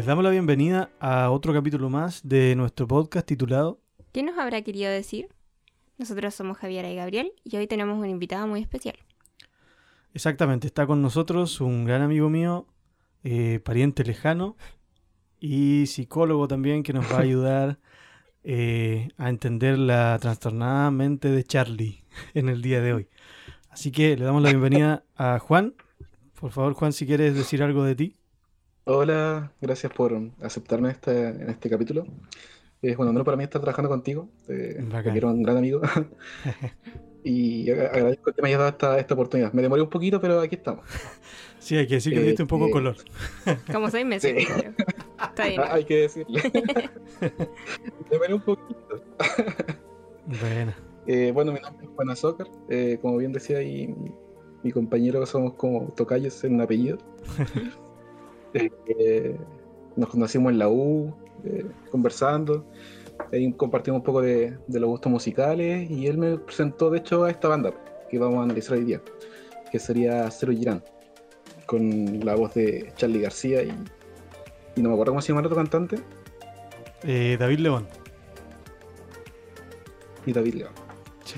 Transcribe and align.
Les 0.00 0.06
damos 0.06 0.24
la 0.24 0.30
bienvenida 0.30 0.88
a 0.98 1.30
otro 1.30 1.52
capítulo 1.52 1.90
más 1.90 2.26
de 2.26 2.56
nuestro 2.56 2.88
podcast 2.88 3.26
titulado 3.26 3.82
¿Qué 4.12 4.22
nos 4.22 4.38
habrá 4.38 4.62
querido 4.62 4.90
decir? 4.90 5.28
Nosotros 5.98 6.34
somos 6.34 6.56
Javiera 6.56 6.90
y 6.90 6.96
Gabriel 6.96 7.34
y 7.44 7.54
hoy 7.58 7.66
tenemos 7.66 7.98
un 7.98 8.08
invitado 8.08 8.46
muy 8.46 8.62
especial. 8.62 8.96
Exactamente, 10.14 10.66
está 10.66 10.86
con 10.86 11.02
nosotros 11.02 11.60
un 11.60 11.84
gran 11.84 12.00
amigo 12.00 12.30
mío, 12.30 12.66
eh, 13.24 13.60
pariente 13.62 14.02
lejano 14.02 14.56
y 15.38 15.84
psicólogo 15.84 16.48
también 16.48 16.82
que 16.82 16.94
nos 16.94 17.04
va 17.12 17.18
a 17.18 17.20
ayudar 17.20 17.78
eh, 18.42 19.10
a 19.18 19.28
entender 19.28 19.78
la 19.78 20.18
trastornada 20.18 20.90
mente 20.90 21.28
de 21.28 21.44
Charlie 21.44 22.04
en 22.32 22.48
el 22.48 22.62
día 22.62 22.80
de 22.80 22.94
hoy. 22.94 23.08
Así 23.68 23.92
que 23.92 24.16
le 24.16 24.24
damos 24.24 24.40
la 24.40 24.48
bienvenida 24.48 25.04
a 25.14 25.38
Juan. 25.40 25.74
Por 26.40 26.52
favor, 26.52 26.72
Juan, 26.72 26.94
si 26.94 27.04
quieres 27.04 27.34
decir 27.34 27.62
algo 27.62 27.84
de 27.84 27.96
ti. 27.96 28.19
Hola, 28.84 29.52
gracias 29.60 29.92
por 29.92 30.18
aceptarme 30.42 30.88
en 30.88 30.94
este, 30.94 31.28
en 31.28 31.50
este 31.50 31.70
capítulo. 31.70 32.06
Es 32.82 32.96
un 32.98 33.08
honor 33.08 33.24
para 33.24 33.36
mí 33.36 33.44
estar 33.44 33.60
trabajando 33.60 33.90
contigo. 33.90 34.28
Eh, 34.48 34.82
te 35.04 35.10
quiero 35.12 35.28
un 35.28 35.42
gran 35.42 35.58
amigo. 35.58 35.80
y 37.24 37.70
agra- 37.70 37.88
agradezco 37.92 38.32
que 38.32 38.40
me 38.42 38.48
hayas 38.48 38.58
dado 38.58 38.70
esta, 38.70 38.98
esta 38.98 39.14
oportunidad. 39.14 39.52
Me 39.52 39.60
demoré 39.62 39.82
un 39.82 39.90
poquito, 39.90 40.20
pero 40.20 40.40
aquí 40.40 40.54
estamos. 40.56 40.84
Sí, 41.58 41.76
hay 41.76 41.86
que 41.86 41.94
decir 41.96 42.14
que 42.14 42.20
Eh, 42.20 42.24
diste 42.24 42.42
un 42.42 42.48
poco 42.48 42.68
eh, 42.68 42.70
color. 42.70 42.96
Como 43.70 43.90
seis 43.90 44.06
meses. 44.06 44.34
Sí. 44.38 44.46
creo. 44.46 44.72
Está 45.22 45.46
bien. 45.46 45.60
Hay 45.70 45.84
que 45.84 45.96
decirle. 45.96 46.42
me 47.20 48.10
demoré 48.10 48.34
un 48.34 48.40
poquito. 48.42 49.04
Bueno, 50.26 50.72
Eh, 51.06 51.32
bueno, 51.32 51.50
mi 51.52 51.58
nombre 51.60 51.86
es 51.86 51.90
Juan 51.96 52.10
Azócar. 52.10 52.46
Eh, 52.68 52.98
como 53.02 53.16
bien 53.16 53.32
decía 53.32 53.58
ahí, 53.58 53.88
mi, 53.88 54.12
mi 54.62 54.70
compañero 54.70 55.24
somos 55.26 55.54
como 55.54 55.92
tocayos 55.94 56.44
en 56.44 56.54
un 56.54 56.60
apellido. 56.60 56.98
Eh, 58.54 58.70
eh, 58.98 59.36
nos 59.96 60.08
conocimos 60.08 60.52
en 60.52 60.58
la 60.58 60.68
U, 60.68 61.14
eh, 61.44 61.66
conversando. 61.90 62.64
Ahí 63.32 63.52
compartimos 63.52 63.98
un 63.98 64.04
poco 64.04 64.22
de, 64.22 64.56
de 64.66 64.80
los 64.80 64.88
gustos 64.88 65.12
musicales 65.12 65.90
y 65.90 66.06
él 66.06 66.18
me 66.18 66.38
presentó, 66.38 66.90
de 66.90 66.98
hecho, 66.98 67.24
a 67.24 67.30
esta 67.30 67.48
banda 67.48 67.72
que 68.08 68.18
vamos 68.18 68.38
a 68.38 68.42
analizar 68.44 68.76
hoy 68.76 68.84
día, 68.84 69.00
que 69.70 69.78
sería 69.78 70.30
Cero 70.30 70.52
Girán, 70.52 70.82
con 71.66 72.20
la 72.24 72.34
voz 72.34 72.54
de 72.54 72.92
Charlie 72.96 73.20
García 73.20 73.62
y, 73.62 73.72
y 74.76 74.82
no 74.82 74.88
me 74.88 74.94
acuerdo 74.94 75.12
cómo 75.12 75.22
se 75.22 75.28
llama 75.28 75.40
el 75.40 75.46
otro 75.46 75.56
cantante, 75.56 75.98
eh, 77.02 77.36
David 77.38 77.60
León. 77.60 77.86
y 80.26 80.32
David 80.32 80.54
León. 80.54 80.72
Sí. 81.24 81.36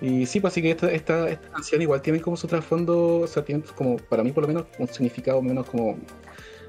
Y 0.00 0.26
sí, 0.26 0.40
pues 0.40 0.52
así 0.52 0.62
que 0.62 0.70
esta, 0.70 0.90
esta, 0.90 1.28
esta 1.28 1.48
canción 1.50 1.80
igual 1.82 2.02
tiene 2.02 2.20
como 2.20 2.36
su 2.36 2.46
trasfondo, 2.46 3.20
o 3.20 3.26
sea, 3.26 3.44
tiene 3.44 3.62
como, 3.76 3.96
para 3.96 4.24
mí 4.24 4.32
por 4.32 4.42
lo 4.42 4.48
menos, 4.48 4.66
un 4.78 4.88
significado 4.88 5.40
menos 5.42 5.68
como 5.68 5.96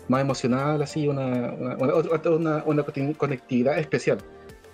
más 0.08 0.22
emocional, 0.22 0.82
así, 0.82 1.08
una, 1.08 1.54
una, 1.54 2.64
una, 2.66 2.84
conectividad 3.18 3.78
especial. 3.80 4.18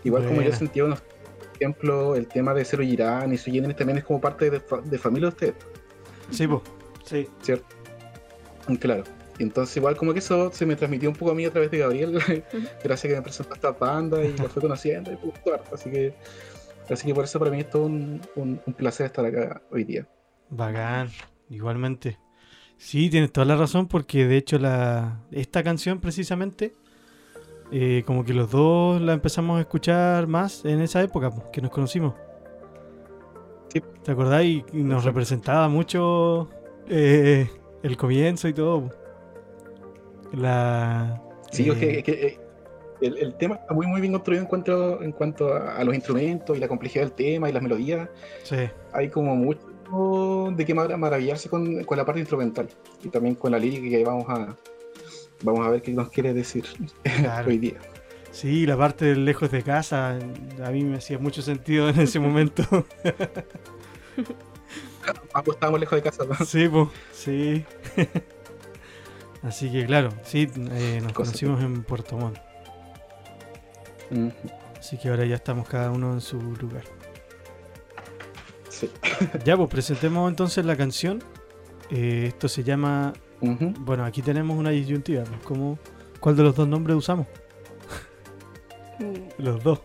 Igual 0.03 0.25
como 0.25 0.41
yo 0.41 0.51
sentía, 0.53 0.85
unos, 0.85 1.01
por 1.01 1.55
ejemplo, 1.55 2.15
el 2.15 2.27
tema 2.27 2.53
de 2.53 2.63
Zero 2.65 2.83
Girán 2.83 3.33
y 3.33 3.37
su 3.37 3.51
Generis 3.51 3.75
también 3.75 3.97
es 3.97 4.03
como 4.05 4.19
parte 4.21 4.49
de, 4.49 4.61
de 4.85 4.97
familia 4.97 5.27
de 5.29 5.33
ustedes, 5.35 5.55
Sí, 6.31 6.47
po. 6.47 6.63
Sí. 7.03 7.27
¿cierto? 7.41 7.65
Mm, 8.67 8.75
Claro. 8.75 9.03
Entonces 9.39 9.77
igual 9.77 9.95
como 9.95 10.11
que 10.11 10.19
eso 10.19 10.51
se 10.51 10.65
me 10.65 10.75
transmitió 10.75 11.09
un 11.09 11.15
poco 11.15 11.31
a 11.31 11.33
mí 11.35 11.45
a 11.45 11.49
través 11.51 11.71
de 11.71 11.77
Gabriel, 11.77 12.11
gracias 12.83 13.05
a 13.05 13.07
que 13.07 13.15
me 13.15 13.21
presentó 13.21 13.53
esta 13.53 13.71
banda 13.71 14.21
y 14.23 14.35
lo 14.37 14.49
fui 14.49 14.61
conociendo 14.61 15.11
y 15.11 15.15
gustó 15.15 15.53
harto. 15.53 15.75
Así 15.75 15.89
que, 15.89 16.13
así 16.89 17.07
que 17.07 17.13
por 17.13 17.23
eso 17.23 17.39
para 17.39 17.49
mí 17.51 17.61
es 17.61 17.69
todo 17.69 17.85
un, 17.85 18.21
un- 18.35 18.61
un 18.65 18.73
placer 18.73 19.05
estar 19.05 19.25
acá 19.25 19.61
hoy 19.71 19.85
día. 19.85 20.05
Bacán, 20.49 21.09
igualmente. 21.49 22.17
Sí, 22.79 23.09
tienes 23.09 23.31
toda 23.33 23.45
la 23.45 23.57
razón 23.57 23.87
porque 23.87 24.25
de 24.25 24.37
hecho 24.37 24.57
la 24.57 25.19
esta 25.31 25.63
canción 25.63 25.99
precisamente 25.99 26.73
eh, 27.71 28.03
como 28.05 28.23
que 28.23 28.33
los 28.33 28.49
dos 28.49 29.01
la 29.01 29.13
empezamos 29.13 29.57
a 29.57 29.61
escuchar 29.61 30.27
más 30.27 30.63
en 30.63 30.79
esa 30.81 31.01
época 31.03 31.29
po, 31.29 31.51
que 31.51 31.61
nos 31.61 31.71
conocimos. 31.71 32.15
Sí. 33.67 33.83
¿Te 34.03 34.11
acordás? 34.11 34.45
Y 34.45 34.63
nos 34.71 35.03
representaba 35.03 35.67
mucho 35.67 36.49
eh, 36.87 37.49
el 37.83 37.97
comienzo 37.97 38.47
y 38.47 38.53
todo. 38.53 38.89
La 40.31 41.21
Sí, 41.51 41.67
eh, 41.67 41.71
es 41.73 41.77
que, 41.77 41.97
es 41.99 42.03
que, 42.03 42.11
eh, 42.27 42.39
el, 43.01 43.17
el 43.17 43.35
tema 43.35 43.55
está 43.55 43.73
muy 43.73 43.87
muy 43.87 43.99
bien 44.01 44.13
construido 44.13 44.41
en 44.41 44.47
cuanto, 44.47 45.03
en 45.03 45.11
cuanto 45.11 45.53
a, 45.53 45.75
a 45.77 45.83
los 45.83 45.93
instrumentos 45.93 46.55
y 46.55 46.59
la 46.61 46.67
complejidad 46.69 47.03
del 47.03 47.13
tema 47.13 47.49
y 47.49 47.53
las 47.53 47.61
melodías. 47.61 48.09
sí, 48.43 48.55
Hay 48.93 49.09
como 49.09 49.35
mucho 49.35 49.68
de 49.91 50.65
qué 50.65 50.73
mar- 50.73 50.95
maravillarse 50.97 51.49
con, 51.49 51.83
con 51.83 51.97
la 51.97 52.05
parte 52.05 52.19
instrumental 52.19 52.67
y 53.03 53.09
también 53.09 53.35
con 53.35 53.51
la 53.51 53.59
lírica 53.59 53.89
que 53.97 54.03
vamos 54.03 54.25
a 54.29 54.55
vamos 55.41 55.65
a 55.65 55.69
ver 55.69 55.81
qué 55.81 55.91
nos 55.91 56.09
quiere 56.09 56.33
decir 56.33 56.65
Claro. 57.03 57.47
hoy 57.49 57.57
día. 57.57 57.77
sí, 58.31 58.65
la 58.65 58.77
parte 58.77 59.05
de 59.05 59.15
lejos 59.15 59.49
de 59.51 59.63
casa 59.63 60.19
a 60.63 60.69
mí 60.71 60.83
me 60.83 60.97
hacía 60.97 61.17
mucho 61.17 61.41
sentido 61.41 61.89
en 61.89 61.99
ese 61.99 62.19
momento. 62.19 62.63
Ambos 65.33 65.55
estábamos 65.55 65.79
lejos 65.79 65.95
de 65.95 66.01
casa. 66.03 66.23
¿no? 66.25 66.35
Sí, 66.45 66.67
pues, 66.67 66.87
sí. 67.13 67.65
Así 69.41 69.71
que 69.71 69.85
claro, 69.85 70.09
sí, 70.23 70.49
eh, 70.71 70.99
nos 71.01 71.13
Cosa 71.13 71.31
conocimos 71.31 71.61
en 71.63 71.83
Puerto 71.83 72.17
Montt. 72.17 72.37
Así 74.77 74.97
que 74.97 75.07
ahora 75.09 75.25
ya 75.25 75.35
estamos 75.35 75.67
cada 75.67 75.91
uno 75.91 76.13
en 76.13 76.19
su 76.21 76.37
lugar. 76.41 76.83
Sí. 78.79 78.89
Ya, 79.45 79.57
pues 79.57 79.69
presentemos 79.69 80.29
entonces 80.29 80.65
la 80.65 80.75
canción. 80.77 81.21
Eh, 81.89 82.25
esto 82.27 82.47
se 82.47 82.63
llama. 82.63 83.13
Bueno, 83.41 84.03
aquí 84.05 84.21
tenemos 84.21 84.57
una 84.57 84.69
disyuntiva. 84.69 85.23
pues, 85.23 85.39
¿cómo- 85.43 85.79
¿Cuál 86.19 86.35
de 86.35 86.43
los 86.43 86.55
dos 86.55 86.67
nombres 86.67 86.97
usamos? 86.97 87.25
Mm, 88.99 89.41
Los 89.43 89.63
dos, 89.63 89.79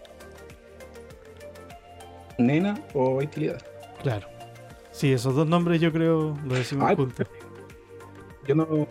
Nena 2.39 2.75
o 2.95 3.19
Vitalidad. 3.19 3.63
claro. 4.03 4.27
Sí, 4.91 5.13
esos 5.13 5.35
dos 5.35 5.47
nombres 5.47 5.81
yo 5.81 5.93
creo 5.93 6.37
lo 6.47 6.55
decimos 6.55 6.89
Ay, 6.89 6.95
juntos. 6.97 7.27
Yo 8.47 8.55
no, 8.55 8.87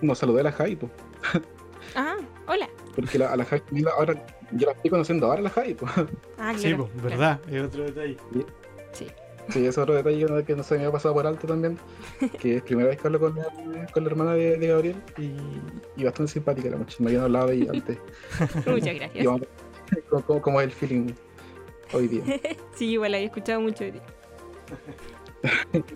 no 0.00 0.14
saludé 0.14 0.40
a 0.40 0.44
la 0.44 0.52
Javi, 0.52 0.76
po, 0.76 0.88
Ah, 1.96 2.16
hola. 2.46 2.68
porque 2.94 3.18
la, 3.18 3.32
a 3.32 3.36
la 3.36 3.46
la- 3.70 3.90
ahora 3.92 4.14
yo 4.52 4.66
la 4.66 4.72
estoy 4.72 4.90
conociendo 4.90 5.26
ahora 5.26 5.42
la 5.42 5.50
Javi. 5.50 5.74
po. 5.74 5.86
Ah, 6.38 6.52
Sí, 6.56 6.68
claro, 6.68 6.88
pues, 7.00 7.14
claro. 7.14 7.18
verdad, 7.18 7.40
es 7.50 7.62
otro 7.62 7.84
detalle. 7.84 8.16
Sí. 8.92 9.06
Sí, 9.48 9.66
es 9.66 9.76
otro 9.76 9.94
detalle 9.94 10.44
que 10.44 10.54
no- 10.56 10.62
se 10.62 10.74
me 10.74 10.80
había 10.80 10.92
pasado 10.92 11.14
por 11.14 11.26
alto 11.26 11.46
también. 11.46 11.76
Que 12.40 12.56
es 12.56 12.62
primera 12.62 12.88
vez 12.88 12.98
que 13.00 13.06
hablo 13.08 13.18
con 13.20 13.34
la, 13.36 13.86
con 13.92 14.04
la 14.04 14.10
hermana 14.10 14.34
de, 14.34 14.56
de 14.56 14.66
Gabriel 14.68 14.96
y, 15.18 15.32
y 16.00 16.04
bastante 16.04 16.32
simpática 16.32 16.70
la 16.70 16.76
muchacha. 16.76 16.96
Me 17.00 17.08
habían 17.10 17.24
hablado 17.24 17.48
de 17.48 17.54
ella 17.56 17.70
antes. 17.72 17.98
Muchas 18.66 18.94
gracias. 18.94 19.26
cómo, 20.08 20.22
cómo- 20.24 20.42
cómo 20.42 20.60
es 20.60 20.66
el 20.66 20.72
feeling 20.72 21.12
hoy 21.92 22.08
día. 22.08 22.22
Sí, 22.76 22.90
igual 22.90 23.14
había 23.14 23.26
escuchado 23.26 23.60
mucho 23.60 23.84
de 23.84 23.92
ti. 23.92 24.00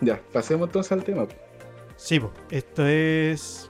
Ya, 0.00 0.20
pasemos 0.32 0.68
entonces 0.68 0.92
al 0.92 1.04
tema. 1.04 1.26
Sí, 1.96 2.20
pues, 2.20 2.32
esto 2.50 2.86
es. 2.86 3.68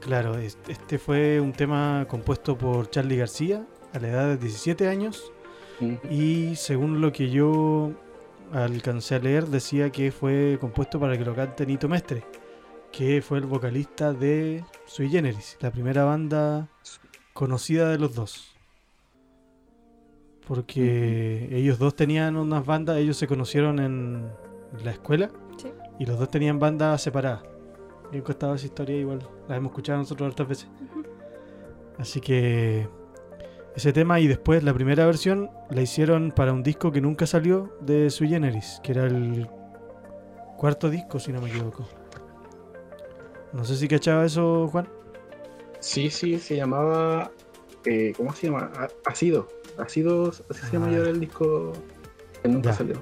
Claro, 0.00 0.36
es- 0.38 0.58
este 0.68 0.98
fue 0.98 1.40
un 1.40 1.52
tema 1.52 2.06
compuesto 2.08 2.56
por 2.58 2.90
Charlie 2.90 3.16
García 3.16 3.66
a 3.92 3.98
la 3.98 4.08
edad 4.08 4.26
de 4.28 4.36
17 4.36 4.88
años. 4.88 5.32
Y 6.10 6.56
según 6.56 7.00
lo 7.00 7.12
que 7.12 7.30
yo 7.30 7.92
alcancé 8.52 9.16
a 9.16 9.18
leer, 9.18 9.46
decía 9.46 9.90
que 9.90 10.10
fue 10.10 10.58
compuesto 10.60 10.98
para 10.98 11.16
que 11.16 11.24
lo 11.24 11.34
cante 11.34 11.66
Nito 11.66 11.88
Mestre, 11.88 12.24
que 12.90 13.22
fue 13.22 13.38
el 13.38 13.46
vocalista 13.46 14.12
de 14.12 14.64
Sui 14.86 15.08
Generis, 15.08 15.56
la 15.60 15.70
primera 15.70 16.04
banda 16.04 16.68
conocida 17.32 17.90
de 17.90 17.98
los 17.98 18.14
dos. 18.14 18.54
Porque 20.46 21.48
ellos 21.52 21.78
dos 21.78 21.94
tenían 21.94 22.36
unas 22.36 22.64
bandas, 22.64 22.96
ellos 22.96 23.16
se 23.18 23.26
conocieron 23.26 23.78
en 23.78 24.30
la 24.82 24.92
escuela 24.92 25.30
Sí. 25.58 25.68
y 25.98 26.06
los 26.06 26.18
dos 26.18 26.30
tenían 26.30 26.58
bandas 26.58 27.02
separadas. 27.02 27.42
Me 28.10 28.22
contado 28.22 28.54
esa 28.54 28.64
historia 28.64 28.96
igual, 28.96 29.18
la 29.48 29.56
hemos 29.56 29.70
escuchado 29.70 29.98
nosotros 29.98 30.28
hartas 30.28 30.48
veces. 30.48 30.68
Así 31.98 32.20
que 32.20 32.88
ese 33.78 33.92
tema 33.92 34.18
y 34.18 34.26
después 34.26 34.64
la 34.64 34.74
primera 34.74 35.06
versión 35.06 35.50
la 35.70 35.80
hicieron 35.80 36.32
para 36.32 36.52
un 36.52 36.62
disco 36.64 36.90
que 36.90 37.00
nunca 37.00 37.26
salió 37.26 37.72
de 37.80 38.10
Sui 38.10 38.28
Generis, 38.28 38.80
que 38.82 38.90
era 38.92 39.04
el 39.06 39.48
cuarto 40.56 40.90
disco, 40.90 41.20
si 41.20 41.32
no 41.32 41.40
me 41.40 41.48
equivoco. 41.48 41.88
No 43.52 43.64
sé 43.64 43.76
si 43.76 43.86
cachaba 43.86 44.24
eso, 44.24 44.66
Juan. 44.68 44.88
Sí, 45.80 46.10
sí, 46.10 46.38
se 46.38 46.56
llamaba. 46.56 47.30
eh, 47.84 48.12
¿Cómo 48.16 48.32
se 48.34 48.48
llama? 48.48 48.70
Ácido. 49.06 49.48
Ácido, 49.78 50.30
así 50.50 50.66
se 50.66 50.72
llama 50.72 50.88
Ah. 50.88 50.90
ya 50.90 50.98
el 51.10 51.20
disco 51.20 51.72
que 52.42 52.48
nunca 52.48 52.70
Ya. 52.70 52.76
salió. 52.76 52.96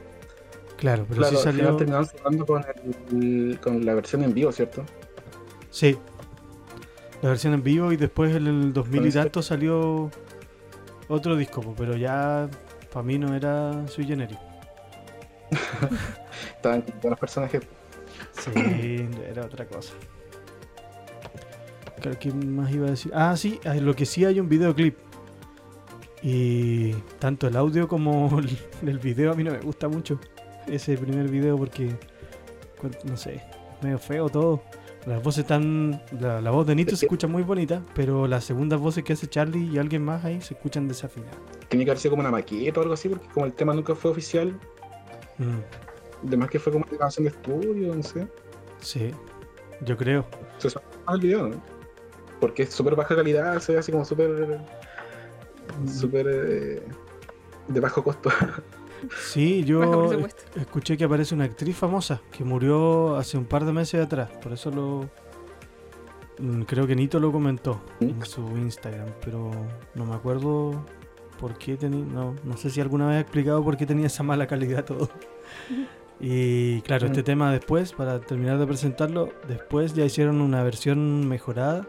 Claro, 0.76 1.06
pero 1.08 1.20
claro, 1.22 1.36
sí 1.38 1.42
salió. 1.42 1.74
terminaron 1.76 2.06
sonando 2.06 2.44
con, 2.44 2.62
el- 3.10 3.58
con 3.62 3.84
la 3.86 3.94
versión 3.94 4.22
en 4.24 4.34
vivo, 4.34 4.52
¿cierto? 4.52 4.84
Sí. 5.70 5.96
La 7.22 7.30
versión 7.30 7.54
en 7.54 7.62
vivo 7.62 7.90
y 7.92 7.96
después 7.96 8.36
en 8.36 8.46
el 8.46 8.72
2000 8.74 9.06
y 9.06 9.08
ese- 9.08 9.18
tanto 9.20 9.40
salió 9.42 10.10
otro 11.08 11.36
disco, 11.36 11.74
pero 11.76 11.96
ya 11.96 12.48
para 12.92 13.02
mí 13.02 13.18
no 13.18 13.34
era 13.34 13.86
Sui 13.88 14.04
Generis. 14.04 14.38
Estaban 16.56 16.82
con 16.82 17.10
los 17.10 17.18
personajes. 17.18 17.62
Sí, 18.32 19.08
era 19.28 19.44
otra 19.46 19.66
cosa. 19.66 19.92
creo 22.00 22.18
que 22.18 22.32
más 22.32 22.70
iba 22.72 22.86
a 22.86 22.90
decir. 22.90 23.12
Ah, 23.14 23.36
sí, 23.36 23.60
ah, 23.64 23.74
lo 23.74 23.94
que 23.94 24.06
sí 24.06 24.24
hay 24.24 24.40
un 24.40 24.48
videoclip. 24.48 24.96
Y 26.22 26.92
tanto 27.18 27.46
el 27.46 27.56
audio 27.56 27.86
como 27.86 28.40
el, 28.82 28.98
video 28.98 29.32
a 29.32 29.34
mí 29.34 29.44
no 29.44 29.52
me 29.52 29.60
gusta 29.60 29.88
mucho. 29.88 30.18
Ese 30.66 30.96
primer 30.96 31.28
video 31.28 31.56
porque, 31.56 31.94
no 33.04 33.16
sé, 33.16 33.42
medio 33.82 33.98
feo 33.98 34.28
todo. 34.28 34.62
Las 35.06 35.22
voces 35.22 35.44
están. 35.44 36.02
La, 36.20 36.40
la 36.40 36.50
voz 36.50 36.66
de 36.66 36.74
Nito 36.74 36.96
se 36.96 37.06
escucha 37.06 37.26
muy 37.28 37.42
bonita, 37.44 37.80
pero 37.94 38.26
las 38.26 38.44
segundas 38.44 38.80
voces 38.80 39.04
que 39.04 39.12
hace 39.12 39.28
Charlie 39.28 39.70
y 39.72 39.78
alguien 39.78 40.04
más 40.04 40.24
ahí 40.24 40.40
se 40.40 40.54
escuchan 40.54 40.88
desafinadas. 40.88 41.36
Tenía 41.68 41.84
que 41.84 41.90
haber 41.92 42.00
sido 42.00 42.10
como 42.10 42.20
una 42.22 42.30
maqueta 42.32 42.80
o 42.80 42.82
algo 42.82 42.94
así, 42.94 43.08
porque 43.08 43.26
como 43.28 43.46
el 43.46 43.52
tema 43.52 43.72
nunca 43.72 43.94
fue 43.94 44.10
oficial, 44.10 44.58
Mm, 45.38 46.26
además 46.28 46.48
que 46.48 46.58
fue 46.58 46.72
como 46.72 46.86
una 46.88 46.96
canción 46.98 47.24
de 47.24 47.30
estudio, 47.30 47.94
no 47.94 48.02
sé. 48.02 48.26
sí, 48.80 49.10
yo 49.82 49.94
creo. 49.96 50.24
Se 50.56 50.70
suena 50.70 50.88
más 51.04 51.14
el 51.16 51.20
video, 51.20 51.48
¿no? 51.48 51.62
Porque 52.40 52.62
es 52.62 52.70
súper 52.72 52.96
baja 52.96 53.14
calidad, 53.14 53.58
se 53.60 53.72
ve 53.74 53.78
así 53.78 53.92
como 53.92 54.04
súper. 54.04 54.58
súper. 55.86 56.26
eh, 56.26 56.82
de 57.68 57.80
bajo 57.80 58.02
costo. 58.02 58.30
Sí, 59.18 59.64
yo 59.64 60.10
escuché 60.56 60.96
que 60.96 61.04
aparece 61.04 61.34
una 61.34 61.44
actriz 61.44 61.76
famosa 61.76 62.20
que 62.30 62.44
murió 62.44 63.16
hace 63.16 63.36
un 63.38 63.44
par 63.44 63.64
de 63.64 63.72
meses 63.72 64.04
atrás. 64.04 64.30
Por 64.42 64.52
eso 64.52 64.70
lo. 64.70 65.08
mm, 66.38 66.62
Creo 66.62 66.86
que 66.86 66.94
Nito 66.96 67.18
lo 67.20 67.30
comentó 67.32 67.80
en 68.00 68.24
su 68.24 68.40
Instagram, 68.56 69.08
pero 69.24 69.50
no 69.94 70.04
me 70.06 70.14
acuerdo 70.14 70.84
por 71.40 71.56
qué 71.58 71.76
tenía. 71.76 72.04
No, 72.04 72.34
no 72.44 72.56
sé 72.56 72.70
si 72.70 72.80
alguna 72.80 73.06
vez 73.08 73.16
ha 73.16 73.20
explicado 73.20 73.62
por 73.62 73.76
qué 73.76 73.86
tenía 73.86 74.06
esa 74.06 74.22
mala 74.22 74.46
calidad 74.46 74.84
todo. 74.84 75.08
Y 76.18 76.80
claro, 76.80 77.04
este 77.08 77.20
Mm. 77.20 77.24
tema 77.24 77.52
después, 77.52 77.92
para 77.92 78.18
terminar 78.20 78.56
de 78.58 78.66
presentarlo, 78.66 79.28
después 79.48 79.92
ya 79.92 80.02
hicieron 80.02 80.40
una 80.40 80.62
versión 80.62 81.28
mejorada. 81.28 81.86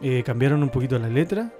eh, 0.00 0.22
cambiaron 0.24 0.62
un 0.62 0.68
poquito 0.68 0.98
la 1.00 1.08
letra 1.08 1.52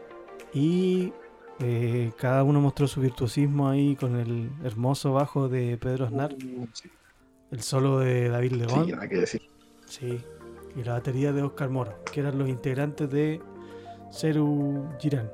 y 0.52 1.12
eh, 1.60 2.12
cada 2.18 2.42
uno 2.42 2.60
mostró 2.60 2.86
su 2.88 3.00
virtuosismo 3.00 3.68
ahí 3.68 3.96
con 3.96 4.16
el 4.16 4.50
hermoso 4.64 5.12
bajo 5.12 5.48
de 5.48 5.76
Pedro 5.78 6.06
Aznar, 6.06 6.34
Sí, 6.72 6.90
el 7.50 7.60
solo 7.62 8.00
de 8.00 8.28
David 8.28 8.52
León, 8.52 8.86
sí, 8.86 8.92
nada 8.92 9.08
que 9.08 9.16
decir. 9.16 9.42
sí, 9.86 10.20
y 10.76 10.82
la 10.82 10.94
batería 10.94 11.32
de 11.32 11.42
Oscar 11.42 11.70
Moro, 11.70 12.02
que 12.10 12.20
eran 12.20 12.38
los 12.38 12.48
integrantes 12.48 13.08
de 13.10 13.40
Ceru 14.12 14.88
Girán. 15.00 15.30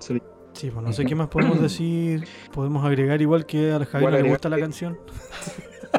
Sí. 0.00 0.20
Sí, 0.54 0.70
pues 0.70 0.84
no 0.84 0.92
sé 0.92 1.04
qué 1.04 1.14
más 1.16 1.28
podemos 1.28 1.60
decir. 1.62 2.24
Podemos 2.52 2.84
agregar 2.84 3.20
igual 3.20 3.44
que 3.44 3.72
a 3.72 3.78
la 3.80 3.86
Javi 3.86 4.04
Igual 4.04 4.14
no 4.20 4.22
le 4.24 4.30
gusta 4.30 4.48
la 4.48 4.58
canción. 4.58 4.98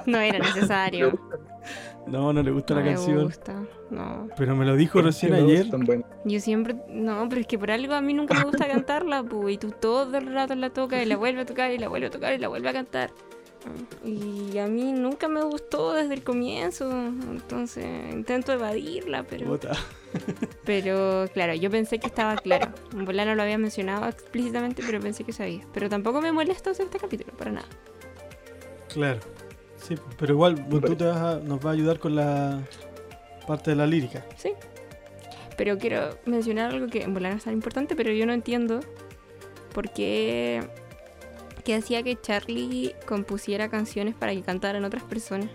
No 0.06 0.20
era 0.20 0.40
necesario. 0.40 1.18
No, 2.08 2.32
no 2.34 2.44
le 2.44 2.52
gusta 2.52 2.74
No 2.76 2.80
la 2.82 2.86
me 2.86 2.94
canción. 2.94 3.24
gusta. 3.24 3.64
No. 3.90 4.28
Pero 4.38 4.56
me 4.56 4.66
lo 4.66 4.76
dijo 4.76 5.02
recién 5.02 5.34
ayer. 5.34 5.68
Yo 6.24 6.40
siempre. 6.40 6.76
No, 6.90 7.28
pero 7.30 7.42
es 7.42 7.48
que 7.48 7.58
por 7.58 7.72
algo 7.72 7.94
a 7.94 8.02
mí 8.02 8.14
nunca 8.14 8.34
me 8.36 8.44
gusta 8.44 8.68
cantarla, 8.68 9.24
pu, 9.24 9.50
y 9.50 9.58
tú 9.58 9.72
todo 9.72 10.18
el 10.18 10.32
rato 10.34 10.56
la 10.56 10.70
tocas 10.72 11.02
y 11.04 11.06
la 11.06 11.18
vuelve 11.18 11.42
a 11.42 11.46
tocar 11.46 11.72
y 11.72 11.78
la 11.78 11.88
vuelve 11.88 12.08
a 12.08 12.12
tocar 12.12 12.34
y 12.34 12.38
la 12.38 12.48
vuelve 12.48 12.70
a 12.70 12.74
cantar. 12.74 13.12
Y 14.04 14.60
a 14.60 14.68
mí 14.68 14.94
nunca 14.94 15.28
me 15.28 15.42
gustó 15.44 15.94
desde 15.94 16.14
el 16.14 16.24
comienzo. 16.24 16.92
Entonces 16.92 17.86
intento 18.14 18.52
evadirla, 18.54 19.24
pero. 19.24 19.48
Puta. 19.48 19.72
Pero 20.64 21.28
claro, 21.34 21.56
yo 21.56 21.70
pensé 21.72 21.98
que 22.00 22.08
estaba 22.08 22.36
claro. 22.36 22.68
Volar 22.94 23.26
no 23.28 23.36
lo 23.36 23.42
había 23.42 23.58
mencionado 23.58 24.08
explícitamente, 24.08 24.84
pero 24.86 25.00
pensé 25.00 25.24
que 25.24 25.34
sabía. 25.34 25.66
Pero 25.74 25.90
tampoco 25.90 26.22
me 26.22 26.32
molesta 26.32 26.70
hacer 26.70 26.86
este 26.86 27.00
capítulo, 27.00 27.34
para 27.38 27.52
nada. 27.52 27.68
Claro. 28.94 29.20
Sí, 29.88 29.96
pero 30.18 30.34
igual 30.34 30.68
tú 30.70 30.96
te 30.96 31.06
vas 31.06 31.18
a- 31.18 31.40
nos 31.40 31.58
vas 31.60 31.66
a 31.68 31.70
ayudar 31.72 32.00
con 32.00 32.16
la 32.16 32.60
parte 33.48 33.72
de 33.72 33.76
la 33.76 33.86
lírica. 33.86 34.26
Sí. 34.38 34.54
Pero 35.58 35.78
quiero 35.78 36.18
mencionar 36.26 36.72
algo 36.74 36.88
que 36.88 37.04
en 37.04 37.14
volar 37.14 37.32
no 37.32 37.38
es 37.38 37.44
tan 37.44 37.54
importante, 37.54 37.96
pero 37.96 38.12
yo 38.12 38.26
no 38.26 38.34
entiendo 38.34 38.80
por 39.74 39.90
qué, 39.92 40.62
qué 41.64 41.76
hacía 41.76 42.02
que 42.04 42.20
Charlie 42.20 42.96
compusiera 43.06 43.70
canciones 43.70 44.16
para 44.16 44.34
que 44.34 44.42
cantaran 44.42 44.84
otras 44.86 45.04
personas. 45.04 45.50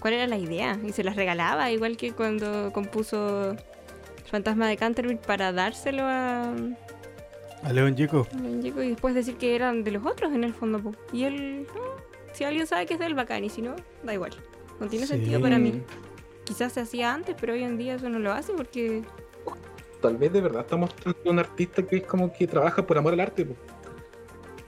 ¿Cuál 0.00 0.14
era 0.14 0.26
la 0.26 0.36
idea? 0.36 0.78
Y 0.84 0.92
se 0.92 1.04
las 1.04 1.16
regalaba, 1.16 1.70
igual 1.70 1.96
que 1.96 2.12
cuando 2.12 2.72
compuso 2.72 3.56
Fantasma 4.30 4.66
de 4.68 4.76
Canterville 4.76 5.20
para 5.24 5.52
dárselo 5.52 6.02
a, 6.04 6.52
A 7.62 7.72
León 7.72 7.96
Yeco. 7.96 8.26
a 8.32 8.36
Ñeco 8.36 8.82
y 8.82 8.90
después 8.90 9.14
decir 9.14 9.36
que 9.36 9.54
eran 9.54 9.84
de 9.84 9.92
los 9.92 10.04
otros 10.04 10.32
en 10.32 10.42
el 10.44 10.54
fondo. 10.54 10.80
Y 11.12 11.24
él, 11.24 11.66
no, 11.74 11.82
si 12.32 12.44
alguien 12.44 12.66
sabe 12.66 12.86
que 12.86 12.94
es 12.94 13.00
del 13.00 13.14
bacán 13.14 13.44
y 13.44 13.50
si 13.50 13.62
no, 13.62 13.74
da 14.02 14.14
igual. 14.14 14.32
No 14.80 14.86
tiene 14.88 15.06
Sí. 15.06 15.12
sentido 15.12 15.40
para 15.40 15.58
mí. 15.58 15.82
Quizás 16.44 16.72
se 16.72 16.80
hacía 16.80 17.12
antes, 17.14 17.36
pero 17.40 17.52
hoy 17.52 17.62
en 17.62 17.78
día 17.78 17.94
eso 17.94 18.08
no 18.08 18.18
lo 18.18 18.32
hace 18.32 18.52
porque 18.52 19.02
Tal 20.00 20.16
vez 20.16 20.32
de 20.32 20.40
verdad 20.40 20.62
estamos 20.62 20.90
mostrando 20.90 21.30
un 21.30 21.38
artista 21.38 21.82
que 21.84 21.98
es 21.98 22.02
como 22.02 22.32
que 22.32 22.46
trabaja 22.48 22.84
por 22.84 22.98
amor 22.98 23.12
al 23.12 23.20
arte. 23.20 23.44
po. 23.46 23.54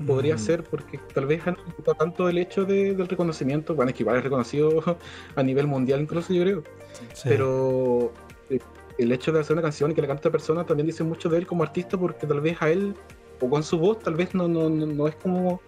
Podría 0.06 0.34
Mm, 0.34 0.38
ser, 0.38 0.62
porque 0.64 0.98
tal 1.12 1.26
vez 1.26 1.44
han 1.46 1.56
disfrutado 1.66 1.96
tanto 1.96 2.26
del 2.26 2.38
hecho 2.38 2.64
de- 2.64 2.94
del 2.94 3.08
reconocimiento. 3.08 3.74
Bueno, 3.74 3.90
es 3.90 3.96
que 3.96 4.02
igual 4.04 4.18
es 4.18 4.24
reconocido 4.24 4.70
a 5.36 5.42
nivel 5.42 5.66
mundial, 5.66 6.00
incluso 6.02 6.32
yo 6.32 6.42
creo. 6.42 6.62
sí. 7.12 7.28
Pero 7.28 8.12
eh, 8.50 8.58
el 8.98 9.10
hecho 9.12 9.32
de 9.32 9.40
hacer 9.40 9.54
una 9.54 9.62
canción 9.62 9.90
y 9.90 9.94
que 9.94 10.02
la 10.02 10.06
cante 10.08 10.20
otra 10.20 10.32
persona 10.32 10.64
también 10.64 10.86
dice 10.86 11.02
mucho 11.02 11.28
de 11.28 11.38
él 11.38 11.46
como 11.46 11.62
artista, 11.64 11.96
porque 11.98 12.26
tal 12.28 12.40
vez 12.40 12.60
a 12.60 12.70
él, 12.70 12.94
o 13.40 13.48
con 13.50 13.62
su 13.64 13.78
voz, 13.78 13.98
tal 14.00 14.14
vez 14.14 14.34
no, 14.34 14.46
no, 14.46 14.68
no, 14.68 14.86
no 14.86 15.08
es 15.08 15.16
como 15.16 15.60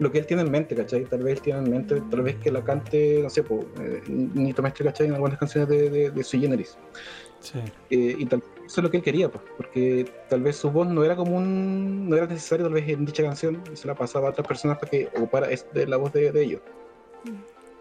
lo 0.00 0.10
que 0.10 0.18
él 0.18 0.26
tiene 0.26 0.42
en 0.42 0.50
mente, 0.50 0.74
¿cachai? 0.74 1.04
Tal 1.04 1.22
vez 1.22 1.36
él 1.36 1.42
tiene 1.42 1.58
en 1.60 1.70
mente, 1.70 2.02
tal 2.10 2.22
vez 2.22 2.36
que 2.36 2.50
la 2.50 2.64
cante, 2.64 3.20
no 3.22 3.30
sé, 3.30 3.42
po, 3.42 3.64
eh, 3.80 4.02
Nito 4.08 4.62
Mestre, 4.62 4.86
¿cachai? 4.86 5.06
En 5.06 5.12
algunas 5.12 5.38
canciones 5.38 5.68
de, 5.68 5.90
de, 5.90 6.10
de 6.10 6.24
Sui 6.24 6.40
Generis. 6.40 6.76
Sí. 7.40 7.58
Eh, 7.90 8.16
y 8.18 8.26
tal 8.26 8.40
vez 8.40 8.48
eso 8.66 8.80
es 8.80 8.84
lo 8.84 8.90
que 8.90 8.96
él 8.96 9.02
quería, 9.02 9.30
pues, 9.30 9.44
porque 9.56 10.10
tal 10.28 10.42
vez 10.42 10.56
su 10.56 10.70
voz 10.70 10.88
no 10.88 11.04
era 11.04 11.16
como 11.16 11.36
un, 11.36 12.08
no 12.08 12.16
era 12.16 12.26
necesario 12.26 12.64
tal 12.64 12.74
vez 12.74 12.88
en 12.88 13.04
dicha 13.04 13.22
canción 13.22 13.62
y 13.72 13.76
se 13.76 13.86
la 13.86 13.94
pasaba 13.94 14.28
a 14.28 14.30
otras 14.30 14.46
personas 14.46 14.78
para 14.78 14.90
que 14.90 15.08
ocupara 15.16 15.50
es 15.50 15.66
de 15.74 15.86
la 15.86 15.98
voz 15.98 16.12
de, 16.12 16.32
de 16.32 16.44
ellos. 16.44 16.62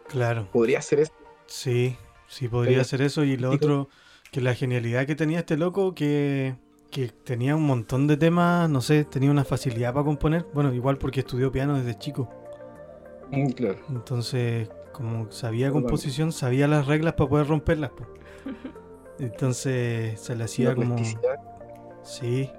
Claro. 0.07 0.47
Podría 0.51 0.81
ser 0.81 0.99
eso. 0.99 1.13
Sí, 1.45 1.95
sí 2.27 2.49
podría 2.49 2.83
ser 2.83 3.01
eso. 3.01 3.23
Y 3.23 3.37
lo 3.37 3.51
otro, 3.51 3.87
que 4.31 4.41
la 4.41 4.55
genialidad 4.55 5.05
que 5.05 5.15
tenía 5.15 5.39
este 5.39 5.55
loco, 5.55 5.95
que, 5.95 6.55
que 6.91 7.09
tenía 7.09 7.55
un 7.55 7.65
montón 7.65 8.07
de 8.07 8.17
temas, 8.17 8.69
no 8.69 8.81
sé, 8.81 9.05
tenía 9.05 9.29
una 9.31 9.43
facilidad 9.43 9.93
para 9.93 10.05
componer. 10.05 10.45
Bueno, 10.53 10.73
igual 10.73 10.97
porque 10.97 11.21
estudió 11.21 11.51
piano 11.51 11.77
desde 11.77 11.97
chico. 11.97 12.29
Mm, 13.31 13.49
claro. 13.49 13.79
Entonces, 13.89 14.69
como 14.91 15.31
sabía 15.31 15.71
composición, 15.71 16.31
sabía 16.31 16.67
las 16.67 16.87
reglas 16.87 17.13
para 17.13 17.29
poder 17.29 17.47
romperlas. 17.47 17.91
po. 17.91 18.05
Entonces 19.19 20.19
se 20.19 20.35
le 20.35 20.43
hacía 20.43 20.73
como... 20.73 20.97
Sí. 22.03 22.49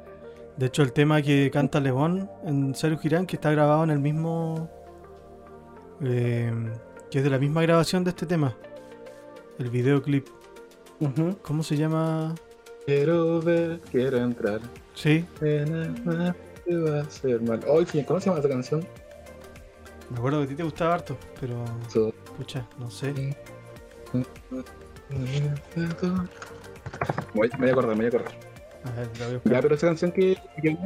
De 0.57 0.67
hecho, 0.67 0.83
el 0.83 0.93
tema 0.93 1.23
que 1.23 1.51
canta 1.51 1.81
León 1.81 2.31
en 2.45 2.75
Sergio 2.75 2.99
Girán, 2.99 3.27
que 3.27 3.37
está 3.37 3.51
grabado 3.51 3.83
en 3.83 3.91
el 3.91 3.99
mismo... 3.99 4.71
eh, 6.03 6.53
que 7.11 7.19
es 7.19 7.25
de 7.25 7.31
la 7.31 7.39
misma 7.39 7.63
grabación 7.63 8.05
de 8.05 8.11
este 8.11 8.27
tema. 8.27 8.57
El 9.59 9.71
videoclip. 9.71 10.29
¿Cómo 11.43 11.63
se 11.63 11.77
llama? 11.77 12.35
Quiero 12.87 13.41
ver, 13.41 13.81
quiero 13.91 14.19
entrar. 14.19 14.61
Sí, 14.95 15.25
te 15.39 15.65
va 15.65 16.99
a 16.99 17.01
hacer 17.03 17.41
mal. 17.43 17.61
Ay, 17.69 17.87
sí, 17.91 18.05
¿cómo 18.05 18.21
se 18.21 18.27
llama 18.27 18.41
esa 18.41 18.49
canción? 18.49 18.87
me 20.11 20.19
acuerdo 20.19 20.39
que 20.41 20.45
a 20.45 20.49
ti 20.49 20.55
te 20.57 20.63
gustaba 20.65 20.95
harto, 20.95 21.17
pero... 21.41 21.65
So- 21.89 22.13
Pucha, 22.37 22.67
no 22.79 22.91
sé. 22.91 23.13
Voy- 27.35 27.51
Me 27.51 27.59
voy 27.59 27.69
a 27.69 27.73
acordar, 27.73 27.97
me 27.97 27.97
voy 27.97 28.05
a 28.07 28.09
acordar. 28.09 28.33
A 28.85 28.91
ver, 28.93 29.09
la 29.19 29.27
voy 29.27 29.35
a 29.35 29.39
buscar. 29.39 29.53
Ya, 29.53 29.61
pero 29.63 29.75
esa 29.75 29.87
canción 29.89 30.11
que, 30.13 30.37
que 30.63 30.77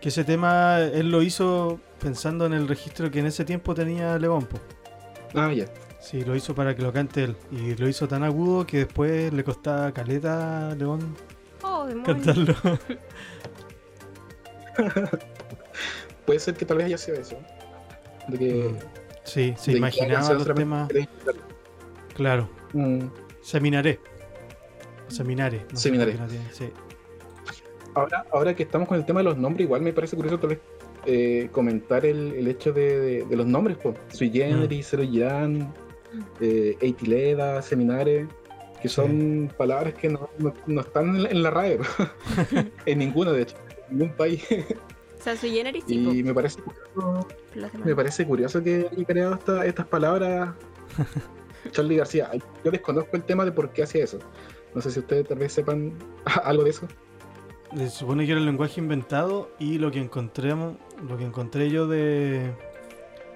Que 0.00 0.08
ese 0.08 0.24
tema 0.24 0.78
él 0.80 1.10
lo 1.10 1.20
hizo 1.22 1.78
pensando 2.00 2.46
en 2.46 2.52
el 2.54 2.68
registro 2.68 3.10
que 3.10 3.18
en 3.20 3.26
ese 3.26 3.44
tiempo 3.44 3.74
tenía 3.74 4.18
León. 4.18 4.48
Ah, 5.34 5.52
ya. 5.52 5.66
Sí, 6.04 6.22
lo 6.22 6.36
hizo 6.36 6.54
para 6.54 6.74
que 6.76 6.82
lo 6.82 6.92
cante 6.92 7.24
él. 7.24 7.36
Y 7.50 7.74
lo 7.76 7.88
hizo 7.88 8.06
tan 8.06 8.22
agudo 8.24 8.66
que 8.66 8.78
después 8.78 9.32
le 9.32 9.42
costaba 9.42 9.90
caleta 9.92 10.70
a 10.70 10.74
León 10.74 11.14
Oh, 11.62 11.88
cantarlo. 12.04 12.54
Puede 16.26 16.38
ser 16.40 16.54
que 16.54 16.64
tal 16.64 16.76
vez 16.78 16.86
haya 16.86 16.98
sido 16.98 17.16
eso. 17.18 17.36
De 18.28 18.38
que. 18.38 18.74
Sí, 19.24 19.54
se 19.56 19.72
de 19.72 19.78
imaginaba 19.78 20.32
los 20.34 20.54
temas. 20.54 20.88
Claro, 22.14 22.48
Mm. 22.74 23.00
seminaré. 23.42 23.98
Seminare. 25.08 25.64
no 25.70 25.78
Seminaré. 25.78 26.12
por 26.12 26.20
qué 26.20 26.24
no 26.26 26.28
tiene- 26.42 26.52
sí. 26.52 26.68
Ahora, 27.94 28.24
ahora 28.32 28.54
que 28.54 28.64
estamos 28.64 28.88
con 28.88 28.98
el 28.98 29.06
tema 29.06 29.20
de 29.20 29.24
los 29.24 29.36
nombres, 29.38 29.64
igual 29.64 29.80
me 29.82 29.92
parece 29.92 30.16
curioso 30.16 30.38
tal 30.38 30.50
vez 30.50 30.58
eh, 31.06 31.48
comentar 31.52 32.04
el, 32.06 32.32
el 32.34 32.48
hecho 32.48 32.72
de, 32.72 32.98
de- 32.98 33.24
de 33.24 33.36
los 33.36 33.46
nombres, 33.46 33.76
pues. 33.82 33.96
Sui 34.12 34.30
Generis, 34.30 34.88
Zero 34.88 35.02
Girán, 35.04 35.72
eh, 36.40 36.76
Eitileda, 36.80 37.60
Seminare, 37.62 38.26
que 38.82 38.88
Sí. 38.88 38.94
son 38.96 39.52
palabras 39.56 39.94
que 39.94 40.08
no, 40.10 40.28
no- 40.38 40.52
no 40.66 40.80
están 40.82 41.16
en 41.26 41.42
la, 41.42 41.50
RAE, 41.50 41.78
en 42.86 42.98
ninguna, 42.98 43.32
de 43.32 43.42
hecho, 43.42 43.56
en 43.90 43.98
ningún 43.98 44.16
país. 44.16 44.44
O 45.18 45.22
sea, 45.22 45.36
soy 45.36 45.50
generis, 45.52 45.84
y 45.88 46.22
me 46.22 46.34
parece 46.34 46.60
curioso, 46.60 47.26
me 47.84 47.96
parece 47.96 48.26
curioso 48.26 48.62
que 48.62 48.86
haya 48.92 49.04
creado 49.06 49.34
esta- 49.34 49.64
estas 49.64 49.86
palabras 49.86 50.50
Charlie 51.72 51.96
García. 51.96 52.30
Yo 52.64 52.70
desconozco 52.70 53.16
el 53.16 53.22
tema 53.24 53.44
de 53.44 53.52
por 53.52 53.70
qué 53.70 53.84
hacía 53.84 54.04
eso. 54.04 54.18
No 54.74 54.82
sé 54.82 54.90
si 54.90 54.98
ustedes 55.00 55.26
tal 55.28 55.38
vez 55.38 55.52
sepan 55.52 55.94
algo 56.44 56.64
de 56.64 56.70
eso. 56.70 56.86
Se 57.74 57.88
supone 57.90 58.26
que 58.26 58.32
era 58.32 58.40
el 58.40 58.46
lenguaje 58.46 58.80
inventado 58.80 59.50
y 59.58 59.78
lo 59.78 59.90
que 59.90 59.98
encontremos, 59.98 60.76
lo 61.08 61.16
que 61.16 61.24
encontré 61.24 61.70
yo 61.70 61.86
de, 61.88 62.52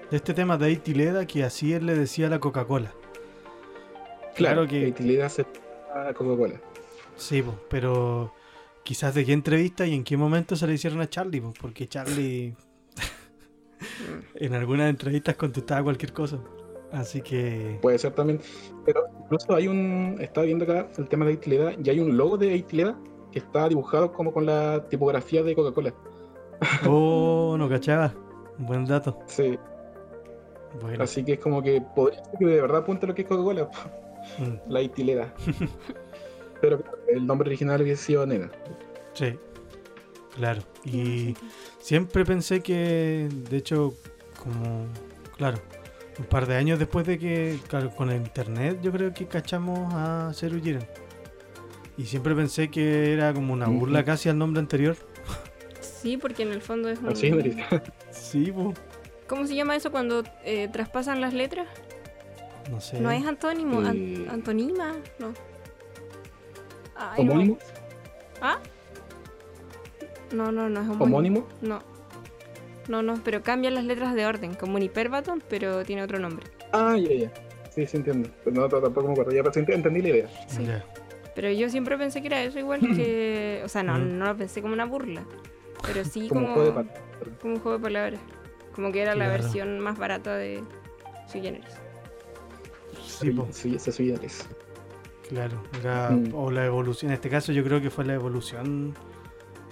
de 0.09 0.17
este 0.17 0.33
tema 0.33 0.57
de 0.57 0.67
Aitileda, 0.67 1.25
que 1.25 1.43
así 1.43 1.73
él 1.73 1.85
le 1.85 1.95
decía 1.95 2.27
a 2.27 2.29
la 2.29 2.39
Coca-Cola. 2.39 2.91
Claro, 4.35 4.67
que 4.67 4.85
Aitileda 4.85 5.29
se 5.29 5.45
a 5.93 6.13
Coca-Cola. 6.13 6.59
Sí, 7.15 7.43
pero 7.69 8.33
quizás 8.83 9.13
de 9.13 9.25
qué 9.25 9.33
entrevista 9.33 9.85
y 9.85 9.93
en 9.93 10.03
qué 10.03 10.17
momento 10.17 10.55
se 10.55 10.65
le 10.65 10.73
hicieron 10.73 11.01
a 11.01 11.09
Charlie, 11.09 11.43
porque 11.61 11.87
Charlie 11.87 12.55
en 14.35 14.53
algunas 14.53 14.89
entrevistas 14.89 15.35
contestaba 15.35 15.83
cualquier 15.83 16.13
cosa. 16.13 16.39
Así 16.91 17.21
que. 17.21 17.77
Puede 17.81 17.99
ser 17.99 18.13
también. 18.13 18.41
Pero 18.85 19.03
incluso 19.23 19.53
hay 19.53 19.67
un. 19.67 20.17
Estaba 20.19 20.45
viendo 20.45 20.65
acá 20.65 20.89
el 20.97 21.07
tema 21.07 21.25
de 21.25 21.31
Aitileda 21.31 21.73
y 21.83 21.89
hay 21.89 21.99
un 21.99 22.17
logo 22.17 22.37
de 22.37 22.51
Aitileda 22.51 22.97
que 23.31 23.39
está 23.39 23.69
dibujado 23.69 24.11
como 24.11 24.33
con 24.33 24.45
la 24.45 24.87
tipografía 24.89 25.43
de 25.43 25.53
Coca-Cola. 25.53 25.93
Oh, 26.87 27.55
no 27.59 27.69
cachaba. 27.69 28.13
Buen 28.57 28.85
dato. 28.85 29.19
Sí. 29.27 29.57
Así 30.99 31.23
que 31.23 31.33
es 31.33 31.39
como 31.39 31.61
que 31.61 31.81
podría 31.95 32.23
ser 32.23 32.33
que 32.39 32.45
de 32.45 32.61
verdad 32.61 32.79
apunte 32.79 33.07
lo 33.07 33.15
que 33.15 33.23
es 33.23 33.27
Coca-Cola. 33.27 33.69
Mm. 34.37 34.53
La 34.71 34.79
Aitileda. 34.79 35.33
Pero 36.61 36.83
el 37.07 37.25
nombre 37.25 37.49
original 37.49 37.81
hubiese 37.81 38.03
sido 38.03 38.25
Nena. 38.25 38.51
Sí. 39.13 39.37
Claro. 40.35 40.61
Y 40.85 41.35
siempre 41.79 42.25
pensé 42.25 42.61
que, 42.61 43.29
de 43.49 43.57
hecho, 43.57 43.93
como. 44.37 44.85
Claro 45.37 45.57
un 46.19 46.25
par 46.25 46.45
de 46.47 46.55
años 46.55 46.77
después 46.77 47.07
de 47.07 47.17
que, 47.17 47.57
con 47.95 48.09
el 48.09 48.17
internet, 48.17 48.79
yo 48.81 48.91
creo 48.91 49.13
que 49.13 49.25
cachamos 49.25 49.91
a 49.93 50.31
Seru 50.33 50.61
Jiren. 50.61 50.85
Y 51.97 52.05
siempre 52.05 52.35
pensé 52.35 52.69
que 52.69 53.13
era 53.13 53.33
como 53.33 53.53
una 53.53 53.67
burla 53.67 54.03
casi 54.03 54.29
al 54.29 54.37
nombre 54.37 54.59
anterior. 54.59 54.95
Sí, 55.79 56.17
porque 56.17 56.43
en 56.43 56.51
el 56.51 56.61
fondo 56.61 56.89
es 56.89 56.99
un. 56.99 57.09
Así, 57.09 57.31
sí, 58.11 58.53
¿Cómo 59.29 59.45
se 59.45 59.55
llama 59.55 59.75
eso 59.75 59.91
cuando 59.91 60.23
eh, 60.43 60.67
traspasan 60.69 61.21
las 61.21 61.35
letras? 61.35 61.67
No 62.69 62.81
sé. 62.81 62.99
No 62.99 63.11
es 63.11 63.25
antónimo, 63.25 63.79
antonima, 63.79 64.95
no. 65.19 65.33
¿Homónimo? 67.15 67.57
¿Ah? 68.41 68.57
No, 70.33 70.51
no, 70.51 70.67
no 70.67 70.81
es 70.81 70.87
homónimo. 70.87 71.03
¿Homónimo? 71.03 71.47
No. 71.61 71.79
No, 72.87 73.03
no, 73.03 73.21
pero 73.23 73.43
cambian 73.43 73.75
las 73.75 73.85
letras 73.85 74.15
de 74.15 74.25
orden, 74.25 74.55
como 74.55 74.77
un 74.77 74.81
hiperbaton, 74.81 75.43
pero 75.47 75.85
tiene 75.85 76.01
otro 76.01 76.17
nombre. 76.17 76.47
Ah, 76.73 76.97
ya, 76.97 77.13
ya. 77.13 77.31
Sí, 77.69 77.85
sí 77.85 77.97
entiendo. 77.97 78.29
Pero 78.43 78.55
no, 78.55 78.67
tampoco 78.67 79.07
me 79.07 79.13
acuerdo. 79.13 79.31
Ya 79.31 79.43
entendí 79.75 80.01
la 80.01 80.09
idea. 80.09 80.27
Sí. 80.47 80.67
Pero 81.35 81.51
yo 81.51 81.69
siempre 81.69 81.97
pensé 81.99 82.21
que 82.21 82.27
era 82.27 82.41
eso 82.41 82.57
igual 82.57 82.79
que... 82.79 83.61
O 83.63 83.69
sea, 83.69 83.83
no, 83.83 83.99
no 83.99 84.25
lo 84.25 84.35
pensé 84.35 84.61
como 84.61 84.73
una 84.73 84.85
burla. 84.85 85.23
Pero 85.85 86.03
sí 86.03 86.27
como... 86.27 86.47
Como 86.47 86.47
un 86.47 86.53
juego 86.53 86.65
de 86.65 86.71
palabras. 86.71 87.39
Como 87.39 87.53
un 87.53 87.59
juego 87.59 87.77
de 87.77 87.83
palabras. 87.83 88.19
Como 88.79 88.93
que 88.93 89.01
era 89.01 89.13
la 89.13 89.27
versión 89.27 89.77
más 89.81 89.97
barata 89.97 90.37
de 90.37 90.63
Sui 91.29 91.41
Generis. 91.41 91.67
Sí, 93.05 93.35
sí, 93.51 93.75
ese 93.75 93.91
Sui 93.91 94.05
Generis. 94.05 94.47
Claro, 95.27 95.61
era, 95.81 96.11
mm. 96.11 96.33
o 96.33 96.49
la 96.49 96.65
evolución, 96.65 97.11
en 97.11 97.15
este 97.15 97.29
caso 97.29 97.51
yo 97.51 97.61
creo 97.65 97.81
que 97.81 97.89
fue 97.89 98.05
la 98.05 98.13
evolución 98.13 98.95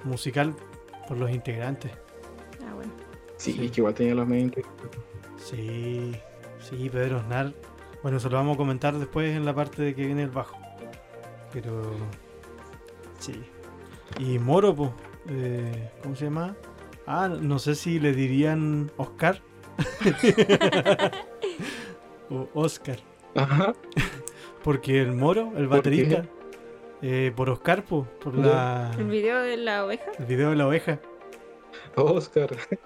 musical 0.04 0.54
por 1.08 1.18
los 1.18 1.32
integrantes. 1.32 1.94
Sí, 3.38 3.54
que 3.54 3.80
igual 3.80 3.94
tenía 3.94 4.14
los 4.14 4.28
medios 4.28 4.52
Sí, 5.38 6.12
sí, 6.60 6.90
Pedro 6.90 7.20
Osnar. 7.20 7.54
Bueno, 8.04 8.18
eso 8.18 8.28
lo 8.28 8.36
vamos 8.36 8.56
a 8.56 8.58
comentar 8.58 8.94
después 8.94 9.34
en 9.38 9.46
la 9.46 9.56
parte 9.56 9.84
de 9.84 9.96
que 9.96 10.06
viene 10.06 10.24
el 10.24 10.32
bajo. 10.32 10.58
Pero. 11.54 11.94
Sí. 13.20 13.42
Y 14.20 14.38
Moro, 14.38 14.76
pues. 14.76 14.92
¿Cómo 16.04 16.14
se 16.14 16.26
llama? 16.26 16.58
Ah, 17.10 17.30
no 17.30 17.58
sé 17.58 17.76
si 17.76 18.02
le 18.02 18.12
dirían 18.12 18.92
Oscar. 18.98 19.42
o 22.30 22.50
Oscar. 22.54 23.00
Ajá. 23.34 23.74
Porque 24.64 25.02
el 25.02 25.14
Moro, 25.14 25.54
el 25.56 25.70
baterista. 25.70 26.26
Eh, 27.02 27.32
por 27.34 27.50
Oscar, 27.50 27.84
por 27.84 28.36
la. 28.36 28.92
¿El 28.98 29.06
video 29.06 29.42
de 29.42 29.56
la 29.56 29.86
oveja? 29.86 30.12
El 30.20 30.26
video 30.26 30.50
de 30.50 30.58
la 30.58 30.68
oveja. 30.68 31.00
Oscar. 31.96 32.50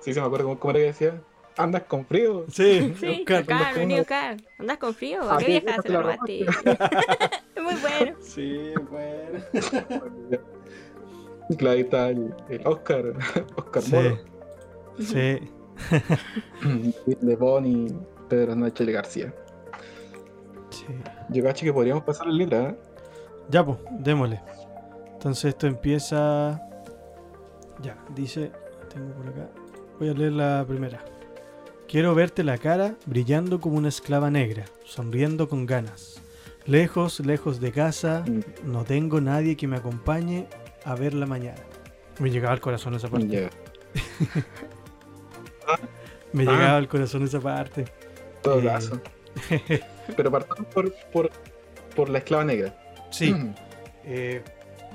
Sí, 0.00 0.14
se 0.14 0.20
me 0.20 0.26
acuerdo 0.26 0.58
cómo, 0.58 0.70
era 0.70 0.80
que 0.80 0.86
decía. 0.86 1.22
¿Andas 1.56 1.82
con 1.84 2.04
frío? 2.06 2.46
Sí, 2.48 2.94
sí 2.98 3.24
Oscar, 3.28 3.74
venido 3.74 4.02
acá. 4.02 4.36
¿Andas 4.58 4.78
con 4.78 4.94
frío? 4.94 5.30
¿A 5.30 5.38
qué 5.38 5.46
vieja 5.46 5.80
se 5.82 5.88
lo 5.90 6.02
robaste? 6.02 6.40
es 6.40 7.62
muy 7.62 7.74
bueno. 7.74 8.16
Sí, 8.20 8.72
bueno. 8.90 10.40
Claro, 11.56 11.76
ahí 11.76 11.80
está 11.82 12.08
el, 12.10 12.32
Oscar, 12.64 13.12
Oscar 13.56 13.82
sí. 13.82 13.94
Moro. 13.94 14.18
Sí. 14.98 15.50
de 17.20 17.36
Bonnie 17.36 17.86
y 17.86 17.98
Pedro 18.28 18.54
Náchel 18.54 18.92
García. 18.92 19.34
Sí. 20.70 20.86
Yo 21.30 21.42
cacho 21.42 21.64
que 21.64 21.72
podríamos 21.72 22.04
pasar 22.04 22.26
la 22.26 22.34
letra, 22.34 22.70
¿eh? 22.70 22.76
Ya, 23.50 23.64
pues, 23.64 23.78
démosle. 23.90 24.40
Entonces 25.12 25.46
esto 25.46 25.66
empieza. 25.66 26.60
Ya, 27.82 27.96
dice. 28.14 28.52
Tengo 28.92 29.12
por 29.14 29.28
acá. 29.28 29.48
Voy 29.98 30.08
a 30.08 30.14
leer 30.14 30.32
la 30.32 30.64
primera. 30.66 31.04
Quiero 31.88 32.14
verte 32.14 32.44
la 32.44 32.56
cara 32.56 32.94
brillando 33.06 33.60
como 33.60 33.76
una 33.76 33.88
esclava 33.88 34.30
negra, 34.30 34.64
sonriendo 34.84 35.48
con 35.48 35.66
ganas. 35.66 36.22
Lejos, 36.64 37.20
lejos 37.20 37.60
de 37.60 37.72
casa, 37.72 38.24
no 38.64 38.84
tengo 38.84 39.20
nadie 39.20 39.56
que 39.56 39.66
me 39.66 39.76
acompañe 39.76 40.46
a 40.84 40.94
ver 40.94 41.14
la 41.14 41.26
mañana. 41.26 41.60
Me 42.18 42.30
llegaba 42.30 42.52
al 42.52 42.60
corazón 42.60 42.94
esa 42.94 43.08
parte. 43.08 43.50
me 46.32 46.44
llegaba 46.44 46.76
al 46.76 46.88
corazón 46.88 47.24
esa 47.24 47.40
parte. 47.40 47.86
Todo 48.42 48.60
eh, 48.60 48.64
caso. 48.64 49.00
Pero 50.16 50.30
partamos 50.30 50.66
por, 50.72 50.92
por, 51.12 51.30
por, 51.94 52.08
la 52.08 52.18
esclava 52.18 52.44
negra. 52.44 52.74
Sí. 53.10 53.34
Eh, 54.04 54.42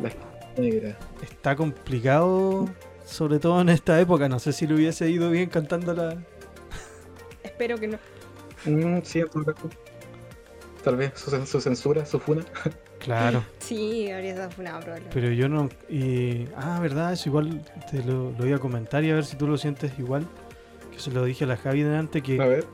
la 0.01 0.09
esclava 0.09 0.39
negra. 0.57 0.97
Está 1.21 1.55
complicado 1.55 2.69
sobre 3.05 3.39
todo 3.39 3.61
en 3.61 3.69
esta 3.69 3.99
época. 3.99 4.27
No 4.27 4.39
sé 4.39 4.53
si 4.53 4.67
le 4.67 4.75
hubiese 4.75 5.09
ido 5.09 5.29
bien 5.29 5.49
cantándola. 5.49 6.17
Espero 7.43 7.77
que 7.77 7.87
no. 7.87 7.99
Mm, 8.65 9.01
sí, 9.03 9.23
Tal 10.83 10.97
vez 10.97 11.13
su, 11.15 11.61
censura, 11.61 12.05
su 12.05 12.19
funa. 12.19 12.43
Claro. 13.05 13.43
Sí, 13.59 14.11
habría 14.11 14.31
estado 14.31 14.51
funado 14.51 14.79
probablemente. 14.81 15.19
Pero 15.19 15.31
yo 15.31 15.49
no. 15.49 15.69
Y, 15.89 16.45
ah, 16.55 16.79
verdad, 16.81 17.13
es 17.13 17.25
igual. 17.25 17.63
Te 17.89 18.03
lo, 18.03 18.31
voy 18.31 18.53
a 18.53 18.59
comentar 18.59 19.03
y 19.03 19.11
a 19.11 19.15
ver 19.15 19.25
si 19.25 19.37
tú 19.37 19.47
lo 19.47 19.57
sientes 19.57 19.97
igual. 19.97 20.27
Que 20.91 20.99
se 20.99 21.11
lo 21.11 21.23
dije 21.23 21.45
a 21.45 21.47
la 21.47 21.57
Javi 21.57 21.81
delante. 21.83 22.21
Que 22.21 22.41
a 22.41 22.45
ver. 22.45 22.65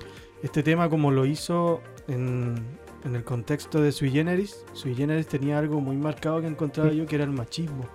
este 0.44 0.64
tema, 0.64 0.90
como 0.90 1.12
lo 1.12 1.26
hizo 1.26 1.82
en, 2.08 2.56
en 3.06 3.16
el 3.16 3.24
contexto 3.24 3.82
de 3.82 3.92
Sui 3.92 4.12
Generis, 4.12 4.66
Sui 4.74 4.96
Generis 4.96 5.28
tenía 5.28 5.60
algo 5.60 5.80
muy 5.80 5.96
marcado 5.96 6.42
que 6.42 6.48
encontraba 6.48 6.92
yo 6.92 7.06
que 7.06 7.16
era 7.16 7.24
el 7.24 7.32
machismo. 7.32 7.88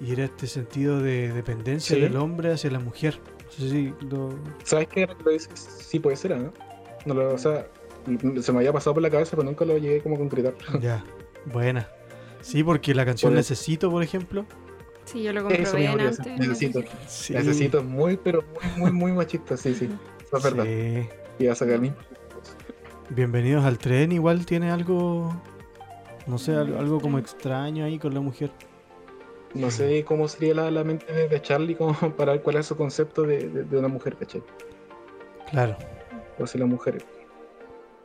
Y 0.00 0.12
era 0.12 0.24
este 0.24 0.46
sentido 0.46 1.00
de 1.00 1.32
dependencia 1.32 1.96
del 1.96 2.16
hombre 2.16 2.52
hacia 2.52 2.70
la 2.70 2.80
mujer. 2.80 3.18
No 3.44 3.50
sé 3.52 3.70
si 3.70 3.94
lo... 4.06 4.30
¿Sabes 4.64 4.88
qué? 4.88 5.08
Lo 5.24 5.30
dices? 5.30 5.50
Sí 5.54 5.98
puede 5.98 6.16
ser, 6.16 6.36
¿no? 6.36 6.52
no 7.06 7.14
lo, 7.14 7.34
o 7.34 7.38
sea, 7.38 7.66
se 8.40 8.52
me 8.52 8.58
había 8.58 8.72
pasado 8.72 8.94
por 8.94 9.02
la 9.02 9.10
cabeza, 9.10 9.32
pero 9.32 9.44
nunca 9.44 9.64
lo 9.64 9.78
llegué 9.78 10.00
como 10.00 10.16
a 10.16 10.18
concretar. 10.18 10.54
Ya, 10.80 11.04
buena. 11.46 11.88
Sí, 12.40 12.62
porque 12.62 12.94
la 12.94 13.04
canción 13.04 13.34
Necesito, 13.34 13.90
por 13.90 14.02
ejemplo. 14.02 14.44
Sí, 15.04 15.22
yo 15.22 15.32
lo 15.32 15.44
comprobé 15.44 15.86
antes. 15.86 16.18
Necesito. 16.26 16.82
Sí. 17.06 17.32
Necesito 17.32 17.82
muy, 17.82 18.16
pero 18.16 18.44
muy, 18.54 18.76
muy, 18.76 18.92
muy 18.92 19.12
machista, 19.12 19.56
sí, 19.56 19.74
sí. 19.74 19.88
Eso 20.22 20.36
es 20.36 20.42
verdad. 20.42 20.64
Sí. 20.64 21.08
Y 21.38 21.46
a 21.46 21.54
sacar 21.54 21.80
Bienvenidos 23.10 23.64
al 23.64 23.78
tren, 23.78 24.12
igual 24.12 24.46
tiene 24.46 24.70
algo, 24.70 25.34
no 26.26 26.38
sé, 26.38 26.54
algo 26.54 27.00
como 27.00 27.18
extraño 27.18 27.84
ahí 27.84 27.98
con 27.98 28.14
la 28.14 28.20
mujer. 28.20 28.50
No 29.54 29.70
sé 29.70 30.04
cómo 30.04 30.26
sería 30.26 30.54
la, 30.54 30.84
mente 30.84 31.12
de 31.12 31.42
Charlie 31.42 31.76
como 31.76 31.94
para 32.16 32.32
ver 32.32 32.42
cuál 32.42 32.56
es 32.56 32.66
su 32.66 32.76
concepto 32.76 33.22
de, 33.22 33.66
una 33.72 33.88
mujer, 33.88 34.16
¿cachai? 34.16 34.42
Claro. 35.50 35.76
O 36.38 36.46
sea, 36.46 36.60
la 36.60 36.66
mujer. 36.66 37.04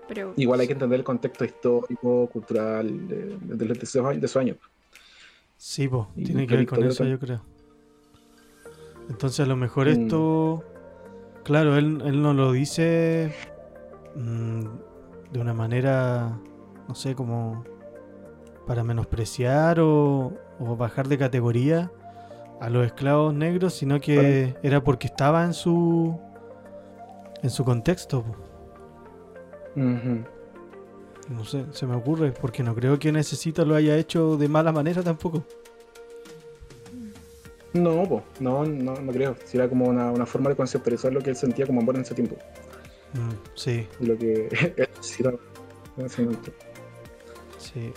Pero... 0.09 0.33
Igual 0.35 0.59
hay 0.59 0.67
que 0.67 0.73
entender 0.73 0.99
el 0.99 1.05
contexto 1.05 1.45
histórico, 1.45 2.27
cultural 2.27 3.07
de, 3.07 3.37
de, 3.37 4.27
su 4.27 4.39
año. 4.39 4.55
Sí, 5.55 5.87
pues, 5.87 6.07
tiene 6.15 6.47
que 6.47 6.57
ver 6.57 6.65
con 6.67 6.83
eso, 6.83 7.05
yo 7.05 7.19
creo. 7.19 7.41
Entonces, 9.09 9.39
a 9.39 9.45
lo 9.45 9.55
mejor 9.55 9.87
mm. 9.87 9.89
esto. 9.91 10.63
Claro, 11.43 11.77
él, 11.77 12.01
él 12.05 12.21
no 12.21 12.33
lo 12.33 12.51
dice 12.51 13.33
mm, 14.15 14.65
de 15.31 15.39
una 15.39 15.53
manera, 15.53 16.37
no 16.87 16.95
sé, 16.95 17.15
como 17.15 17.63
para 18.67 18.83
menospreciar 18.83 19.79
o, 19.79 20.33
o 20.59 20.75
bajar 20.75 21.07
de 21.07 21.17
categoría 21.17 21.91
a 22.59 22.69
los 22.69 22.85
esclavos 22.85 23.33
negros, 23.33 23.73
sino 23.73 23.99
que 24.01 24.55
era 24.63 24.83
porque 24.83 25.07
estaba 25.07 25.43
en 25.43 25.53
su 25.53 26.19
en 27.41 27.49
su 27.49 27.63
contexto. 27.63 28.23
No 31.29 31.45
sé, 31.45 31.65
se 31.71 31.85
me 31.85 31.95
ocurre, 31.95 32.31
porque 32.31 32.63
no 32.63 32.73
creo 32.75 32.97
que 32.99 33.11
Necesita 33.11 33.63
lo 33.63 33.75
haya 33.75 33.95
hecho 33.97 34.35
de 34.37 34.47
mala 34.47 34.71
manera 34.71 35.03
tampoco. 35.03 35.43
No, 37.73 38.03
po, 38.09 38.23
no, 38.39 38.65
no, 38.65 38.95
no 38.95 39.11
creo. 39.11 39.35
Si 39.45 39.57
era 39.57 39.69
como 39.69 39.85
una, 39.85 40.11
una 40.11 40.25
forma 40.25 40.49
de 40.49 40.55
conceptualizar 40.55 41.13
lo 41.13 41.21
que 41.21 41.29
él 41.29 41.35
sentía 41.35 41.67
como 41.67 41.81
amor 41.81 41.95
en 41.95 42.01
ese 42.01 42.15
tiempo. 42.15 42.35
Mm, 43.13 43.29
sí, 43.53 43.87
lo 43.99 44.17
que 44.17 44.47
él 44.77 44.89
en 45.97 46.05
ese 46.05 46.21
momento. 46.23 46.51
sí. 47.57 47.93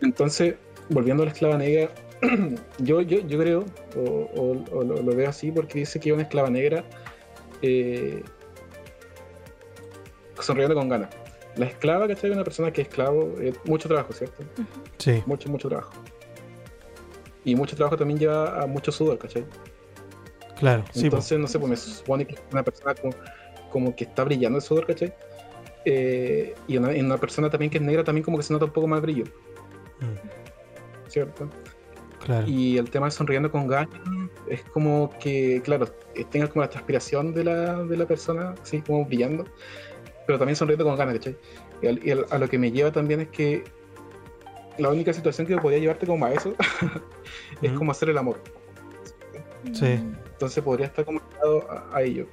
Entonces, 0.00 0.54
volviendo 0.88 1.22
a 1.22 1.26
la 1.26 1.32
esclava 1.32 1.56
negra, 1.58 1.90
yo, 2.78 3.00
yo, 3.02 3.20
yo 3.20 3.38
creo, 3.38 3.64
o, 3.96 4.00
o- 4.00 4.76
o 4.78 4.82
lo, 4.84 5.02
lo 5.02 5.14
veo 5.16 5.28
así, 5.28 5.52
porque 5.52 5.78
dice 5.80 6.00
que 6.00 6.12
una 6.12 6.22
esclava 6.22 6.50
negra 6.50 6.84
eh, 7.62 8.22
sonriendo 10.42 10.74
con 10.74 10.88
ganas. 10.88 11.10
La 11.56 11.66
esclava, 11.66 12.06
¿cachai? 12.08 12.30
Una 12.30 12.44
persona 12.44 12.72
que 12.72 12.82
es 12.82 12.88
esclavo, 12.88 13.34
es 13.40 13.54
mucho 13.64 13.88
trabajo, 13.88 14.12
¿cierto? 14.12 14.42
Sí, 14.98 15.22
Mucho, 15.26 15.48
mucho 15.50 15.68
trabajo. 15.68 15.92
Y 17.44 17.54
mucho 17.56 17.74
trabajo 17.74 17.96
también 17.96 18.18
lleva 18.20 18.62
a 18.62 18.66
mucho 18.66 18.92
sudor, 18.92 19.18
¿cachai? 19.18 19.44
claro. 20.58 20.84
Sí, 20.92 21.00
po. 21.00 21.06
Entonces, 21.16 21.38
no 21.38 21.46
sé, 21.48 21.58
pues 21.58 21.70
me 21.70 21.76
supone 21.76 22.26
que 22.26 22.36
una 22.52 22.62
persona 22.62 22.94
como, 22.94 23.14
como 23.70 23.96
que 23.96 24.04
está 24.04 24.24
brillando 24.24 24.58
el 24.58 24.62
sudor, 24.62 24.86
¿cachai? 24.86 25.12
Eh, 25.86 26.54
y 26.68 26.76
una, 26.76 26.94
y 26.94 27.00
una 27.00 27.16
persona 27.16 27.48
también 27.48 27.70
que 27.70 27.78
es 27.78 27.82
negra 27.82 28.04
también 28.04 28.22
como 28.22 28.36
que 28.36 28.42
se 28.42 28.52
nota 28.52 28.66
un 28.66 28.70
poco 28.72 28.86
más 28.86 29.00
brillo, 29.00 29.24
Mm, 30.00 31.08
¿cierto? 31.10 31.48
claro. 32.24 32.46
Y 32.46 32.76
el 32.78 32.90
tema 32.90 33.06
de 33.06 33.12
sonriendo 33.12 33.50
con 33.50 33.66
ganas 33.66 33.88
es 34.48 34.62
como 34.62 35.10
que, 35.18 35.60
claro, 35.64 35.86
tengas 36.30 36.50
como 36.50 36.62
la 36.62 36.68
transpiración 36.70 37.32
de 37.34 37.44
la, 37.44 37.82
de 37.84 37.96
la 37.96 38.06
persona, 38.06 38.54
así 38.62 38.80
como 38.82 39.04
brillando, 39.06 39.44
pero 40.30 40.38
también 40.38 40.54
sonriendo 40.54 40.84
con 40.84 40.94
ganas, 40.96 41.14
¿cachai? 41.14 41.36
Y, 41.82 41.86
al- 41.88 42.06
y 42.06 42.10
al- 42.12 42.26
a 42.30 42.38
lo 42.38 42.48
que 42.48 42.56
me 42.56 42.70
lleva 42.70 42.92
también 42.92 43.20
es 43.20 43.28
que 43.30 43.64
la 44.78 44.88
única 44.88 45.12
situación 45.12 45.44
que 45.44 45.56
podría 45.56 45.80
llevarte 45.80 46.06
como 46.06 46.24
a 46.24 46.32
eso 46.32 46.54
es 47.62 47.72
Mm, 47.72 47.76
como 47.76 47.90
hacer 47.90 48.10
el 48.10 48.18
amor. 48.18 48.40
Sí. 49.72 49.98
Entonces 50.32 50.62
podría 50.62 50.86
estar 50.86 51.04
como 51.04 51.20
a, 51.68 51.96
a 51.96 52.02
ello. 52.02 52.26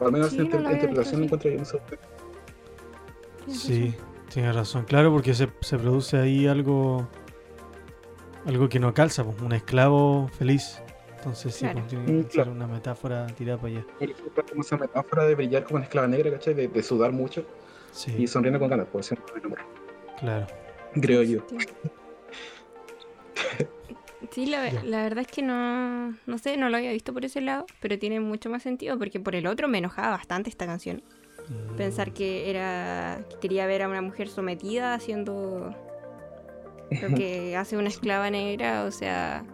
O 0.00 0.06
al 0.06 0.12
menos 0.12 0.30
Sí, 0.30 0.36
esa 0.36 0.44
no 0.44 0.50
lo 0.50 0.56
había 0.68 0.72
interpretación 0.72 1.24
encuentro 1.24 1.50
yo, 1.50 1.64
sé. 1.66 1.78
Sí, 3.46 3.94
tienes 4.32 4.54
razón. 4.54 4.84
Claro, 4.86 5.12
porque 5.12 5.34
se, 5.34 5.48
se 5.60 5.76
produce 5.78 6.16
ahí 6.16 6.46
algo 6.46 7.06
algo 8.46 8.70
que 8.70 8.80
no 8.80 8.94
calza, 8.94 9.22
po, 9.22 9.34
un 9.44 9.52
esclavo 9.52 10.28
feliz. 10.38 10.80
Entonces 11.22 11.54
sí, 11.54 11.60
Claro. 11.60 11.78
pues, 11.80 11.86
tiene 11.88 12.04
Mm, 12.04 12.16
que 12.24 12.30
ser 12.30 12.30
claro. 12.32 12.50
una 12.52 12.66
metáfora 12.66 13.26
tirada 13.28 13.56
para 13.60 13.68
allá. 13.68 13.86
Por 14.34 14.44
como 14.50 14.62
esa 14.62 14.76
metáfora 14.76 15.24
de 15.24 15.34
brillar 15.36 15.62
como 15.62 15.76
una 15.76 15.84
esclava 15.84 16.08
negra, 16.08 16.32
¿cachai? 16.32 16.52
De, 16.54 16.66
de 16.66 16.82
sudar 16.82 17.12
mucho 17.12 17.46
Sí, 17.92 18.12
y 18.18 18.26
sonriendo 18.26 18.58
con 18.58 18.68
ganas, 18.70 18.88
ser 19.02 19.18
amor. 19.44 19.58
claro. 20.18 20.46
Creo 21.00 21.22
yo. 21.22 21.40
Sí, 24.32 24.46
la, 24.46 24.72
la 24.82 25.02
verdad 25.02 25.20
es 25.20 25.28
que 25.28 25.42
no, 25.42 26.16
no 26.26 26.38
sé, 26.38 26.56
no 26.56 26.70
lo 26.70 26.76
había 26.78 26.90
visto 26.90 27.12
por 27.12 27.24
ese 27.24 27.40
lado, 27.40 27.66
pero 27.80 27.98
tiene 27.98 28.18
mucho 28.18 28.50
más 28.50 28.62
sentido 28.62 28.98
porque 28.98 29.20
por 29.20 29.34
el 29.36 29.46
otro 29.46 29.68
me 29.68 29.78
enojaba 29.78 30.10
bastante 30.10 30.50
esta 30.50 30.66
canción. 30.66 31.02
Mm, 31.48 31.76
Pensar 31.76 32.12
que 32.12 32.50
era 32.50 33.20
que 33.30 33.36
quería 33.40 33.66
ver 33.66 33.82
a 33.82 33.88
una 33.88 34.02
mujer 34.02 34.28
sometida 34.28 34.94
haciendo 34.94 35.74
lo 37.00 37.14
que 37.16 37.56
hace 37.58 37.76
una 37.76 37.88
esclava 37.88 38.28
negra, 38.30 38.84
o 38.84 38.90
sea, 38.90 39.44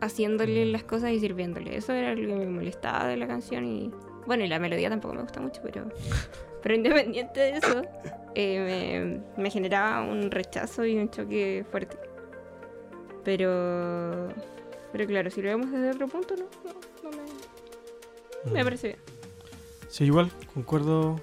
haciéndole 0.00 0.66
las 0.66 0.84
cosas 0.84 1.10
y 1.12 1.20
sirviéndole. 1.20 1.76
Eso 1.76 1.92
era 1.92 2.14
lo 2.14 2.26
que 2.26 2.34
me 2.34 2.46
molestaba 2.46 3.06
de 3.06 3.16
la 3.16 3.26
canción 3.26 3.64
y 3.64 3.90
bueno, 4.26 4.44
y 4.44 4.48
la 4.48 4.58
melodía 4.58 4.90
tampoco 4.90 5.14
me 5.14 5.22
gusta 5.22 5.40
mucho, 5.40 5.60
pero 5.62 5.88
pero 6.62 6.74
independiente 6.74 7.40
de 7.40 7.50
eso, 7.58 7.82
eh, 8.34 9.20
me, 9.36 9.42
me 9.42 9.50
generaba 9.50 10.02
un 10.02 10.30
rechazo 10.30 10.84
y 10.84 10.96
un 10.96 11.10
choque 11.10 11.64
fuerte. 11.70 11.96
Pero 13.24 14.28
pero 14.92 15.06
claro, 15.06 15.30
si 15.30 15.42
lo 15.42 15.48
vemos 15.48 15.70
desde 15.70 15.90
otro 15.90 16.08
punto, 16.08 16.34
no, 16.36 16.44
no, 16.64 17.10
no 17.10 17.16
me, 17.16 18.52
me 18.52 18.62
mm. 18.62 18.64
parece 18.64 18.88
bien. 18.88 19.00
Sí, 19.88 20.04
igual, 20.04 20.30
concuerdo. 20.54 21.20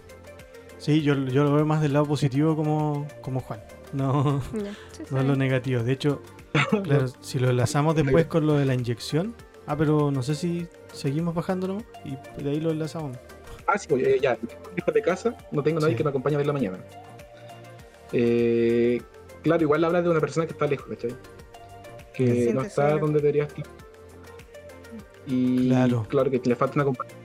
Sí, 0.78 1.02
yo, 1.02 1.16
yo 1.16 1.44
lo 1.44 1.54
veo 1.54 1.66
más 1.66 1.82
del 1.82 1.94
lado 1.94 2.06
positivo 2.06 2.56
como, 2.56 3.08
como 3.22 3.40
Juan. 3.40 3.64
No, 3.94 4.42
Ya, 4.54 4.74
sí, 4.92 5.04
no 5.12 5.24
lo 5.24 5.36
negativo. 5.36 5.82
De 5.82 5.92
hecho, 5.92 6.22
claro, 6.84 7.08
si 7.22 7.40
lo 7.40 7.50
enlazamos 7.50 7.96
después 7.96 8.26
con 8.26 8.46
lo 8.48 8.54
de 8.54 8.66
la 8.66 8.74
inyección. 8.74 9.34
Ah, 9.66 9.78
pero 9.78 10.12
no 10.12 10.22
sé 10.24 10.36
si 10.36 10.68
seguimos 10.92 11.34
bajándolo 11.34 11.84
y 12.04 12.18
de 12.44 12.50
ahí 12.52 12.60
lo 12.60 12.72
enlazamos. 12.72 13.18
Ah, 13.66 13.78
sí, 13.78 13.88
pues, 13.88 14.06
eh, 14.06 14.20
ya. 14.22 14.38
De 14.94 15.02
casa, 15.02 15.36
no 15.52 15.64
tengo 15.64 15.80
nadie 15.80 15.94
Sí. 15.94 15.98
que 15.98 16.04
me 16.04 16.10
acompañe 16.10 16.36
a 16.36 16.38
ver 16.40 16.48
la 16.48 16.54
mañana. 16.54 16.78
Eh, 18.12 19.02
claro, 19.42 19.64
igual 19.64 19.84
habla 19.86 20.02
de 20.02 20.10
una 20.10 20.20
persona 20.20 20.46
que 20.46 20.54
está 20.54 20.68
lejos, 20.68 20.88
¿cachai? 20.90 21.16
Que 22.14 22.52
no 22.54 22.62
está 22.62 22.90
solo. 22.90 23.00
donde 23.02 23.20
debería 23.20 23.44
estar. 23.44 23.66
Y 25.26 25.70
Claro. 25.70 26.06
claro 26.10 26.30
que 26.30 26.42
le 26.44 26.56
falta 26.56 26.76
una 26.76 26.84
compañía, 26.84 27.16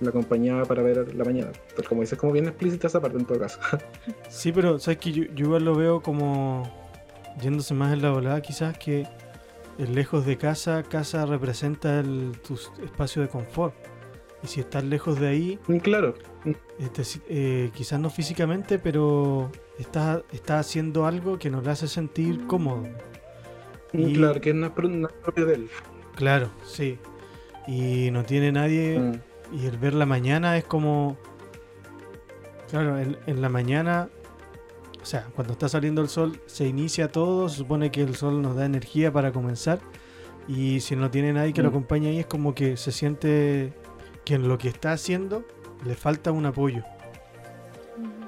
la 0.00 0.12
compañía 0.12 0.62
para 0.62 0.82
ver 0.82 1.14
la 1.14 1.24
mañana. 1.24 1.50
Pero 1.76 1.88
como 1.88 2.02
dices, 2.02 2.16
como 2.18 2.32
bien 2.32 2.46
explícita 2.46 2.86
esa 2.86 3.00
parte 3.00 3.18
en 3.18 3.24
todo 3.24 3.40
caso. 3.40 3.58
Sí, 4.28 4.52
pero 4.52 4.78
sabes 4.78 4.98
que 4.98 5.10
yo, 5.12 5.24
yo 5.34 5.46
igual 5.46 5.64
lo 5.64 5.74
veo 5.74 6.00
como 6.00 6.77
yéndose 7.40 7.74
más 7.74 7.92
en 7.92 8.02
la 8.02 8.10
volada, 8.10 8.40
quizás 8.42 8.76
que 8.78 9.06
el 9.78 9.94
lejos 9.94 10.26
de 10.26 10.36
casa, 10.36 10.82
casa 10.82 11.24
representa 11.26 12.00
el, 12.00 12.32
tu 12.46 12.54
espacio 12.84 13.22
de 13.22 13.28
confort. 13.28 13.74
Y 14.42 14.46
si 14.46 14.60
estás 14.60 14.84
lejos 14.84 15.18
de 15.18 15.26
ahí, 15.28 15.58
Y 15.68 15.80
claro, 15.80 16.14
este, 16.78 17.02
si- 17.04 17.20
eh, 17.28 17.70
quizás 17.74 17.98
no 17.98 18.08
físicamente, 18.08 18.78
pero 18.78 19.50
estás 19.78 20.22
está 20.32 20.60
haciendo 20.60 21.06
algo 21.06 21.38
que 21.40 21.50
nos 21.50 21.64
le 21.64 21.70
hace 21.72 21.88
sentir 21.88 22.46
cómodo. 22.46 22.84
Y- 23.92 24.12
claro, 24.14 24.40
que 24.40 24.54
no 24.54 24.66
es, 24.66 24.72
pro- 24.72 24.88
no 24.88 25.08
es 25.08 25.14
propio 25.14 25.46
de 25.46 25.54
él. 25.54 25.70
Claro, 26.14 26.50
sí. 26.64 26.98
Y 27.66 28.10
no 28.12 28.22
tiene 28.24 28.52
nadie. 28.52 28.98
Mm. 28.98 29.56
Y 29.56 29.66
el 29.66 29.76
ver 29.78 29.94
la 29.94 30.06
mañana 30.06 30.56
es 30.56 30.64
como. 30.64 31.16
Claro, 32.70 32.98
en, 32.98 33.16
en 33.26 33.40
la 33.42 33.48
mañana. 33.48 34.08
O 35.00 35.04
sea, 35.04 35.26
cuando 35.34 35.52
está 35.52 35.68
saliendo 35.68 36.02
el 36.02 36.08
sol, 36.08 36.40
se 36.46 36.66
inicia 36.66 37.08
todo. 37.10 37.48
Se 37.48 37.56
supone 37.58 37.90
que 37.90 38.02
el 38.02 38.14
sol 38.16 38.42
nos 38.42 38.56
da 38.56 38.66
energía 38.66 39.12
para 39.12 39.32
comenzar. 39.32 39.78
Y 40.48 40.80
si 40.80 40.96
no 40.96 41.10
tiene 41.10 41.32
nadie 41.32 41.52
que 41.52 41.62
lo 41.62 41.68
Mm. 41.68 41.72
acompañe 41.74 42.08
ahí, 42.08 42.18
es 42.18 42.26
como 42.26 42.54
que 42.54 42.76
se 42.76 42.90
siente 42.92 43.72
que 44.24 44.34
en 44.34 44.48
lo 44.48 44.58
que 44.58 44.68
está 44.68 44.92
haciendo 44.92 45.44
le 45.84 45.94
falta 45.94 46.32
un 46.32 46.46
apoyo. 46.46 46.82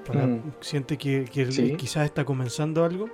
Para- 0.07 0.27
Mm. 0.27 0.53
Siente 0.61 0.97
que, 0.99 1.25
que 1.25 1.43
él 1.43 1.53
Sí. 1.53 1.77
quizás 1.77 2.05
está 2.05 2.25
comenzando 2.25 2.85
algo 2.85 3.09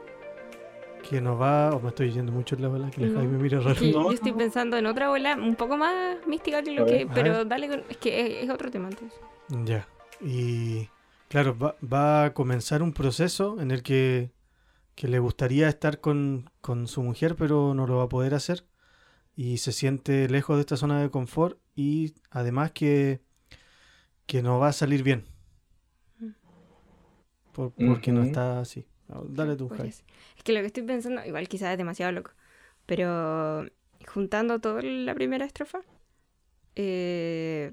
que 1.09 1.21
nos 1.21 1.41
va. 1.41 1.71
O 1.75 1.81
me 1.81 1.89
estoy 1.89 2.11
yendo 2.13 2.33
mucho 2.33 2.57
en 2.57 2.63
la 2.63 2.69
bola, 2.69 2.91
que 2.91 3.01
la 3.01 3.07
No. 3.09 3.15
Javi 3.15 3.27
me 3.29 3.39
mira 3.39 3.61
raro. 3.61 3.75
Sí, 3.75 3.93
No, 3.93 4.05
yo 4.05 4.13
estoy 4.13 4.33
pensando 4.33 4.77
en 4.77 4.87
otra 4.87 5.09
bola 5.09 5.35
un 5.37 5.55
poco 5.57 5.77
más 5.77 6.17
mística 6.27 6.63
que 6.63 6.73
lo 6.73 6.87
que. 6.87 7.07
Pero 7.15 7.45
dale 7.45 7.69
con. 7.69 7.83
Es 7.89 7.97
que 7.99 8.21
es, 8.41 8.45
es 8.45 8.51
otro 8.51 8.71
tema 8.71 8.89
entonces. 8.89 9.19
Ya. 9.65 9.87
Y 10.21 10.89
claro, 11.29 11.57
va, 11.59 11.77
va 11.83 12.25
a 12.27 12.35
comenzar 12.35 12.83
un 12.83 12.93
proceso 12.93 13.61
en 13.61 13.71
el 13.71 13.83
que, 13.83 14.33
que 14.95 15.09
le 15.09 15.19
gustaría 15.19 15.69
estar 15.69 16.01
con, 16.01 16.51
con 16.61 16.89
su 16.89 17.03
mujer, 17.03 17.37
pero 17.37 17.75
no 17.75 17.87
lo 17.87 17.97
va 17.99 18.05
a 18.05 18.09
poder 18.09 18.35
hacer. 18.35 18.67
Y 19.37 19.59
se 19.59 19.73
siente 19.73 20.29
lejos 20.29 20.57
de 20.57 20.61
esta 20.63 20.77
zona 20.77 21.01
de 21.03 21.11
confort 21.11 21.59
y 21.75 22.15
además 22.31 22.73
que, 22.73 23.21
que 24.27 24.43
no 24.43 24.59
va 24.59 24.69
a 24.69 24.73
salir 24.73 25.03
bien. 25.03 25.25
Por- 27.53 27.73
porque 27.73 28.13
no 28.13 28.23
está 28.23 28.61
así. 28.61 28.87
Dale 29.31 29.57
tú, 29.57 29.69
ser. 29.69 29.87
Es 29.87 30.43
que 30.43 30.53
lo 30.53 30.61
que 30.61 30.67
estoy 30.67 30.83
pensando, 30.83 31.25
igual 31.25 31.49
quizás 31.49 31.73
es 31.73 31.79
demasiado 31.79 32.13
loco. 32.13 32.33
Pero 32.87 33.67
juntando 34.07 34.61
toda 34.61 34.83
la 34.83 35.15
primera 35.15 35.45
estrofa, 35.45 35.81
eh, 36.75 37.73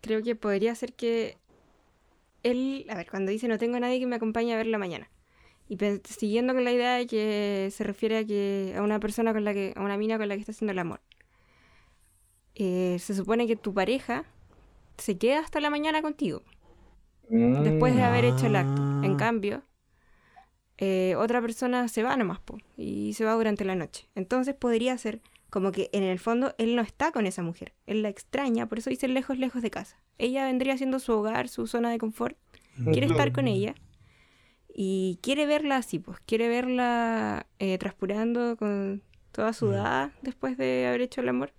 creo 0.00 0.22
que 0.22 0.36
podría 0.36 0.74
ser 0.74 0.94
que 0.94 1.38
él, 2.50 2.86
a 2.88 2.94
ver, 2.94 3.10
cuando 3.10 3.30
dice 3.32 3.48
no 3.48 3.58
tengo 3.58 3.78
nadie 3.80 3.98
que 4.00 4.06
me 4.06 4.16
acompañe 4.16 4.54
a 4.54 4.56
ver 4.56 4.66
la 4.66 4.78
mañana. 4.78 5.10
Y 5.68 5.76
siguiendo 6.04 6.54
con 6.54 6.64
la 6.64 6.72
idea 6.72 6.94
de 6.96 7.06
que 7.06 7.68
se 7.72 7.82
refiere 7.84 8.18
a 8.18 8.24
que 8.24 8.74
a 8.76 8.82
una 8.82 9.00
persona 9.00 9.32
con 9.32 9.44
la 9.44 9.52
que, 9.52 9.72
a 9.76 9.82
una 9.82 9.96
mina 9.96 10.16
con 10.18 10.28
la 10.28 10.34
que 10.36 10.40
está 10.40 10.52
haciendo 10.52 10.72
el 10.72 10.78
amor. 10.78 11.00
Eh, 12.54 12.96
se 13.00 13.14
supone 13.14 13.46
que 13.46 13.56
tu 13.56 13.74
pareja 13.74 14.24
se 14.96 15.18
queda 15.18 15.40
hasta 15.40 15.60
la 15.60 15.68
mañana 15.68 16.00
contigo, 16.02 16.42
después 17.28 17.94
de 17.94 18.02
haber 18.02 18.24
hecho 18.24 18.46
el 18.46 18.56
acto. 18.56 18.80
En 19.02 19.12
Ah. 19.14 19.16
cambio, 19.18 19.62
eh, 20.78 21.14
otra 21.18 21.40
persona 21.40 21.88
se 21.88 22.02
va 22.02 22.16
nomás, 22.16 22.38
po, 22.40 22.58
y 22.76 23.12
se 23.14 23.24
va 23.24 23.32
durante 23.34 23.64
la 23.64 23.74
noche. 23.74 24.08
Entonces 24.14 24.54
podría 24.54 24.96
ser 24.96 25.20
como 25.50 25.72
que 25.72 25.90
en 25.92 26.02
el 26.02 26.18
fondo 26.18 26.54
él 26.58 26.76
no 26.76 26.82
está 26.82 27.12
con 27.12 27.26
esa 27.26 27.42
mujer, 27.42 27.72
él 27.86 28.02
la 28.02 28.08
extraña, 28.08 28.66
por 28.68 28.78
eso 28.78 28.90
dice 28.90 29.08
lejos, 29.08 29.38
lejos 29.38 29.62
de 29.62 29.70
casa. 29.70 29.98
Ella 30.18 30.46
vendría 30.46 30.76
siendo 30.76 30.98
su 30.98 31.12
hogar, 31.12 31.48
su 31.48 31.66
zona 31.66 31.90
de 31.90 31.98
confort, 31.98 32.36
quiere 32.92 33.06
estar 33.06 33.32
con 33.32 33.48
ella 33.48 33.74
y 34.74 35.18
quiere 35.22 35.46
verla 35.46 35.76
así, 35.76 35.98
pues 35.98 36.18
quiere 36.26 36.48
verla 36.48 37.46
eh, 37.58 37.78
transpirando 37.78 38.56
con 38.56 39.02
toda 39.32 39.52
sudada 39.52 40.12
después 40.22 40.56
de 40.56 40.86
haber 40.86 41.02
hecho 41.02 41.20
el 41.20 41.28
amor 41.28 41.52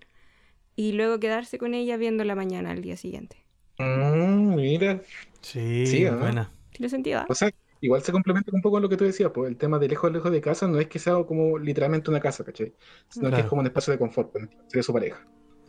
y 0.76 0.92
luego 0.92 1.18
quedarse 1.18 1.58
con 1.58 1.74
ella 1.74 1.96
viendo 1.96 2.24
la 2.24 2.34
mañana 2.34 2.70
al 2.70 2.82
día 2.82 2.96
siguiente. 2.96 3.44
Mm, 3.78 4.54
mira, 4.54 5.00
Sí, 5.40 5.86
Sí, 5.86 6.04
buena. 6.04 6.50
Tiene 6.72 6.88
sentido. 6.88 7.20
¿ah? 7.20 7.26
O 7.28 7.34
sea, 7.34 7.50
igual 7.80 8.02
se 8.02 8.12
complementa 8.12 8.50
un 8.52 8.60
poco 8.62 8.74
con 8.74 8.82
lo 8.82 8.88
que 8.88 8.96
tú 8.96 9.04
decías, 9.04 9.30
pues 9.32 9.48
el 9.50 9.56
tema 9.56 9.78
de 9.78 9.88
lejos, 9.88 10.10
lejos 10.12 10.30
de 10.32 10.40
casa 10.40 10.66
no 10.66 10.78
es 10.78 10.88
que 10.88 10.98
sea 10.98 11.14
como 11.24 11.58
literalmente 11.58 12.10
una 12.10 12.20
casa, 12.20 12.44
¿cachai? 12.44 12.74
Sino 13.08 13.30
que 13.30 13.40
es 13.40 13.46
como 13.46 13.60
un 13.60 13.66
espacio 13.66 13.92
de 13.92 13.98
confort 13.98 14.32
pues, 14.32 14.48
de 14.72 14.82
su 14.82 14.92
pareja. 14.92 15.20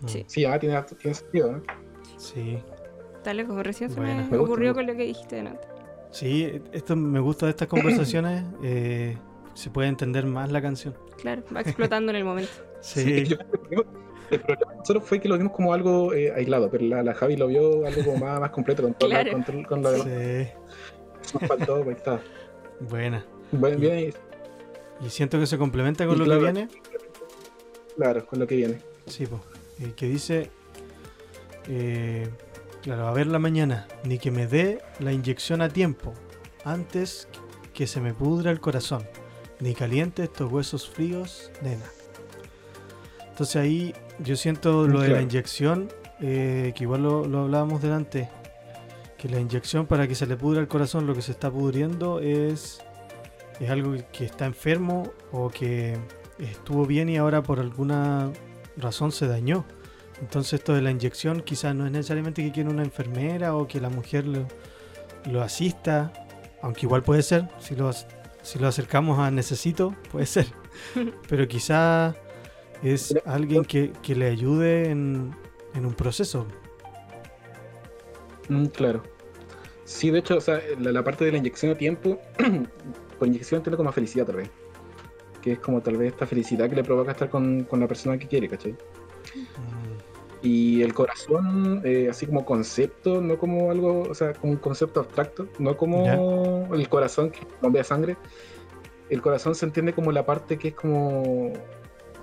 Mm, 0.01 0.07
Sí. 0.07 0.23
Sí, 0.27 0.45
ah, 0.45 0.57
tiene, 0.59 0.81
tiene 1.01 1.13
sentido, 1.13 1.51
¿no? 1.51 1.63
Sí. 2.17 2.57
Dale, 3.23 3.45
como 3.45 3.61
recién 3.63 3.89
se 3.89 3.99
me, 3.99 4.27
ocurrió 4.37 4.73
con 4.73 4.87
lo 4.87 4.93
que 4.95 5.03
dijiste 5.03 5.35
delante. 5.37 5.67
Sí, 6.11 6.61
esto 6.71 6.95
me 6.95 7.19
gusta 7.19 7.45
de 7.45 7.51
estas 7.51 7.67
conversaciones. 7.67 8.43
eh, 8.63 9.17
se 9.53 9.69
puede 9.69 9.89
entender 9.89 10.25
más 10.25 10.51
la 10.51 10.61
canción. 10.61 10.95
Claro, 11.21 11.43
va 11.53 11.61
explotando 11.61 12.11
en 12.11 12.15
el 12.15 12.23
momento. 12.23 12.51
Sí, 12.81 13.25
yo- 13.25 13.35
el 14.31 14.39
problema 14.39 14.73
nosotros 14.75 15.03
fue 15.03 15.19
que 15.19 15.27
lo 15.27 15.37
vimos 15.37 15.51
como 15.51 15.73
algo 15.73 16.13
eh, 16.13 16.31
aislado, 16.31 16.69
pero 16.71 16.85
la, 16.85 17.03
la 17.03 17.13
Javi 17.13 17.35
lo 17.35 17.47
vio 17.47 17.85
algo 17.85 18.03
como 18.05 18.17
más, 18.25 18.39
más 18.39 18.51
completo 18.51 18.83
con 18.83 18.93
todo 18.93 19.09
Claro. 19.09 19.31
con, 19.33 19.43
todo- 19.43 19.63
con 19.67 19.81
lo 19.81 19.93
sí. 20.03 20.09
Demás. 21.33 21.41
Nos 21.41 21.57
faltó, 21.57 21.83
pues, 21.83 21.97
está. 21.97 22.21
Buena. 22.79 23.25
Bueno, 23.51 23.77
bien, 23.77 24.13
Y 25.05 25.09
siento 25.09 25.39
que 25.39 25.47
se 25.47 25.57
complementa 25.57 26.05
con 26.05 26.15
Y 26.15 26.19
lo 26.19 26.25
claro. 26.25 26.39
que 26.41 26.51
viene. 26.51 26.67
claro, 27.95 28.25
con 28.25 28.39
lo 28.39 28.47
que 28.47 28.55
viene. 28.55 28.79
Sí, 29.07 29.25
po. 29.25 29.41
Eh, 29.79 29.93
que 29.95 30.07
dice, 30.07 30.51
eh, 31.67 32.27
claro, 32.81 33.07
a 33.07 33.13
ver 33.13 33.27
la 33.27 33.39
mañana, 33.39 33.87
ni 34.03 34.19
que 34.19 34.29
me 34.31 34.45
dé 34.47 34.81
la 34.99 35.11
inyección 35.11 35.61
a 35.61 35.69
tiempo, 35.69 36.13
antes 36.63 37.27
que 37.73 37.87
se 37.87 38.01
me 38.01 38.13
pudra 38.13 38.51
el 38.51 38.59
corazón, 38.59 39.03
ni 39.59 39.73
caliente 39.73 40.23
estos 40.23 40.51
huesos 40.51 40.89
fríos, 40.89 41.51
nena. 41.61 41.85
Entonces 43.29 43.55
ahí 43.55 43.93
yo 44.19 44.35
siento 44.35 44.85
lo 44.87 44.99
de 44.99 45.09
la 45.09 45.21
inyección, 45.21 45.89
eh, 46.19 46.73
que 46.75 46.83
igual 46.83 47.03
lo, 47.03 47.25
lo 47.25 47.39
hablábamos 47.43 47.81
delante, 47.81 48.29
que 49.19 49.27
la 49.27 49.39
inyección 49.39 49.85
para 49.85 50.07
que 50.07 50.15
se 50.15 50.25
le 50.25 50.37
pudra 50.37 50.61
el 50.61 50.67
corazón, 50.67 51.05
lo 51.05 51.13
que 51.13 51.21
se 51.21 51.31
está 51.31 51.51
pudriendo 51.51 52.19
es, 52.19 52.79
es 53.59 53.69
algo 53.69 53.93
que 54.13 54.25
está 54.25 54.45
enfermo 54.45 55.11
o 55.31 55.49
que 55.49 55.97
estuvo 56.39 56.85
bien 56.85 57.09
y 57.09 57.17
ahora 57.17 57.43
por 57.43 57.59
alguna 57.59 58.31
razón 58.77 59.11
se 59.11 59.27
dañó. 59.27 59.65
Entonces 60.21 60.53
esto 60.53 60.73
de 60.73 60.81
la 60.81 60.91
inyección 60.91 61.41
quizás 61.41 61.75
no 61.75 61.85
es 61.85 61.91
necesariamente 61.91 62.43
que 62.43 62.51
quiera 62.51 62.69
una 62.69 62.83
enfermera 62.83 63.55
o 63.55 63.67
que 63.67 63.81
la 63.81 63.89
mujer 63.89 64.25
lo, 64.25 64.47
lo 65.29 65.41
asista, 65.41 66.13
aunque 66.61 66.85
igual 66.85 67.03
puede 67.03 67.21
ser, 67.21 67.49
si 67.59 67.75
lo, 67.75 67.91
si 67.93 68.57
lo 68.57 68.67
acercamos 68.67 69.19
a 69.19 69.31
necesito, 69.31 69.95
puede 70.11 70.25
ser. 70.27 70.47
Pero 71.29 71.45
quizás 71.47 72.15
es 72.83 73.13
alguien 73.25 73.65
que, 73.65 73.91
que 74.01 74.15
le 74.15 74.27
ayude 74.27 74.89
en, 74.89 75.35
en 75.73 75.85
un 75.85 75.93
proceso. 75.93 76.47
Mm, 78.49 78.65
claro. 78.67 79.01
Sí, 79.85 80.11
de 80.11 80.19
hecho, 80.19 80.37
o 80.37 80.41
sea, 80.41 80.61
la, 80.79 80.91
la 80.91 81.03
parte 81.03 81.25
de 81.25 81.31
la 81.31 81.37
inyección 81.37 81.71
a 81.71 81.75
tiempo, 81.75 82.19
con 83.17 83.27
inyección 83.29 83.63
tiene 83.63 83.77
como 83.77 83.91
felicidad 83.91 84.25
tal 84.25 84.37
vez. 84.37 84.49
Que 85.41 85.53
es 85.53 85.59
como 85.59 85.81
tal 85.81 85.97
vez 85.97 86.11
esta 86.11 86.27
felicidad 86.27 86.69
que 86.69 86.75
le 86.75 86.83
provoca 86.83 87.11
estar 87.11 87.29
con, 87.29 87.63
con 87.63 87.79
la 87.79 87.87
persona 87.87 88.17
que 88.19 88.27
quiere, 88.27 88.49
¿cachai? 88.49 88.73
Mm, 88.73 90.43
Y 90.45 90.81
el 90.81 90.93
corazón, 90.93 91.81
eh, 91.83 92.07
así 92.09 92.25
como 92.25 92.45
concepto, 92.45 93.21
no 93.21 93.37
como 93.37 93.71
algo, 93.71 94.01
o 94.03 94.13
sea, 94.13 94.33
como 94.33 94.53
un 94.53 94.59
concepto 94.59 94.99
abstracto, 95.01 95.47
no 95.59 95.75
como 95.77 96.69
el 96.73 96.87
corazón 96.89 97.31
que 97.31 97.39
bombea 97.61 97.83
sangre. 97.83 98.15
El 99.09 99.21
corazón 99.21 99.55
se 99.55 99.65
entiende 99.65 99.93
como 99.93 100.11
la 100.11 100.25
parte 100.25 100.57
que 100.57 100.69
es 100.69 100.75
como 100.75 101.51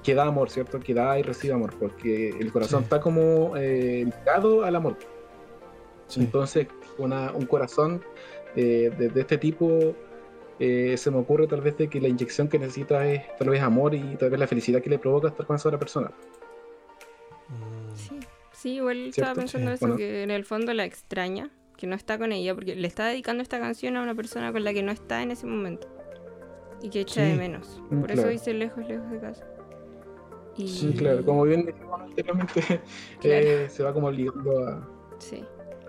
que 0.05 0.15
da 0.15 0.25
amor, 0.27 0.51
¿cierto? 0.51 0.79
Que 0.79 0.95
da 0.95 1.19
y 1.19 1.23
recibe 1.23 1.53
amor, 1.55 1.75
porque 1.81 2.29
el 2.29 2.53
corazón 2.53 2.81
Sí. 2.81 2.85
está 2.85 3.01
como 3.01 3.57
eh, 3.57 4.05
ligado 4.05 4.65
al 4.65 4.77
amor. 4.77 4.97
Sí. 6.09 6.21
Entonces, 6.21 6.67
una- 6.99 7.33
un 7.33 7.47
corazón 7.47 8.03
eh, 8.57 8.91
de, 8.99 9.09
de 9.11 9.21
este 9.21 9.37
tipo 9.39 9.95
eh, 10.59 10.97
se 10.97 11.11
me 11.11 11.19
ocurre 11.19 11.47
tal 11.47 11.61
vez 11.61 11.77
de 11.77 11.89
que 11.89 12.01
la 12.01 12.09
inyección 12.09 12.49
que 12.49 12.59
necesita 12.59 13.07
es 13.07 13.23
tal 13.37 13.51
vez 13.51 13.61
amor 13.61 13.95
y 13.95 14.17
tal 14.17 14.31
vez 14.31 14.41
la 14.41 14.47
felicidad 14.47 14.81
que 14.81 14.89
le 14.89 14.99
provoca 14.99 15.29
estar 15.29 15.45
con 15.47 15.57
esa 15.57 15.69
otra 15.69 15.79
persona. 15.79 16.11
Mm, 17.49 17.95
Sí, 17.95 18.19
sí 18.53 18.75
igual 18.77 19.09
estaba 19.09 19.35
¿Cierto? 19.35 19.41
pensando 19.41 19.71
Sí. 19.71 19.75
eso, 19.75 19.87
Bueno. 19.87 19.97
que 19.99 20.23
en 20.23 20.31
el 20.31 20.45
fondo 20.45 20.73
la 20.75 20.85
extraña, 20.85 21.51
que 21.77 21.87
no 21.87 21.95
está 21.95 22.17
con 22.19 22.33
ella, 22.33 22.55
porque 22.55 22.75
le 22.75 22.89
está 22.89 23.07
dedicando 23.07 23.43
esta 23.43 23.59
canción 23.61 23.97
a 23.97 24.03
una 24.03 24.15
persona 24.15 24.51
con 24.53 24.65
la 24.65 24.73
que 24.73 24.83
no 24.83 24.93
está 24.93 25.23
en 25.23 25.31
ese 25.31 25.47
momento. 25.47 25.89
Y 26.83 26.89
que 26.91 27.01
echa 27.01 27.23
de 27.23 27.35
menos. 27.35 27.81
Mm, 27.91 28.01
Por 28.01 28.13
eso 28.13 28.29
dice 28.29 28.53
lejos, 28.55 28.87
lejos 28.87 29.11
de 29.11 29.19
casa. 29.21 29.47
Y... 30.57 30.69
Sí. 30.69 30.95
Claro, 30.97 31.23
como 31.25 31.43
bien 31.45 31.67
dijimos 31.67 32.01
anteriormente, 32.01 32.81
eh, 33.23 33.67
se 33.69 33.83
va 33.83 33.93
como 33.93 34.11
ligando 34.11 34.67
a, 34.67 34.89
Sí. 35.19 35.45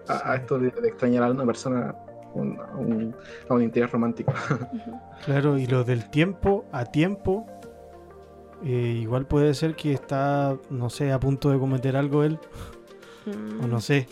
A- 0.07 0.13
a 0.31 0.35
Sí. 0.35 0.41
esto 0.41 0.59
de, 0.59 0.69
de 0.71 0.87
extrañar 0.87 1.23
a 1.23 1.31
una 1.31 1.45
persona 1.45 1.95
un- 2.33 2.59
a, 2.59 2.75
un, 2.75 3.15
a 3.49 3.53
un 3.53 3.63
interés 3.63 3.91
romántico. 3.91 4.33
Claro, 5.25 5.57
y 5.57 5.65
lo 5.67 5.83
del 5.83 6.09
tiempo 6.09 6.65
a 6.71 6.85
tiempo, 6.85 7.47
eh, 8.63 8.99
igual 9.01 9.25
puede 9.25 9.53
ser 9.53 9.75
que 9.75 9.93
está, 9.93 10.55
no 10.69 10.89
sé, 10.89 11.11
a 11.11 11.19
punto 11.19 11.49
de 11.49 11.57
cometer 11.59 11.95
algo 11.95 12.23
él, 12.23 12.39
o 13.63 13.67
no 13.67 13.81
sé, 13.81 14.07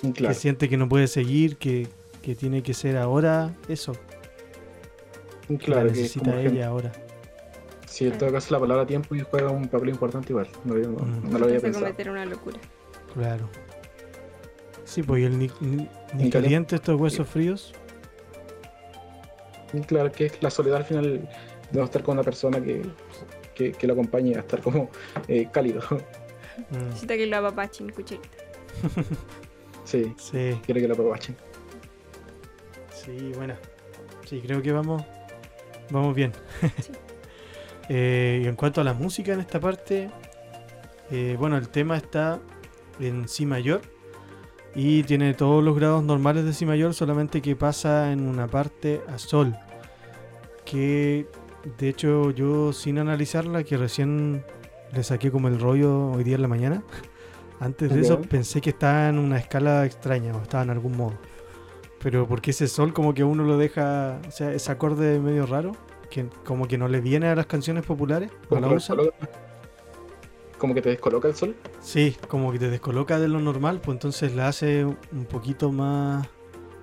que 0.00 0.12
claro, 0.12 0.34
siente 0.34 0.68
que 0.68 0.76
no 0.76 0.88
puede 0.88 1.06
seguir, 1.08 1.56
que, 1.58 1.88
que 2.22 2.34
tiene 2.34 2.62
que 2.62 2.72
ser 2.74 2.96
ahora 2.96 3.50
eso, 3.68 3.92
que 5.46 5.54
la 5.54 5.58
claro, 5.58 5.82
que 5.86 5.92
es 5.92 5.98
necesita 5.98 6.32
que- 6.32 6.46
ella 6.46 6.68
ahora. 6.68 6.92
Sí, 7.86 8.06
en 8.06 8.16
todo 8.16 8.30
caso 8.30 8.54
la 8.54 8.60
palabra 8.60 8.86
tiempo 8.86 9.16
juega 9.30 9.50
un 9.50 9.66
papel 9.66 9.88
importante 9.88 10.32
igual. 10.32 10.46
No, 10.64 10.74
no- 10.74 10.88
Mm. 11.04 11.30
no 11.32 11.38
lo 11.38 11.44
había 11.46 11.58
pensado. 11.60 11.84
cometer 11.86 12.10
una 12.10 12.24
locura. 12.26 12.58
Claro. 13.14 13.48
Sí, 14.88 15.02
pues 15.02 15.20
y 15.22 15.24
el 15.26 15.38
ni, 15.38 15.50
ni- 15.60 15.88
ni 16.14 16.24
Ni 16.24 16.30
caliente. 16.30 16.76
estos 16.76 16.98
huesos 16.98 17.28
fríos. 17.28 17.74
Y 19.74 19.80
Claro, 19.82 20.10
que 20.10 20.26
es 20.26 20.42
la 20.42 20.50
soledad 20.50 20.78
al 20.78 20.84
final 20.84 21.04
de 21.04 21.78
no 21.78 21.84
estar 21.84 22.02
con 22.02 22.14
una 22.14 22.22
persona 22.22 22.58
que, 22.62 22.82
que, 23.54 23.72
que 23.72 23.86
lo 23.86 23.92
acompañe 23.92 24.34
a 24.36 24.40
estar 24.40 24.62
como 24.62 24.88
eh, 25.28 25.46
cálido. 25.52 25.82
Mm, 26.70 26.86
Necesita 26.88 27.16
que 27.16 27.26
lo 27.26 27.36
apapachen, 27.36 27.90
cucharita. 27.90 28.28
Sí, 29.84 30.12
sí, 30.18 30.60
quiere 30.66 30.82
que 30.82 30.88
lo 30.88 30.92
aprovechen. 30.94 31.34
sí, 32.92 33.32
buena. 33.34 33.58
Sí, 34.26 34.40
creo 34.42 34.60
que 34.60 34.70
vamos, 34.72 35.02
vamos 35.90 36.14
bien. 36.14 36.32
Sí. 36.82 36.92
Eh, 37.90 38.42
y 38.44 38.46
en 38.46 38.54
cuanto 38.54 38.82
a 38.82 38.84
la 38.84 38.92
música 38.92 39.32
en 39.32 39.40
esta 39.40 39.58
parte, 39.60 40.10
eh, 41.10 41.36
bueno, 41.38 41.56
el 41.56 41.70
tema 41.70 41.96
está 41.96 42.38
en 43.00 43.26
Si 43.28 43.46
mayor 43.46 43.80
y 44.80 45.02
tiene 45.02 45.34
todos 45.34 45.64
los 45.64 45.74
grados 45.74 46.04
normales 46.04 46.44
de 46.44 46.52
Si 46.52 46.64
mayor, 46.64 46.94
solamente 46.94 47.42
que 47.42 47.56
pasa 47.56 48.12
en 48.12 48.28
una 48.28 48.46
parte 48.46 49.00
a 49.12 49.18
Sol. 49.18 49.56
Que 50.64 51.26
de 51.80 51.88
hecho 51.88 52.30
yo 52.30 52.72
sin 52.72 52.98
analizarla, 52.98 53.64
que 53.64 53.76
recién 53.76 54.44
le 54.92 55.02
saqué 55.02 55.32
como 55.32 55.48
el 55.48 55.58
rollo 55.58 56.12
hoy 56.12 56.22
día 56.22 56.36
en 56.36 56.42
la 56.42 56.48
mañana, 56.48 56.84
antes 57.58 57.92
de 57.92 58.02
eso 58.02 58.20
pensé 58.20 58.60
que 58.60 58.70
estaba 58.70 59.08
en 59.08 59.18
una 59.18 59.38
escala 59.38 59.84
extraña 59.84 60.32
o 60.36 60.42
estaba 60.42 60.62
en 60.62 60.70
algún 60.70 60.96
modo. 60.96 61.14
Pero 62.00 62.28
porque 62.28 62.52
ese 62.52 62.68
sol 62.68 62.92
como 62.92 63.14
que 63.14 63.24
uno 63.24 63.42
lo 63.42 63.58
deja, 63.58 64.20
o 64.28 64.30
sea, 64.30 64.52
ese 64.52 64.70
acorde 64.70 65.18
medio 65.18 65.44
raro, 65.44 65.72
que 66.08 66.26
como 66.44 66.68
que 66.68 66.78
no 66.78 66.86
le 66.86 67.00
viene 67.00 67.26
a 67.26 67.34
las 67.34 67.46
canciones 67.46 67.84
populares, 67.84 68.30
Como, 68.48 68.60
la 68.60 68.68
usan. 68.68 68.98
Como 70.58 70.74
que 70.74 70.82
te 70.82 70.90
descoloca 70.90 71.28
el 71.28 71.34
sol. 71.34 71.56
Sí, 71.80 72.16
como 72.28 72.52
que 72.52 72.58
te 72.58 72.68
descoloca 72.68 73.18
de 73.18 73.28
lo 73.28 73.40
normal, 73.40 73.80
pues 73.80 73.96
entonces 73.96 74.34
la 74.34 74.48
hace 74.48 74.84
un 74.84 75.24
poquito 75.28 75.72
más, 75.72 76.28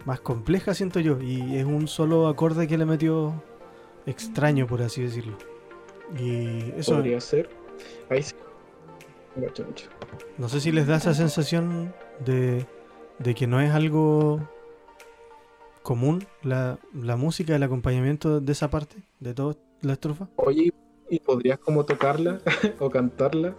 más 0.05 0.19
compleja, 0.21 0.73
siento 0.73 0.99
yo. 0.99 1.21
Y 1.21 1.57
es 1.57 1.65
un 1.65 1.87
solo 1.87 2.27
acorde 2.27 2.67
que 2.67 2.77
le 2.77 2.85
metió 2.85 3.43
extraño, 4.05 4.65
por 4.67 4.81
así 4.81 5.01
decirlo. 5.01 5.37
Y 6.19 6.71
eso, 6.77 6.95
Podría 6.95 7.19
ser. 7.19 7.49
Ahí 8.09 8.23
sí. 8.23 8.33
No 10.37 10.47
sé 10.47 10.61
si 10.61 10.71
les 10.71 10.87
da 10.87 10.95
esa 10.95 11.13
sensación 11.13 11.93
de, 12.23 12.65
de 13.19 13.35
que 13.35 13.47
no 13.47 13.59
es 13.59 13.71
algo 13.71 14.39
común 15.83 16.25
la, 16.41 16.79
la 16.93 17.17
música, 17.17 17.55
el 17.55 17.63
acompañamiento 17.63 18.39
de 18.39 18.51
esa 18.51 18.69
parte, 18.69 18.95
de 19.19 19.33
toda 19.33 19.55
la 19.81 19.93
estrofa. 19.93 20.29
Oye, 20.37 20.73
¿y 21.09 21.19
podrías 21.19 21.59
como 21.59 21.85
tocarla 21.85 22.39
o 22.79 22.89
cantarla? 22.89 23.53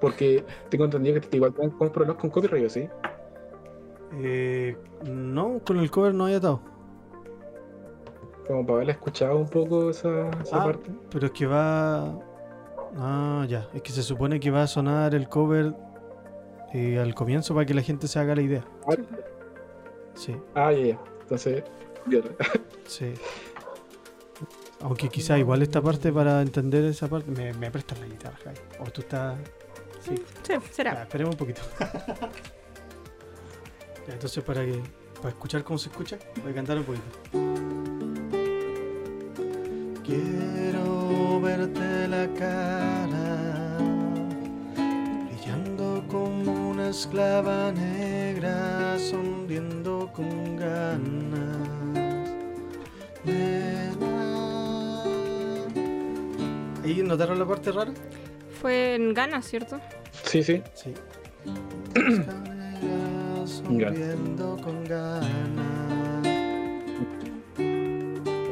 Porque 0.00 0.44
tengo 0.70 0.84
entendido 0.86 1.20
que 1.20 1.36
igual 1.36 1.52
tienen 1.52 1.70
como 1.76 1.92
problemas 1.92 2.20
con 2.20 2.30
copyright, 2.30 2.66
¿o 2.66 2.70
¿sí? 2.70 2.88
Eh, 4.22 4.76
no, 5.08 5.60
con 5.64 5.78
el 5.78 5.90
cover 5.90 6.14
no 6.14 6.24
hay 6.24 6.34
atado. 6.34 6.60
Como 8.46 8.64
para 8.66 8.76
haberla 8.76 8.92
escuchado 8.94 9.36
un 9.36 9.48
poco 9.48 9.90
esa, 9.90 10.28
esa 10.42 10.62
Ah, 10.62 10.64
parte. 10.64 10.90
Pero 11.10 11.26
es 11.26 11.32
que 11.32 11.46
va. 11.46 12.18
Ah, 12.96 13.44
ya. 13.48 13.68
Es 13.72 13.82
que 13.82 13.92
se 13.92 14.02
supone 14.02 14.40
que 14.40 14.50
va 14.50 14.62
a 14.62 14.66
sonar 14.66 15.14
el 15.14 15.28
cover 15.28 15.74
eh, 16.72 16.98
al 16.98 17.14
comienzo 17.14 17.54
para 17.54 17.66
que 17.66 17.74
la 17.74 17.82
gente 17.82 18.08
se 18.08 18.18
haga 18.18 18.34
la 18.34 18.42
idea. 18.42 18.64
Ah, 18.88 18.94
Sí, 20.14 20.36
ah, 20.54 20.72
ya, 20.72 20.86
ya. 20.86 20.98
Entonces, 21.22 21.62
bien. 22.06 22.24
sí. 22.86 23.14
Aunque 24.82 25.08
quizá 25.08 25.38
igual 25.38 25.62
esta 25.62 25.82
parte 25.82 26.10
para 26.12 26.40
entender 26.42 26.84
esa 26.84 27.06
parte. 27.08 27.30
Me, 27.30 27.52
me 27.52 27.70
prestas 27.70 27.98
la 28.00 28.06
guitarra, 28.06 28.36
Javi. 28.44 28.56
O 28.80 28.84
tú 28.90 29.02
estás. 29.02 29.38
Sí. 30.02 30.14
Sí, 30.42 30.52
Ya, 30.52 30.60
será. 30.72 31.02
esperemos 31.02 31.34
un 31.34 31.38
poquito. 31.38 31.62
Ya, 34.08 34.14
entonces 34.14 34.42
para 34.42 34.64
que 34.64 34.80
para 35.16 35.28
escuchar 35.28 35.62
cómo 35.62 35.78
se 35.78 35.90
escucha, 35.90 36.16
voy 36.42 36.52
a 36.52 36.54
cantar 36.54 36.78
un 36.78 36.84
poquito. 36.84 37.04
Quiero 40.04 41.40
verte 41.42 42.08
la 42.08 42.26
cara 42.34 43.76
brillando 45.28 46.02
como 46.08 46.70
una 46.70 46.88
esclava 46.88 47.70
negra, 47.72 48.98
sonriendo 48.98 50.10
con 50.14 50.56
ganas. 50.56 51.58
Nena. 53.24 54.49
¿Ahí 56.84 57.02
notaron 57.02 57.38
la 57.38 57.46
parte 57.46 57.72
rara? 57.72 57.92
Fue 58.60 58.94
en 58.94 59.14
Ghana, 59.14 59.42
¿cierto? 59.42 59.80
Sí, 60.24 60.42
sí. 60.42 60.62
Sí. 60.74 60.94
Con. 63.66 64.86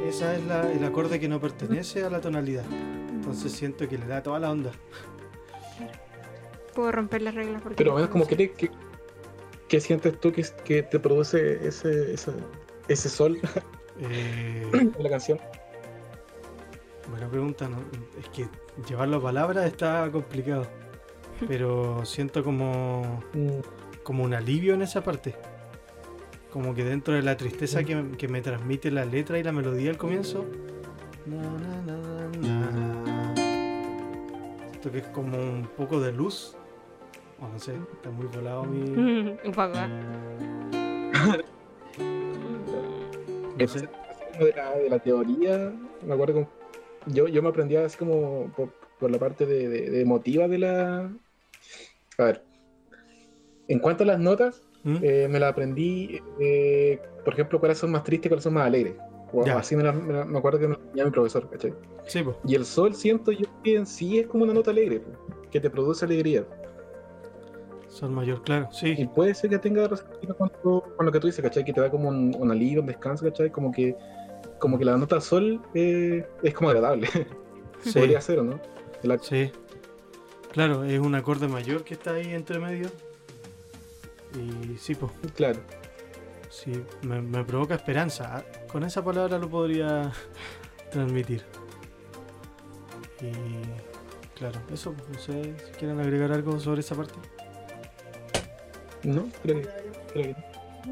Esa 0.09 0.35
es 0.35 0.45
la- 0.47 0.71
el 0.73 0.85
acorde 0.85 1.21
que 1.21 1.29
no 1.29 1.41
pertenece 1.41 2.05
a 2.05 2.11
la 2.11 2.21
tonalidad. 2.21 2.65
Entonces 3.11 3.53
siento 3.53 3.89
que 3.89 3.99
le 3.99 4.07
da 4.07 4.23
toda 4.23 4.39
la 4.41 4.51
onda. 4.51 4.71
Puedo 6.75 6.93
romper 6.93 7.23
las 7.23 7.35
reglas 7.35 7.61
porque. 7.63 7.77
Pero 7.77 7.91
no 7.91 7.97
menos 7.97 8.11
como 8.11 8.27
que 8.27 8.37
te, 8.37 8.53
que, 8.53 8.71
¿qué 9.69 9.81
sientes 9.81 10.19
tú 10.21 10.33
que, 10.33 10.45
que 10.65 10.83
te 10.83 10.99
produce 10.99 11.67
ese, 11.67 12.15
ese, 12.15 12.33
ese 12.89 13.09
sol 13.09 13.39
Eh, 14.01 14.67
en 14.73 15.03
la 15.03 15.11
canción? 15.11 15.39
Buena 17.11 17.29
pregunta, 17.29 17.69
¿no? 17.69 17.79
Es 18.19 18.29
que 18.29 18.49
llevarlo 18.89 19.17
a 19.19 19.23
palabras 19.23 19.67
está 19.67 20.09
complicado. 20.11 20.67
Pero 21.49 22.05
siento 22.05 22.43
como, 22.43 23.23
Mm, 23.33 23.61
como 24.03 24.25
un 24.25 24.35
alivio 24.35 24.75
en 24.75 24.83
esa 24.83 25.03
parte. 25.03 25.35
Como 26.53 26.75
que 26.75 26.83
dentro 26.83 27.15
de 27.15 27.23
la 27.23 27.37
tristeza 27.37 27.85
que, 27.85 28.13
que 28.17 28.27
me 28.27 28.41
transmite 28.41 28.91
la 28.91 29.05
letra 29.05 29.39
y 29.39 29.43
la 29.43 29.53
melodía 29.53 29.91
al 29.91 29.99
comienzo. 29.99 30.45
na, 31.27 31.43
na, 31.43 31.83
na, 32.41 32.71
na. 32.71 33.35
Siento 34.71 34.91
que 34.91 34.99
es 34.99 35.07
como 35.09 35.37
un 35.37 35.69
poco 35.77 36.01
de 36.01 36.13
luz. 36.13 36.57
O 37.41 37.47
no 37.47 37.59
sé, 37.59 37.75
está 37.93 38.11
muy 38.11 38.27
volado 38.27 38.65
mi. 38.65 38.81
Un 39.45 39.53
poco. 39.53 39.79
No 43.59 43.69
sé. 43.69 43.81
de, 44.39 44.53
la, 44.57 44.71
de 44.73 44.91
la 44.91 44.99
teoría, 44.99 45.73
me 46.05 46.15
acuerdo 46.15 46.49
yo, 47.09 47.29
yo 47.29 47.43
me 47.43 47.49
aprendía 47.49 47.85
así 47.85 47.97
como 47.99 48.53
por, 48.57 48.73
por 48.99 49.11
la 49.11 49.19
parte 49.19 49.47
de, 49.47 49.69
de- 49.69 49.91
de 49.91 50.01
emotiva 50.01 50.49
de 50.49 50.59
la... 50.59 51.13
A 52.19 52.25
ver, 52.25 52.45
en 53.69 53.79
cuanto 53.79 54.03
a 54.05 54.07
las 54.07 54.19
notas, 54.19 54.63
¿Mm? 54.83 54.97
eh, 55.03 55.29
me 55.29 55.39
las 55.39 55.53
aprendí, 55.53 56.21
eh, 56.41 57.01
por 57.25 57.35
ejemplo, 57.35 57.61
cuáles 57.61 57.79
son 57.79 57.91
más 57.93 58.03
tristes 58.03 58.27
y 58.27 58.29
cuáles 58.31 58.45
son 58.45 58.55
más 58.55 58.67
alegres. 58.67 58.95
Ya. 59.45 59.59
así 59.59 59.77
me, 59.77 59.83
la- 59.83 59.93
me 59.93 60.13
la- 60.15 60.25
me 60.25 60.39
acuerdo 60.39 60.59
que 60.59 60.69
me 60.69 60.75
enseñaba 60.75 61.11
mi 61.11 61.13
profesor, 61.13 61.51
¿cachai? 61.51 61.75
Sí, 62.07 62.23
pues. 62.23 62.37
Y 62.47 62.55
el 62.55 62.65
sol 62.65 62.95
siento 62.95 63.31
yo 63.31 63.47
que 63.63 63.77
en 63.77 63.87
sí 63.87 64.19
es 64.19 64.27
como 64.27 64.45
una 64.45 64.55
nota 64.55 64.71
alegre, 64.71 65.01
po, 65.01 65.11
que 65.51 65.61
te 65.61 65.69
produce 65.69 66.05
alegría. 66.07 66.47
Sol 67.89 68.11
mayor, 68.11 68.43
claro. 68.43 68.69
Y 68.73 68.75
Sí, 68.97 69.09
puede 69.15 69.35
ser 69.35 69.51
que 69.51 69.59
tenga 69.59 69.89
con, 69.89 70.51
lo- 70.65 70.83
con 70.97 71.07
lo 71.07 71.13
que 71.13 71.21
tú 71.21 71.27
dices, 71.27 71.43
¿cachai? 71.43 71.65
Que 71.65 71.73
te 71.73 71.81
da 71.81 71.91
como 71.91 72.09
un, 72.09 72.35
un 72.39 72.51
alivio, 72.51 72.81
un 72.81 72.87
descanso, 72.87 73.25
¿cachai? 73.27 73.51
Como 73.51 73.71
que, 73.71 73.95
como 74.59 74.79
que 74.79 74.85
la 74.85 74.97
nota 74.97 75.21
sol 75.21 75.61
eh, 75.75 76.27
es 76.43 76.55
como 76.55 76.71
agradable. 76.71 77.09
sí. 77.83 77.93
Podría 77.93 78.21
ser, 78.21 78.39
¿o 78.41 78.45
no? 78.45 78.61
La- 79.03 79.19
Sí. 79.19 79.51
Claro, 80.53 80.85
es 80.85 80.99
un 80.99 81.15
acorde 81.15 81.47
mayor 81.47 81.85
que 81.85 81.95
está 81.95 82.13
ahí 82.13 82.33
entre 82.35 82.59
medio. 82.59 82.89
Y 84.35 84.77
sí, 84.77 84.95
pues. 84.95 85.13
claro. 85.35 85.61
Sí, 86.51 86.83
me, 87.03 87.21
me 87.21 87.45
provoca 87.45 87.75
esperanza. 87.75 88.37
Ah, 88.39 88.45
Con 88.73 88.83
esa 88.83 89.05
palabra 89.05 89.39
lo 89.39 89.49
podría 89.49 90.11
transmitir. 90.91 91.43
Y 93.21 94.39
claro, 94.39 94.61
eso, 94.73 94.95
no 95.13 95.19
sé 95.19 95.55
si 95.67 95.73
quieren 95.79 96.01
agregar 96.01 96.33
algo 96.33 96.59
sobre 96.59 96.81
esa 96.81 96.95
parte. 96.95 97.15
¿No? 99.03 99.29
Creo 99.43 99.61
que, 99.63 99.69
creo 100.13 100.23
que 100.25 100.29
no. 100.33 100.48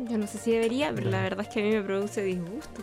Yo 0.08 0.18
no 0.18 0.26
sé 0.26 0.38
si 0.38 0.52
debería, 0.52 0.92
pero 0.94 1.10
la 1.10 1.22
verdad 1.22 1.46
es 1.46 1.52
que 1.52 1.60
a 1.60 1.62
mí 1.64 1.70
me 1.72 1.82
produce 1.82 2.22
disgusto. 2.22 2.82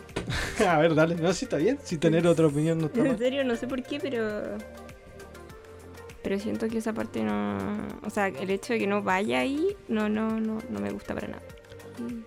A 0.68 0.78
ver, 0.78 0.94
dale, 0.94 1.14
no, 1.14 1.32
sí 1.32 1.44
está 1.44 1.56
bien. 1.58 1.78
Si 1.82 1.96
tener 1.98 2.26
otra 2.26 2.46
opinión 2.46 2.78
no 2.78 2.86
está 2.86 3.00
En 3.02 3.08
mal. 3.08 3.18
serio, 3.18 3.44
no 3.44 3.56
sé 3.56 3.66
por 3.66 3.82
qué, 3.82 4.00
pero. 4.00 4.58
Pero 6.22 6.38
siento 6.38 6.68
que 6.68 6.78
esa 6.78 6.92
parte 6.92 7.22
no. 7.22 7.58
O 8.04 8.10
sea, 8.10 8.28
el 8.28 8.50
hecho 8.50 8.72
de 8.72 8.78
que 8.78 8.86
no 8.86 9.02
vaya 9.02 9.40
ahí, 9.40 9.76
no, 9.88 10.08
no, 10.08 10.40
no, 10.40 10.58
no 10.70 10.80
me 10.80 10.90
gusta 10.90 11.14
para 11.14 11.28
nada. 11.28 11.42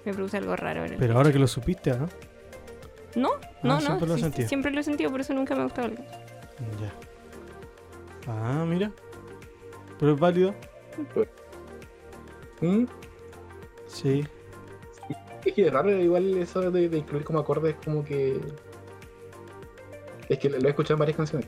Me 0.05 0.13
produce 0.13 0.37
algo 0.37 0.55
raro 0.55 0.85
en 0.85 0.93
el. 0.93 0.99
Pero 0.99 1.17
ahora 1.17 1.31
que 1.31 1.39
lo 1.39 1.47
supiste, 1.47 1.91
¿no? 1.91 2.07
No, 3.15 3.31
no, 3.63 3.75
no. 3.75 3.81
siempre 3.81 4.07
lo 4.07 4.13
has 4.13 4.19
sí, 4.19 4.23
sentido. 4.25 4.47
siempre 4.47 4.71
lo 4.71 4.79
he 4.79 4.83
sentido, 4.83 5.09
por 5.11 5.21
eso 5.21 5.33
nunca 5.33 5.55
me 5.55 5.61
ha 5.61 5.63
gustado 5.65 5.87
algo. 5.87 6.03
Ya. 6.79 6.93
Ah, 8.27 8.63
mira. 8.67 8.91
Pero 9.99 10.13
es 10.13 10.19
válido. 10.19 10.53
¿Mm? 12.61 12.85
Sí. 13.87 14.25
Es 15.45 15.53
que 15.53 15.67
es 15.67 15.73
raro 15.73 15.89
igual 15.91 16.37
eso 16.37 16.69
de, 16.71 16.89
de 16.89 16.97
incluir 16.97 17.23
como 17.23 17.39
acordes 17.39 17.75
como 17.83 18.03
que... 18.03 18.39
Es 20.29 20.39
que 20.39 20.49
lo 20.49 20.57
he 20.67 20.69
escuchado 20.69 20.95
en 20.95 20.99
varias 20.99 21.17
canciones. 21.17 21.47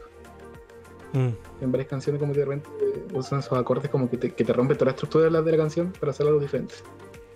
Mm, 1.13 1.29
En 1.61 1.71
varias 1.71 1.89
canciones 1.89 2.19
como 2.19 2.33
que 2.33 2.39
de 2.39 2.45
repente 2.45 2.69
usan 3.13 3.39
esos 3.39 3.57
acordes 3.57 3.89
como 3.89 4.09
que 4.09 4.17
te, 4.17 4.31
que 4.33 4.43
te 4.45 4.53
rompen 4.53 4.77
toda 4.77 4.85
la 4.85 4.91
estructura 4.91 5.25
de 5.25 5.31
la, 5.31 5.41
de 5.41 5.51
la 5.51 5.57
canción 5.57 5.91
para 5.99 6.11
hacer 6.11 6.27
algo 6.27 6.39
diferente. 6.39 6.75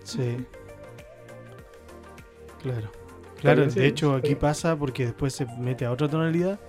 sí. 0.04 0.38
Claro. 2.62 2.90
Claro, 3.42 3.66
de 3.68 3.86
hecho 3.88 4.14
aquí 4.14 4.36
pasa 4.36 4.78
porque 4.78 5.04
después 5.08 5.34
se 5.34 5.46
mete 5.60 5.84
a 5.84 5.92
otra 5.92 6.08
tonalidad 6.08 6.62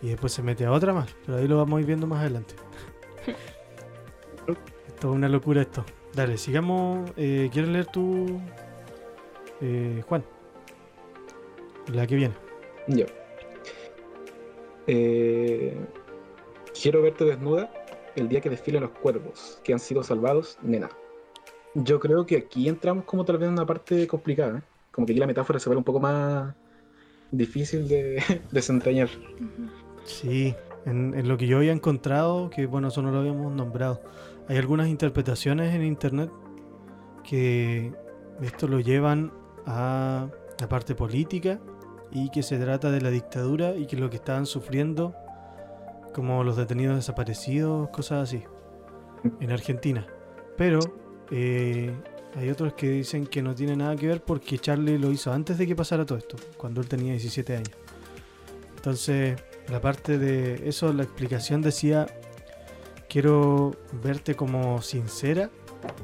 y 0.00 0.08
después 0.08 0.32
se 0.32 0.42
mete 0.42 0.64
a 0.64 0.72
otra 0.72 0.94
más. 0.94 1.14
Pero 1.26 1.36
ahí 1.36 1.46
lo 1.46 1.58
vamos 1.58 1.76
a 1.76 1.80
ir 1.82 1.86
viendo 1.86 2.06
más 2.06 2.20
adelante. 2.20 2.54
Esto 4.88 5.10
es 5.10 5.14
una 5.14 5.28
locura 5.28 5.60
esto. 5.60 5.84
Dale, 6.14 6.38
sigamos. 6.38 7.10
Eh, 7.18 7.50
¿Quieres 7.52 7.70
leer 7.70 7.86
tú, 7.86 8.40
eh, 9.62 10.02
Juan? 10.06 10.24
La 11.92 12.06
que 12.06 12.16
viene. 12.16 12.34
Ya. 12.88 13.06
Eh, 14.88 15.78
quiero 16.80 17.00
verte 17.02 17.24
desnuda 17.24 17.72
el 18.16 18.28
día 18.28 18.40
que 18.40 18.50
desfilen 18.50 18.82
los 18.82 18.90
cuervos 18.90 19.60
que 19.62 19.72
han 19.72 19.78
sido 19.78 20.02
salvados, 20.02 20.58
nena. 20.62 20.90
Yo 21.74 22.00
creo 22.00 22.26
que 22.26 22.36
aquí 22.36 22.68
entramos 22.68 23.04
como 23.04 23.24
tal 23.24 23.38
vez 23.38 23.46
en 23.46 23.54
una 23.54 23.64
parte 23.64 24.06
complicada. 24.06 24.58
¿eh? 24.58 24.62
Como 24.90 25.06
que 25.06 25.12
aquí 25.12 25.20
la 25.20 25.26
metáfora 25.26 25.58
se 25.58 25.68
vuelve 25.68 25.78
un 25.78 25.84
poco 25.84 26.00
más 26.00 26.54
difícil 27.30 27.88
de 27.88 28.22
desentrañar. 28.50 29.08
Sí, 30.04 30.54
en, 30.84 31.14
en 31.14 31.28
lo 31.28 31.38
que 31.38 31.46
yo 31.46 31.58
había 31.58 31.72
encontrado, 31.72 32.50
que 32.50 32.66
bueno, 32.66 32.88
eso 32.88 33.00
no 33.00 33.12
lo 33.12 33.20
habíamos 33.20 33.52
nombrado, 33.54 34.02
hay 34.48 34.58
algunas 34.58 34.88
interpretaciones 34.88 35.72
en 35.72 35.84
internet 35.84 36.30
que 37.22 37.92
esto 38.42 38.66
lo 38.66 38.80
llevan 38.80 39.32
a 39.66 40.28
la 40.58 40.68
parte 40.68 40.94
política 40.94 41.60
y 42.10 42.30
que 42.30 42.42
se 42.42 42.58
trata 42.58 42.90
de 42.90 43.00
la 43.00 43.10
dictadura 43.10 43.74
y 43.74 43.86
que 43.86 43.96
lo 43.96 44.10
que 44.10 44.16
estaban 44.16 44.46
sufriendo, 44.46 45.14
como 46.14 46.44
los 46.44 46.56
detenidos 46.56 46.96
desaparecidos, 46.96 47.88
cosas 47.90 48.28
así, 48.28 48.44
en 49.40 49.50
Argentina. 49.50 50.06
Pero 50.56 50.80
eh, 51.30 51.90
hay 52.36 52.50
otros 52.50 52.74
que 52.74 52.88
dicen 52.90 53.26
que 53.26 53.42
no 53.42 53.54
tiene 53.54 53.76
nada 53.76 53.96
que 53.96 54.06
ver 54.06 54.22
porque 54.22 54.58
Charlie 54.58 54.98
lo 54.98 55.10
hizo 55.10 55.32
antes 55.32 55.58
de 55.58 55.66
que 55.66 55.74
pasara 55.74 56.04
todo 56.04 56.18
esto, 56.18 56.36
cuando 56.56 56.80
él 56.80 56.88
tenía 56.88 57.12
17 57.12 57.56
años. 57.56 57.72
Entonces, 58.76 59.40
la 59.70 59.80
parte 59.80 60.18
de 60.18 60.68
eso, 60.68 60.92
la 60.92 61.04
explicación 61.04 61.62
decía, 61.62 62.06
quiero 63.08 63.72
verte 64.02 64.34
como 64.34 64.82
sincera 64.82 65.50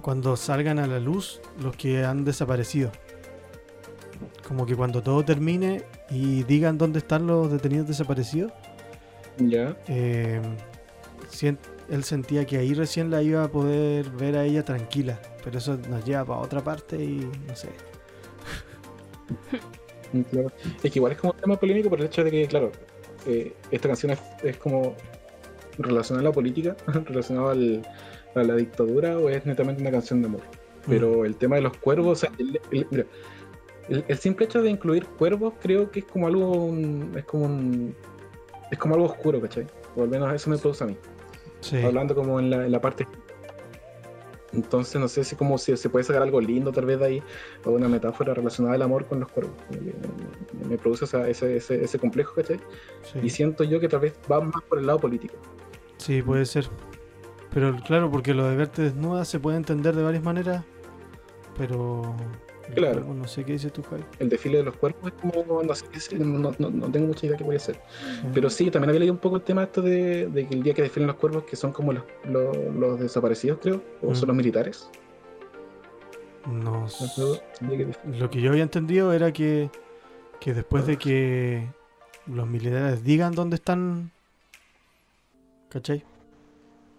cuando 0.03 0.37
salgan 0.37 0.79
a 0.79 0.87
la 0.87 1.01
luz 1.01 1.40
los 1.61 1.77
que 1.77 2.05
han 2.05 2.25
desaparecido. 2.25 2.90
Como 4.46 4.64
que 4.66 4.74
cuando 4.76 5.02
todo 5.02 5.24
termine 5.24 5.83
y 6.11 6.42
digan 6.44 6.78
dónde 6.78 6.98
están 7.00 7.26
los 7.26 7.50
detenidos 7.52 7.87
desaparecidos, 7.88 8.52
Ya. 9.38 9.76
eh, 9.88 10.40
él 11.90 12.04
sentía 12.04 12.44
que 12.46 12.59
ahí 12.59 12.74
recién 12.74 13.11
la 13.11 13.22
iba 13.22 13.44
a 13.44 13.48
poder 13.48 14.11
ver 14.11 14.37
a 14.37 14.44
ella 14.44 14.64
tranquila. 14.64 15.20
Pero 15.44 15.59
eso 15.59 15.78
nos 15.88 16.04
lleva 16.04 16.24
para 16.24 16.40
otra 16.40 16.62
parte 16.62 16.96
y 17.02 17.28
no 17.46 17.54
sé. 17.57 17.68
Mm, 20.12 20.22
claro. 20.22 20.50
Es 20.83 20.90
que 20.90 20.98
igual 20.98 21.12
es 21.12 21.18
como 21.18 21.35
un 21.35 21.38
tema 21.38 21.57
polémico 21.61 21.90
por 21.90 22.00
el 22.00 22.07
hecho 22.07 22.24
de 22.24 22.31
que, 22.31 22.46
claro, 22.48 22.72
eh, 23.26 23.52
esta 23.70 23.88
canción 23.88 24.12
es, 24.12 24.18
es 24.42 24.57
como 24.57 24.94
relacionada 25.76 26.26
a 26.26 26.31
la 26.31 26.33
política, 26.35 26.74
relacionada 27.04 27.52
al- 27.52 27.87
a 28.35 28.42
la 28.42 28.54
dictadura, 28.57 29.18
o 29.18 29.28
es 29.28 29.44
netamente 29.44 29.83
una 29.83 29.90
canción 29.90 30.22
de 30.22 30.28
amor. 30.28 30.40
Pero 30.88 31.26
el 31.26 31.37
tema 31.37 31.57
de 31.57 31.62
los 31.62 31.76
cuervos, 31.76 32.07
o 32.18 32.20
sea, 32.22 32.33
el, 32.38 32.59
el- 32.70 32.87
mira, 32.90 33.04
el- 33.88 34.05
el 34.09 34.18
simple 34.18 34.46
hecho 34.46 34.62
de 34.62 34.70
incluir 34.70 35.07
cuervos 35.07 35.55
creo 35.61 35.90
que 35.90 36.01
es 36.01 36.05
como 36.07 36.27
algo, 36.27 36.53
un- 36.53 37.12
es 37.16 37.24
como 37.24 37.44
un, 37.46 37.94
es 38.70 38.79
como 38.79 38.94
algo 38.94 39.07
oscuro, 39.07 39.40
¿cachai? 39.40 39.66
O 39.96 40.03
al 40.03 40.09
menos 40.09 40.33
eso 40.33 40.51
me 40.51 40.59
produce 40.59 40.85
a 40.85 40.87
mí. 40.88 40.96
Sí. 41.61 41.83
Hablando 41.83 42.14
como 42.14 42.38
en 42.38 42.51
la, 42.51 42.66
en 42.66 42.72
la 42.72 42.81
parte... 42.81 43.07
Entonces 44.53 44.98
no 44.98 45.09
sé 45.09 45.24
si 45.24 45.37
como 45.37 45.59
si 45.59 45.77
se 45.77 45.90
puede 45.90 46.05
sacar 46.05 46.22
algo 46.22 46.40
lindo 46.40 46.72
tal 46.72 46.87
vez 46.87 46.98
de 46.98 47.05
ahí, 47.05 47.22
o 47.66 47.70
una 47.72 47.87
metáfora 47.87 48.33
relacionada 48.33 48.77
al 48.77 48.83
amor 48.83 49.05
con 49.05 49.20
los 49.20 49.31
cuervos. 49.31 49.53
Me, 50.66 50.79
produce 50.79 51.05
ese, 51.05 51.57
ese, 51.57 51.85
ese 51.85 51.98
complejo, 51.98 52.35
¿cachai? 52.35 52.59
Sí. 53.12 53.18
Y 53.22 53.29
siento 53.29 53.62
yo 53.64 53.79
que 53.79 53.88
tal 53.88 54.01
vez 54.01 54.14
va 54.31 54.40
más 54.40 54.62
por 54.66 54.79
el 54.79 54.87
lado 54.87 55.01
político. 55.01 55.35
Sí, 55.98 56.22
puede 56.22 56.46
ser. 56.46 56.66
Pero 57.53 57.77
claro, 57.87 58.11
porque 58.11 58.33
lo 58.33 58.48
de 58.48 58.57
verte 58.57 58.83
desnuda 58.83 59.27
se 59.27 59.38
puede 59.38 59.59
entender 59.59 59.94
de 59.94 60.03
varias 60.03 60.22
maneras. 60.22 60.64
Pero. 61.59 62.14
Claro. 62.74 63.02
No 63.14 63.26
sé 63.26 63.44
qué 63.44 63.52
dices 63.52 63.72
tú, 63.72 63.83
Javi. 63.83 64.04
El 64.18 64.28
desfile 64.28 64.59
de 64.59 64.64
los 64.64 64.76
cuerpos 64.76 65.12
es 65.12 65.20
como, 65.33 65.62
no 65.62 65.74
sé 65.74 65.85
qué 65.90 66.18
no, 66.18 66.52
no- 66.59 66.70
no 66.70 66.90
tengo 66.90 67.07
mucha 67.09 67.26
idea 67.26 67.37
qué 67.37 67.44
puede 67.44 67.59
ser. 67.59 67.81
Mm. 68.24 68.33
Pero 68.35 68.50
sí, 68.50 68.70
también 68.70 68.90
había 68.90 69.00
leído 69.00 69.14
un 69.14 69.20
poco 69.20 69.37
el 69.37 69.42
tema 69.42 69.62
esto 69.64 69.81
de, 69.83 70.26
de 70.26 70.46
que 70.46 70.54
el 70.54 70.62
día 70.62 70.74
que 70.74 70.83
desfilen 70.83 71.07
los 71.07 71.16
cuervos, 71.16 71.44
que 71.44 71.57
son 71.57 71.72
como 71.72 71.92
los, 71.92 72.04
los, 72.28 72.57
los 72.74 73.00
desaparecidos, 73.00 73.59
creo, 73.62 73.83
o 74.02 74.11
Mm. 74.11 74.14
son 74.14 74.26
los 74.28 74.37
militares. 74.37 74.90
No 76.46 76.88
sé. 76.88 77.42
Lo 78.18 78.31
que 78.31 78.40
yo 78.40 78.50
había 78.50 78.62
entendido 78.62 79.12
era 79.12 79.33
que, 79.33 79.70
que 80.40 80.54
después 80.54 80.87
de 80.87 80.96
que 80.96 81.66
los 82.26 82.46
militares 82.46 83.04
digan 83.04 83.35
dónde 83.35 83.57
están. 83.57 84.11
¿Cachai? 85.68 86.02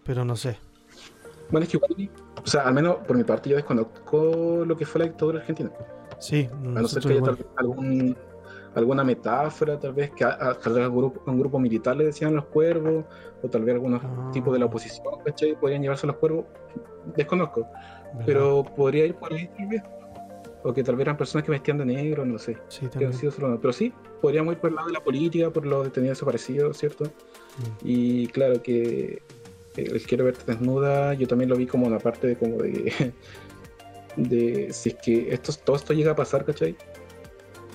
Pero 0.04 0.24
no 0.26 0.36
sé. 0.36 0.58
Bueno, 1.50 1.64
es 1.66 1.72
que 1.72 1.78
igual, 1.78 2.12
o 2.44 2.48
sea, 2.48 2.62
al 2.62 2.74
menos 2.74 2.98
por 3.08 3.18
mi 3.18 3.24
parte 3.24 3.50
yo 3.50 3.56
desconozco 3.56 4.64
lo 4.66 4.76
que 4.78 4.86
fue 4.86 5.00
la 5.00 5.06
dictadura 5.06 5.40
argentina. 5.40 5.72
Sí, 6.20 6.50
A 6.52 6.56
no 6.82 6.88
ser 6.88 7.04
que 7.04 7.14
haya 7.14 7.22
tal 7.22 7.38
algún, 7.58 8.18
alguna 8.76 9.04
metáfora, 9.04 9.80
tal 9.80 9.94
vez 9.94 10.12
que 10.12 10.24
a, 10.24 10.30
a- 10.40 10.54
tal 10.56 10.74
vez 10.74 10.86
a 10.86 10.90
un 10.90 10.98
grupo, 10.98 11.22
a 11.26 11.32
un 11.32 11.40
grupo 11.40 11.60
militar 11.60 11.96
le 11.96 12.06
decían 12.06 12.36
los 12.36 12.46
cuervos, 12.46 13.06
o 13.42 13.48
tal 13.48 13.64
vez 13.64 13.76
algunos 13.76 14.02
Ah. 14.04 14.30
tipos 14.34 14.52
de 14.54 14.60
la 14.60 14.66
oposición, 14.66 15.06
¿cachai? 15.26 15.56
Podrían 15.60 15.82
llevarse 15.82 16.06
los 16.08 16.18
cuervos. 16.18 16.46
Desconozco, 17.16 17.62
¿verdad? 17.62 18.24
pero 18.26 18.64
podría 18.76 19.06
ir 19.06 19.16
por 19.16 19.34
ahí 19.34 19.48
tal 19.58 19.68
vez. 19.68 19.84
O 20.62 20.74
que 20.74 20.84
tal 20.84 20.96
vez 20.98 21.04
eran 21.06 21.16
personas 21.16 21.46
que 21.46 21.52
vestían 21.52 21.78
de 21.78 21.86
negro, 21.86 22.26
no 22.26 22.38
sé. 22.38 22.58
Sí, 22.68 22.88
que 22.88 23.06
han 23.06 23.14
sido 23.14 23.32
solo- 23.32 23.58
Pero 23.62 23.72
sí, 23.72 23.94
podríamos 24.22 24.54
ir 24.56 24.60
por 24.60 24.70
el 24.72 24.76
lado 24.76 24.88
de 24.88 24.94
la 24.94 25.00
política, 25.02 25.50
por 25.52 25.66
los 25.66 25.86
detenidos 25.86 26.18
desaparecidos, 26.18 26.78
¿cierto? 26.78 27.06
Mm. 27.06 27.78
Y 27.86 28.28
claro 28.28 28.62
que 28.62 29.22
el 29.76 30.02
quiero 30.04 30.26
verte 30.26 30.44
desnuda, 30.52 31.14
yo 31.14 31.28
también 31.28 31.50
lo 31.50 31.56
vi 31.56 31.66
como 31.68 31.88
una 31.88 32.00
parte 32.00 32.28
de 32.28 32.36
como 32.36 32.58
de, 32.58 33.14
de 34.18 34.74
si 34.74 34.90
es 34.90 34.96
que 34.96 35.34
esto, 35.34 35.54
todo 35.64 35.76
esto 35.76 35.94
llega 35.94 36.12
a 36.12 36.16
pasar, 36.16 36.46
¿cachai? 36.46 36.76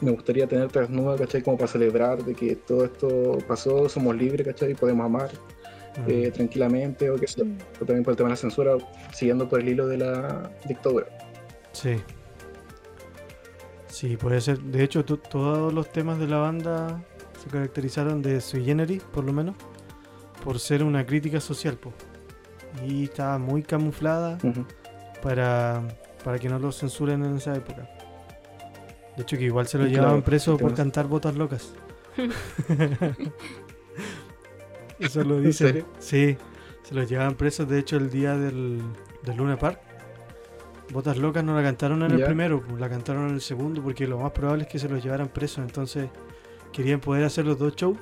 Me 0.00 0.10
gustaría 0.10 0.46
tenerte 0.46 0.80
desnuda, 0.80 1.16
¿cachai? 1.16 1.42
Como 1.42 1.56
para 1.56 1.68
celebrar 1.68 2.24
de 2.24 2.34
que 2.34 2.56
todo 2.56 2.84
esto 2.84 3.38
pasó, 3.46 3.88
somos 3.88 4.16
libres, 4.16 4.46
¿cachai? 4.46 4.74
Podemos 4.74 5.06
amar 5.06 5.30
Mm. 5.96 6.10
eh, 6.10 6.30
tranquilamente 6.32 7.08
o 7.08 7.14
qué 7.14 7.28
sé 7.28 7.38
yo. 7.38 7.44
Mm. 7.44 7.56
O 7.80 7.84
también 7.84 8.02
por 8.02 8.10
el 8.10 8.16
tema 8.16 8.28
de 8.28 8.32
la 8.32 8.36
censura, 8.36 8.76
siguiendo 9.12 9.48
por 9.48 9.60
el 9.60 9.68
hilo 9.68 9.86
de 9.86 9.98
la 9.98 10.50
dictadura. 10.66 11.06
Sí. 11.70 11.94
Sí, 13.88 14.16
puede 14.16 14.40
ser. 14.40 14.58
De 14.58 14.82
hecho, 14.82 15.04
to- 15.04 15.18
todos 15.18 15.72
los 15.72 15.90
temas 15.92 16.18
de 16.18 16.26
la 16.26 16.38
banda 16.38 17.00
se 17.40 17.48
caracterizaron 17.48 18.22
de 18.22 18.40
sui 18.40 18.64
generis, 18.64 19.02
por 19.04 19.22
lo 19.22 19.32
menos, 19.32 19.54
por 20.44 20.58
ser 20.60 20.84
una 20.84 21.04
crítica 21.06 21.40
social, 21.40 21.76
po. 21.76 21.92
Y 22.86 23.04
estaba 23.04 23.38
muy 23.38 23.62
camuflada 23.62 24.38
para, 25.22 25.82
para 26.22 26.38
que 26.38 26.48
no 26.48 26.58
lo 26.58 26.70
censuren 26.70 27.24
en 27.24 27.36
esa 27.36 27.54
época. 27.56 27.88
De 29.16 29.22
hecho, 29.22 29.38
que 29.38 29.44
igual 29.44 29.66
se 29.66 29.78
lo 29.78 29.84
Claro, 29.84 29.96
llevaban 30.00 30.22
preso 30.22 30.52
el 30.52 30.58
tema 30.58 30.68
por 30.68 30.76
cantar 30.76 31.06
botas 31.06 31.34
locas. 31.36 31.72
Eso 34.98 35.24
lo 35.24 35.36
¿En 35.38 35.44
dicen. 35.44 35.66
serio? 35.68 35.86
Sí, 35.98 36.36
se 36.82 36.94
los 36.94 37.08
llevaban 37.08 37.34
presos. 37.34 37.68
De 37.68 37.78
hecho, 37.78 37.96
el 37.96 38.10
día 38.10 38.36
del, 38.36 38.82
del 39.22 39.36
Luna 39.36 39.58
Park, 39.58 39.80
Botas 40.92 41.16
Locas 41.16 41.42
no 41.42 41.54
la 41.54 41.62
cantaron 41.62 42.02
en 42.02 42.12
el 42.12 42.24
primero, 42.24 42.62
la 42.78 42.88
cantaron 42.90 43.28
en 43.28 43.34
el 43.34 43.40
segundo, 43.40 43.82
porque 43.82 44.06
lo 44.06 44.18
más 44.18 44.32
probable 44.32 44.64
es 44.64 44.68
que 44.68 44.78
se 44.78 44.88
los 44.88 45.02
llevaran 45.02 45.28
presos. 45.28 45.64
Entonces, 45.64 46.08
querían 46.72 47.00
poder 47.00 47.24
hacer 47.24 47.46
los 47.46 47.58
dos 47.58 47.74
shows. 47.74 47.96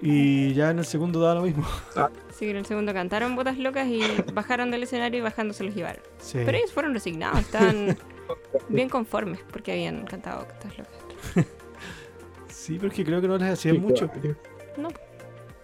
Y 0.00 0.52
ya 0.54 0.70
en 0.70 0.78
el 0.80 0.84
segundo 0.84 1.20
daba 1.20 1.36
lo 1.36 1.42
mismo. 1.42 1.64
Sí, 2.34 2.50
en 2.50 2.56
el 2.56 2.66
segundo 2.66 2.92
cantaron 2.92 3.36
botas 3.36 3.58
locas 3.58 3.86
y 3.86 4.00
bajaron 4.34 4.72
del 4.72 4.82
escenario 4.82 5.18
y 5.20 5.22
bajando 5.22 5.54
se 5.54 5.62
los 5.62 5.72
llevaron. 5.72 6.02
Sí. 6.18 6.40
Pero 6.44 6.58
ellos 6.58 6.72
fueron 6.72 6.92
resignados, 6.92 7.38
estaban 7.38 7.96
bien 8.68 8.88
conformes 8.88 9.38
porque 9.52 9.70
habían 9.70 10.04
cantado 10.04 10.44
botas 10.44 10.76
locas. 10.76 11.46
Sí, 12.48 12.74
pero 12.76 12.88
es 12.88 12.94
que 12.94 13.04
creo 13.04 13.20
que 13.20 13.28
no 13.28 13.38
les 13.38 13.50
hacían 13.52 13.76
Sí, 13.76 13.80
mucho. 13.80 14.08
claro. 14.10 14.34
No. 14.76 14.88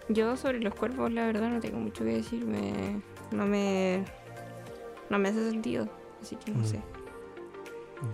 Yo 0.07 0.37
sobre 0.37 0.61
los 0.61 0.73
cuerpos, 0.73 1.11
la 1.11 1.25
verdad, 1.25 1.49
no 1.49 1.59
tengo 1.59 1.77
mucho 1.77 2.05
que 2.05 2.11
decir. 2.13 2.45
Me, 2.45 3.01
no 3.31 3.45
me. 3.45 4.05
No 5.09 5.19
me 5.19 5.27
hace 5.27 5.49
sentido. 5.51 5.89
Así 6.21 6.37
que 6.37 6.51
no 6.51 6.59
Mm. 6.59 6.65
sé. 6.65 6.79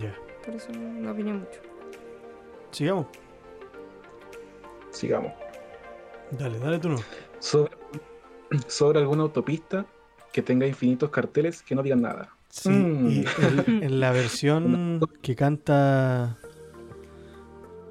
Ya. 0.00 0.16
Por 0.44 0.54
eso 0.56 0.72
no, 0.72 1.12
opino 1.12 1.34
mucho. 1.34 1.60
Sigamos. 2.72 3.06
Sigamos. 4.90 5.32
Dale, 6.32 6.58
dale 6.58 6.78
tú 6.78 6.88
no. 6.90 6.96
sobre, 7.38 7.72
sobre 8.66 8.98
alguna 9.00 9.22
autopista 9.22 9.86
que 10.32 10.42
tenga 10.42 10.66
infinitos 10.66 11.10
carteles 11.10 11.62
que 11.62 11.74
no 11.74 11.82
digan 11.82 12.02
nada. 12.02 12.30
Sí, 12.50 12.68
Mm. 12.70 13.06
y 13.08 13.24
el- 13.42 13.82
en 13.84 14.00
la 14.00 14.10
versión 14.12 15.00
que 15.22 15.34
canta 15.36 16.38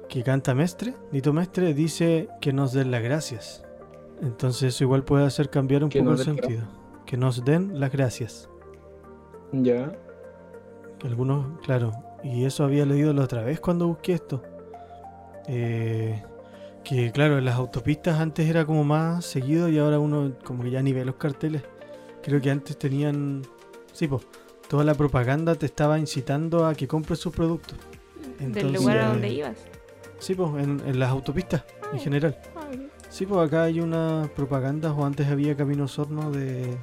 que 0.08 0.22
canta 0.22 0.54
Mestre, 0.54 0.94
Nito 1.12 1.32
Mestre 1.34 1.74
dice 1.74 2.28
que 2.40 2.52
nos 2.52 2.72
den 2.72 2.90
las 2.90 3.02
gracias. 3.02 3.64
Entonces 4.22 4.74
eso 4.74 4.84
igual 4.84 5.04
puede 5.04 5.26
hacer 5.26 5.50
cambiar 5.50 5.84
un 5.84 5.90
Que 5.90 5.98
poco 6.00 6.12
el 6.12 6.18
sentido. 6.18 6.62
Que 7.06 7.16
nos 7.16 7.44
den 7.44 7.78
las 7.78 7.92
gracias. 7.92 8.48
Ya. 9.52 9.92
Algunos, 11.04 11.60
claro, 11.60 11.92
y 12.24 12.44
eso 12.46 12.64
había 12.64 12.84
leído 12.86 13.12
la 13.12 13.22
otra 13.22 13.42
vez 13.42 13.60
cuando 13.60 13.86
busqué 13.86 14.14
esto. 14.14 14.42
Eh, 15.46 16.22
que 16.84 17.12
claro, 17.12 17.38
en 17.38 17.44
las 17.44 17.56
autopistas 17.56 18.18
antes 18.18 18.48
era 18.48 18.64
como 18.64 18.84
más 18.84 19.24
seguido 19.24 19.68
y 19.68 19.78
ahora 19.78 19.98
uno 19.98 20.32
como 20.44 20.62
que 20.62 20.70
ya 20.70 20.82
ni 20.82 20.92
ve 20.92 21.04
los 21.04 21.16
carteles. 21.16 21.62
Creo 22.22 22.40
que 22.40 22.50
antes 22.50 22.78
tenían, 22.78 23.42
sí, 23.92 24.08
pues, 24.08 24.26
toda 24.68 24.84
la 24.84 24.94
propaganda 24.94 25.54
te 25.54 25.66
estaba 25.66 25.98
incitando 25.98 26.66
a 26.66 26.74
que 26.74 26.86
compres 26.88 27.18
sus 27.18 27.34
productos. 27.34 27.76
Del 28.38 28.72
lugar 28.72 28.98
a 28.98 29.08
donde 29.08 29.28
ibas. 29.28 29.56
Sí, 30.18 30.34
pues, 30.34 30.50
en, 30.64 30.80
en 30.86 30.98
las 30.98 31.10
autopistas 31.10 31.64
en 31.92 31.98
general. 32.00 32.38
Ay, 32.56 32.88
Sí, 33.10 33.24
pues 33.24 33.46
acá 33.48 33.62
hay 33.64 33.80
unas 33.80 34.28
propagandas 34.30 34.92
o 34.94 35.04
antes 35.06 35.26
había 35.28 35.56
caminos 35.56 35.98
hornos 35.98 36.34
de, 36.36 36.76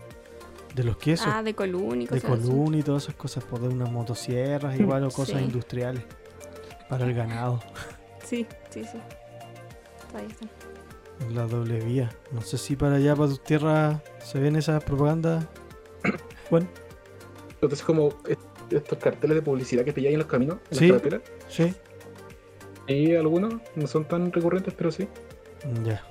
de 0.74 0.84
los 0.84 0.98
quesos. 0.98 1.28
Ah, 1.30 1.44
de 1.44 1.54
Colún 1.54 2.02
y 2.02 2.08
de 2.08 2.20
cosas 2.20 2.32
así. 2.40 2.48
colún 2.50 2.74
y 2.76 2.82
todas 2.82 3.04
esas 3.04 3.16
cosas, 3.16 3.44
por 3.44 3.60
de 3.60 3.68
unas 3.68 3.92
motosierras 3.92 4.80
igual 4.80 5.04
o 5.04 5.10
cosas 5.12 5.38
Sí. 5.38 5.44
industriales 5.46 6.04
para 6.90 7.06
el 7.06 7.14
ganado, 7.14 7.60
Sí, 8.24 8.48
sí, 8.72 8.84
sí. 8.84 8.98
En 11.22 11.36
la 11.36 11.46
doble 11.48 11.80
vía. 11.80 12.10
No 12.32 12.42
sé 12.42 12.58
si 12.58 12.76
para 12.76 12.96
allá, 12.96 13.16
para 13.16 13.30
tus 13.30 13.44
tierras, 13.44 14.02
se 14.24 14.40
ven 14.40 14.56
esas 14.56 14.84
propagandas. 14.84 15.46
Bueno, 16.52 16.68
Entonces, 17.54 17.82
como 17.82 18.10
est- 18.28 18.40
estos 18.72 19.00
carteles 19.00 19.36
de 19.38 19.42
publicidad 19.42 19.84
que 19.84 19.94
pilláis 19.94 20.14
en 20.14 20.20
los 20.20 20.28
caminos, 20.28 20.58
en 20.70 20.78
Sí. 20.78 20.88
las 20.90 21.02
carreteras, 21.02 21.32
sí, 21.48 21.74
y 22.88 23.16
algunos 23.16 23.56
no 23.76 23.88
son 23.88 24.06
tan 24.06 24.32
recurrentes, 24.32 24.74
pero 24.76 24.92
sí. 24.92 25.08
ya. 25.84 26.04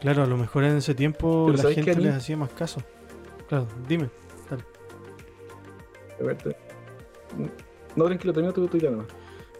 Claro, 0.00 0.22
a 0.22 0.26
lo 0.26 0.36
mejor 0.36 0.62
en 0.64 0.76
ese 0.76 0.94
tiempo 0.94 1.46
Pero 1.46 1.56
la 1.56 1.62
¿sabes 1.62 1.76
qué, 1.78 1.82
gente 1.82 2.00
les 2.02 2.14
hacía 2.14 2.36
más 2.36 2.50
caso. 2.50 2.82
Claro, 3.48 3.66
dime. 3.88 4.08
A 6.20 6.22
ver, 6.22 6.36
te- 6.36 6.56
No, 7.96 8.04
tranquilo, 8.04 8.32
termina 8.32 8.52
tu, 8.54 8.68
tu 8.68 8.76
idea 8.76 8.90
nomás. 8.90 9.06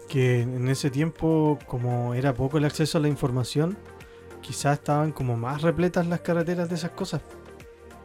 Que 0.07 0.41
en 0.41 0.67
ese 0.69 0.89
tiempo, 0.91 1.57
como 1.65 2.13
era 2.13 2.33
poco 2.33 2.57
el 2.57 2.65
acceso 2.65 2.97
a 2.97 3.01
la 3.01 3.07
información, 3.07 3.77
quizás 4.41 4.77
estaban 4.79 5.11
como 5.11 5.35
más 5.37 5.61
repletas 5.61 6.07
las 6.07 6.21
carreteras 6.21 6.69
de 6.69 6.75
esas 6.75 6.91
cosas. 6.91 7.21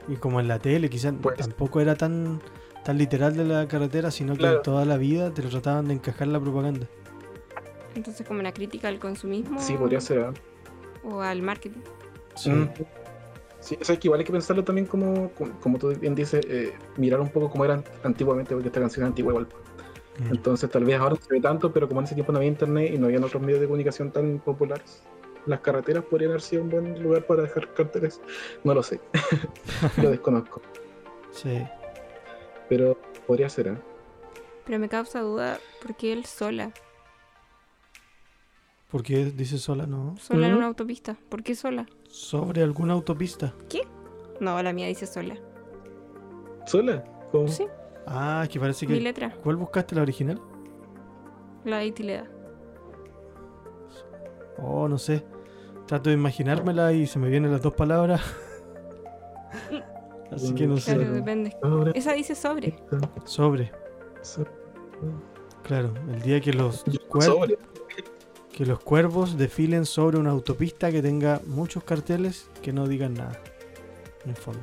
Y 0.08 0.16
como 0.16 0.40
en 0.40 0.48
la 0.48 0.58
tele, 0.58 0.88
quizás 0.88 1.14
Pues- 1.20 1.36
tampoco 1.36 1.80
era 1.80 1.94
tan, 1.94 2.40
tan 2.84 2.96
literal 2.98 3.36
de 3.36 3.44
la 3.44 3.68
carretera, 3.68 4.10
sino 4.10 4.32
que 4.34 4.40
Claro. 4.40 4.56
en 4.56 4.62
toda 4.62 4.84
la 4.84 4.96
vida 4.96 5.30
te 5.32 5.42
lo 5.42 5.50
trataban 5.50 5.88
de 5.88 5.94
encajar 5.94 6.28
la 6.28 6.40
propaganda. 6.40 6.86
Entonces, 7.94 8.26
como 8.26 8.40
una 8.40 8.52
crítica 8.52 8.88
al 8.88 8.98
consumismo 8.98 9.60
Sí, 9.60 9.74
podría 9.74 10.00
ser. 10.00 10.20
¿ah? 10.20 10.32
o 11.02 11.20
al 11.22 11.40
marketing. 11.42 11.80
Sí, 12.34 12.50
Mm. 12.50 12.68
Sí, 13.60 13.76
o 13.80 13.84
sea, 13.84 13.98
que 13.98 14.06
igual 14.08 14.20
hay 14.20 14.24
que 14.26 14.32
pensarlo 14.32 14.64
también 14.64 14.86
como, 14.86 15.30
como, 15.32 15.52
como 15.60 15.78
tú 15.78 15.88
bien 15.98 16.14
dices, 16.14 16.40
eh, 16.48 16.72
mirar 16.96 17.20
un 17.20 17.28
poco 17.28 17.50
cómo 17.50 17.64
eran 17.66 17.84
antiguamente, 18.04 18.54
porque 18.54 18.68
esta 18.68 18.80
canción 18.80 19.04
es 19.04 19.08
antigua 19.08 19.32
igual. 19.32 19.48
Mm. 20.20 20.30
Entonces 20.32 20.68
tal 20.70 20.84
vez 20.84 20.98
ahora 20.98 21.14
no 21.14 21.20
se 21.22 21.32
ve 21.34 21.40
tanto, 21.40 21.72
pero 21.72 21.88
como 21.88 22.00
en 22.00 22.04
ese 22.06 22.14
tiempo 22.14 22.32
no 22.32 22.38
había 22.38 22.50
internet 22.50 22.92
y 22.94 22.98
no 22.98 23.06
había 23.06 23.18
otros 23.20 23.42
medios 23.42 23.60
de 23.60 23.66
comunicación 23.66 24.10
tan 24.10 24.38
populares, 24.40 25.02
las 25.46 25.60
carreteras 25.60 26.04
podrían 26.04 26.30
haber 26.32 26.42
sido 26.42 26.62
un 26.62 26.70
buen 26.70 27.02
lugar 27.02 27.26
para 27.26 27.42
dejar 27.42 27.72
carteles. 27.74 28.20
No 28.64 28.74
lo 28.74 28.82
sé, 28.82 29.00
lo 30.02 30.10
desconozco, 30.10 30.60
Sí. 31.32 31.62
pero 32.68 32.98
podría 33.26 33.48
ser. 33.48 33.68
¿eh? 33.68 33.78
Pero 34.66 34.78
me 34.78 34.88
causa 34.88 35.20
duda, 35.20 35.58
¿por 35.82 35.96
qué 35.96 36.12
él 36.12 36.24
sola? 36.26 36.72
¿Por 38.90 39.02
qué 39.04 39.26
dice 39.26 39.58
sola, 39.58 39.86
no? 39.86 40.16
Sola 40.18 40.46
en 40.46 40.52
Ujú. 40.52 40.58
una 40.58 40.66
autopista. 40.66 41.16
¿Por 41.28 41.42
qué 41.44 41.54
sola? 41.54 41.86
Sobre 42.08 42.62
alguna 42.62 42.92
autopista. 42.92 43.54
No, 44.40 44.60
la 44.62 44.72
mía 44.72 44.86
dice 44.88 45.06
sola. 45.06 45.36
¿Sola? 46.66 47.04
¿Cómo? 47.30 47.46
Sí. 47.46 47.66
Ah, 48.12 48.46
que 48.50 48.58
parece 48.58 48.86
Mi 48.86 48.94
que. 48.94 49.00
letra, 49.00 49.32
¿Cuál 49.42 49.56
buscaste 49.56 49.94
la 49.94 50.02
original? 50.02 50.40
la 51.64 51.78
de 51.78 51.88
utilidad. 51.90 52.26
Oh, 54.58 54.88
no 54.88 54.98
sé. 54.98 55.24
Trato 55.86 56.10
de 56.10 56.14
imaginármela 56.14 56.92
y 56.92 57.06
se 57.06 57.18
me 57.18 57.28
vienen 57.28 57.52
las 57.52 57.62
dos 57.62 57.74
palabras. 57.74 58.20
Así 60.32 60.54
que 60.54 60.66
no 60.66 60.76
sé. 60.76 60.96
Claro, 60.96 61.12
depende. 61.12 61.56
Sobre, 61.62 61.98
Esa 61.98 62.12
dice 62.12 62.34
sobre. 62.34 62.76
Sobre. 63.24 63.72
sobre, 64.22 64.50
Claro, 65.62 65.92
el 66.12 66.20
día 66.22 66.40
que 66.40 66.52
los, 66.52 66.84
que 68.52 68.66
los 68.66 68.80
cuervos 68.80 69.36
desfilen 69.38 69.86
sobre 69.86 70.18
una 70.18 70.30
autopista 70.30 70.90
que 70.90 71.02
tenga 71.02 71.40
muchos 71.46 71.84
carteles 71.84 72.48
que 72.62 72.72
no 72.72 72.86
digan 72.88 73.14
nada. 73.14 73.40
En 74.24 74.30
el 74.30 74.36
fondo. 74.36 74.60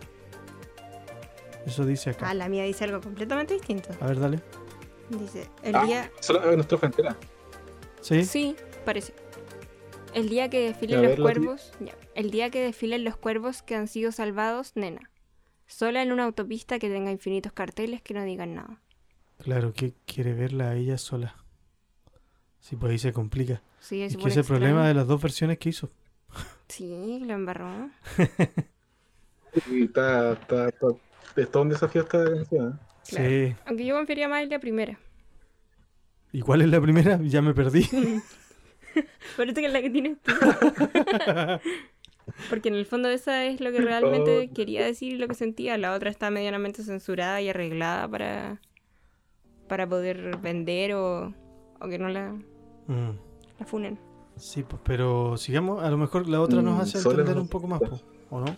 Eso 1.66 1.86
dice 1.86 2.12
acá. 2.12 2.30
Ah, 2.30 2.34
la 2.34 2.48
mía 2.50 2.64
dice 2.64 2.84
algo 2.86 3.02
completamente 3.02 3.54
distinto. 3.54 3.90
A 4.00 4.08
ver, 4.08 4.20
dale. 4.20 4.42
Dice, 5.10 5.50
el 5.64 5.76
Ah, 5.76 5.86
día... 5.86 6.12
Solo 6.22 6.44
en 6.50 6.56
nuestra 6.56 6.78
frontera. 6.78 7.18
¿Sí? 8.02 8.24
Sí, 8.26 8.56
parece. 8.86 9.14
El 10.14 10.30
día 10.30 10.50
que 10.50 10.60
desfilen 10.68 11.02
ver, 11.02 11.20
los 11.20 11.26
cuervos... 11.26 11.72
ya. 11.80 11.94
El 12.16 12.32
día 12.32 12.50
que 12.50 12.62
desfilen 12.64 13.04
los 13.04 13.18
cuervos 13.18 13.62
que 13.62 13.76
han 13.76 13.88
sido 13.88 14.12
salvados, 14.12 14.72
nena. 14.76 15.10
Sola 15.68 16.02
en 16.02 16.12
una 16.12 16.24
autopista 16.24 16.80
que 16.80 16.90
tenga 16.90 17.12
infinitos 17.12 17.52
carteles 17.52 18.02
que 18.02 18.14
no 18.14 18.24
digan 18.24 18.56
nada. 18.56 18.82
Claro, 19.40 19.74
que 19.74 19.94
quiere 20.06 20.34
verla 20.34 20.70
a 20.70 20.76
ella 20.76 20.98
sola. 20.98 21.36
Sí, 22.60 22.76
pues 22.76 22.92
ahí 22.92 23.00
se 23.00 23.14
complica. 23.14 23.62
Sí, 23.80 24.02
Es 24.02 24.18
que 24.18 24.28
ese 24.30 24.44
problema 24.44 24.88
de 24.88 24.94
las 24.94 25.08
dos 25.08 25.22
versiones 25.22 25.58
que 25.60 25.70
hizo. 25.70 25.92
Sí, 26.68 27.20
lo 27.24 27.34
embarró. 27.34 27.90
Está, 29.72 30.34
está, 30.34 30.70
es 31.36 31.52
todo 31.52 31.64
un 31.64 31.70
desafío 31.70 32.02
esta 32.04 32.24
canción. 32.24 32.74
¿eh? 32.74 32.78
Claro. 33.10 33.30
Sí. 33.30 33.56
Aunque 33.66 33.86
yo 33.86 33.96
confiaría 33.96 34.28
más 34.28 34.44
en 34.44 34.50
la 34.50 34.60
primera. 34.60 34.98
¿Y 36.34 36.42
cuál 36.42 36.62
es 36.62 36.70
la 36.70 36.82
primera? 36.82 37.18
Ya 37.24 37.42
me 37.42 37.54
perdí. 37.54 37.88
Parece 39.38 39.62
que 39.62 39.68
es 39.68 39.74
la 39.74 39.82
que 39.82 39.90
tienes 39.90 40.18
tú. 40.22 40.32
Porque 42.50 42.70
en 42.70 42.76
el 42.76 42.86
fondo 42.86 43.08
esa 43.10 43.46
es 43.46 43.62
lo 43.62 43.72
que 43.72 43.80
realmente 43.80 44.50
Oh. 44.52 44.54
quería 44.54 44.86
decir 44.86 45.14
y 45.14 45.18
lo 45.18 45.28
que 45.28 45.36
sentía. 45.36 45.78
La 45.78 45.94
otra 45.94 46.10
está 46.10 46.30
medianamente 46.30 46.84
censurada 46.84 47.42
y 47.42 47.50
arreglada 47.50 48.08
para, 48.10 48.60
para 49.70 49.88
poder 49.88 50.38
vender 50.38 50.94
o, 50.96 51.34
o 51.80 51.88
que 51.88 51.98
no 52.00 52.10
la, 52.10 52.34
Mm, 52.88 53.12
la 53.60 53.66
funen. 53.66 54.00
Sí, 54.38 54.64
pues, 54.64 54.82
pero 54.84 55.36
sigamos. 55.38 55.84
A 55.84 55.90
lo 55.90 55.98
mejor 55.98 56.28
la 56.28 56.42
otra 56.42 56.62
nos 56.62 56.78
Mm, 56.78 56.82
hace 56.82 56.98
entender 57.10 57.38
un 57.38 57.48
poco 57.50 57.68
más, 57.68 57.80
po, 57.82 58.00
¿o 58.30 58.40
no? 58.42 58.56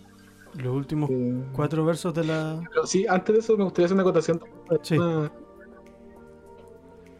Los 0.54 0.74
últimos 0.74 1.10
Eh, 1.10 1.42
cuatro 1.54 1.84
versos 1.84 2.12
de 2.14 2.24
la. 2.24 2.60
Pero 2.70 2.86
sí, 2.86 3.06
antes 3.08 3.34
de 3.34 3.40
eso 3.40 3.56
me 3.56 3.64
gustaría 3.64 3.86
hacer 3.86 3.94
una 3.94 4.02
acotación 4.02 4.40
Sí. 4.82 4.96
una- 4.98 5.30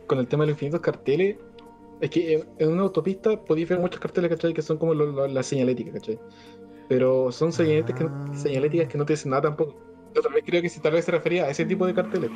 con 0.07 0.19
el 0.19 0.27
tema 0.27 0.43
de 0.45 0.49
los 0.49 0.55
infinitos 0.57 0.81
carteles. 0.81 1.37
Es 2.01 2.11
que 2.11 2.45
en, 2.59 2.69
una 2.73 2.83
autopista 2.83 3.37
podéis 3.45 3.69
ver 3.69 3.79
muchos 3.79 4.01
carteles, 4.01 4.31
¿cachai? 4.31 4.53
Que 4.55 4.63
son 4.63 4.79
como 4.79 4.95
lo- 4.95 5.07
lo- 5.13 5.29
la 5.29 5.43
señalética, 5.43 5.93
¿cachai? 5.93 6.19
Pero 6.89 7.31
son 7.31 7.53
señaléticas 7.53 8.01
que, 8.01 8.07
Ah. 8.07 8.25
no- 8.27 8.35
señaléticas 8.35 8.89
que 8.89 8.99
no 8.99 9.05
te 9.05 9.13
dicen 9.13 9.31
nada 9.31 9.43
tampoco. 9.43 9.77
Yo 10.15 10.23
también 10.23 10.45
creo 10.45 10.61
que 10.63 10.69
si 10.69 10.81
tal 10.81 10.93
vez 10.95 11.05
se 11.05 11.13
refería 11.13 11.45
a 11.45 11.51
ese 11.51 11.65
tipo 11.65 11.87
de 11.87 11.95
carteles, 11.95 12.31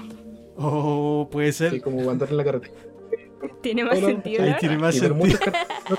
Oh, 0.57 1.28
puede 1.32 1.51
ser. 1.53 1.68
así 1.68 1.80
como 1.80 2.09
andar 2.09 2.28
en 2.30 2.36
la 2.36 2.45
carretera. 2.45 2.74
Tiene 3.62 3.84
más 3.84 3.99
Hola, 3.99 4.07
sentido. 4.07 4.42
Ahí 4.42 4.49
ahora? 4.51 4.61
tiene 4.61 4.78
más 4.78 4.95
sentido. 4.95 5.16
no 5.90 5.99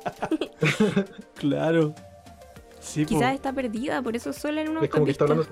Claro. 1.34 1.94
Sí. 2.80 3.04
Quizás 3.04 3.34
está 3.34 3.52
perdida, 3.52 4.02
por 4.02 4.16
eso 4.16 4.32
sola 4.32 4.62
en 4.62 4.70
una 4.70 4.80
Es 4.82 4.90
como 4.90 5.04
que 5.04 5.10
está 5.12 5.24
hablando. 5.24 5.46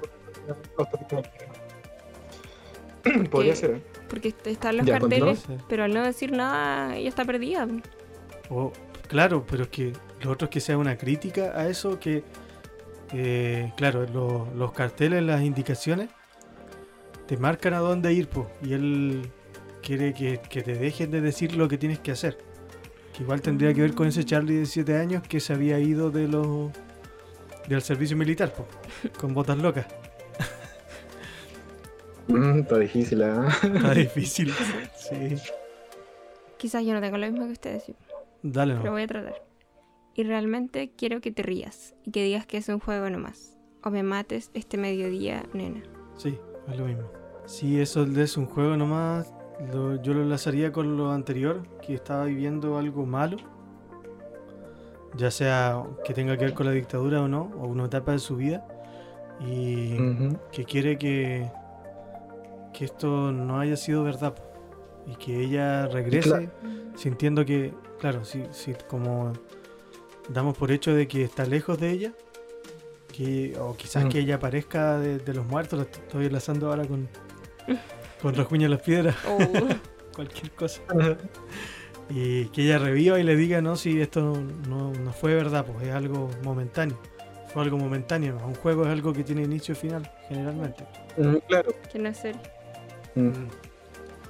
Podría 3.30 3.54
ser, 3.54 3.70
¿eh? 3.76 3.82
Porque 4.08 4.28
est- 4.28 4.46
están 4.46 4.76
los 4.78 4.86
Ya, 4.86 4.98
carteles, 4.98 5.38
continuamos. 5.40 5.64
pero 5.68 5.84
al 5.84 5.94
no 5.94 6.02
decir 6.04 6.32
nada, 6.32 6.96
ella 6.96 7.08
está 7.08 7.24
perdida. 7.24 7.66
Oh, 8.50 8.72
claro, 9.08 9.44
pero 9.48 9.64
es 9.64 9.68
que 9.68 9.92
lo 10.22 10.30
otro 10.32 10.46
es 10.46 10.50
que 10.50 10.60
sea 10.60 10.76
una 10.78 10.96
crítica 10.96 11.52
a 11.54 11.68
eso, 11.68 11.98
que, 12.00 12.24
eh, 13.12 13.72
claro, 13.76 14.06
lo- 14.12 14.48
los 14.54 14.72
carteles, 14.72 15.22
las 15.22 15.42
indicaciones, 15.42 16.08
te 17.26 17.36
marcan 17.36 17.74
a 17.74 17.78
dónde 17.78 18.12
ir, 18.12 18.28
po, 18.28 18.50
y 18.62 18.72
él 18.72 19.30
quiere 19.82 20.12
que, 20.14 20.40
que 20.48 20.62
te 20.62 20.74
dejen 20.74 21.10
de 21.10 21.20
decir 21.20 21.54
lo 21.56 21.68
que 21.68 21.78
tienes 21.78 21.98
que 21.98 22.10
hacer. 22.12 22.38
Que 23.16 23.22
igual 23.22 23.40
tendría 23.42 23.72
que 23.74 23.82
ver 23.82 23.94
con 23.94 24.06
ese 24.08 24.24
Charlie 24.24 24.56
de 24.56 24.66
7 24.66 24.96
años 24.96 25.22
que 25.28 25.40
se 25.40 25.52
había 25.52 25.78
ido 25.78 26.10
de 26.10 26.26
los 26.28 26.70
del 27.66 27.82
servicio 27.82 28.16
militar, 28.16 28.52
po, 28.52 28.66
con 29.18 29.34
botas 29.34 29.58
locas. 29.58 29.86
Mm, 32.28 32.60
está 32.60 32.78
difícil, 32.78 33.22
¿ah? 33.22 33.48
Está 33.62 33.94
difícil. 33.94 34.52
Sí. 34.96 35.36
Quizás 36.58 36.84
yo 36.84 36.92
no 36.92 37.00
tengo 37.00 37.16
lo 37.16 37.30
mismo 37.30 37.46
que 37.46 37.52
ustedes, 37.52 37.84
sí, 37.84 37.94
Dale, 38.42 38.74
pero 38.74 38.86
no. 38.86 38.92
voy 38.92 39.02
a 39.02 39.06
tratar. 39.06 39.42
Y 40.14 40.24
realmente 40.24 40.90
quiero 40.96 41.20
que 41.20 41.30
te 41.30 41.42
rías 41.42 41.94
y 42.04 42.10
que 42.10 42.24
digas 42.24 42.44
que 42.46 42.56
es 42.58 42.68
un 42.68 42.80
juego 42.80 43.08
nomás. 43.08 43.56
O 43.84 43.90
me 43.90 44.02
mates 44.02 44.50
este 44.54 44.76
mediodía, 44.76 45.44
nena. 45.54 45.82
Sí, 46.16 46.36
es 46.68 46.76
lo 46.78 46.84
mismo. 46.86 47.10
Si 47.46 47.80
eso 47.80 48.02
es 48.04 48.36
un 48.36 48.46
juego 48.46 48.76
nomás, 48.76 49.32
lo- 49.72 50.02
yo 50.02 50.12
lo 50.14 50.22
enlazaría 50.22 50.72
con 50.72 50.96
lo 50.96 51.12
anterior, 51.12 51.62
que 51.80 51.94
estaba 51.94 52.24
viviendo 52.24 52.76
algo 52.76 53.06
malo. 53.06 53.36
Ya 55.16 55.30
sea 55.30 55.82
que 56.04 56.12
tenga 56.14 56.36
que 56.36 56.44
ver 56.44 56.54
con 56.54 56.66
la 56.66 56.72
dictadura 56.72 57.22
o 57.22 57.28
no, 57.28 57.50
o 57.58 57.66
una 57.66 57.86
etapa 57.86 58.12
de 58.12 58.18
su 58.18 58.36
vida. 58.36 58.66
Y 59.40 59.96
que 60.52 60.64
quiere 60.64 60.98
que, 60.98 61.50
que 62.72 62.84
esto 62.84 63.32
no 63.32 63.58
haya 63.60 63.76
sido 63.76 64.04
verdad. 64.04 64.34
Y 65.06 65.14
que 65.16 65.40
ella 65.40 65.86
regrese 65.86 66.28
Claro. 66.28 66.50
sintiendo 66.96 67.44
que, 67.44 67.72
claro, 67.98 68.24
si, 68.24 68.44
si 68.50 68.74
como 68.88 69.32
damos 70.28 70.56
por 70.58 70.70
hecho 70.70 70.92
de 70.94 71.08
que 71.08 71.22
está 71.22 71.46
lejos 71.46 71.78
de 71.80 71.90
ella, 71.90 72.12
que, 73.16 73.56
o 73.58 73.74
quizás 73.76 74.04
Mm. 74.04 74.08
que 74.10 74.18
ella 74.18 74.34
aparezca 74.34 74.98
de, 74.98 75.18
de 75.18 75.34
los 75.34 75.46
muertos, 75.46 75.78
lo 75.78 75.84
est- 75.86 75.96
estoy 75.96 76.26
enlazando 76.26 76.68
ahora 76.68 76.84
con, 76.86 77.08
con 78.20 78.34
Rasguña 78.34 78.66
en 78.66 78.72
las 78.72 78.82
piedras, 78.82 79.16
Oh, 79.26 79.38
cualquier 80.14 80.50
cosa. 80.52 80.82
Y 82.10 82.46
que 82.46 82.62
ella 82.62 82.78
reviva 82.78 83.18
y 83.20 83.22
le 83.22 83.36
diga, 83.36 83.60
no, 83.60 83.76
si 83.76 84.00
esto 84.00 84.20
no, 84.22 84.40
no- 84.68 84.92
no 84.92 85.12
fue 85.12 85.34
verdad, 85.34 85.66
pues 85.66 85.86
es 85.88 85.94
algo 85.94 86.30
momentáneo. 86.42 86.98
Fue 87.52 87.62
algo 87.62 87.76
momentáneo. 87.78 88.38
Un 88.46 88.54
juego 88.54 88.84
es 88.84 88.88
algo 88.90 89.12
que 89.12 89.24
tiene 89.24 89.42
inicio 89.42 89.72
y 89.72 89.76
final, 89.76 90.10
generalmente. 90.28 90.84
Mm, 91.16 91.36
claro. 91.46 91.70
que 91.92 91.98
no 91.98 92.08
es 92.08 92.16
serio. 92.18 92.40
Mm. 93.14 93.30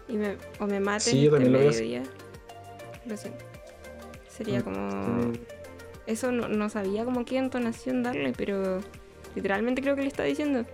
Y 0.08 0.16
me, 0.16 0.36
o 0.58 0.66
me 0.66 0.80
mates 0.80 1.04
Sí, 1.04 1.22
yo 1.22 1.36
este 1.36 1.50
lo 1.50 1.58
así. 1.58 1.66
mediodía. 1.68 2.02
Lo 3.06 3.16
siento. 3.16 3.44
Sería 4.28 4.60
Mm, 4.60 4.62
como... 4.62 4.78
Mm. 4.88 5.32
Eso 6.06 6.32
no, 6.32 6.48
no 6.48 6.68
sabía 6.70 7.04
como 7.04 7.24
qué 7.26 7.36
entonación 7.36 8.02
darle, 8.02 8.32
pero 8.36 8.80
literalmente 9.34 9.82
creo 9.82 9.94
que 9.94 10.00
le 10.02 10.08
está 10.08 10.22
diciendo 10.22 10.64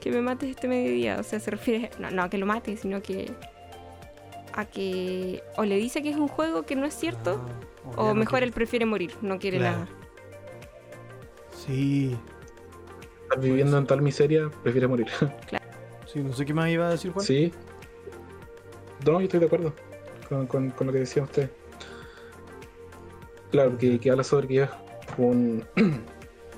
que 0.00 0.10
me 0.10 0.22
mates 0.22 0.48
este 0.50 0.66
mediodía. 0.66 1.18
O 1.20 1.22
sea, 1.22 1.40
se 1.40 1.50
refiere, 1.50 1.90
no, 1.98 2.10
no 2.10 2.22
a 2.22 2.30
que 2.30 2.38
lo 2.38 2.46
mate, 2.46 2.76
sino 2.78 3.02
que 3.02 3.30
a 4.56 4.64
que 4.64 5.42
o 5.56 5.64
le 5.64 5.76
dice 5.76 6.02
que 6.02 6.10
es 6.10 6.16
un 6.16 6.28
juego 6.28 6.64
que 6.64 6.74
no 6.76 6.86
es 6.86 6.94
cierto, 6.94 7.40
Ah, 7.96 8.02
o 8.02 8.14
mejor 8.14 8.42
él 8.42 8.50
prefiere 8.52 8.84
morir, 8.86 9.12
no 9.22 9.38
quiere 9.38 9.58
Claro. 9.58 9.78
nada. 9.80 9.88
Sí, 11.52 12.16
Estar 13.22 13.40
viviendo 13.40 13.76
en 13.78 13.86
tal 13.86 14.02
miseria, 14.02 14.50
prefiere 14.62 14.86
morir. 14.88 15.06
sí, 16.12 16.20
no 16.20 16.32
sé 16.32 16.44
qué 16.46 16.54
más 16.54 16.68
iba 16.70 16.86
a 16.86 16.90
decir 16.90 17.12
Juan. 17.12 17.24
Sí. 17.24 17.52
No, 19.04 19.12
yo 19.20 19.24
estoy 19.24 19.40
de 19.40 19.46
acuerdo 19.46 19.72
con, 20.28 20.46
con- 20.46 20.70
con 20.70 20.86
lo 20.86 20.92
que 20.92 21.00
decía 21.00 21.22
usted. 21.22 21.50
Claro, 23.50 23.76
que, 23.78 23.98
que 23.98 24.10
habla 24.10 24.24
sobre 24.24 24.48
que 24.48 24.62
es 24.62 24.70
un- 25.18 25.64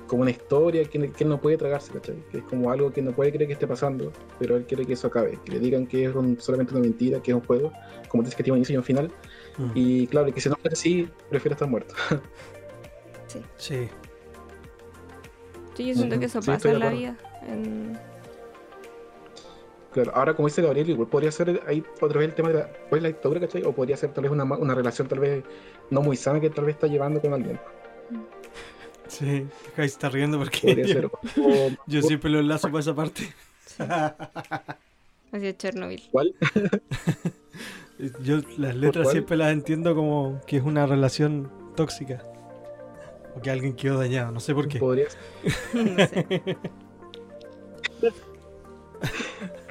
como 0.08 0.22
una 0.22 0.32
historia 0.32 0.84
que, 0.84 1.12
que 1.12 1.24
él 1.24 1.30
no 1.30 1.40
puede 1.40 1.56
tragarse, 1.56 1.92
¿cachai? 1.92 2.24
Que 2.30 2.38
es 2.38 2.44
como 2.44 2.70
algo 2.70 2.90
que 2.92 3.00
no 3.02 3.12
puede 3.12 3.30
creer 3.30 3.46
que 3.46 3.52
esté 3.52 3.66
pasando, 3.68 4.12
pero 4.40 4.56
él 4.56 4.64
quiere 4.64 4.84
que 4.84 4.94
eso 4.94 5.06
acabe. 5.06 5.38
Que 5.44 5.52
le 5.52 5.60
digan 5.60 5.86
que 5.86 6.06
es 6.06 6.14
un- 6.14 6.40
solamente 6.40 6.72
una 6.74 6.82
mentira, 6.82 7.22
que 7.22 7.30
es 7.30 7.34
un 7.36 7.42
juego, 7.42 7.72
como 8.08 8.24
dice 8.24 8.34
que 8.36 8.42
tiene 8.42 8.54
un 8.54 8.58
inicio 8.58 8.74
y 8.74 8.78
un 8.78 8.84
final. 8.84 9.12
Mm, 9.58 9.70
Y 9.74 10.06
claro, 10.08 10.32
que 10.34 10.40
si 10.40 10.48
no 10.48 10.56
fuera 10.56 10.72
así, 10.72 11.08
prefiere 11.30 11.52
estar 11.54 11.68
muerto. 11.68 11.94
Sí, 13.58 13.88
Sí, 15.74 15.86
yo 15.88 15.94
siento 15.94 16.18
que 16.18 16.24
eso 16.26 16.40
sí, 16.40 16.50
pasa 16.50 16.70
en 16.70 16.78
la 16.80 16.88
vida. 16.90 17.16
en- 17.46 17.98
Claro, 19.92 20.12
ahora 20.14 20.34
como 20.34 20.48
dice 20.48 20.62
Gabriel, 20.62 20.88
igual 20.90 21.08
podría 21.08 21.30
ser 21.30 21.60
ahí 21.66 21.84
otra 22.00 22.18
vez 22.20 22.28
el 22.30 22.34
tema 22.34 22.48
de 22.48 22.54
la, 22.54 22.70
pues, 22.90 23.02
la 23.02 23.08
dictadura, 23.08 23.40
¿cachai? 23.40 23.62
O 23.64 23.72
podría 23.72 23.96
ser 23.96 24.12
tal 24.12 24.22
vez 24.22 24.32
una, 24.32 24.44
ma- 24.44 24.56
una 24.56 24.74
relación 24.74 25.08
tal 25.08 25.18
vez 25.18 25.44
no 25.90 26.00
muy 26.02 26.16
sana 26.16 26.40
que 26.40 26.48
tal 26.50 26.64
vez 26.64 26.74
está 26.76 26.86
llevando 26.86 27.20
con 27.20 27.32
alguien. 27.34 27.58
Sí. 29.08 29.46
Jai 29.76 29.88
se 29.88 29.92
está 29.94 30.08
riendo 30.08 30.38
porque 30.38 30.60
Podría 30.60 30.86
ser. 30.86 31.06
O- 31.06 31.70
yo 31.86 32.02
siempre 32.02 32.30
lo 32.30 32.38
enlazo 32.40 32.68
para 32.68 32.80
esa 32.80 32.94
parte. 32.94 33.32
Hacia 35.32 35.56
Chernobyl. 35.56 36.02
¿Cuál? 36.10 36.34
Yo 38.22 38.38
las 38.58 38.76
letras 38.76 39.10
siempre 39.10 39.36
las 39.36 39.52
entiendo 39.52 39.92
como 39.96 40.40
que 40.46 40.58
es 40.58 40.62
una 40.62 40.86
relación 40.86 41.50
tóxica. 41.74 42.22
O 43.34 43.40
que 43.40 43.50
alguien 43.50 43.74
quedó 43.74 43.98
dañado, 43.98 44.30
no 44.30 44.38
sé 44.38 44.54
por 44.54 44.68
qué. 44.68 44.78
Podría 44.78 45.06
ser. 45.10 45.20
no 45.74 46.06
sé. 46.06 46.56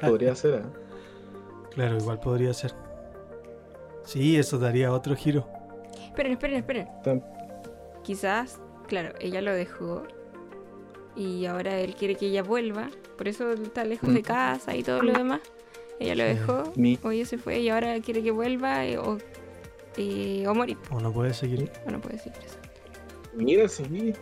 Podría 0.00 0.34
ser, 0.34 0.54
¿eh? 0.54 0.62
Claro, 1.74 1.96
igual 1.98 2.20
podría 2.20 2.52
ser. 2.54 2.74
Sí, 4.04 4.36
eso 4.36 4.58
daría 4.58 4.92
otro 4.92 5.14
giro. 5.16 5.46
Esperen, 6.04 6.32
esperen, 6.32 6.56
esperen. 6.58 6.88
Quizás, 8.02 8.58
claro, 8.88 9.14
ella 9.20 9.40
lo 9.42 9.52
dejó 9.54 10.02
y 11.16 11.46
ahora 11.46 11.78
él 11.80 11.94
quiere 11.94 12.14
que 12.16 12.26
ella 12.26 12.42
vuelva. 12.42 12.88
Por 13.16 13.28
eso 13.28 13.52
está 13.52 13.84
lejos 13.84 14.12
de 14.12 14.22
casa 14.22 14.74
y 14.76 14.82
todo 14.82 15.02
lo 15.02 15.12
demás. 15.12 15.40
Ella 16.00 16.14
lo 16.14 16.24
dejó, 16.24 16.72
Mi- 16.76 16.98
hoy 17.02 17.24
se 17.24 17.38
fue 17.38 17.58
y 17.60 17.68
ahora 17.68 17.98
quiere 18.00 18.22
que 18.22 18.30
vuelva 18.30 18.86
eh, 18.86 18.98
o, 18.98 19.18
eh, 19.96 20.44
o 20.46 20.54
morir. 20.54 20.76
O 20.90 21.00
no 21.00 21.12
puede 21.12 21.34
seguir. 21.34 21.70
O 21.86 21.90
no 21.90 22.00
puede 22.00 22.16
decir 22.16 22.32
eso. 22.44 22.56
Mira, 23.34 23.68
sí. 23.68 24.14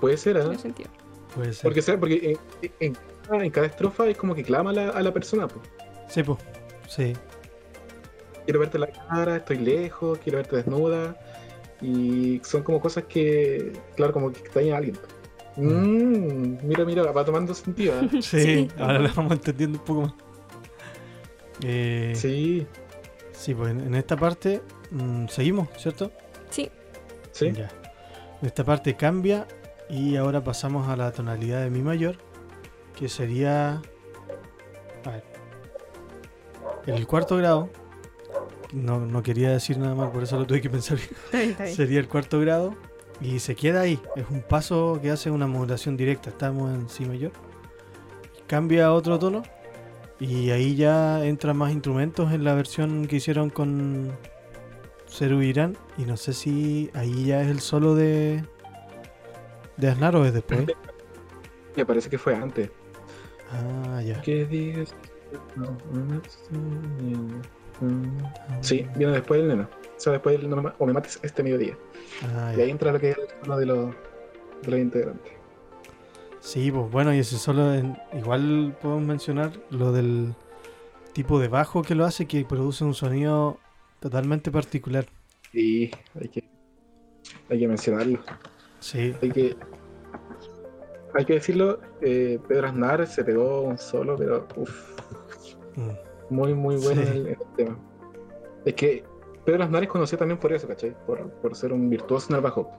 Puede 0.00 0.16
ser, 0.16 0.36
¿eh? 0.36 0.40
Tiene 0.42 0.58
sentido. 0.58 0.90
Puede 1.34 1.52
ser. 1.52 1.62
Porque, 1.64 1.82
¿sabes? 1.82 1.98
Porque 2.00 2.38
en, 2.62 2.70
en 2.80 2.96
cada- 3.26 3.44
en 3.44 3.50
cada 3.50 3.66
estrofa 3.66 4.06
es 4.08 4.16
como 4.16 4.34
que 4.34 4.44
clama 4.44 4.70
a 4.70 4.72
la, 4.72 4.88
a 4.90 5.02
la 5.02 5.12
persona, 5.12 5.48
pues. 5.48 5.68
Sí, 6.08 6.22
pues. 6.22 6.38
Sí. 6.88 7.12
Quiero 8.44 8.60
verte 8.60 8.78
la 8.78 8.86
cara, 8.86 9.36
estoy 9.36 9.58
lejos, 9.58 10.18
quiero 10.20 10.38
verte 10.38 10.56
desnuda. 10.56 11.16
Y 11.80 12.40
son 12.44 12.62
como 12.62 12.80
cosas 12.80 13.04
que, 13.04 13.72
claro, 13.96 14.12
como 14.12 14.32
que 14.32 14.40
extrañan 14.40 14.74
a 14.74 14.76
alguien. 14.78 14.96
Mm, 15.56 16.58
mira, 16.66 16.84
mira, 16.84 17.10
va 17.12 17.24
tomando 17.24 17.54
sentido. 17.54 17.94
¿eh? 18.00 18.08
Sí, 18.22 18.40
Sí. 18.40 18.68
ahora 18.78 18.98
lo 19.00 19.08
vamos 19.14 19.32
entendiendo 19.32 19.78
un 19.78 19.84
poco 19.84 20.00
más. 20.02 20.14
Eh, 21.64 22.12
sí. 22.16 22.66
Sí, 23.32 23.54
pues 23.54 23.70
en, 23.70 23.80
en 23.80 23.94
esta 23.94 24.16
parte 24.16 24.60
mm, 24.90 25.26
seguimos, 25.28 25.68
¿cierto? 25.76 26.10
Sí, 26.50 26.70
sí. 27.32 27.52
Ya. 27.52 27.68
En 28.40 28.46
esta 28.46 28.64
parte 28.64 28.94
cambia 28.96 29.46
y 29.88 30.16
ahora 30.16 30.42
pasamos 30.42 30.88
a 30.88 30.96
la 30.96 31.12
tonalidad 31.12 31.62
de 31.62 31.70
mi 31.70 31.82
mayor, 31.82 32.16
que 32.96 33.08
sería. 33.08 33.80
A 35.04 35.10
ver. 35.10 35.24
El 36.86 37.06
cuarto 37.06 37.36
grado. 37.36 37.68
No, 38.72 39.00
no 39.00 39.22
quería 39.22 39.50
decir 39.50 39.78
nada 39.78 39.94
más, 39.94 40.10
por 40.10 40.22
eso 40.22 40.38
lo 40.38 40.46
tuve 40.46 40.60
que 40.60 40.68
pensar 40.70 40.98
bien. 40.98 41.10
está 41.24 41.38
bien, 41.38 41.50
está 41.50 41.64
bien. 41.64 41.76
Sería 41.76 42.00
el 42.00 42.08
cuarto 42.08 42.40
grado 42.40 42.74
y 43.20 43.38
se 43.38 43.54
queda 43.54 43.80
ahí. 43.82 43.98
Es 44.16 44.26
un 44.30 44.42
paso 44.42 44.98
que 45.02 45.10
hace 45.10 45.30
una 45.30 45.46
modulación 45.46 45.96
directa. 45.96 46.30
Estamos 46.30 46.72
en 46.74 46.88
Si 46.88 47.04
mayor. 47.04 47.32
Cambia 48.46 48.86
a 48.86 48.92
otro 48.92 49.18
tono 49.18 49.42
y 50.20 50.50
ahí 50.50 50.74
ya 50.74 51.24
entran 51.24 51.56
más 51.56 51.72
instrumentos 51.72 52.32
en 52.32 52.44
la 52.44 52.54
versión 52.54 53.06
que 53.06 53.16
hicieron 53.16 53.50
con 53.50 54.12
Ceru 55.08 55.42
Irán. 55.42 55.76
Y 55.96 56.02
no 56.02 56.16
sé 56.16 56.32
si 56.32 56.90
ahí 56.94 57.26
ya 57.26 57.42
es 57.42 57.48
el 57.48 57.60
solo 57.60 57.94
de, 57.94 58.42
de 59.76 59.88
Aznar 59.88 60.16
o 60.16 60.24
es 60.24 60.32
después. 60.32 60.66
Me 61.76 61.86
parece 61.86 62.10
que 62.10 62.18
fue 62.18 62.34
antes. 62.34 62.70
Ah, 63.52 64.02
ya. 64.02 64.20
¿Qué 64.22 64.44
digas? 64.44 64.94
Sí, 68.60 68.86
viene 68.96 69.12
después 69.14 69.40
del 69.40 69.48
neno. 69.48 69.68
O 69.96 70.00
sea, 70.00 70.12
después 70.12 70.40
del 70.40 70.48
no 70.50 70.62
me- 70.62 70.72
o 70.78 70.86
me 70.86 70.92
mates 70.92 71.18
este 71.22 71.42
mediodía. 71.42 71.76
Ah, 72.34 72.52
Y 72.54 72.58
ya. 72.58 72.64
ahí 72.64 72.70
entra 72.70 72.92
lo 72.92 73.00
que 73.00 73.10
es 73.10 73.18
uno 73.44 73.56
de 73.58 73.66
los, 73.66 73.94
de 74.62 74.70
los 74.70 74.80
integrantes. 74.80 75.32
Sí, 76.40 76.70
pues 76.70 76.90
bueno, 76.90 77.12
y 77.14 77.18
ese 77.18 77.36
solo 77.36 77.74
en- 77.74 77.96
igual 78.16 78.76
podemos 78.80 79.04
mencionar 79.06 79.50
lo 79.70 79.92
del 79.92 80.34
tipo 81.12 81.38
de 81.40 81.48
bajo 81.48 81.82
que 81.82 81.94
lo 81.94 82.04
hace, 82.04 82.26
que 82.26 82.44
produce 82.44 82.84
un 82.84 82.94
sonido 82.94 83.58
totalmente 84.00 84.50
particular. 84.50 85.06
Y 85.52 85.90
hay 86.20 86.28
que, 86.32 86.44
hay 87.50 87.58
que 87.58 87.68
mencionarlo. 87.68 88.20
Sí, 88.80 89.12
Hay 89.20 89.30
que, 89.32 89.56
hay 91.14 91.24
que 91.24 91.32
decirlo, 91.34 91.80
eh, 92.00 92.38
Pedro 92.46 92.68
Aznar 92.68 93.06
se 93.08 93.24
pegó 93.24 93.62
un 93.62 93.76
solo, 93.78 94.16
pero 94.16 94.46
uff, 94.56 94.94
mm, 95.74 95.90
muy, 96.30 96.54
muy 96.54 96.76
bueno 96.76 97.02
Sí. 97.02 97.08
en, 97.08 97.14
el, 97.16 97.26
en 97.28 97.32
el 97.40 97.56
tema. 97.56 97.78
Es 98.64 98.74
que 98.74 99.04
Pedro 99.44 99.64
Aznar 99.64 99.82
es 99.82 99.88
conocido 99.88 100.18
también 100.18 100.38
por 100.38 100.52
eso, 100.52 100.68
¿cachai? 100.68 100.94
Por, 101.06 101.30
por 101.30 101.54
ser 101.56 101.72
un 101.72 101.88
virtuoso 101.88 102.26
en 102.30 102.36
el 102.36 102.42
bajo. 102.42 102.70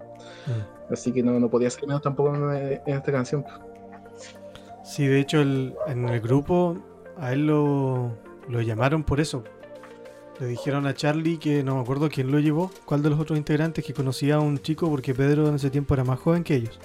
mm. 0.47 0.93
Así 0.93 1.11
que 1.11 1.23
no, 1.23 1.39
no 1.39 1.49
podía 1.49 1.69
ser 1.69 1.85
menos 1.87 2.01
tampoco 2.01 2.35
en, 2.35 2.81
en 2.85 2.95
esta 2.95 3.11
canción. 3.11 3.43
Sí, 4.83 5.05
de 5.07 5.19
hecho 5.19 5.41
el- 5.41 5.75
en 5.87 6.07
el 6.09 6.19
grupo 6.19 6.75
a 7.17 7.33
él 7.33 7.47
lo, 7.47 8.11
lo 8.47 8.61
llamaron 8.61 9.03
por 9.03 9.19
eso. 9.19 9.43
Le 10.39 10.45
dijeron 10.47 10.87
a 10.87 10.93
Charlie 10.93 11.37
que 11.37 11.63
no 11.63 11.75
me 11.75 11.81
acuerdo 11.81 12.07
quién 12.09 12.31
lo 12.31 12.39
llevó, 12.39 12.71
cuál 12.85 13.03
de 13.03 13.09
los 13.09 13.19
otros 13.19 13.37
integrantes 13.37 13.83
que 13.85 13.93
conocía 13.93 14.35
a 14.35 14.39
un 14.39 14.57
chico 14.57 14.89
porque 14.89 15.13
Pedro 15.13 15.47
en 15.49 15.55
ese 15.55 15.69
tiempo 15.69 15.93
era 15.93 16.03
más 16.05 16.17
joven 16.19 16.43
que 16.43 16.55
ellos. 16.55 16.79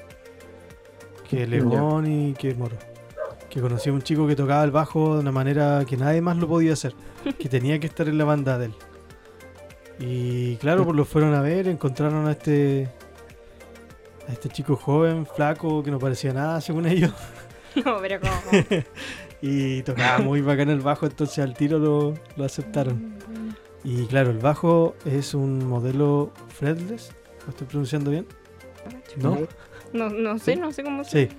Que 1.29 1.47
León 1.47 2.07
y 2.07 2.33
que 2.35 2.55
Moro. 2.55 2.77
Que 3.55 3.61
conocía 3.61 3.92
a 3.92 3.94
un 3.94 4.02
chico 4.02 4.26
que 4.26 4.34
tocaba 4.34 4.64
el 4.64 4.72
bajo 4.72 5.14
de 5.14 5.20
una 5.20 5.30
manera 5.32 5.84
que 5.88 5.96
nadie 5.96 6.20
más 6.20 6.36
lo 6.36 6.48
podía 6.48 6.72
hacer. 6.72 6.92
Que 7.38 7.48
tenía 7.48 7.78
que 7.78 7.86
estar 7.86 8.09
en 8.09 8.18
la 8.18 8.24
banda 8.24 8.59
de 8.59 8.66
él. 8.66 8.74
Y 10.00 10.57
claro, 10.57 10.84
pues 10.84 10.96
lo 10.96 11.05
fueron 11.05 11.34
a 11.34 11.40
ver, 11.40 11.68
encontraron 11.68 12.26
a 12.26 12.32
este 12.32 12.90
a 14.28 14.32
este 14.32 14.48
chico 14.48 14.74
joven, 14.76 15.24
flaco, 15.26 15.82
que 15.84 15.90
no 15.92 15.98
parecía 16.00 16.32
nada 16.32 16.61
según 16.61 16.86
ellos. 16.86 17.12
No, 17.84 17.98
pero 18.00 18.20
como. 18.20 18.32
Y 19.42 19.82
tocaba 19.82 20.18
muy 20.18 20.40
bacán 20.40 20.70
el 20.70 20.80
bajo, 20.80 21.07
entonces 21.07 21.40
al 21.40 21.55
tiro 21.55 21.78
lo, 21.80 22.14
lo 22.36 22.44
aceptaron. 22.44 23.16
Y 23.82 24.07
claro, 24.07 24.30
el 24.30 24.38
bajo 24.38 24.94
es 25.05 25.34
un 25.34 25.66
modelo 25.66 26.30
fretless. 26.48 27.12
¿Lo 27.44 27.50
estoy 27.50 27.66
pronunciando 27.66 28.11
bien? 28.12 28.26
¿No? 29.16 29.38
No, 29.92 30.09
no 30.09 30.38
sé, 30.38 30.55
Sí. 30.55 30.61
no 30.61 30.72
sé 30.72 30.82
cómo 30.84 31.02
se. 31.05 31.26
Sí. 31.28 31.36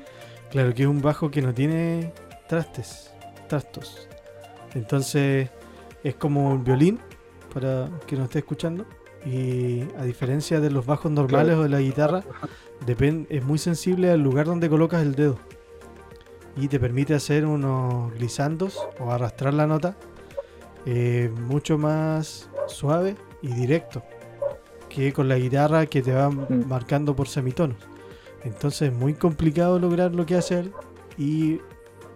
Claro, 0.56 0.74
que 0.74 0.84
es 0.84 0.88
un 0.88 1.01
bajo 1.01 1.30
que 1.30 1.41
no 1.41 1.53
tiene 1.53 2.14
trastes, 2.47 3.12
trastos. 3.49 4.08
Entonces 4.74 5.49
es 6.01 6.16
como 6.16 6.51
un 6.51 6.64
violín, 6.64 6.97
para 7.53 7.89
que 8.08 8.16
nos 8.16 8.26
esté 8.26 8.39
escuchando. 8.39 8.86
Y 9.26 9.82
a 9.99 10.03
diferencia 10.03 10.62
de 10.62 10.70
los 10.72 10.86
bajos 10.86 11.12
normales 11.12 11.47
Claro. 11.47 11.60
o 11.60 11.64
de 11.64 11.70
la 11.70 11.80
guitarra, 11.82 12.24
depen- 12.86 13.26
es 13.30 13.43
muy 13.43 13.58
sensible 13.58 14.10
al 14.12 14.22
lugar 14.22 14.45
donde 14.45 14.70
colocas 14.70 15.01
el 15.01 15.14
dedo. 15.16 15.38
Y 16.56 16.70
te 16.70 16.80
permite 16.80 17.14
hacer 17.16 17.45
unos 17.45 18.14
glisandos 18.14 18.80
o 18.99 19.12
arrastrar 19.12 19.53
la 19.53 19.68
nota 19.68 19.97
eh, 20.86 21.30
mucho 21.47 21.78
más 21.78 22.47
suave 22.68 23.18
y 23.41 23.47
directo 23.49 24.03
que 24.88 25.12
con 25.12 25.28
la 25.28 25.36
guitarra 25.38 25.86
que 25.88 26.01
te 26.01 26.14
va 26.14 26.30
Mm. 26.30 26.66
marcando 26.70 27.14
por 27.14 27.28
semitonos. 27.28 27.76
Entonces 28.46 28.89
es 28.89 28.93
muy 28.93 29.14
complicado 29.14 29.78
lograr 29.80 30.14
lo 30.16 30.26
que 30.26 30.36
hace 30.36 30.60
él 30.60 30.72
y 31.18 31.60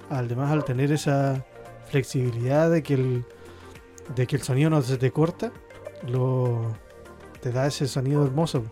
además 0.10 0.52
al 0.52 0.64
tener 0.64 0.92
esa 0.92 1.44
flexibilidad 1.88 2.70
de 2.70 2.84
que 2.84 2.94
el, 2.94 3.26
de 4.16 4.28
que 4.28 4.36
el 4.38 4.42
sonido 4.44 4.70
no 4.70 4.82
se 4.82 4.98
te 4.98 5.12
corta, 5.12 5.52
lo, 6.08 6.62
te 7.42 7.52
da 7.52 7.66
ese 7.68 7.88
sonido 7.88 8.24
hermoso. 8.24 8.64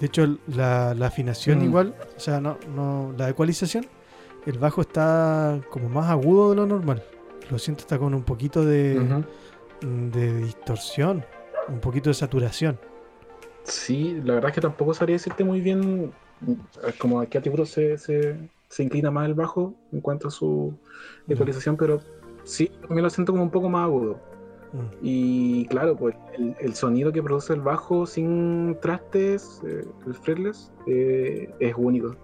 De 0.00 0.06
hecho, 0.06 0.36
la, 0.46 0.94
la 0.94 1.06
afinación 1.06 1.60
Mm. 1.60 1.64
igual, 1.64 1.94
o 2.16 2.20
sea, 2.20 2.40
no, 2.40 2.58
no, 2.74 3.14
la 3.16 3.30
ecualización, 3.30 3.86
el 4.44 4.58
bajo 4.58 4.82
está 4.82 5.58
como 5.70 5.88
más 5.88 6.10
agudo 6.10 6.50
de 6.50 6.56
lo 6.56 6.66
normal. 6.66 7.02
Lo 7.50 7.58
siento, 7.58 7.80
está 7.82 7.98
con 7.98 8.12
un 8.12 8.22
poquito 8.22 8.64
de, 8.64 9.00
de 9.80 10.36
distorsión, 10.40 11.24
un 11.68 11.80
poquito 11.80 12.10
de 12.10 12.14
saturación. 12.14 12.78
Sí, 13.64 14.20
la 14.24 14.34
verdad 14.34 14.50
es 14.50 14.54
que 14.54 14.60
tampoco 14.60 14.92
sabría 14.94 15.14
decirte 15.14 15.42
muy 15.44 15.60
bien 15.60 16.12
eh, 16.46 16.92
como 16.98 17.20
a 17.20 17.26
qué 17.26 17.38
atributo 17.38 17.64
se, 17.66 17.96
se, 17.98 18.36
se 18.68 18.82
inclina 18.82 19.10
más 19.10 19.26
el 19.26 19.34
bajo 19.34 19.74
en 19.92 20.00
cuanto 20.00 20.28
a 20.28 20.30
su 20.30 20.74
ecualización, 21.28 21.76
pero 21.76 22.00
sí, 22.44 22.70
también 22.82 23.02
lo 23.04 23.10
siento 23.10 23.32
como 23.32 23.42
un 23.44 23.50
poco 23.50 23.68
más 23.68 23.84
agudo. 23.84 24.18
Mm. 24.72 24.78
Y 25.00 25.66
claro, 25.66 25.96
pues 25.96 26.14
el, 26.36 26.54
el 26.60 26.74
sonido 26.74 27.12
que 27.12 27.22
produce 27.22 27.52
el 27.52 27.60
bajo 27.60 28.06
sin 28.06 28.76
trastes, 28.80 29.62
eh, 29.66 29.84
el 30.06 30.14
fretless, 30.14 30.72
eh, 30.86 31.48
es 31.60 31.74
único. 31.76 32.16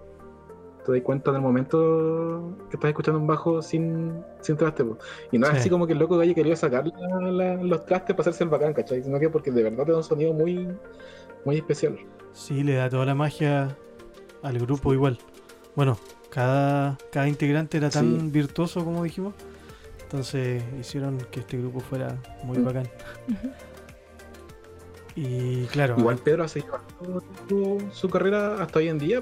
Te 0.85 0.91
das 0.91 1.01
cuenta 1.01 1.29
en 1.31 1.37
el 1.37 1.41
momento 1.41 2.57
que 2.69 2.75
estás 2.75 2.89
escuchando 2.89 3.17
un 3.21 3.25
bajo 3.25 3.61
sin, 3.61 4.21
sin 4.41 4.57
trastes. 4.57 4.85
po. 4.85 4.97
Y 5.31 5.37
no 5.37 5.45
es 5.47 5.53
Sí. 5.53 5.57
así 5.59 5.69
como 5.69 5.87
que 5.87 5.93
el 5.93 5.99
loco 5.99 6.19
haya 6.19 6.33
querido 6.33 6.57
sacar 6.57 6.85
la- 6.85 7.31
la- 7.31 7.63
los 7.63 7.85
trastes 7.85 8.13
para 8.13 8.21
hacerse 8.23 8.43
el 8.43 8.49
bacán, 8.49 8.73
¿cachai? 8.73 9.01
Sino 9.01 9.17
que 9.17 9.29
porque 9.29 9.49
de 9.49 9.63
verdad 9.63 9.85
te 9.85 9.91
da 9.93 9.97
un 9.99 10.03
sonido 10.03 10.33
muy, 10.33 10.67
muy 11.45 11.55
especial. 11.55 11.97
Sí, 12.33 12.63
le 12.63 12.73
da 12.75 12.89
toda 12.89 13.05
la 13.05 13.15
magia 13.15 13.77
al 14.43 14.59
grupo 14.59 14.93
igual. 14.93 15.17
Bueno, 15.75 15.97
cada, 16.29 16.97
cada 17.11 17.27
integrante 17.27 17.77
era 17.77 17.89
tan 17.89 18.19
Sí. 18.21 18.27
virtuoso 18.29 18.83
como 18.85 19.03
dijimos. 19.03 19.33
Entonces 20.03 20.63
hicieron 20.79 21.17
que 21.31 21.39
este 21.39 21.57
grupo 21.57 21.79
fuera 21.79 22.17
muy 22.43 22.59
Mm. 22.59 22.65
bacán. 22.65 22.87
Y 25.15 25.65
claro, 25.65 25.95
Igual 25.97 26.17
Pedro 26.17 26.43
ha 26.43 26.47
seguido 26.47 26.79
su, 27.47 27.81
su 27.91 28.09
carrera 28.09 28.61
hasta 28.61 28.79
hoy 28.79 28.87
en 28.89 28.97
día. 28.99 29.21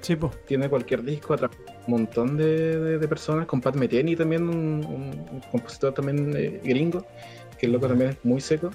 sí, 0.00 0.16
po, 0.16 0.30
Tiene 0.46 0.68
cualquier 0.70 1.02
disco, 1.02 1.36
con 1.36 1.50
un 1.50 1.50
montón 1.86 2.36
de, 2.36 2.78
de- 2.80 2.98
de 2.98 3.08
personas, 3.08 3.46
con 3.46 3.60
Pat 3.60 3.74
Metheny 3.76 4.16
también, 4.16 4.48
un, 4.48 4.84
un- 4.86 5.28
un 5.32 5.40
compositor 5.50 5.92
también 5.92 6.32
eh, 6.36 6.60
gringo, 6.64 7.04
que 7.58 7.66
el 7.66 7.72
loco 7.72 7.88
también 7.88 8.10
es 8.10 8.16
muy 8.24 8.40
seco. 8.40 8.70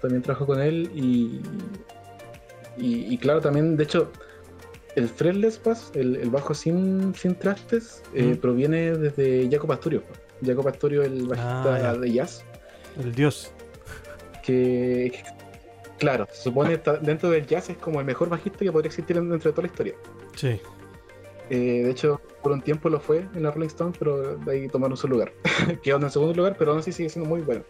También 0.00 0.22
trabajó 0.22 0.46
con 0.46 0.60
él 0.60 0.90
y, 0.94 1.40
y, 2.76 3.12
y 3.12 3.18
claro, 3.18 3.40
también, 3.40 3.76
de 3.76 3.82
hecho, 3.84 4.12
el 4.98 5.08
fretless 5.08 5.60
bass, 5.62 5.90
el, 5.94 6.16
el 6.16 6.30
bajo 6.30 6.52
sin, 6.54 7.14
sin 7.14 7.34
trastes, 7.34 8.02
eh, 8.14 8.36
proviene 8.40 8.92
desde 8.96 9.48
Jacob 9.50 9.72
Asturio. 9.72 10.02
Jaco 10.44 10.62
Pastorio, 10.62 11.02
el 11.02 11.26
bajista 11.26 11.90
Ah, 11.90 11.94
de 11.94 12.12
jazz, 12.12 12.44
El 13.00 13.12
dios. 13.14 13.50
que, 14.44 15.12
claro, 15.98 16.26
se 16.32 16.42
supone 16.44 16.74
está 16.74 16.96
dentro 16.96 17.30
del 17.30 17.46
jazz 17.46 17.70
es 17.70 17.76
como 17.78 17.98
el 18.00 18.06
mejor 18.06 18.28
bajista 18.28 18.58
que 18.60 18.70
podría 18.72 18.88
existir 18.88 19.16
dentro 19.16 19.36
de 19.36 19.52
toda 19.52 19.62
la 19.62 19.66
historia. 19.68 19.94
Sí. 20.36 20.60
Eh, 21.50 21.82
de 21.84 21.90
hecho, 21.90 22.20
por 22.42 22.52
un 22.52 22.60
tiempo 22.62 22.88
lo 22.90 23.00
fue 23.00 23.26
en 23.34 23.42
la 23.42 23.50
Rolling 23.50 23.68
Stone, 23.68 23.92
pero 23.98 24.36
de 24.36 24.52
ahí 24.52 24.68
tomaron 24.68 24.96
su 24.96 25.08
lugar. 25.08 25.32
Quedó 25.82 25.96
en 25.96 26.04
el 26.04 26.10
segundo 26.10 26.34
lugar, 26.34 26.56
pero 26.58 26.70
aún 26.72 26.80
así 26.80 26.92
sigue 26.92 27.08
siendo 27.08 27.28
muy 27.28 27.40
bueno. 27.40 27.62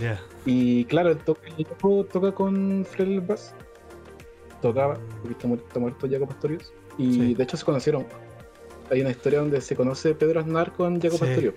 Ya. 0.00 0.20
Y 0.46 0.84
claro, 0.86 1.16
toca, 1.16 1.42
el 1.58 1.66
Jaco 1.66 2.04
toca 2.04 2.32
con 2.32 2.86
Fred 2.88 3.22
Bass. 3.26 3.54
Tocaba, 4.68 4.94
porque 5.20 5.32
está, 5.32 5.46
mu- 5.48 5.54
está 5.56 5.78
muerto 5.78 6.08
Jaco 6.10 6.26
Pastorius. 6.26 6.72
Y 6.98 7.12
Sí. 7.14 7.34
de 7.34 7.42
hecho 7.44 7.56
se 7.56 7.64
conocieron. 7.64 8.06
Hay 8.90 9.00
una 9.00 9.10
historia 9.10 9.40
donde 9.40 9.60
se 9.60 9.74
conoce 9.76 10.14
Pedro 10.14 10.40
Aznar 10.40 10.72
con 10.72 11.00
Jaco 11.00 11.16
Sí. 11.16 11.20
Pastorius. 11.20 11.54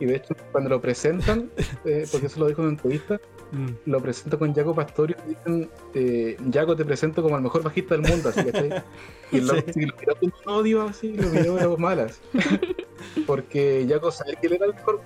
Y 0.00 0.06
de 0.06 0.16
hecho, 0.16 0.34
cuando 0.50 0.70
lo 0.70 0.80
presentan, 0.80 1.50
eh, 1.84 2.06
porque 2.10 2.26
eso 2.26 2.40
lo 2.40 2.46
dijo 2.48 2.60
en 2.62 2.68
una 2.68 2.76
entrevista, 2.76 3.20
Mm. 3.52 3.68
lo 3.84 4.00
presento 4.00 4.38
con 4.38 4.54
Jaco 4.54 4.74
Pastorius 4.74 5.18
y 5.26 5.28
dicen, 5.34 5.70
eh, 5.92 6.36
Jaco 6.52 6.74
te 6.74 6.86
presento 6.86 7.22
como 7.22 7.36
el 7.36 7.42
mejor 7.42 7.62
bajista 7.62 7.96
del 7.96 8.10
mundo, 8.10 8.30
así 8.30 8.42
¿cachai? 8.44 8.82
Y 9.30 9.40
loco 9.42 9.60
Sí. 9.60 9.64
así 9.68 9.80
lo 9.86 9.94
miró 10.00 10.16
con 10.16 10.32
un 10.46 10.54
odio 10.60 10.82
así, 10.82 11.12
lo 11.12 11.28
miró 11.28 11.54
de 11.56 11.76
malas. 11.76 12.20
Porque 13.26 13.86
Jaco 13.88 14.10
sabía 14.10 14.34
que 14.36 14.46
él 14.46 14.54
era 14.54 14.66
el 14.66 14.74
mejor. 14.74 15.00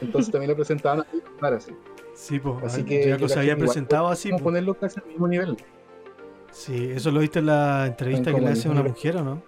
Entonces 0.00 0.30
también 0.30 0.50
lo 0.50 0.56
presentaban 0.56 1.00
así, 1.00 1.20
así. 1.40 1.72
Sí, 2.14 2.38
pues. 2.38 2.62
Así 2.64 2.84
que 2.84 3.10
Jaco 3.10 3.28
se 3.28 3.38
había 3.40 3.54
que 3.54 3.60
igual 3.62 3.66
presentado 3.74 4.08
así. 4.08 4.28
Como 4.30 4.38
po. 4.38 4.44
ponerlo 4.44 4.74
casi 4.74 5.00
al 5.00 5.06
mismo 5.06 5.26
nivel. 5.28 5.56
Sí, 6.52 6.90
eso 6.92 7.10
lo 7.10 7.20
viste 7.20 7.38
en 7.40 7.46
la 7.46 7.86
entrevista 7.86 8.30
En 8.30 8.36
que 8.36 8.42
le 8.42 8.48
hace 8.50 8.68
una 8.68 8.82
mujer, 8.82 9.16
¿o 9.16 9.24
no? 9.24 9.42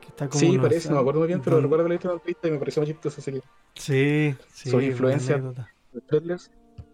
Que 0.00 0.08
está 0.08 0.28
como 0.28 0.40
Sí, 0.40 0.50
unos- 0.50 0.62
parece, 0.62 0.88
no 0.88 0.94
me 0.94 1.00
acuerdo 1.00 1.20
muy 1.20 1.28
bien, 1.28 1.40
pero 1.42 1.56
don- 1.56 1.64
recuerdo 1.64 1.84
que 1.84 1.88
lo 1.88 1.94
he 1.94 1.96
visto 1.96 2.08
en 2.08 2.12
una 2.12 2.18
entrevista 2.20 2.48
y 2.48 2.50
me 2.52 2.58
pareció 2.58 2.82
muy 2.82 2.92
chistoso. 2.92 3.20
Así 3.20 3.32
que 3.32 3.42
Sí, 3.74 4.34
sí. 4.52 4.70
Buena 4.70 4.86
influencia. 4.88 5.38
los 5.38 6.06
trailers 6.06 6.50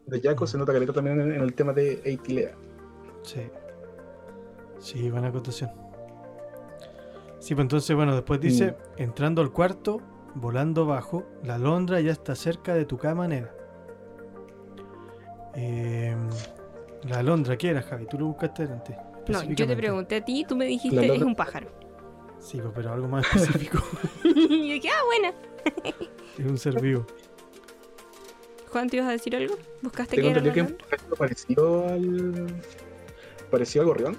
de 0.06 0.20
Jaco 0.20 0.46
se 0.46 0.58
nota 0.58 0.72
caleta 0.72 0.92
también 0.92 1.20
en, 1.20 1.32
en 1.32 1.40
el 1.42 1.54
tema 1.54 1.72
de 1.72 2.00
Eitilea. 2.04 2.52
Sí. 3.22 3.42
Sí, 4.80 5.10
buena 5.10 5.28
acotación. 5.28 5.70
Sí, 7.38 7.54
pues 7.54 7.64
entonces, 7.64 7.94
bueno, 7.94 8.14
después 8.14 8.40
dice, 8.40 8.76
entrando 8.96 9.42
al 9.42 9.52
cuarto, 9.52 10.00
volando 10.34 10.86
bajo, 10.86 11.24
la 11.44 11.56
alondra 11.56 12.00
ya 12.00 12.12
está 12.12 12.34
cerca 12.34 12.74
de 12.74 12.84
tu 12.84 12.96
cama, 12.98 13.28
nena. 13.28 13.50
Eh, 15.54 16.16
la 17.04 17.18
alondra, 17.18 17.56
¿qué 17.58 17.70
era, 17.70 17.82
Javi? 17.82 18.06
Tú 18.06 18.18
lo 18.18 18.26
buscaste 18.26 18.62
antes. 18.64 18.96
No, 19.28 19.42
yo 19.44 19.66
te 19.66 19.76
pregunté 19.76 20.16
a 20.16 20.24
ti 20.24 20.44
tú 20.48 20.56
me 20.56 20.66
dijiste 20.66 21.06
La 21.06 21.14
es 21.14 21.22
un 21.22 21.34
pájaro. 21.34 21.68
Sí, 22.40 22.58
pues, 22.58 22.72
pero 22.74 22.92
algo 22.92 23.08
más 23.08 23.24
específico. 23.24 23.78
y 24.24 24.68
yo 24.68 24.74
dije, 24.74 24.88
ah, 24.88 25.04
buena. 25.06 25.34
es 26.38 26.44
un 26.44 26.58
ser 26.58 26.80
vivo. 26.80 27.06
Juan, 28.70 28.88
¿te 28.88 28.96
ibas 28.96 29.08
a 29.10 29.12
decir 29.12 29.36
algo? 29.36 29.56
¿Buscaste 29.82 30.16
Tengo 30.16 30.32
que 30.32 30.48
era 30.48 30.52
que 30.52 30.74
parecido 31.16 31.86
al. 31.88 32.46
parecido 33.50 33.82
al 33.82 33.88
gorrión. 33.88 34.16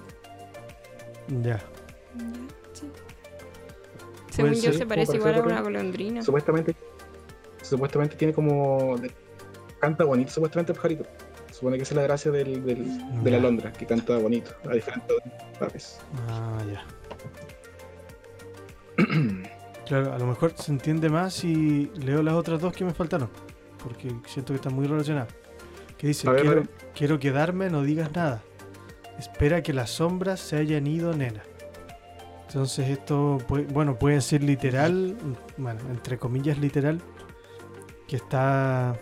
Ya. 1.41 1.57
Ya, 1.57 1.59
sí. 2.73 2.91
Según 4.29 4.53
yo 4.53 4.71
se 4.73 4.85
parece 4.85 5.17
igual 5.17 5.35
a 5.35 5.41
una 5.41 5.61
golondrina. 5.61 6.21
Supuestamente. 6.21 6.75
Supuestamente 7.61 8.15
tiene 8.15 8.33
como. 8.33 8.95
canta 9.79 10.03
bonito, 10.05 10.31
supuestamente 10.31 10.71
el 10.71 10.75
pajarito. 10.75 11.05
Supone 11.53 11.77
que 11.77 11.83
esa 11.83 11.93
es 11.93 11.97
la 11.97 12.03
gracia 12.03 12.31
del, 12.31 12.65
del- 12.65 12.97
de 13.23 13.29
la 13.31 13.37
Ya. 13.37 13.37
alondra, 13.37 13.71
que 13.71 13.85
canta 13.85 14.17
bonito, 14.17 14.51
a 14.69 14.73
diferentes 14.73 15.15
aves. 15.61 15.99
Ah, 16.27 16.61
ya. 16.71 16.83
Claro, 19.85 20.13
a 20.13 20.17
lo 20.17 20.25
mejor 20.27 20.53
se 20.55 20.71
entiende 20.71 21.09
más 21.09 21.33
si 21.33 21.91
leo 21.95 22.23
las 22.23 22.35
otras 22.35 22.61
dos 22.61 22.73
que 22.73 22.85
me 22.85 22.93
faltaron. 22.93 23.29
Porque 23.83 24.09
siento 24.27 24.53
que 24.53 24.55
están 24.55 24.73
muy 24.73 24.87
relacionadas. 24.87 25.27
Que 25.97 26.07
dice, 26.07 26.29
ver, 26.29 26.41
quiero, 26.41 26.63
quiero 26.95 27.19
quedarme, 27.19 27.69
no 27.69 27.83
digas 27.83 28.09
nada. 28.15 28.41
Espera 29.19 29.61
que 29.61 29.73
las 29.73 29.89
sombras 29.89 30.39
se 30.39 30.55
hayan 30.55 30.87
ido, 30.87 31.13
nena. 31.13 31.43
Entonces 32.47 32.87
esto, 32.87 33.39
puede- 33.45 33.65
bueno, 33.65 33.99
puede 33.99 34.21
ser 34.21 34.41
literal, 34.41 35.17
bueno, 35.57 35.81
entre 35.91 36.17
comillas 36.17 36.57
literal, 36.57 37.01
que 38.07 38.15
está... 38.15 38.95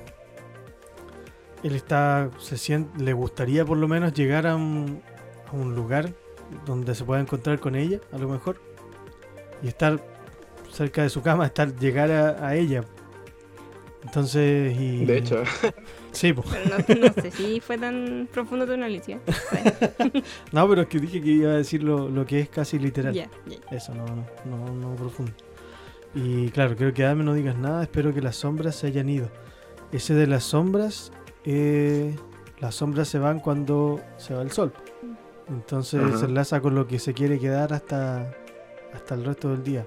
Él 1.63 1.75
está, 1.75 2.29
se 2.39 2.57
siente, 2.57 3.03
le 3.03 3.13
gustaría 3.13 3.65
por 3.65 3.77
lo 3.77 3.87
menos 3.87 4.13
llegar 4.13 4.47
a 4.47 4.55
un, 4.55 5.01
a 5.47 5.55
un 5.55 5.75
lugar 5.75 6.13
donde 6.65 6.95
se 6.95 7.03
pueda 7.03 7.21
encontrar 7.21 7.59
con 7.59 7.75
ella, 7.75 7.99
a 8.11 8.17
lo 8.17 8.27
mejor, 8.27 8.61
y 9.61 9.67
estar 9.67 10.03
cerca 10.71 11.03
de 11.03 11.09
su 11.09 11.21
cama, 11.21 11.45
estar 11.45 11.75
llegar 11.75 12.11
a, 12.11 12.47
a 12.47 12.55
ella. 12.55 12.83
Entonces, 14.03 14.75
y... 14.79 15.05
De 15.05 15.17
hecho, 15.19 15.43
Sí, 16.11 16.33
pues. 16.33 16.47
No, 16.69 16.95
no 16.95 17.13
sé 17.13 17.31
si 17.31 17.59
fue 17.59 17.77
tan 17.77 18.27
profundo 18.31 18.65
tu 18.65 18.73
análisis. 18.73 19.17
No, 20.51 20.67
pero 20.67 20.81
es 20.81 20.87
que 20.87 20.99
dije 20.99 21.21
que 21.21 21.29
iba 21.29 21.51
a 21.51 21.55
decir 21.55 21.83
lo, 21.83 22.09
lo 22.09 22.25
que 22.25 22.41
es 22.41 22.49
casi 22.49 22.77
literal. 22.77 23.29
Eso, 23.71 23.93
no, 23.95 24.05
no, 24.05 24.25
no, 24.45 24.73
no 24.73 24.95
profundo. 24.95 25.31
Y 26.13 26.49
claro, 26.49 26.75
quiero 26.75 26.93
quedarme, 26.93 27.23
no 27.23 27.33
digas 27.33 27.57
nada, 27.57 27.83
espero 27.83 28.13
que 28.13 28.21
las 28.21 28.35
sombras 28.35 28.75
se 28.75 28.87
hayan 28.87 29.09
ido. 29.09 29.29
Ese 29.93 30.13
de 30.13 30.27
las 30.27 30.43
sombras, 30.43 31.11
eh, 31.45 32.15
las 32.59 32.75
sombras 32.75 33.07
se 33.07 33.19
van 33.19 33.39
cuando 33.39 33.99
se 34.17 34.33
va 34.33 34.41
el 34.41 34.51
sol. 34.51 34.73
Entonces 35.49 36.19
se 36.19 36.25
enlaza 36.25 36.61
con 36.61 36.75
lo 36.75 36.87
que 36.87 36.97
se 36.99 37.13
quiere 37.13 37.37
quedar 37.39 37.73
hasta, 37.73 38.31
hasta 38.93 39.15
el 39.15 39.25
resto 39.25 39.49
del 39.49 39.63
día. 39.63 39.85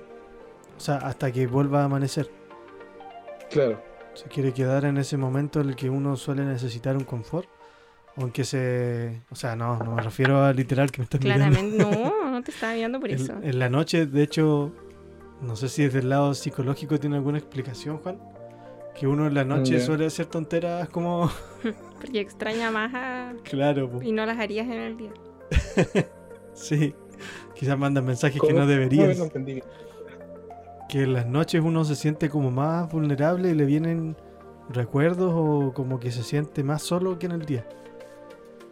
O 0.77 0.81
sea, 0.81 0.97
hasta 0.99 1.31
que 1.33 1.47
vuelva 1.47 1.83
a 1.83 1.85
amanecer. 1.85 2.31
claro. 3.51 3.81
Se 4.15 4.29
quiere 4.29 4.53
quedar 4.53 4.85
en 4.85 4.97
ese 4.97 5.17
momento 5.17 5.61
en 5.61 5.71
el 5.71 5.75
que 5.75 5.91
uno 5.91 6.17
suele 6.17 6.45
necesitar 6.45 6.97
un 6.97 7.03
confort. 7.03 7.49
Aunque 8.17 8.45
se... 8.45 9.23
O 9.29 9.35
sea, 9.35 9.57
no, 9.57 9.77
no 9.79 9.97
me 9.97 10.03
refiero 10.03 10.45
a 10.45 10.53
literal 10.53 10.93
que 10.93 10.99
me 11.01 11.05
estás 11.05 11.21
mirando. 11.21 11.47
Claramente, 11.49 11.83
no, 11.85 12.31
no 12.31 12.43
te 12.45 12.53
estaba 12.53 12.75
mirando 12.75 13.01
por 13.01 13.11
En- 13.11 13.17
eso. 13.21 13.33
En, 13.43 13.59
la 13.59 13.69
noche, 13.69 14.07
de 14.07 14.23
hecho, 14.23 14.71
no 15.41 15.57
sé 15.57 15.69
si 15.69 15.83
desde 15.83 15.99
el 15.99 16.11
lado 16.11 16.33
psicológico 16.35 17.01
tiene 17.01 17.17
alguna 17.17 17.39
explicación, 17.39 17.99
Juan. 17.99 18.21
Que 18.99 19.07
uno 19.07 19.27
en 19.27 19.35
la 19.35 19.45
noche 19.45 19.81
suele 19.81 20.07
hacer 20.07 20.27
tonteras 20.27 20.89
como. 20.89 21.31
Porque 22.01 22.21
extraña 22.21 22.71
más 22.71 22.93
a... 22.95 23.33
claro, 23.45 23.91
po. 23.91 24.03
y 24.03 24.13
no 24.13 24.27
las 24.27 24.39
harías 24.39 24.67
en 24.67 24.79
el 24.79 24.97
día. 24.97 25.13
sí. 26.55 26.95
Quizás 27.55 27.79
mandan 27.79 28.05
mensajes 28.05 28.41
que 28.41 28.53
no 28.53 28.67
deberías. 28.67 29.09
No, 29.11 29.15
no 29.15 29.25
entendí. 29.25 29.63
Que 30.89 31.05
en 31.05 31.13
las 31.13 31.27
noches 31.27 31.63
uno 31.65 31.85
se 31.85 31.97
siente 31.97 32.29
como 32.29 32.51
más 32.51 32.91
vulnerable 32.93 33.51
y 33.51 33.55
le 33.55 33.65
vienen 33.65 34.17
recuerdos 34.69 35.33
o 35.35 35.73
como 35.73 35.99
que 35.99 36.11
se 36.11 36.23
siente 36.23 36.63
más 36.63 36.83
solo 36.83 37.19
que 37.19 37.27
en 37.27 37.33
el 37.33 37.47
día. 37.47 37.67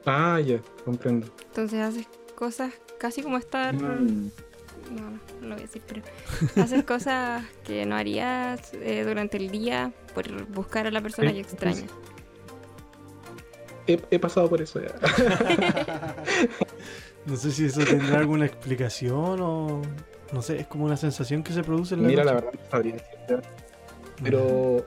Ah, 0.04 0.40
ya, 0.40 0.60
comprendo. 0.84 1.28
Entonces 1.44 1.80
haces 1.80 2.08
cosas 2.34 2.72
casi 2.98 3.22
como 3.22 3.38
estar... 3.38 3.74
Mm. 3.74 4.30
No, 4.92 5.10
no 5.10 5.18
lo 5.40 5.54
voy 5.54 5.64
a 5.64 5.66
decir, 5.66 5.82
pero 5.86 6.02
haces 6.62 6.84
cosas 6.84 7.44
que 7.64 7.86
no 7.86 7.96
harías 7.96 8.72
eh, 8.74 9.04
durante 9.06 9.36
el 9.36 9.50
día 9.50 9.92
por 10.14 10.30
buscar 10.46 10.86
a 10.86 10.90
la 10.90 11.00
persona 11.00 11.30
Sí, 11.30 11.34
que 11.34 11.40
extrañas. 11.40 11.90
He, 13.86 14.00
he 14.10 14.18
pasado 14.18 14.48
por 14.48 14.62
eso 14.62 14.80
ya. 14.80 14.94
No 17.26 17.36
sé 17.36 17.52
si 17.52 17.66
eso 17.66 17.84
tendrá 17.84 18.18
alguna 18.18 18.46
explicación 18.46 19.40
o. 19.40 19.82
No 20.32 20.42
sé, 20.42 20.60
es 20.60 20.66
como 20.66 20.86
una 20.86 20.96
sensación 20.96 21.42
que 21.42 21.52
se 21.52 21.62
produce 21.62 21.94
en 21.94 22.02
la 22.02 22.08
Mira, 22.08 22.24
la 22.24 22.32
verdad 22.34 22.50
no 22.52 22.70
sabría 22.70 22.94
decirte. 22.94 23.48
Pero 24.22 24.86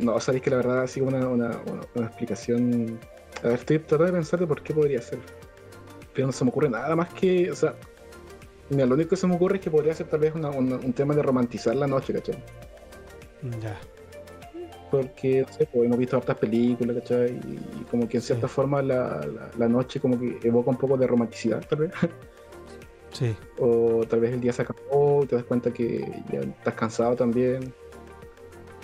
no, 0.00 0.18
sabéis 0.20 0.42
que 0.42 0.50
la 0.50 0.56
verdad 0.56 0.82
así 0.82 1.00
como 1.00 1.16
una, 1.16 1.28
una, 1.28 1.60
una, 1.66 1.82
una 1.94 2.06
explicación. 2.06 2.98
A 3.44 3.48
ver, 3.48 3.58
estoy 3.58 3.78
tratando 3.78 4.06
de 4.06 4.12
pensar 4.12 4.40
de 4.40 4.46
por 4.46 4.62
qué 4.62 4.74
podría 4.74 5.00
ser. 5.02 5.18
Pero 6.14 6.26
no 6.26 6.32
se 6.32 6.44
me 6.44 6.50
ocurre 6.50 6.70
nada 6.70 6.96
más 6.96 7.12
que. 7.12 7.50
O 7.50 7.54
sea, 7.54 7.74
mira, 8.70 8.86
lo 8.86 8.94
único 8.94 9.10
que 9.10 9.16
se 9.16 9.26
me 9.26 9.34
ocurre 9.36 9.56
es 9.56 9.62
que 9.62 9.70
podría 9.70 9.94
ser 9.94 10.06
tal 10.08 10.20
vez 10.20 10.34
una- 10.34 10.50
una- 10.50 10.76
un 10.76 10.92
tema 10.92 11.14
de 11.14 11.22
romantizar 11.22 11.74
la 11.76 11.86
noche, 11.86 12.12
¿cachai? 12.12 12.36
Ya. 13.62 13.78
Porque, 14.90 15.42
no 15.46 15.52
sé, 15.52 15.66
pues, 15.72 15.86
hemos 15.86 15.98
visto 15.98 16.16
hartas 16.16 16.36
películas, 16.38 16.96
¿cachai? 16.98 17.32
Y, 17.32 17.80
y 17.80 17.84
como 17.90 18.08
que 18.08 18.18
en 18.18 18.22
cierta 18.22 18.46
Sí. 18.48 18.54
forma 18.54 18.82
la, 18.82 19.20
la, 19.26 19.50
la 19.58 19.68
noche 19.68 19.98
como 20.00 20.18
que 20.18 20.38
evoca 20.42 20.70
un 20.70 20.76
poco 20.78 20.96
de 20.96 21.06
romanticidad, 21.06 21.64
tal 21.68 21.78
vez. 21.80 21.92
Sí. 23.12 23.34
O 23.58 24.04
tal 24.06 24.20
vez 24.20 24.34
el 24.34 24.42
día 24.42 24.52
se 24.52 24.60
acabó 24.60 25.22
y 25.24 25.26
te 25.26 25.36
das 25.36 25.44
cuenta 25.44 25.72
que 25.72 26.22
ya 26.30 26.40
estás 26.40 26.74
cansado 26.74 27.16
también. 27.16 27.72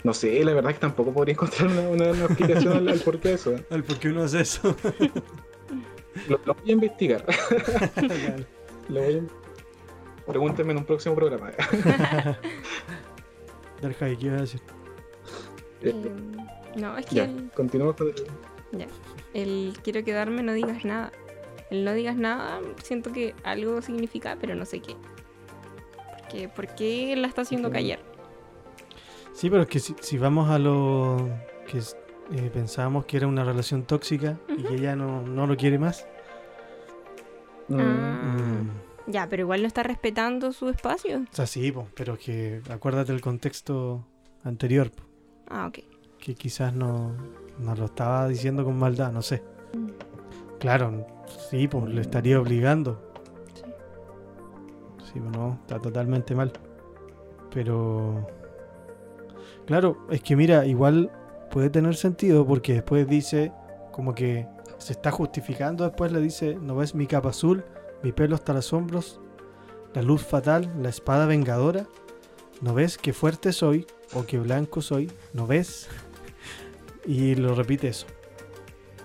No 0.05 0.15
sé, 0.15 0.43
la 0.43 0.55
verdad 0.55 0.71
es 0.71 0.79
que 0.79 0.81
tampoco 0.81 1.13
podría 1.13 1.35
encontrar 1.35 1.69
una, 1.69 1.83
una- 1.91 2.11
una 2.13 2.25
explicación 2.25 2.73
al, 2.79 2.89
al 2.89 3.01
por 3.01 3.21
qué 3.21 3.35
eso. 3.35 3.55
Al 3.71 3.85
por 3.85 3.99
qué 3.99 4.09
uno 4.09 4.23
hace 4.23 4.41
eso. 4.41 4.75
Lo, 6.29 6.39
lo 6.47 6.55
voy 6.55 6.71
a 6.71 6.73
investigar. 6.73 7.25
Lo 8.89 9.01
voy 9.03 9.17
a... 9.19 9.42
Pregúntenme 10.27 10.73
en 10.73 10.79
un 10.79 10.85
próximo 10.85 11.15
programa. 11.15 11.51
Javi, 13.99 14.17
¿qué 14.17 14.27
ibas 14.27 14.39
a 14.39 14.41
decir? 14.43 14.61
Eh, 15.83 15.91
Eh, 15.95 16.13
no, 16.77 16.97
es 16.97 17.07
que 17.07 17.15
ya, 17.17 17.25
el, 17.25 17.51
continuamos 17.55 17.97
con 17.97 18.09
el... 18.09 18.15
el 19.35 19.73
quiero 19.83 20.05
quedarme, 20.05 20.43
no 20.43 20.53
digas 20.53 20.85
nada. 20.85 21.11
El 21.71 21.85
no 21.85 21.93
digas 21.93 22.17
nada, 22.17 22.61
siento 22.83 23.13
que 23.13 23.35
algo 23.45 23.83
significa, 23.83 24.37
pero 24.41 24.55
no 24.55 24.65
sé 24.67 24.81
qué. 24.81 24.95
Porque, 26.21 26.49
¿Por 26.49 26.67
qué 26.69 27.17
la 27.17 27.27
está 27.27 27.43
haciendo 27.43 27.71
callar? 27.71 27.99
Sí, 29.33 29.51
pero 29.51 29.63
es 29.63 29.69
que 29.69 29.81
si, 29.81 29.95
si 30.01 30.19
vamos 30.19 30.49
a 30.51 30.59
lo 30.59 31.29
que 31.67 31.79
eh, 31.79 32.51
pensábamos 32.53 33.07
que 33.07 33.17
era 33.17 33.27
una 33.27 33.43
relación 33.45 33.83
tóxica 33.85 34.39
y 34.57 34.63
que 34.63 34.75
ella 34.75 34.95
no, 34.95 35.23
no 35.23 35.47
lo 35.47 35.57
quiere 35.57 35.79
más. 35.79 36.07
Mm, 37.69 37.81
Ah. 37.81 38.37
mm, 38.37 38.71
Ya, 39.07 39.29
pero 39.29 39.43
igual 39.43 39.63
no 39.63 39.67
está 39.67 39.83
respetando 39.83 40.53
su 40.53 40.69
espacio. 40.69 41.19
o 41.21 41.35
sea, 41.35 41.47
sí, 41.47 41.73
po, 41.73 41.89
pero 41.97 42.17
que 42.19 42.63
acuérdate 42.71 43.13
el 43.13 43.21
contexto 43.21 44.07
anterior, 44.45 44.91
po, 44.91 45.03
Ah, 45.49 45.67
ok. 45.67 45.81
que 46.21 46.35
quizás 46.35 46.73
no, 46.75 47.15
no 47.59 47.75
lo 47.75 47.87
estaba 47.87 48.29
diciendo 48.29 48.65
con 48.65 48.79
maldad, 48.79 49.13
no 49.13 49.23
sé. 49.23 49.43
Mm. 49.75 49.89
Claro, 50.61 51.07
sí, 51.51 51.67
pues 51.67 51.85
le 51.93 52.01
estaría 52.01 52.41
obligando. 52.41 53.13
Sí. 53.55 53.63
Sí, 55.13 55.21
pues 55.21 55.37
no, 55.37 55.59
está 55.63 55.81
totalmente 55.81 56.35
mal. 56.35 56.53
Pero... 57.53 58.27
Claro, 59.67 60.07
es 60.11 60.23
que 60.23 60.37
mira, 60.37 60.65
igual 60.67 61.11
puede 61.51 61.71
tener 61.71 61.95
sentido 61.97 62.47
porque 62.47 62.75
después 62.75 63.07
dice 63.09 63.53
como 63.93 64.15
que 64.15 64.47
se 64.79 64.93
está 64.93 65.11
justificando, 65.11 65.85
después 65.85 66.11
le 66.13 66.21
dice, 66.21 66.57
¿no 66.61 66.77
ves 66.77 66.95
mi 66.95 67.07
capa 67.07 67.29
azul, 67.31 67.65
mi 68.03 68.13
pelo 68.13 68.35
hasta 68.35 68.53
los 68.53 68.73
hombros, 68.73 69.21
la 69.95 70.03
luz 70.03 70.23
fatal, 70.23 70.73
la 70.81 70.89
espada 70.89 71.27
vengadora? 71.27 71.87
¿No 72.61 72.75
ves 72.75 72.99
qué 72.99 73.13
fuerte 73.13 73.53
soy 73.53 73.87
o 74.15 74.25
qué 74.25 74.39
blanco 74.39 74.83
soy? 74.83 75.11
¿No 75.33 75.47
ves? 75.47 75.89
Y 77.05 77.35
lo 77.35 77.55
repite 77.55 77.89
eso. 77.89 78.07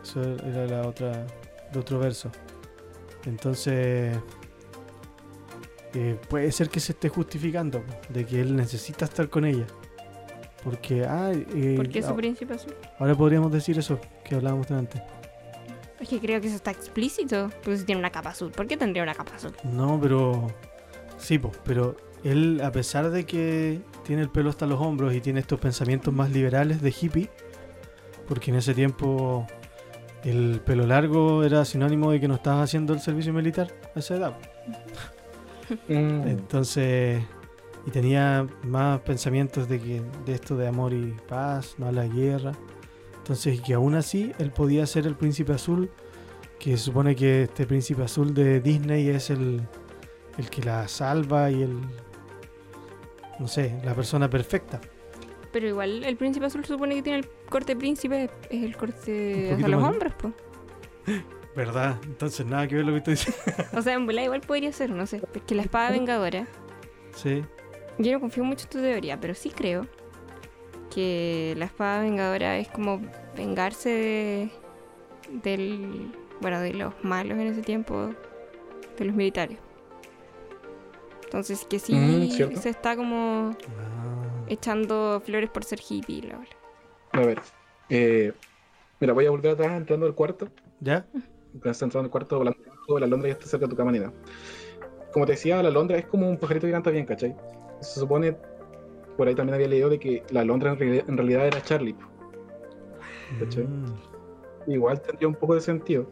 Eso 0.03 0.21
era 0.21 0.67
la 0.67 0.87
otra, 0.87 1.25
el 1.71 1.77
otro 1.77 1.97
verso. 1.99 2.31
Entonces, 3.25 4.15
eh, 5.93 6.17
puede 6.29 6.51
ser 6.51 6.69
que 6.69 6.79
se 6.79 6.91
esté 6.91 7.09
justificando 7.09 7.83
de 8.09 8.25
que 8.25 8.39
él 8.39 8.55
necesita 8.55 9.05
estar 9.05 9.29
con 9.29 9.45
ella. 9.45 9.65
Porque, 10.63 11.05
ah, 11.05 11.31
eh, 11.33 11.73
¿Por 11.75 11.89
qué 11.89 12.01
su 12.01 12.09
ah, 12.09 12.15
príncipe 12.15 12.53
azul? 12.53 12.75
ahora 12.99 13.15
podríamos 13.15 13.51
decir 13.51 13.77
eso 13.79 13.99
que 14.23 14.35
hablábamos 14.35 14.67
de 14.67 14.75
antes. 14.75 15.01
Es 15.99 16.09
que 16.09 16.19
creo 16.19 16.39
que 16.39 16.47
eso 16.47 16.55
está 16.55 16.71
explícito. 16.71 17.49
Pues 17.63 17.79
si 17.79 17.85
tiene 17.85 17.99
una 17.99 18.11
capa 18.11 18.29
azul. 18.29 18.51
¿Por 18.51 18.67
qué 18.67 18.77
tendría 18.77 19.03
una 19.03 19.15
capa 19.15 19.35
azul? 19.35 19.53
No, 19.63 19.99
pero. 19.99 20.47
Sí, 21.17 21.39
po, 21.39 21.51
pero 21.63 21.95
él, 22.23 22.61
a 22.63 22.71
pesar 22.71 23.09
de 23.09 23.25
que 23.25 23.81
tiene 24.03 24.21
el 24.21 24.29
pelo 24.29 24.49
hasta 24.49 24.65
los 24.67 24.79
hombros 24.79 25.13
y 25.13 25.21
tiene 25.21 25.39
estos 25.39 25.59
pensamientos 25.59 26.13
más 26.13 26.29
liberales 26.31 26.81
de 26.81 26.93
hippie, 26.99 27.29
porque 28.27 28.51
en 28.51 28.57
ese 28.57 28.73
tiempo 28.73 29.47
el 30.23 30.61
pelo 30.65 30.85
largo 30.85 31.43
era 31.43 31.63
sinónimo 31.65 32.11
de 32.11 32.19
que 32.19 32.27
no 32.27 32.35
estabas 32.35 32.65
haciendo 32.65 32.93
el 32.93 32.99
servicio 32.99 33.33
militar 33.33 33.71
a 33.95 33.99
esa 33.99 34.15
edad. 34.15 34.37
mm, 35.87 36.27
Entonces, 36.27 37.23
y 37.85 37.91
tenía 37.91 38.45
más 38.63 38.99
pensamientos 39.01 39.69
de 39.69 39.79
que 39.79 40.01
de 40.25 40.33
esto 40.33 40.57
de 40.57 40.67
amor 40.67 40.93
y 40.93 41.15
paz, 41.27 41.75
no 41.77 41.87
a 41.87 41.91
la 41.91 42.05
guerra. 42.05 42.51
Entonces, 43.27 43.59
que 43.59 43.73
aún 43.73 43.93
así 43.95 44.31
él 44.39 44.51
podía 44.51 44.85
ser 44.87 45.05
el 45.05 45.15
príncipe 45.15 45.51
azul, 45.51 45.91
que 46.59 46.71
se 46.77 46.83
supone 46.85 47.13
que 47.13 47.43
este 47.43 47.65
príncipe 47.65 48.01
azul 48.03 48.33
de 48.33 48.61
Disney 48.61 49.09
es 49.09 49.29
el, 49.29 49.61
el 50.37 50.49
que 50.49 50.61
la 50.63 50.87
salva 50.87 51.51
y 51.51 51.61
el 51.61 51.77
no 53.37 53.49
sé, 53.49 53.81
la 53.83 53.93
persona 53.93 54.29
perfecta. 54.29 54.79
Pero 55.51 55.67
igual 55.67 56.05
el 56.05 56.15
príncipe 56.15 56.45
azul 56.45 56.63
se 56.63 56.71
supone 56.73 56.95
que 56.95 57.01
tiene 57.03 57.19
el 57.19 57.27
corte 57.49 57.75
príncipe. 57.75 58.29
Es 58.49 58.63
el 58.63 58.77
corte 58.77 59.51
hasta 59.53 59.67
los 59.67 59.81
más- 59.81 59.91
hombros, 59.91 60.13
pues. 60.17 60.33
¿Verdad? 61.55 61.97
Entonces 62.05 62.45
nada 62.45 62.65
que 62.65 62.75
ver 62.75 62.85
lo 62.85 62.93
que 62.93 62.97
estoy 62.99 63.13
diciendo. 63.15 63.63
O 63.77 63.81
sea, 63.81 63.93
en 63.93 64.05
bola 64.05 64.23
igual 64.23 64.39
podría 64.39 64.71
ser, 64.71 64.89
no 64.91 65.05
sé. 65.05 65.21
Es 65.33 65.41
que 65.41 65.53
la 65.53 65.63
espada 65.63 65.91
vengadora. 65.97 66.47
Sí. 67.13 67.43
Yo 67.97 68.13
no 68.13 68.21
confío 68.21 68.45
mucho 68.45 68.63
en 68.63 68.69
tu 68.69 68.79
teoría, 68.79 69.19
pero 69.19 69.35
sí 69.35 69.49
creo 69.49 69.85
que 70.89 71.53
la 71.57 71.65
espada 71.65 72.01
vengadora 72.01 72.57
es 72.59 72.69
como 72.69 73.01
vengarse 73.35 73.89
de, 73.89 74.51
del. 75.29 76.17
Bueno, 76.41 76.61
de 76.61 76.73
los 76.73 76.93
malos 77.03 77.37
en 77.39 77.47
ese 77.47 77.63
tiempo, 77.63 78.15
de 78.97 79.05
los 79.05 79.15
militares. 79.15 79.59
Entonces, 81.23 81.65
que 81.65 81.79
sí 81.79 81.93
Mm, 81.93 82.55
se 82.55 82.69
está 82.69 82.95
como 82.95 83.57
Ah, 83.77 84.43
echando 84.47 85.21
flores 85.25 85.49
por 85.51 85.63
ser 85.63 85.79
hippie, 85.87 86.23
la 86.23 86.37
bola. 86.37 86.49
A 87.11 87.21
ver. 87.25 87.41
eh, 87.89 88.33
mira, 88.99 89.13
voy 89.13 89.25
a 89.25 89.31
volver 89.31 89.53
atrás 89.53 89.77
entrando 89.77 90.05
al 90.05 90.15
cuarto. 90.15 90.49
¿Ya? 90.79 91.07
Estás 91.55 91.81
entrando 91.81 92.07
al 92.07 92.11
cuarto, 92.11 92.37
volando 92.37 92.59
la 92.99 93.07
Londra 93.07 93.29
ya 93.29 93.33
está 93.33 93.47
cerca 93.47 93.65
de 93.65 93.69
tu 93.71 93.75
cama, 93.77 93.91
ni 93.91 93.99
nada. 93.99 94.13
Como 95.11 95.25
te 95.25 95.33
decía, 95.33 95.61
la 95.63 95.71
Londra 95.71 95.97
es 95.97 96.05
como 96.07 96.29
un 96.29 96.37
pajarito 96.39 96.67
que 96.67 96.73
canta 96.73 96.91
bien, 96.91 97.05
¿cachai? 97.05 97.35
Se 97.81 97.99
supone, 97.99 98.37
por 99.17 99.27
ahí 99.27 99.35
también 99.35 99.55
había 99.55 99.67
leído 99.67 99.89
de 99.89 99.99
que 99.99 100.23
la 100.29 100.43
Londra 100.45 100.71
en 100.71 100.79
realidad, 100.79 101.05
en 101.09 101.17
realidad 101.17 101.47
era 101.47 101.61
Charlie. 101.63 101.95
Mm, 103.31 104.71
Igual 104.71 105.01
tendría 105.01 105.27
un 105.27 105.35
poco 105.35 105.55
de 105.55 105.61
sentido. 105.61 106.05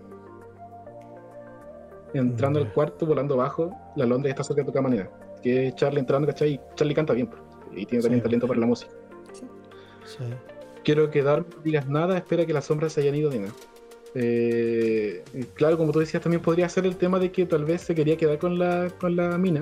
Entrando 2.13 2.59
al 2.59 2.71
cuarto, 2.71 3.05
volando 3.05 3.33
abajo, 3.35 3.71
la 3.95 4.05
Londra 4.05 4.29
ya 4.29 4.31
está 4.31 4.43
cerca 4.43 4.61
de 4.61 4.65
tu 4.67 4.71
cama, 4.73 4.89
ni 4.89 4.97
nada. 4.97 5.09
Que 5.43 5.67
es 5.67 5.75
Charlie 5.75 5.99
entrando, 5.99 6.27
¿cachai? 6.27 6.53
Y 6.53 6.59
Charlie 6.75 6.95
canta 6.95 7.13
bien, 7.13 7.29
y 7.73 7.85
tiene 7.85 8.01
también 8.01 8.21
Sí. 8.21 8.23
talento 8.23 8.47
para 8.47 8.59
la 8.59 8.65
música. 8.65 8.91
sí. 10.05 10.23
Quiero 10.83 11.09
quedar, 11.09 11.39
no 11.39 11.61
digas 11.63 11.87
nada, 11.89 12.15
espera 12.15 12.45
que 12.45 12.53
las 12.53 12.65
sombras 12.65 12.93
se 12.93 13.01
hayan 13.01 13.15
ido 13.15 13.31
ni 13.31 13.39
nada. 13.39 13.51
Eh, 14.13 15.23
claro, 15.55 15.77
como 15.77 15.91
tú 15.91 15.99
decías, 15.99 16.21
también 16.21 16.41
podría 16.43 16.69
ser 16.69 16.85
el 16.85 16.95
tema 16.95 17.17
de 17.19 17.31
que 17.31 17.45
tal 17.47 17.65
vez 17.65 17.81
se 17.81 17.95
quería 17.95 18.15
quedar 18.15 18.37
con 18.37 18.57
la, 18.59 18.87
con 18.99 19.15
la 19.15 19.35
mina. 19.39 19.61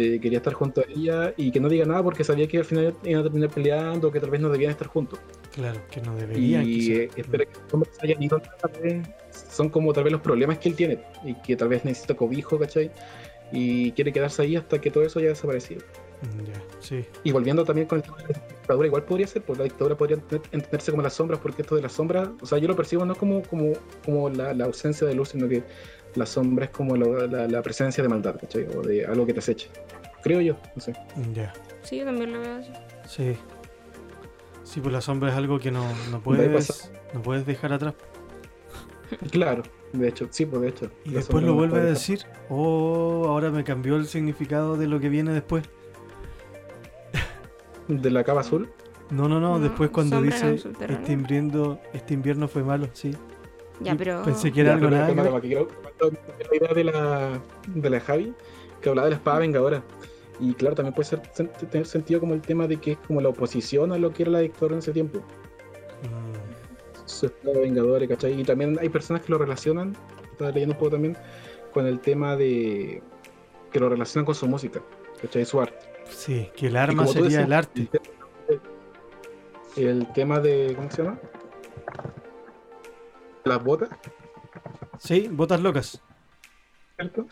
Eh, 0.00 0.20
quería 0.20 0.38
estar 0.38 0.52
junto 0.52 0.80
a 0.80 0.84
ella 0.88 1.34
y 1.36 1.50
que 1.50 1.58
no 1.58 1.68
diga 1.68 1.84
nada 1.84 2.04
porque 2.04 2.22
sabía 2.22 2.46
que 2.46 2.58
al 2.58 2.64
final 2.64 2.94
iban 3.02 3.20
a 3.20 3.24
terminar 3.24 3.50
peleando, 3.50 4.12
que 4.12 4.20
tal 4.20 4.30
vez 4.30 4.40
no 4.40 4.48
debían 4.48 4.70
estar 4.70 4.86
juntos. 4.86 5.18
Claro, 5.52 5.80
que 5.90 6.00
no 6.00 6.14
deberían. 6.14 6.64
Y 6.68 6.92
eh, 6.92 7.10
espera 7.16 7.44
que 7.44 7.50
las 7.58 7.68
sombras 7.68 7.96
se 7.98 8.06
hayan 8.06 8.22
ido. 8.22 8.40
Tal 8.40 8.80
vez 8.80 9.08
son 9.50 9.68
como 9.70 9.92
tal 9.92 10.04
vez 10.04 10.12
los 10.12 10.20
problemas 10.20 10.58
que 10.58 10.68
él 10.68 10.76
tiene 10.76 11.00
y 11.24 11.34
que 11.34 11.56
tal 11.56 11.66
vez 11.66 11.84
necesita 11.84 12.14
cobijo, 12.14 12.56
¿cachai? 12.60 12.92
Y 13.50 13.90
quiere 13.92 14.12
quedarse 14.12 14.42
ahí 14.42 14.54
hasta 14.54 14.80
que 14.80 14.88
todo 14.92 15.02
eso 15.02 15.18
haya 15.18 15.30
desaparecido. 15.30 15.80
Mm, 16.22 16.44
Ya, 16.44 16.62
sí. 16.78 17.04
Y 17.24 17.32
volviendo 17.32 17.64
también 17.64 17.88
con 17.88 17.98
el 17.98 18.04
tema 18.04 18.18
de 18.18 18.34
la 18.34 18.46
dictadura, 18.48 18.86
igual 18.86 19.02
podría 19.04 19.26
ser, 19.26 19.42
pues 19.42 19.58
la 19.58 19.64
dictadura 19.64 19.96
podría 19.96 20.18
ent- 20.18 20.42
entenderse 20.52 20.92
como 20.92 21.02
las 21.02 21.14
sombras, 21.14 21.40
porque 21.40 21.62
esto 21.62 21.74
de 21.74 21.82
las 21.82 21.92
sombras, 21.92 22.28
o 22.40 22.46
sea, 22.46 22.58
yo 22.58 22.68
lo 22.68 22.76
percibo 22.76 23.04
no 23.04 23.16
como, 23.16 23.42
como, 23.42 23.72
como 24.04 24.28
la, 24.30 24.54
la 24.54 24.66
ausencia 24.66 25.06
de 25.08 25.14
luz, 25.14 25.30
sino 25.30 25.48
que 25.48 25.64
la 26.14 26.26
sombra 26.26 26.64
es 26.66 26.70
como 26.70 26.96
la, 26.96 27.26
la- 27.26 27.46
la 27.48 27.62
presencia 27.62 28.02
de 28.02 28.08
maldad, 28.08 28.36
¿cachai? 28.40 28.66
O 28.76 28.82
de 28.82 29.04
algo 29.06 29.24
que 29.26 29.32
te 29.32 29.38
aceche. 29.40 29.68
Creo 30.22 30.40
yo, 30.40 30.56
no 30.74 30.80
sé. 30.82 30.92
Ya. 31.34 31.52
Sí, 31.82 31.98
yo 31.98 32.04
también 32.04 32.32
lo 32.32 32.40
veo 32.40 32.56
así. 32.56 32.72
Sí. 33.06 33.36
Sí, 34.64 34.80
pues 34.80 34.92
la 34.92 35.00
sombra 35.00 35.30
es 35.30 35.36
algo 35.36 35.58
que 35.58 35.70
no, 35.70 35.84
no 36.10 36.20
puedes, 36.20 36.90
no 37.14 37.22
puedes 37.22 37.46
dejar 37.46 37.72
atrás. 37.72 37.94
Claro, 39.30 39.62
de 39.94 40.08
hecho, 40.08 40.28
sí, 40.30 40.44
pues 40.44 40.60
de 40.60 40.68
hecho. 40.68 40.90
Y 41.06 41.10
después 41.12 41.42
lo 41.42 41.54
vuelve 41.54 41.80
a 41.80 41.84
decir. 41.84 42.20
Oh, 42.50 43.24
ahora 43.28 43.50
me 43.50 43.64
cambió 43.64 43.96
el 43.96 44.06
significado 44.06 44.76
de 44.76 44.86
lo 44.86 45.00
que 45.00 45.08
viene 45.08 45.32
después. 45.32 45.64
De 47.88 48.10
la 48.10 48.22
cava 48.24 48.42
azul. 48.42 48.68
No, 49.10 49.28
no, 49.28 49.40
no. 49.40 49.52
No, 49.52 49.60
después 49.60 49.88
cuando 49.88 50.20
dice 50.20 50.56
este 50.56 51.12
invierno, 51.12 51.80
este 51.94 52.12
invierno 52.12 52.48
fue 52.48 52.62
malo, 52.62 52.88
sí. 52.92 53.12
Ya, 53.80 53.94
pero. 53.96 54.22
Pensé 54.22 54.52
que 54.52 54.60
era 54.60 54.74
algo 54.74 54.90
nada. 54.90 55.08
la 55.08 56.56
idea 56.56 56.74
de 56.74 56.84
la, 56.84 57.40
de 57.66 57.90
la 57.90 58.00
Javi, 58.00 58.34
que 58.80 58.88
hablaba 58.88 59.06
de 59.06 59.10
la 59.12 59.16
espada 59.16 59.38
vengadora. 59.38 59.82
Y 60.40 60.54
claro, 60.54 60.76
también 60.76 60.94
puede 60.94 61.08
ser, 61.08 61.20
tener 61.70 61.86
sentido 61.86 62.20
como 62.20 62.34
el 62.34 62.40
tema 62.40 62.66
de 62.66 62.76
que 62.76 62.92
es 62.92 62.98
como 62.98 63.20
la 63.20 63.28
oposición 63.28 63.92
a 63.92 63.98
lo 63.98 64.12
que 64.12 64.22
era 64.22 64.32
la 64.32 64.38
dictadura 64.40 64.74
en 64.74 64.78
ese 64.78 64.92
tiempo. 64.92 65.18
Mm, 65.18 67.06
su 67.08 67.26
espada 67.26 67.58
vengadora, 67.60 68.06
¿cachai? 68.06 68.40
Y 68.40 68.44
también 68.44 68.78
hay 68.80 68.88
personas 68.88 69.22
que 69.22 69.32
lo 69.32 69.38
relacionan, 69.38 69.96
estaba 70.30 70.52
leyendo 70.52 70.74
un 70.74 70.78
poco 70.78 70.92
también, 70.92 71.16
con 71.72 71.86
el 71.86 71.98
tema 72.00 72.36
de 72.36 73.02
que 73.72 73.80
lo 73.80 73.88
relacionan 73.88 74.24
con 74.26 74.34
su 74.34 74.46
música, 74.46 74.80
¿cachai? 75.20 75.44
Su 75.44 75.60
arte. 75.60 75.86
sí, 76.08 76.48
que 76.56 76.68
el 76.68 76.76
arma 76.76 77.06
sería 77.06 77.24
decías, 77.24 77.44
el 77.44 77.52
arte. 77.52 77.88
El 79.76 80.12
tema 80.12 80.40
de, 80.40 80.72
¿cómo 80.76 80.90
se 80.90 81.02
llama? 81.02 81.18
Las 83.48 83.62
botas, 83.64 83.90
Sí, 84.98 85.28
botas 85.30 85.60
locas. 85.60 86.00
¿cierto? 86.96 87.26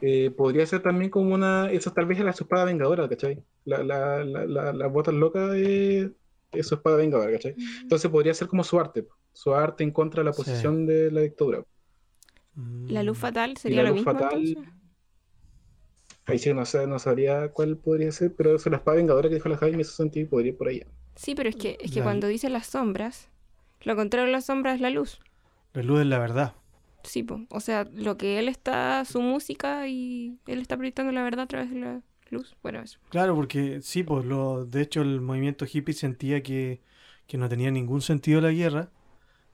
Eh, 0.00 0.30
podría 0.32 0.66
ser 0.66 0.82
también 0.82 1.10
como 1.10 1.34
una, 1.34 1.70
eso 1.72 1.92
tal 1.92 2.06
vez 2.06 2.20
era 2.20 2.32
su 2.32 2.44
espada 2.44 2.64
vengadora, 2.66 3.08
¿cachai? 3.08 3.44
La, 3.64 3.82
la, 3.82 4.24
la, 4.24 4.46
la- 4.46 4.72
las 4.72 4.92
botas 4.92 5.14
locas 5.14 5.54
es, 5.56 6.10
es 6.52 6.68
su 6.68 6.76
espada 6.76 6.96
vengadora, 6.98 7.32
¿cachai? 7.32 7.56
Entonces 7.82 8.10
podría 8.10 8.34
ser 8.34 8.48
como 8.48 8.64
su 8.64 8.78
arte, 8.80 9.06
su 9.32 9.54
arte 9.54 9.84
en 9.84 9.92
contra 9.92 10.20
de 10.22 10.26
la 10.26 10.32
Sí. 10.32 10.32
oposición 10.32 10.86
de 10.86 11.10
la 11.12 11.22
dictadura. 11.22 11.64
La 12.88 13.04
luz 13.04 13.16
Mm, 13.16 13.18
fatal 13.18 13.56
sería 13.56 13.82
la 13.82 13.84
lo 13.84 13.92
luz 13.92 13.94
mismo. 13.94 14.18
fatal- 14.18 14.20
entonces? 14.20 14.64
Ahí 16.26 16.38
sí 16.38 16.54
no, 16.54 16.64
sé, 16.64 16.86
no 16.86 17.00
sabría 17.00 17.48
cuál 17.52 17.76
podría 17.76 18.12
ser, 18.12 18.32
pero 18.36 18.54
eso, 18.54 18.70
la 18.70 18.76
espada 18.76 18.98
vengadora 18.98 19.28
que 19.28 19.34
dijo 19.34 19.48
la 19.48 19.56
Javi 19.56 19.72
me 19.74 19.82
hizo 19.82 19.90
sentir 19.96 20.22
y 20.22 20.26
podría 20.26 20.52
ir 20.52 20.56
por 20.56 20.68
ahí. 20.68 20.82
Sí, 21.16 21.34
pero 21.34 21.48
es 21.48 21.56
que, 21.56 21.76
es 21.80 21.90
que 21.90 22.00
La- 22.00 22.02
cuando 22.02 22.28
dice 22.28 22.48
las 22.48 22.66
sombras, 22.66 23.28
lo 23.82 23.96
contrario 23.96 24.26
de 24.26 24.32
las 24.32 24.46
sombras 24.46 24.76
es 24.76 24.80
la 24.80 24.90
luz. 24.90 25.20
La 25.78 25.84
luz 25.84 26.00
es 26.00 26.06
la 26.06 26.18
verdad. 26.18 26.54
Sí, 27.04 27.22
po. 27.22 27.46
o 27.50 27.60
sea, 27.60 27.84
lo 27.92 28.18
que 28.18 28.40
él 28.40 28.48
está, 28.48 29.04
su 29.04 29.22
música 29.22 29.86
y 29.86 30.36
él 30.48 30.60
está 30.60 30.76
proyectando 30.76 31.12
la 31.12 31.22
verdad 31.22 31.44
a 31.44 31.46
través 31.46 31.70
de 31.70 31.78
la 31.78 32.02
luz. 32.30 32.56
Bueno, 32.64 32.80
eso. 32.80 32.98
Claro, 33.10 33.36
porque 33.36 33.80
sí, 33.80 34.02
pues 34.02 34.24
lo, 34.24 34.66
de 34.66 34.82
hecho 34.82 35.02
el 35.02 35.20
movimiento 35.20 35.66
hippie 35.72 35.94
sentía 35.94 36.42
que, 36.42 36.82
que 37.28 37.38
no 37.38 37.48
tenía 37.48 37.70
ningún 37.70 38.00
sentido 38.02 38.40
la 38.40 38.50
guerra 38.50 38.90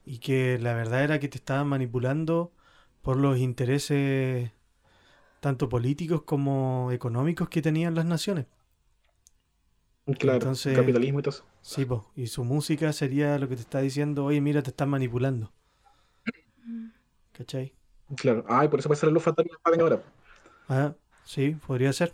y 0.07 0.16
que 0.16 0.59
la 0.59 0.72
verdad 0.72 1.05
era 1.05 1.20
que 1.20 1.29
te 1.29 1.37
estaban 1.37 1.66
manipulando 1.68 2.55
por 3.03 3.18
los 3.18 3.37
intereses 3.39 4.51
tanto 5.41 5.68
políticos 5.68 6.22
como 6.22 6.91
económicos 6.91 7.51
que 7.51 7.61
tenían 7.61 7.95
las 7.95 8.07
naciones. 8.07 8.47
Claro, 10.18 10.39
Entonces- 10.39 10.75
capitalismo 10.75 11.18
y 11.18 11.22
todo 11.22 11.35
eso. 11.35 11.45
Sí, 11.61 11.85
pues, 11.85 12.01
y 12.16 12.29
su 12.29 12.45
música 12.45 12.95
sería 12.95 13.39
lo 13.39 13.47
que 13.47 13.57
te 13.57 13.61
está 13.61 13.81
diciendo, 13.81 14.25
oye, 14.25 14.41
mira, 14.41 14.62
te 14.62 14.70
están 14.70 14.89
manipulando. 14.89 15.53
¿Cachai? 17.37 17.72
Claro. 18.16 18.45
Ah, 18.49 18.64
y 18.64 18.68
por 18.68 18.78
eso 18.80 18.89
puede 18.89 19.01
ser 19.01 19.09
la 19.09 19.14
luz 19.14 19.22
fatal 19.22 19.47
y 19.47 19.51
la 19.51 19.57
espada 19.57 19.76
ahora. 19.82 20.03
Ah, 20.68 20.95
sí, 21.24 21.57
podría 21.66 21.93
ser. 21.93 22.12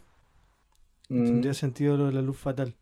Mm, 1.09 1.25
Tendría 1.27 1.55
sentido 1.55 1.97
lo 1.97 2.07
de 2.07 2.13
la 2.13 2.23
luz 2.23 2.39
fatal. 2.39 2.75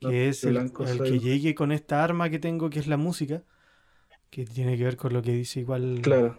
Que 0.00 0.06
No, 0.06 0.10
es 0.10 0.44
el, 0.44 0.52
blanco 0.54 0.84
el 0.84 0.96
soy. 0.98 1.10
que 1.10 1.18
llegue 1.20 1.54
con 1.54 1.70
esta 1.72 2.02
arma 2.02 2.30
que 2.30 2.38
tengo, 2.38 2.70
que 2.70 2.78
es 2.78 2.86
la 2.86 2.96
música, 2.96 3.42
que 4.30 4.44
tiene 4.44 4.76
que 4.76 4.84
ver 4.84 4.96
con 4.96 5.12
lo 5.12 5.22
que 5.22 5.32
dice 5.32 5.60
igual, 5.60 6.00
Claro, 6.02 6.38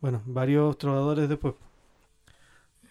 bueno, 0.00 0.22
varios 0.26 0.78
trovadores 0.78 1.28
después. 1.28 1.54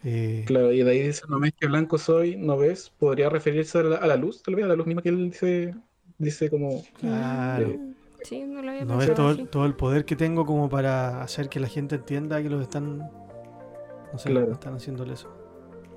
Eh, 0.03 0.43
claro. 0.47 0.71
Y 0.71 0.83
de 0.83 0.91
ahí 0.91 0.99
dice, 1.07 1.23
no 1.27 1.39
ves 1.39 1.53
que 1.59 1.67
blanco 1.67 1.97
soy, 1.97 2.37
no 2.37 2.57
ves. 2.57 2.89
Podría 2.97 3.29
referirse 3.29 3.79
a 3.79 3.83
la, 3.83 3.95
a 3.97 4.07
la 4.07 4.15
luz, 4.15 4.41
tal 4.43 4.55
vez, 4.55 4.65
a 4.65 4.69
la 4.69 4.75
luz 4.75 4.85
misma 4.85 5.01
que 5.01 5.09
él 5.09 5.29
dice, 5.31 5.75
dice 6.17 6.49
como... 6.49 6.83
Claro. 6.99 7.69
Eh, 7.69 7.79
Sí, 8.23 8.43
no 8.43 8.61
lo 8.61 8.69
había 8.71 8.85
¿No 8.85 8.97
ves 8.97 9.13
todo, 9.13 9.35
todo 9.47 9.65
el 9.65 9.75
poder 9.75 10.05
que 10.05 10.15
tengo 10.15 10.45
como 10.45 10.69
para 10.69 11.21
hacer 11.21 11.49
que 11.49 11.59
la 11.59 11.67
gente 11.67 11.95
entienda 11.95 12.41
que 12.41 12.49
los 12.49 12.61
están, 12.61 12.97
no 12.99 14.17
sé, 14.19 14.29
Claro. 14.29 14.51
están 14.51 14.75
haciéndole 14.75 15.13
eso? 15.13 15.29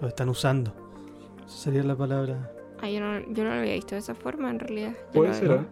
Los 0.01 0.09
están 0.09 0.29
usando. 0.29 0.73
Esa 1.47 1.57
sería 1.59 1.83
la 1.83 1.97
palabra. 1.97 2.53
Ah, 2.81 2.89
yo 2.89 3.01
no, 3.01 3.21
yo 3.33 3.45
no 3.45 3.51
lo 3.51 3.61
había 3.61 3.75
visto 3.75 3.95
de 3.95 4.01
esa 4.01 4.15
forma, 4.15 4.51
en 4.51 4.59
realidad. 4.61 4.93
Yo 5.13 5.21
Puede 5.21 5.29
lo, 5.29 5.35
ser, 5.35 5.51
¿eh? 5.53 5.67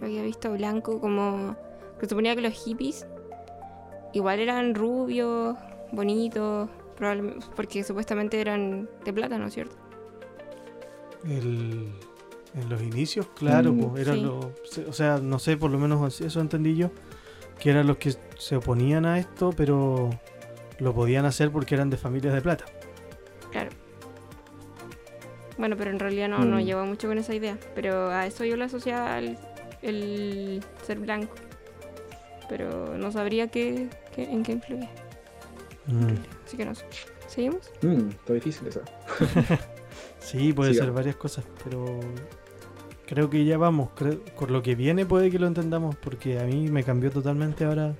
lo 0.00 0.06
había 0.06 0.22
visto 0.22 0.52
blanco 0.52 1.00
como... 1.00 1.56
Que 2.00 2.06
suponía 2.08 2.34
que 2.34 2.42
los 2.42 2.52
hippies 2.52 3.06
igual 4.12 4.38
eran 4.40 4.74
rubios, 4.74 5.56
bonitos, 5.92 6.68
probablemente, 6.96 7.46
porque 7.56 7.82
supuestamente 7.84 8.40
eran 8.40 8.88
de 9.04 9.12
plata, 9.12 9.38
¿no 9.38 9.46
es 9.46 9.54
cierto? 9.54 9.76
El- 11.24 11.92
en 12.56 12.68
los 12.68 12.82
inicios, 12.82 13.26
claro, 13.36 13.72
Mm. 13.72 13.80
pues, 13.90 14.02
eran 14.06 14.16
Sí. 14.16 14.22
los- 14.22 14.46
se- 14.70 14.84
o 14.86 14.92
sea, 14.92 15.18
no 15.18 15.38
sé, 15.38 15.56
por 15.56 15.70
lo 15.70 15.78
menos 15.78 16.02
así- 16.02 16.24
eso 16.24 16.40
entendí 16.40 16.74
yo, 16.76 16.90
que 17.60 17.70
eran 17.70 17.86
los 17.86 17.96
que 17.98 18.14
se 18.38 18.56
oponían 18.56 19.04
a 19.06 19.18
esto, 19.18 19.50
pero 19.56 20.10
lo 20.78 20.94
podían 20.94 21.24
hacer 21.24 21.50
porque 21.50 21.74
eran 21.74 21.90
de 21.90 21.96
familias 21.96 22.34
de 22.34 22.40
plata. 22.42 22.64
Claro. 23.50 23.70
Bueno, 25.58 25.76
pero 25.76 25.90
en 25.90 25.98
realidad 25.98 26.28
no, 26.28 26.38
no 26.44 26.56
Mm. 26.56 26.64
lleva 26.64 26.84
mucho 26.84 27.08
con 27.08 27.16
esa 27.18 27.34
idea. 27.34 27.58
Pero 27.74 28.10
a 28.10 28.26
eso 28.26 28.44
yo 28.44 28.56
le 28.56 28.64
asociaba 28.64 29.16
al- 29.16 29.38
el 29.82 30.62
ser 30.86 30.98
blanco. 30.98 31.34
Pero 32.48 32.96
no 32.98 33.10
sabría 33.10 33.48
qué, 33.48 33.88
qué- 34.14 34.30
en 34.30 34.42
qué 34.42 34.52
influye. 34.52 34.88
Así 36.46 36.56
que 36.56 36.64
no 36.64 36.74
sé. 36.74 36.84
¿Seguimos? 37.26 37.70
Mm, 37.82 38.08
está 38.10 38.32
difícil 38.34 38.66
esa. 38.68 38.80
Sí, 40.18 40.52
puede 40.52 40.74
ser 40.74 40.90
varias 40.90 41.14
cosas, 41.14 41.44
pero 41.62 42.00
creo 43.06 43.30
que 43.30 43.44
ya 43.44 43.56
vamos. 43.58 43.90
creo- 43.94 44.20
con 44.34 44.52
lo 44.52 44.62
que 44.62 44.74
viene 44.74 45.06
puede 45.06 45.30
que 45.30 45.38
lo 45.38 45.46
entendamos, 45.46 45.96
porque 45.96 46.38
a 46.40 46.44
mí 46.44 46.68
me 46.70 46.82
cambió 46.84 47.10
totalmente 47.10 47.64
ahora. 47.64 47.94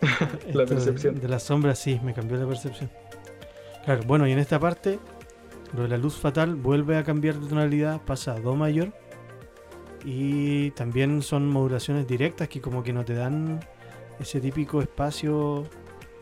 La 0.00 0.08
esto 0.46 0.58
de- 0.60 0.66
percepción. 0.66 1.20
De, 1.20 1.28
las 1.28 1.42
sombras, 1.42 1.78
sí, 1.78 2.00
me 2.04 2.12
cambió 2.14 2.36
la 2.38 2.46
percepción. 2.46 2.90
Claro, 3.84 4.02
bueno, 4.06 4.26
y 4.26 4.32
en 4.32 4.38
esta 4.38 4.58
parte, 4.58 4.98
lo 5.76 5.82
de 5.82 5.88
la 5.88 5.96
luz 5.98 6.16
fatal 6.16 6.54
vuelve 6.56 6.96
a 6.96 7.04
cambiar 7.04 7.36
de 7.36 7.48
tonalidad, 7.48 8.00
pasa 8.02 8.32
a 8.32 8.40
Do 8.40 8.54
mayor. 8.54 8.92
Y 10.04 10.70
también 10.72 11.22
son 11.22 11.48
modulaciones 11.48 12.06
directas 12.06 12.48
que 12.48 12.60
como 12.60 12.82
que 12.82 12.92
no 12.92 13.04
te 13.04 13.14
dan 13.14 13.60
ese 14.20 14.40
típico 14.40 14.80
espacio 14.80 15.64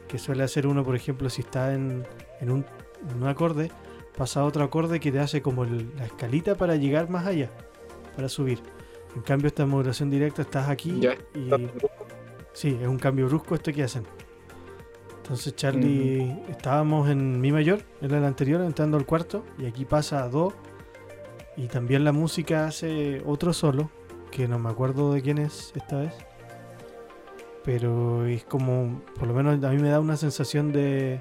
que 0.08 0.18
suele 0.18 0.42
hacer 0.44 0.66
uno, 0.66 0.84
por 0.84 0.96
ejemplo, 0.96 1.28
si 1.28 1.42
está 1.42 1.74
en, 1.74 2.04
en 2.40 2.50
un, 2.50 2.64
en 3.10 3.22
un 3.22 3.28
acorde, 3.28 3.70
pasa 4.16 4.40
a 4.40 4.44
otro 4.44 4.64
acorde 4.64 5.00
que 5.00 5.10
te 5.12 5.18
hace 5.20 5.42
como 5.42 5.64
el- 5.64 5.90
la 5.96 6.06
escalita 6.06 6.54
para 6.54 6.76
llegar 6.76 7.08
más 7.10 7.26
allá, 7.26 7.50
para 8.16 8.28
subir. 8.28 8.60
En 9.16 9.22
cambio, 9.22 9.48
esta 9.48 9.64
modulación 9.66 10.10
directa 10.10 10.42
estás 10.42 10.68
aquí 10.68 10.98
Ya, 11.00 11.14
y 11.34 11.50
sí, 12.52 12.78
es 12.80 12.88
un 12.88 12.98
cambio 12.98 13.26
brusco 13.26 13.54
esto 13.54 13.72
que 13.72 13.82
hacen. 13.84 14.04
Entonces, 15.22 15.56
Charlie, 15.56 16.42
estábamos 16.48 17.08
en 17.08 17.40
Mi 17.40 17.50
mayor, 17.50 17.80
era 18.02 18.18
el 18.18 18.24
anterior, 18.24 18.60
entrando 18.60 18.96
al 18.98 19.06
cuarto, 19.06 19.44
y 19.58 19.66
aquí 19.66 19.84
pasa 19.84 20.22
a 20.22 20.28
Do. 20.28 20.52
Y 21.56 21.68
también 21.68 22.04
la 22.04 22.12
música 22.12 22.66
hace 22.66 23.22
otro 23.24 23.52
solo, 23.52 23.88
que 24.30 24.48
no 24.48 24.58
me 24.58 24.68
acuerdo 24.68 25.12
de 25.14 25.22
quién 25.22 25.38
es 25.38 25.72
esta 25.76 25.96
vez. 26.00 26.12
Pero 27.64 28.26
es 28.26 28.44
como, 28.44 29.00
por 29.18 29.26
lo 29.28 29.34
menos 29.34 29.62
a 29.64 29.70
mí 29.70 29.78
me 29.78 29.88
da 29.88 30.00
una 30.00 30.16
sensación 30.18 30.72
de, 30.72 31.20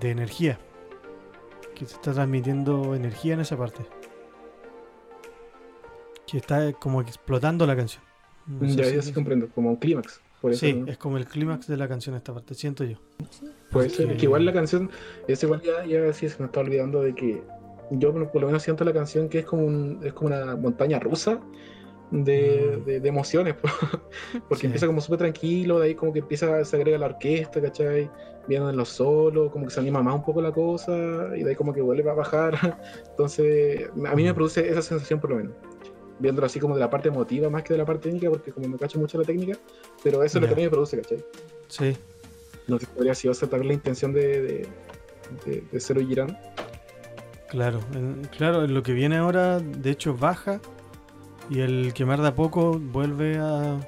de 0.00 0.10
energía. 0.10 0.58
Que 1.78 1.86
se 1.86 1.94
está 1.94 2.12
transmitiendo 2.12 2.94
energía 2.94 3.34
en 3.34 3.40
esa 3.40 3.56
parte. 3.56 3.80
Que 6.26 6.38
está 6.38 6.72
como 6.72 7.00
explotando 7.00 7.66
la 7.66 7.76
canción. 7.76 8.02
No 8.46 8.66
ya, 8.66 8.88
ya 8.88 9.02
sí 9.02 9.12
comprendo, 9.12 9.48
como 9.54 9.70
un 9.70 9.76
clímax. 9.76 10.20
Sí, 10.52 10.72
¿no? 10.72 10.86
es 10.86 10.96
como 10.98 11.16
el 11.18 11.26
clímax 11.26 11.66
de 11.66 11.76
la 11.76 11.88
canción 11.88 12.14
esta 12.14 12.32
parte, 12.32 12.54
siento 12.54 12.84
yo. 12.84 12.96
Puede 13.70 13.90
ser. 13.90 13.98
porque- 14.06 14.12
Es 14.14 14.18
que 14.20 14.26
igual 14.26 14.44
la 14.44 14.52
canción, 14.52 14.90
es 15.26 15.42
igual 15.42 15.60
ya, 15.62 15.84
ya 15.84 16.12
sí 16.12 16.28
se 16.28 16.38
me 16.38 16.46
está 16.46 16.60
olvidando 16.60 17.02
de 17.02 17.14
que 17.14 17.42
yo 17.90 18.12
por 18.12 18.30
por 18.30 18.40
lo 18.42 18.46
menos 18.46 18.62
siento 18.62 18.84
la 18.84 18.92
canción 18.92 19.28
que 19.28 19.40
es 19.40 19.44
como 19.46 19.64
un, 19.64 20.00
es 20.04 20.12
como 20.12 20.28
una 20.28 20.54
montaña 20.56 20.98
rusa 21.00 21.40
de, 22.10 22.78
Mm. 22.80 22.84
de- 22.84 23.00
de 23.00 23.08
emociones. 23.08 23.54
po. 23.54 23.68
Porque 24.48 24.60
Sí. 24.62 24.66
empieza 24.66 24.86
como 24.86 25.00
súper 25.00 25.18
tranquilo, 25.18 25.78
de 25.80 25.86
ahí 25.88 25.94
como 25.94 26.12
que 26.12 26.20
empieza, 26.20 26.64
se 26.64 26.76
agrega 26.76 26.98
la 26.98 27.06
orquesta, 27.06 27.60
¿cachai? 27.60 28.10
Vienen 28.46 28.76
los 28.76 28.88
solos, 28.88 29.52
como 29.52 29.66
que 29.66 29.70
se 29.72 29.80
anima 29.80 30.02
más 30.02 30.14
un 30.14 30.24
poco 30.24 30.40
la 30.40 30.52
cosa, 30.52 30.92
y 31.36 31.42
de 31.42 31.50
ahí 31.50 31.54
como 31.56 31.72
que 31.74 31.82
vuelve 31.82 32.08
a 32.10 32.14
bajar. 32.14 32.54
Entonces, 33.10 33.88
a 34.06 34.14
mí 34.14 34.22
me 34.24 34.32
Mm. 34.32 34.34
produce 34.34 34.68
esa 34.68 34.80
sensación 34.82 35.20
por 35.20 35.30
lo 35.30 35.36
menos. 35.36 35.52
Viéndolo 36.20 36.46
así 36.46 36.58
como 36.58 36.74
de 36.74 36.80
la 36.80 36.90
parte 36.90 37.08
emotiva 37.08 37.48
más 37.50 37.62
que 37.62 37.74
de 37.74 37.78
la 37.78 37.84
parte 37.84 38.04
técnica, 38.08 38.28
porque 38.30 38.50
como 38.52 38.66
me 38.68 38.76
cacho 38.78 38.98
mucho 38.98 39.18
la 39.18 39.24
técnica, 39.24 39.56
pero 40.02 40.22
eso 40.24 40.38
es 40.38 40.42
lo 40.42 40.48
que 40.48 40.54
a 40.54 40.56
mí 40.56 40.62
me 40.64 40.70
produce, 40.70 40.96
¿cachai? 41.00 41.24
Sí, 41.68 41.96
No 42.66 42.78
sé 42.78 42.86
si 42.86 42.92
podría 42.92 43.12
esa 43.12 43.46
también 43.46 43.68
la 43.68 43.74
intención 43.74 44.12
de, 44.12 44.42
de, 44.42 44.66
de, 45.46 45.62
de 45.70 45.80
Zero 45.80 46.00
Girán. 46.00 46.36
claro. 47.48 47.80
Claro, 48.36 48.66
lo 48.66 48.82
que 48.82 48.92
viene 48.94 49.16
ahora, 49.18 49.60
de 49.60 49.90
hecho, 49.90 50.14
baja. 50.14 50.60
Y 51.50 51.60
el 51.60 51.92
quemar 51.94 52.20
de 52.20 52.28
a 52.28 52.34
poco 52.34 52.78
vuelve 52.78 53.38
a, 53.38 53.78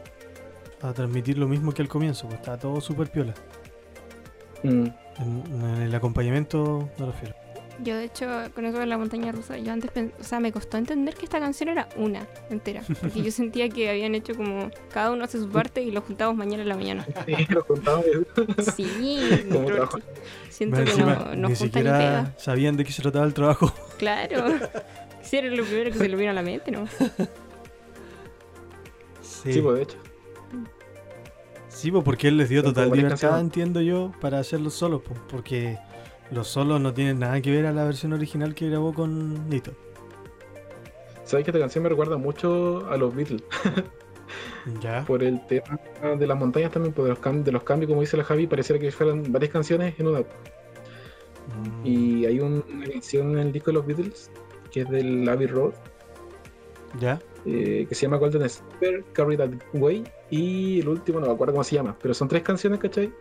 a 0.82 0.92
transmitir 0.94 1.36
lo 1.38 1.46
mismo 1.48 1.72
que 1.72 1.82
al 1.82 1.88
comienzo. 1.88 2.26
Pues 2.26 2.40
está 2.40 2.58
todo 2.58 2.80
súper 2.80 3.10
piola. 3.10 3.34
Mm, 4.62 4.86
En, 5.18 5.44
en 5.52 5.82
el 5.82 5.94
acompañamiento 5.94 6.88
me 6.98 7.06
refiero. 7.06 7.34
Yo, 7.82 7.96
de 7.96 8.04
hecho, 8.04 8.26
con 8.54 8.66
eso 8.66 8.78
de 8.78 8.84
la 8.84 8.98
montaña 8.98 9.32
rusa, 9.32 9.56
yo 9.56 9.72
antes, 9.72 9.90
o 10.20 10.22
sea, 10.22 10.38
me 10.38 10.52
costó 10.52 10.76
entender 10.76 11.14
que 11.14 11.24
esta 11.24 11.40
canción 11.40 11.70
era 11.70 11.88
una 11.96 12.26
entera. 12.50 12.82
Porque 13.00 13.22
yo 13.22 13.30
sentía 13.32 13.70
que 13.70 13.88
habían 13.88 14.14
hecho 14.14 14.34
como 14.34 14.70
cada 14.92 15.10
uno 15.10 15.24
hace 15.24 15.38
su 15.38 15.48
parte 15.48 15.80
y 15.82 15.90
lo 15.90 16.02
juntamos 16.02 16.36
mañana 16.36 16.62
en 16.62 16.68
la 16.68 16.76
mañana. 16.76 17.06
Sí, 17.24 17.46
lo 17.48 17.64
contaba. 17.64 18.02
Sí, 18.76 18.86
siento 20.50 20.76
que 20.76 20.90
encima, 20.90 21.14
no, 21.14 21.34
no 21.36 21.48
ni 21.48 21.56
siquiera 21.56 21.98
pega. 21.98 22.34
sabían 22.36 22.76
de 22.76 22.84
qué 22.84 22.92
se 22.92 23.00
trataba 23.00 23.24
el 23.24 23.32
trabajo. 23.34 23.72
Claro. 23.98 24.46
Era 25.32 25.48
lo 25.48 25.62
primero 25.64 25.92
que 25.92 25.98
se 25.98 26.08
le 26.08 26.16
vino 26.16 26.30
a 26.32 26.34
la 26.34 26.42
mente, 26.42 26.72
¿no? 26.72 26.86
Sí, 29.42 29.52
Sí, 29.54 29.60
pues 29.60 29.76
de 29.76 29.82
hecho. 29.82 29.96
Sí, 31.68 31.90
pues 31.90 32.04
porque 32.04 32.28
él 32.28 32.36
les 32.36 32.48
dio 32.48 32.62
total 32.62 32.90
libertad, 32.90 33.40
entiendo 33.40 33.80
yo, 33.80 34.12
para 34.20 34.38
hacer 34.40 34.60
los 34.60 34.74
solos, 34.74 35.02
pues, 35.06 35.18
porque 35.30 35.78
los 36.30 36.48
solos 36.48 36.80
no 36.80 36.92
tienen 36.92 37.20
nada 37.20 37.40
que 37.40 37.50
ver 37.50 37.66
a 37.66 37.72
la 37.72 37.84
versión 37.84 38.12
original 38.12 38.54
que 38.54 38.68
grabó 38.68 38.92
con 38.92 39.48
Nito. 39.48 39.72
¿Sabes 41.24 41.44
que 41.44 41.50
esta 41.52 41.60
canción 41.60 41.84
me 41.84 41.88
recuerda 41.90 42.16
mucho 42.16 42.86
a 42.90 42.96
los 42.96 43.14
Beatles? 43.14 43.42
Ya. 44.82 45.04
Por 45.06 45.24
el 45.24 45.44
tema 45.46 45.80
de 46.18 46.26
las 46.26 46.38
montañas 46.38 46.70
también, 46.70 46.92
por 46.92 47.08
los, 47.08 47.18
cam- 47.18 47.42
de 47.42 47.50
los 47.50 47.62
cambios, 47.64 47.88
como 47.88 48.02
dice 48.02 48.16
la 48.18 48.24
Javi, 48.24 48.46
pareciera 48.46 48.78
que 48.78 48.92
fueran 48.92 49.24
varias 49.32 49.50
canciones 49.52 49.94
en 49.98 50.06
una. 50.06 50.20
Mm, 50.20 50.24
Y 51.86 52.26
hay 52.26 52.40
un- 52.40 52.62
una 52.70 52.86
canción 52.86 53.32
en 53.32 53.38
el 53.38 53.52
disco 53.52 53.70
de 53.70 53.74
los 53.74 53.86
Beatles, 53.86 54.30
que 54.70 54.82
es 54.82 54.90
del 54.90 55.26
Abbey 55.28 55.46
Road, 55.46 55.72
Ya. 57.00 57.18
Eh, 57.46 57.86
que 57.88 57.94
se 57.94 58.02
llama 58.02 58.18
Golden 58.18 58.48
Slipper, 58.48 59.04
Carry 59.12 59.36
That 59.36 59.50
Way, 59.72 60.04
y 60.30 60.80
el 60.80 60.88
último 60.88 61.20
no 61.20 61.26
me 61.26 61.32
acuerdo 61.32 61.54
cómo 61.54 61.64
se 61.64 61.76
llama, 61.76 61.96
pero 62.00 62.14
son 62.14 62.28
tres 62.28 62.42
canciones, 62.42 62.78
¿cachai? 62.78 63.12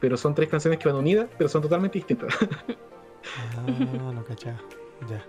Pero 0.00 0.16
son 0.16 0.34
tres 0.34 0.48
canciones 0.48 0.78
que 0.78 0.88
van 0.88 0.98
unidas, 0.98 1.28
pero 1.36 1.48
son 1.48 1.62
totalmente 1.62 1.98
distintas. 1.98 2.34
Ah, 3.56 4.12
no 4.14 4.24
cachaba. 4.24 4.62
Ya. 5.10 5.26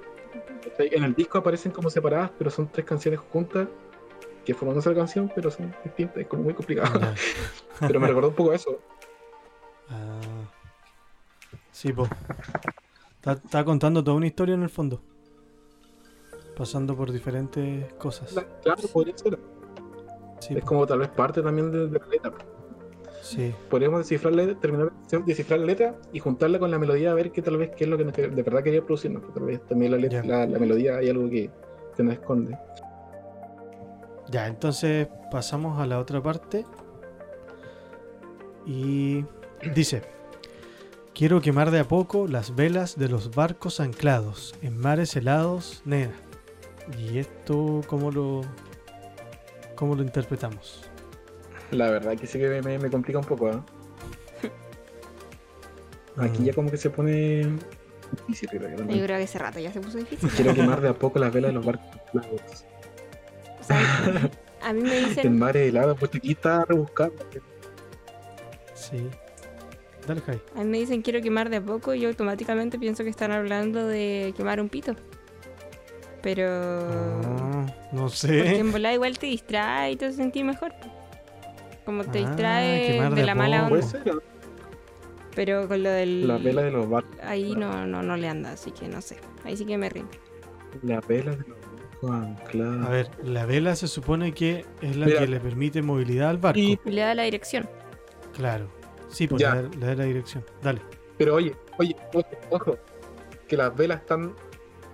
En 0.77 1.03
el 1.03 1.15
disco 1.15 1.39
aparecen 1.39 1.71
como 1.71 1.89
separadas, 1.89 2.29
pero 2.38 2.51
son 2.51 2.67
tres 2.71 2.85
canciones 2.85 3.19
juntas 3.19 3.67
que 4.45 4.53
forman 4.53 4.75
una 4.75 4.83
sola 4.83 4.97
canción, 4.97 5.31
pero 5.33 5.49
son 5.49 5.75
distintas, 5.83 6.17
es 6.17 6.27
como 6.27 6.43
muy 6.43 6.53
complicado. 6.53 7.01
pero 7.79 7.99
me 7.99 8.07
recordó 8.07 8.29
un 8.29 8.35
poco 8.35 8.53
eso. 8.53 8.79
Ah. 9.89 10.19
Sí, 11.71 11.91
pues. 11.91 12.09
Está, 13.15 13.31
está 13.33 13.65
contando 13.65 14.03
toda 14.03 14.15
una 14.15 14.27
historia 14.27 14.53
en 14.53 14.61
el 14.61 14.69
fondo. 14.69 15.01
Pasando 16.58 16.95
por 16.95 17.12
diferentes 17.12 17.93
cosas. 17.93 18.34
Claro, 18.64 18.82
podría 18.91 19.18
ser. 19.18 19.38
Sí, 20.39 20.55
Es 20.58 20.64
como 20.64 20.86
tal 20.88 20.99
vez 20.99 21.10
parte 21.10 21.41
también 21.41 21.72
de, 21.72 21.88
de 21.88 21.99
la 21.99 22.08
letra. 22.08 22.34
sí. 23.22 23.53
Podríamos 23.70 23.99
descifrar 23.99 24.34
la 24.34 24.43
letra, 24.43 24.60
terminar 24.62 24.91
de 25.10 25.20
descifrar 25.26 25.60
la 25.60 25.66
letra 25.68 25.95
y 26.14 26.20
juntarla 26.20 26.60
con 26.60 26.70
la 26.72 26.78
melodía 26.80 27.12
a 27.12 27.14
ver 27.14 27.32
qué 27.32 27.41
tal 27.41 27.58
vez 27.58 27.72
qué 27.76 27.84
es 27.86 27.89
lo 27.89 27.97
que 27.97 28.05
nos- 28.05 28.16
de 28.16 28.28
verdad 28.43 28.64
quería 28.64 28.84
producirnos. 28.84 29.22
Tal 29.34 29.43
vez 29.43 29.62
también 29.68 29.91
la, 29.91 29.97
letra, 29.97 30.45
la 30.47 30.60
melodía 30.60 30.97
hay 30.97 31.10
algo 31.10 31.30
que, 31.30 31.49
que 31.95 32.03
nos 32.03 32.14
esconde. 32.14 32.58
Ya, 34.30 34.47
entonces 34.47 35.08
pasamos 35.32 35.80
a 35.80 35.86
la 35.88 35.99
otra 35.99 36.22
parte. 36.22 36.66
Y 38.66 39.24
dice, 39.74 40.01
quiero 41.14 41.39
quemar 41.41 41.72
de 41.72 41.80
a 41.80 41.88
poco 41.88 42.28
las 42.28 42.55
velas 42.55 42.97
de 42.97 43.08
los 43.10 43.34
barcos 43.34 43.80
anclados 43.80 44.53
en 44.62 44.78
mares 44.78 45.16
helados, 45.16 45.82
nena. 45.86 46.14
¿Y 46.97 47.17
esto 47.19 47.81
cómo 47.88 48.11
lo, 48.11 48.41
cómo 49.75 49.95
lo 49.95 50.03
interpretamos? 50.03 50.83
La 51.71 51.89
verdad 51.89 52.15
que 52.17 52.27
sí 52.27 52.39
que 52.39 52.47
me, 52.47 52.61
me- 52.61 52.79
me 52.79 52.89
complica 52.89 53.19
un 53.19 53.25
poco. 53.25 53.49
¿ah? 53.49 53.65
Aquí 56.17 56.41
Mm. 56.41 56.45
ya 56.45 56.53
como 56.53 56.71
que 56.71 56.77
se 56.77 56.89
pone 56.89 57.47
difícil, 58.27 58.49
creo 58.49 58.61
que 58.75 58.77
Yo 58.97 59.03
creo 59.03 59.17
que 59.17 59.23
ese 59.23 59.38
rato 59.38 59.59
ya 59.59 59.71
se 59.71 59.81
puso 59.81 59.97
difícil. 59.97 60.29
Quiero 60.29 60.53
quemar 60.55 60.81
de 60.81 60.89
a 60.89 60.93
poco 60.93 61.19
las 61.19 61.33
velas 61.33 61.49
de 61.49 61.53
los 61.55 61.65
barcos. 61.65 61.85
anclados. 62.13 62.65
O 63.59 63.63
sea, 63.63 64.31
a 64.63 64.73
mí 64.73 64.81
me 64.81 64.97
El 64.97 65.09
dicen, 65.09 65.38
mar 65.38 65.57
es 65.57 65.69
helado, 65.69 65.95
pues 65.95 66.11
aquí 66.15 66.31
está 66.31 66.63
rebuscado. 66.65 67.11
Sí. 68.73 69.07
Dale, 70.07 70.21
Jai. 70.21 70.41
a 70.55 70.59
mí 70.59 70.65
me 70.69 70.77
dicen 70.77 71.01
quiero 71.01 71.21
quemar 71.21 71.49
de 71.49 71.57
a 71.57 71.61
poco 71.61 71.93
y 71.93 71.99
yo 71.99 72.07
automáticamente 72.07 72.79
pienso 72.79 73.03
que 73.03 73.09
están 73.09 73.33
hablando 73.33 73.85
de 73.85 74.33
quemar 74.38 74.61
un 74.61 74.69
pito. 74.69 74.95
Pero 76.22 76.45
Ah, 76.49 77.65
no 77.91 78.01
porque 78.03 78.15
sé. 78.18 78.57
en 78.59 78.72
volada 78.72 78.93
igual 78.95 79.18
te 79.20 79.28
distrae 79.28 79.91
y 79.91 79.95
te 79.95 80.05
hace 80.07 80.18
sentir 80.18 80.43
mejor. 80.45 80.74
Como 81.86 82.03
te 82.03 82.20
Ah, 82.20 82.28
distrae 82.28 83.09
de 83.11 83.24
la 83.26 83.36
mala. 83.36 83.70
Puede 83.70 83.84
onda. 83.84 83.97
ser, 84.03 84.15
¿no? 84.15 84.22
Pero 85.36 85.68
con 85.68 85.84
lo 85.84 85.89
del 85.91 86.28
Las 86.28 86.43
velas 86.43 86.65
de 86.65 86.72
los 86.72 86.89
barcos. 86.89 87.15
ahí 87.24 87.55
no, 87.55 87.86
no, 87.86 88.01
no 88.01 88.18
le 88.18 88.28
anda, 88.28 88.51
así 88.53 88.72
que 88.72 88.88
no 88.88 89.01
sé. 89.01 89.18
Ahí 89.45 89.55
sí 89.55 89.65
que 89.65 89.78
me 89.78 89.88
rindo. 89.89 90.11
Las 90.82 91.05
velas 91.07 91.38
de 91.38 91.45
los 91.47 91.57
barcos 92.01 92.11
ancladas. 92.11 92.88
A 92.88 92.89
ver, 92.89 93.09
la 93.24 93.45
vela 93.45 93.76
se 93.76 93.88
supone 93.88 94.34
que 94.34 94.65
es 94.82 94.95
la 94.97 95.05
Mira. 95.05 95.20
que 95.20 95.28
le 95.28 95.39
permite 95.39 95.82
movilidad 95.84 96.30
al 96.32 96.38
barco. 96.39 96.59
Y- 96.59 96.80
le 96.86 97.01
da 97.01 97.13
la 97.13 97.24
dirección. 97.24 97.70
Claro. 98.36 98.68
Sí, 99.09 99.28
pues 99.28 99.41
Ya. 99.41 99.55
le 99.55 99.61
da- 99.63 99.70
le 99.78 99.86
da 99.86 99.95
la 99.95 100.03
dirección. 100.05 100.43
Dale. 100.61 100.82
Pero 101.18 101.36
oye, 101.36 101.55
oye, 101.78 101.95
ojo, 102.13 102.28
ojo, 102.49 102.78
que 103.47 103.55
las 103.57 103.76
velas 103.76 104.01
están, 104.01 104.34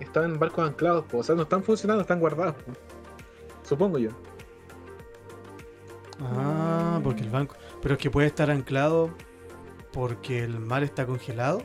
están 0.00 0.24
en 0.24 0.38
barcos 0.38 0.68
anclados, 0.68 1.04
po, 1.06 1.18
o 1.18 1.22
sea, 1.22 1.34
no 1.34 1.42
están 1.42 1.62
funcionando, 1.62 2.02
están 2.02 2.20
guardadas. 2.20 2.54
po. 2.54 2.72
Supongo 3.62 3.98
yo. 3.98 4.10
Ah, 6.20 7.00
porque 7.02 7.22
el 7.22 7.30
banco. 7.30 7.56
Pero 7.82 7.94
es 7.94 8.00
que 8.00 8.10
puede 8.10 8.26
estar 8.28 8.50
anclado 8.50 9.10
porque 9.92 10.42
el 10.44 10.58
mar 10.60 10.82
está 10.82 11.06
congelado. 11.06 11.62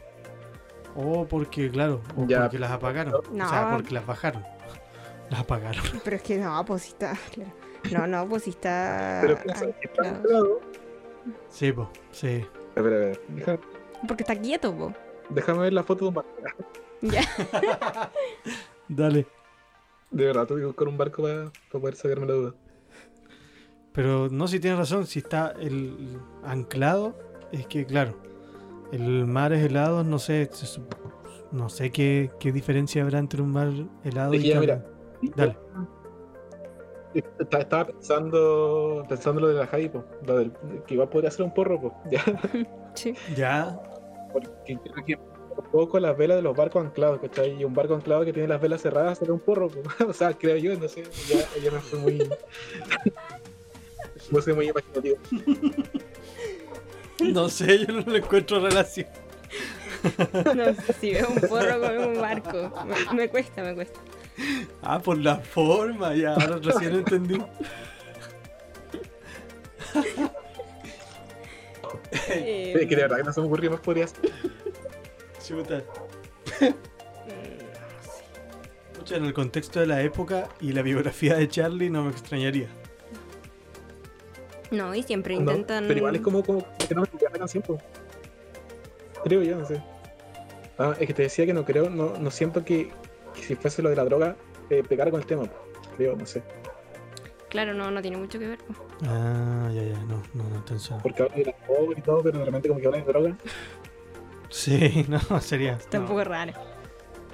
O 0.95 1.25
porque, 1.27 1.69
claro, 1.69 2.01
o 2.17 2.25
Ya. 2.27 2.41
porque 2.41 2.59
las 2.59 2.71
apagaron. 2.71 3.13
O 3.13 3.21
sea, 3.47 3.69
No. 3.69 3.77
porque 3.77 3.93
las 3.93 4.05
bajaron. 4.05 4.43
Las 5.29 5.41
apagaron. 5.41 5.83
Pero 6.03 6.15
es 6.15 6.23
que 6.23 6.37
no, 6.39 6.65
pues 6.65 6.81
sí 6.81 6.89
está. 6.89 7.13
No, 7.91 8.07
no, 8.07 8.27
pues 8.27 8.43
sí 8.45 8.49
está. 8.49 9.19
Pero 9.21 9.37
piensa 9.37 9.65
que 9.73 9.85
están 9.87 10.05
anclado. 10.15 10.59
Sí, 11.49 11.71
pues, 11.71 11.87
sí. 12.11 12.43
A 12.75 12.81
ver, 12.81 12.93
a 12.93 12.97
ver, 12.97 13.21
deja- 13.27 13.59
Porque 14.07 14.23
está 14.23 14.35
quieto, 14.35 14.75
po. 14.75 14.91
déjame 15.29 15.59
ver 15.59 15.73
la 15.73 15.83
foto 15.83 16.05
de 16.05 16.09
un 16.09 16.13
barco. 16.15 16.31
Ya. 17.01 17.21
Dale. 18.87 19.25
De 20.11 20.25
verdad, 20.25 20.47
tuve 20.47 20.61
que 20.61 20.65
buscar 20.65 20.87
un 20.87 20.97
barco 20.97 21.21
para, 21.21 21.51
para 21.71 21.81
poder 21.81 21.95
sacarme 21.95 22.27
la 22.27 22.33
duda. 22.33 22.55
Pero 23.93 24.29
no, 24.29 24.47
si 24.47 24.59
tienes 24.59 24.79
razón, 24.79 25.05
si 25.05 25.19
está 25.19 25.53
el 25.59 26.19
anclado, 26.43 27.17
es 27.51 27.67
que, 27.67 27.85
claro, 27.85 28.15
el 28.91 29.25
mar 29.25 29.53
es 29.53 29.63
helado, 29.63 30.03
no 30.03 30.19
sé, 30.19 30.49
no 31.51 31.69
sé 31.69 31.91
qué, 31.91 32.31
qué 32.39 32.51
diferencia 32.51 33.03
habrá 33.03 33.19
entre 33.19 33.41
un 33.41 33.51
mar 33.51 33.69
helado 34.03 34.33
Es 34.33 34.43
y 34.43 34.49
ya, 34.49 34.59
mira, 34.59 34.85
Dale. 35.35 35.57
Estaba 37.39 37.87
pensando, 37.87 39.03
pensando 39.09 39.41
lo 39.41 39.47
de 39.47 39.55
la 39.55 39.67
Javi, 39.67 39.89
po, 39.89 40.05
lo 40.25 40.37
del, 40.37 40.51
que 40.85 40.93
igual 40.93 41.09
podría 41.09 41.31
ser 41.31 41.45
un 41.45 41.53
porro, 41.53 41.81
po, 41.81 41.93
ya, 42.11 42.23
Sí. 42.93 43.15
Ya, 43.35 43.79
porque 44.31 44.77
creo 44.77 45.05
que 45.05 45.15
un 45.15 45.28
poco 45.63 45.99
las 45.99 46.17
velas 46.17 46.37
de 46.37 46.43
los 46.43 46.55
barcos 46.55 46.85
anclados, 46.85 47.19
¿cachai? 47.19 47.59
Y 47.59 47.63
un 47.63 47.73
barco 47.73 47.95
anclado 47.95 48.25
que 48.25 48.33
tiene 48.33 48.47
las 48.47 48.61
velas 48.61 48.81
cerradas 48.81 49.17
será 49.17 49.33
un 49.33 49.39
porro, 49.39 49.69
po. 49.69 49.81
o 50.07 50.13
sea, 50.13 50.33
creo 50.33 50.57
yo, 50.57 50.77
no 50.77 50.87
sé, 50.87 51.03
ya, 51.27 51.45
ya 51.61 51.71
me 51.71 51.79
fue 51.79 51.99
muy... 51.99 52.17
no 54.31 54.41
soy 54.41 54.53
muy 54.53 54.69
imaginativo. 54.69 55.17
no 57.19 57.49
sé, 57.49 57.85
yo 57.85 57.93
no 57.93 58.11
le 58.11 58.19
encuentro 58.19 58.59
relación. 58.59 59.07
No 60.55 60.73
sé 60.73 60.93
si 60.99 61.11
veo 61.13 61.27
un 61.29 61.41
porro 61.41 61.79
con 61.79 61.97
un 61.97 62.21
barco. 62.21 62.71
Me, 62.85 63.13
me 63.13 63.29
cuesta, 63.29 63.63
me 63.63 63.75
cuesta. 63.75 63.99
Ah, 64.81 64.99
por 64.99 65.17
la 65.17 65.37
forma, 65.37 66.15
ya, 66.15 66.35
ahora 66.35 66.59
recién 66.61 66.95
entendí. 66.95 67.41
Eh, 72.29 72.85
que 72.87 72.95
de 72.95 73.01
verdad 73.01 73.17
que 73.17 73.23
no 73.23 73.33
se 73.33 73.41
me 73.41 73.47
ocurrió 73.47 73.71
más 73.71 73.79
podría 73.79 74.07
ser. 74.07 74.31
Chuta. 75.43 75.83
mm, 76.61 76.73
Pucha, 78.97 79.15
en 79.17 79.25
el 79.25 79.33
contexto 79.33 79.79
de 79.79 79.87
la 79.87 80.01
época 80.01 80.49
y 80.59 80.73
la 80.73 80.81
biografía 80.81 81.35
de 81.35 81.47
Charlie 81.47 81.89
no 81.89 82.03
me 82.03 82.11
extrañaría. 82.11 82.67
No, 84.71 84.93
y 84.93 85.03
siempre 85.03 85.35
No, 85.35 85.51
intentan. 85.51 85.85
pero 85.87 85.97
igual 85.99 86.15
es 86.15 86.21
como, 86.21 86.43
como 86.43 86.65
que 86.87 86.93
no 86.93 87.01
me 87.01 87.07
canción. 87.39 87.63
Creo 89.23 89.41
yo, 89.41 89.57
no 89.57 89.65
sé. 89.65 89.81
Ah, 90.77 90.95
es 90.99 91.07
que 91.07 91.13
te 91.13 91.23
decía 91.23 91.45
que 91.45 91.53
no 91.53 91.65
creo, 91.65 91.89
no, 91.89 92.17
no 92.17 92.31
siento 92.31 92.63
que, 92.63 92.91
que 93.33 93.41
si 93.41 93.55
fuese 93.55 93.81
lo 93.81 93.89
de 93.89 93.95
la 93.95 94.05
droga, 94.05 94.35
eh, 94.69 94.83
pegara 94.87 95.11
con 95.11 95.19
el 95.19 95.25
tema, 95.25 95.43
creo, 95.97 96.15
no 96.15 96.25
sé. 96.25 96.41
Claro, 97.49 97.73
no, 97.73 97.89
no 97.89 98.01
tiene 98.01 98.17
mucho 98.17 98.37
que 98.37 98.47
ver. 98.49 98.59
Ah, 99.05 99.69
ya, 99.73 99.81
ya, 99.83 99.99
no, 100.03 100.21
no, 100.35 100.43
no, 100.47 100.55
entonces. 100.55 100.95
Porque 101.01 101.23
habla 101.23 101.35
de 101.35 101.45
la 101.45 101.55
droga 101.67 101.93
y 101.97 102.01
todo, 102.01 102.21
pero 102.23 102.39
de 102.39 102.45
repente 102.45 102.69
como 102.69 102.79
que 102.79 102.85
habla 102.87 102.99
de 102.99 103.05
droga. 103.05 103.37
Sí, 104.49 105.05
no, 105.29 105.39
sería. 105.41 105.73
Está 105.73 105.99
un 105.99 106.05
poco 106.05 106.23
raro. 106.23 106.53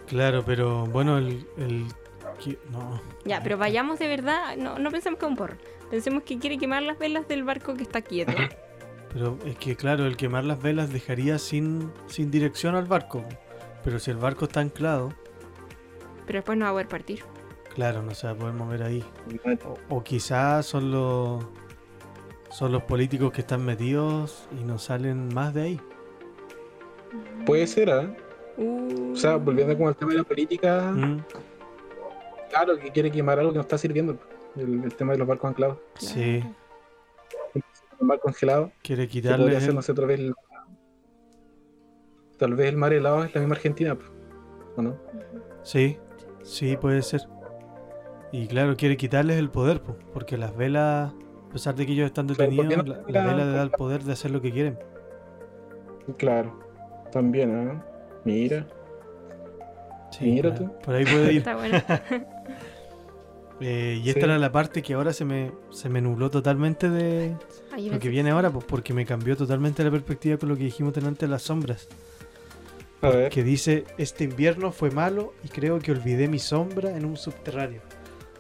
Claro, 0.08 0.44
pero 0.46 0.86
bueno, 0.86 1.18
el. 1.18 1.48
el 1.58 1.86
no. 2.70 3.02
Ya, 3.24 3.42
pero 3.42 3.58
vayamos 3.58 3.98
de 4.00 4.08
verdad. 4.08 4.58
No, 4.58 4.78
no 4.78 4.92
pensemos 4.92 5.20
que 5.20 5.26
es 5.26 5.30
un 5.30 5.38
porro. 5.38 5.56
Pensemos 5.90 6.24
que 6.24 6.38
quiere 6.38 6.58
quemar 6.58 6.84
las 6.84 7.00
velas 7.00 7.28
del 7.28 7.44
barco 7.44 7.74
que 7.76 7.84
está 7.84 8.02
quieto. 8.02 8.34
Pero 9.14 9.38
es 9.46 9.56
que, 9.56 9.78
claro, 9.78 10.06
el 10.08 10.18
quemar 10.18 10.44
las 10.44 10.62
velas 10.62 10.92
dejaría 10.92 11.40
sin, 11.40 11.90
sin 12.08 12.32
dirección 12.32 12.76
al 12.76 12.84
barco. 12.84 13.24
Pero 13.82 13.98
si 13.98 14.12
el 14.12 14.18
barco 14.18 14.44
está 14.44 14.60
anclado, 14.60 15.14
Pero 16.26 16.40
después 16.40 16.58
no 16.58 16.66
va 16.66 16.72
a 16.72 16.74
poder 16.74 16.88
partir. 16.90 17.24
claro, 17.74 18.02
no 18.02 18.14
se 18.14 18.28
va 18.28 18.34
a 18.34 18.36
poder 18.36 18.54
mover 18.56 18.84
ahí. 18.84 19.06
O, 19.64 19.96
o 19.96 20.04
quizás 20.04 20.66
son 20.66 20.92
los. 20.92 21.46
Son 22.52 22.74
los 22.74 22.84
políticos 22.84 23.32
que 23.32 23.40
están 23.42 23.64
metidos 23.64 24.50
y 24.60 24.66
no 24.66 24.80
salen 24.80 25.34
más 25.34 25.54
de 25.54 25.62
ahí. 25.62 25.82
Puede 27.46 27.68
ser, 27.68 27.90
¿ah? 27.92 28.14
Uh, 28.58 29.12
O 29.14 29.16
sea, 29.16 29.36
volviendo 29.38 29.76
como 29.76 29.90
al 29.90 29.96
tema 29.96 30.12
de 30.14 30.18
la 30.20 30.24
política, 30.24 30.92
Mm, 30.92 31.20
claro, 32.50 32.78
que 32.80 32.90
quiere 32.92 33.12
quemar 33.12 33.40
algo 33.40 33.52
que 33.52 33.58
no 33.58 33.62
está 33.62 33.78
sirviendo. 33.78 34.18
El, 34.56 34.84
el 34.86 34.96
tema 34.96 35.12
de 35.14 35.18
los 35.20 35.28
barcos 35.28 35.50
anclados. 35.50 35.78
claro. 36.00 36.14
Sí, 36.16 36.44
Un 38.00 38.08
barco 38.08 38.24
congelado, 38.24 38.72
quiere 38.82 39.08
que 39.08 39.20
podría 39.22 39.38
quitarle. 39.38 39.62
ser, 39.62 39.74
no 39.74 39.82
sé, 39.82 39.94
tal 39.94 40.06
vez 40.08 40.20
el, 40.20 40.34
tal 42.38 42.54
vez 42.56 42.68
el 42.70 42.78
mar 42.78 42.94
helado 42.94 43.24
es 43.24 43.34
la 43.34 43.42
misma 43.42 43.56
Argentina, 43.56 43.98
¿o 44.76 44.82
no? 44.82 44.96
Sí, 45.64 45.98
sí, 46.44 46.78
puede 46.78 47.02
ser. 47.02 47.22
Y 48.32 48.48
claro, 48.48 48.76
quiere 48.76 48.98
quitarles 48.98 49.38
el 49.38 49.50
poder, 49.50 49.82
po, 49.82 49.96
porque 50.14 50.38
las 50.38 50.56
velas, 50.56 51.14
a 51.14 51.52
pesar 51.54 51.76
de 51.76 51.86
que 51.86 51.94
ellos 51.94 52.06
están 52.08 52.28
Claro, 52.28 52.52
¿por 52.56 52.68
qué 52.68 52.76
detenidos, 52.76 52.86
no 52.86 52.94
la, 52.94 53.20
la 53.20 53.26
la- 53.26 53.32
vela 53.34 53.46
le 53.46 53.52
da 53.58 53.64
el 53.64 53.72
poder 53.72 54.04
de 54.04 54.12
hacer 54.14 54.32
lo 54.32 54.42
que 54.42 54.52
quieren. 54.52 54.78
Claro, 56.18 56.60
también, 57.16 57.56
¿ah? 57.56 57.86
Mira, 58.26 58.68
Sí, 60.12 60.26
Mira 60.26 60.54
tú. 60.54 60.72
Por 60.84 60.96
ahí 60.96 61.04
puede 61.06 61.32
ir. 61.34 61.38
Está 61.40 61.56
bueno. 61.56 61.82
Eh, 63.62 64.02
y 64.04 64.10
esta 64.10 64.20
Sí. 64.20 64.26
era 64.26 64.38
la 64.38 64.52
parte 64.52 64.82
que 64.82 64.96
ahora 64.96 65.14
se 65.14 65.24
me, 65.24 65.50
se 65.72 65.88
me 65.88 66.02
nubló 66.02 66.30
totalmente 66.30 66.90
de 66.90 67.38
Ay, 67.72 67.90
lo 67.90 68.00
que 68.00 68.10
viene 68.10 68.32
ahora, 68.32 68.50
pues 68.52 68.66
porque 68.66 68.94
me 68.94 69.06
cambió 69.06 69.38
totalmente 69.38 69.82
la 69.82 69.92
perspectiva 69.92 70.36
con 70.38 70.50
lo 70.50 70.58
que 70.58 70.66
dijimos 70.66 70.94
delante 70.94 71.26
de 71.26 71.32
las 71.32 71.44
sombras. 71.44 71.88
a 73.02 73.08
ver, 73.12 73.30
Que 73.32 73.44
dice, 73.46 73.86
este 73.98 74.26
invierno 74.26 74.74
fue 74.74 74.92
malo 74.92 75.34
y 75.42 75.48
creo 75.48 75.80
que 75.80 75.94
olvidé 75.94 76.28
mi 76.28 76.38
sombra 76.38 76.98
en 76.98 77.06
un 77.06 77.16
subterráneo. 77.16 77.80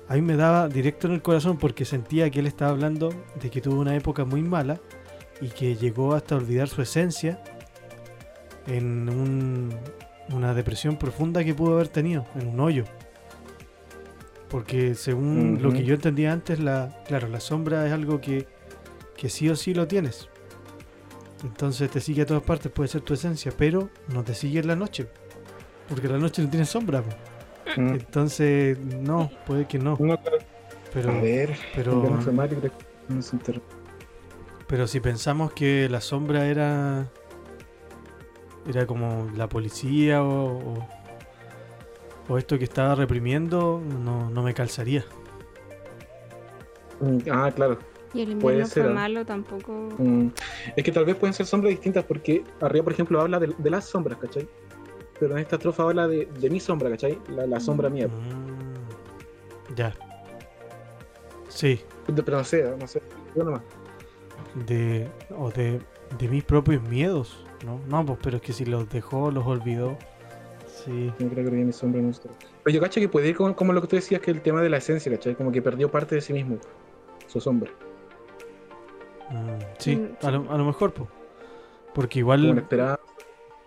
A 0.09 0.15
mí 0.15 0.21
me 0.21 0.35
daba 0.35 0.67
directo 0.67 1.07
en 1.07 1.13
el 1.13 1.21
corazón 1.21 1.57
porque 1.59 1.85
sentía 1.85 2.29
que 2.29 2.41
él 2.41 2.47
estaba 2.47 2.71
hablando 2.71 3.13
de 3.41 3.49
que 3.49 3.61
tuvo 3.61 3.79
una 3.79 3.95
época 3.95 4.25
muy 4.25 4.41
mala 4.41 4.81
y 5.39 5.47
que 5.47 5.75
llegó 5.77 6.13
hasta 6.13 6.35
olvidar 6.35 6.67
su 6.67 6.81
esencia 6.81 7.41
en 8.67 9.09
un, 9.09 9.75
una 10.29 10.53
depresión 10.53 10.97
profunda 10.97 11.43
que 11.43 11.53
pudo 11.53 11.75
haber 11.75 11.87
tenido 11.87 12.25
en 12.35 12.47
un 12.47 12.59
hoyo. 12.59 12.85
Porque 14.49 14.95
según 14.95 15.59
lo 15.61 15.71
que 15.71 15.83
yo 15.83 15.95
entendía 15.95 16.31
antes, 16.31 16.59
la, 16.59 17.03
claro, 17.07 17.27
la 17.27 17.39
sombra 17.39 17.85
es 17.87 17.93
algo 17.93 18.21
que, 18.21 18.47
que 19.17 19.29
sí 19.29 19.49
o 19.49 19.55
sí 19.55 19.73
lo 19.73 19.87
tienes. 19.87 20.29
Entonces 21.43 21.89
te 21.89 21.99
sigue 21.99 22.21
a 22.21 22.25
todas 22.25 22.43
partes, 22.43 22.71
puede 22.71 22.87
ser 22.87 23.01
tu 23.01 23.13
esencia, 23.13 23.51
pero 23.57 23.89
no 24.07 24.23
te 24.23 24.33
sigue 24.33 24.59
en 24.59 24.67
la 24.67 24.75
noche. 24.75 25.07
Porque 25.89 26.07
la 26.07 26.17
noche 26.17 26.41
no 26.41 26.49
tiene 26.49 26.65
sombra. 26.65 27.01
po. 27.01 27.11
Entonces, 27.75 28.77
no, 28.79 29.29
puede 29.45 29.65
que 29.65 29.77
no. 29.77 29.97
Pero, 30.93 31.11
a 31.11 31.19
ver, 31.19 31.55
pero, 31.75 32.17
pero 34.67 34.87
si 34.87 34.99
pensamos 35.01 35.51
que 35.51 35.89
la 35.89 35.99
sombra 35.99 36.47
era 36.47 37.11
era 38.67 38.85
como 38.85 39.29
la 39.35 39.47
policía 39.47 40.23
o, 40.23 40.57
o, 40.57 40.87
o 42.29 42.37
esto 42.37 42.57
que 42.57 42.63
estaba 42.63 42.95
reprimiendo, 42.95 43.81
no, 44.03 44.29
no 44.29 44.43
me 44.43 44.53
calzaría. 44.53 45.03
Mm, 46.99 47.17
Ah, 47.31 47.51
claro. 47.53 47.77
Y 48.13 48.21
el 48.21 48.37
Puede 48.37 48.55
invierno 48.59 48.65
ser, 48.67 48.83
fue 48.83 48.91
¿ah? 48.91 48.95
malo 48.95 49.25
tampoco. 49.25 49.89
Mm, 49.97 50.27
Es 50.75 50.83
que 50.83 50.91
tal 50.91 51.03
vez 51.05 51.15
pueden 51.17 51.33
ser 51.33 51.45
sombras 51.45 51.71
distintas 51.71 52.05
porque 52.05 52.43
arriba, 52.61 52.85
por 52.85 52.93
ejemplo, 52.93 53.19
habla 53.19 53.39
de, 53.39 53.53
de 53.57 53.69
las 53.69 53.85
sombras, 53.85 54.17
¿cachai? 54.19 54.47
Pero 55.19 55.33
en 55.33 55.39
esta 55.39 55.57
estrofa 55.57 55.83
habla 55.83 56.07
de, 56.07 56.25
de 56.25 56.49
mi 56.49 56.59
sombra, 56.61 56.89
¿cachai? 56.89 57.19
La, 57.29 57.45
la 57.45 57.59
sombra 57.59 57.89
mía. 57.89 58.07
Mm, 58.07 59.75
ya. 59.75 59.93
Sí, 61.49 61.81
De- 62.07 62.23
Pero 62.23 62.37
no 62.37 62.43
sé, 62.43 62.75
no 62.79 62.87
sé. 62.87 63.01
Yo 63.35 63.43
nomás. 63.43 63.61
de 64.65 65.09
o 65.37 65.51
de, 65.51 65.81
de 66.17 66.27
mis 66.29 66.43
propios 66.43 66.81
miedos, 66.83 67.44
¿no? 67.65 67.79
No, 67.87 68.05
pues 68.05 68.19
pero 68.21 68.37
es 68.37 68.43
que 68.43 68.53
si 68.53 68.65
los 68.65 68.87
dejó, 68.89 69.31
los 69.31 69.45
olvidó. 69.45 69.97
Sí. 70.67 71.11
Yo 71.19 71.29
creo 71.29 71.45
que 71.45 71.51
vi 71.51 71.63
mi 71.63 71.73
sombra 71.73 72.01
stop. 72.09 72.31
Pero 72.63 72.73
yo 72.75 72.81
cacho 72.81 72.99
que 72.99 73.09
puede 73.09 73.29
ir 73.29 73.35
como, 73.35 73.55
como 73.55 73.73
lo 73.73 73.81
que 73.81 73.87
tú 73.87 73.95
decías, 73.95 74.21
que 74.21 74.31
el 74.31 74.41
tema 74.41 74.61
de 74.61 74.69
la 74.69 74.77
esencia, 74.77 75.11
¿cachai? 75.11 75.35
Como 75.35 75.51
que 75.51 75.61
perdió 75.61 75.89
parte 75.89 76.15
de 76.15 76.21
sí 76.21 76.33
mismo, 76.33 76.57
su 77.27 77.39
sombra. 77.41 77.71
Mm, 79.31 79.59
sí, 79.79 79.95
Mm, 79.95 80.25
a 80.25 80.31
lo, 80.31 80.51
a 80.51 80.57
lo 80.57 80.65
mejor, 80.65 80.93
pues. 80.93 81.09
Porque 81.93 82.19
igual, 82.19 82.57
esperanza. 82.57 82.99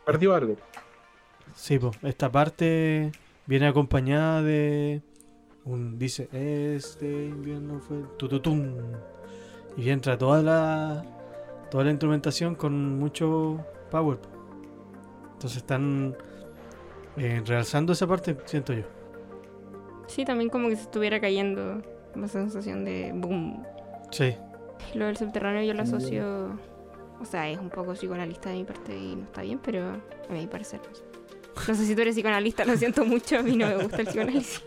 Perdió 0.05 0.34
algo. 0.34 0.57
sí, 1.55 1.78
pues, 1.78 1.99
esta 2.03 2.30
parte 2.30 3.11
viene 3.46 3.66
acompañada 3.66 4.42
de 4.42 5.03
un, 5.64 5.99
dice, 5.99 6.28
este 6.32 7.26
invierno 7.26 7.80
fue 7.80 7.99
tututum. 8.16 8.74
Y 9.76 9.90
entra 9.90 10.18
toda 10.18 10.42
la, 10.42 11.05
toda 11.70 11.84
la 11.84 11.90
instrumentación 11.90 12.55
con 12.55 12.99
mucho 12.99 13.64
power. 13.89 14.18
po. 14.18 14.28
Entonces 15.34 15.59
están 15.59 16.16
eh, 17.16 17.43
realzando 17.47 17.93
esa 17.93 18.07
parte, 18.07 18.36
siento 18.45 18.72
yo. 18.72 18.84
Sí, 20.07 20.24
también 20.24 20.51
como 20.51 20.68
que 20.68 20.76
se 20.76 20.82
estuviera 20.82 21.20
cayendo 21.20 21.82
la 22.14 22.28
sensación 22.28 22.84
de 22.84 23.12
boom. 23.14 23.64
Sí, 24.11 24.34
Lo 24.95 25.07
del 25.07 25.16
subterráneo 25.16 25.62
yo 25.62 25.74
lo 25.74 25.82
asocio. 25.82 26.59
O 27.20 27.24
sea, 27.24 27.49
es 27.49 27.59
un 27.59 27.68
poco 27.68 27.93
psicoanalista 27.93 28.51
de 28.51 28.57
mi 28.57 28.64
parte 28.64 28.97
y 28.97 29.16
no 29.16 29.24
está 29.24 29.43
bien, 29.43 29.61
pero 29.62 29.91
a 29.91 30.32
mi 30.32 30.47
parecer. 30.47 30.80
No 30.89 30.95
sé. 30.95 31.03
No 31.68 31.74
sé 31.74 31.86
si 31.86 31.95
tú 31.95 32.03
eres 32.03 32.14
psicoanalista, 32.14 32.64
lo 32.64 32.76
siento 32.76 33.05
mucho, 33.05 33.39
a 33.39 33.43
mí 33.43 33.57
no 33.57 33.66
me 33.66 33.76
gusta 33.76 33.99
el 33.99 34.07
psicoanálisis. 34.07 34.62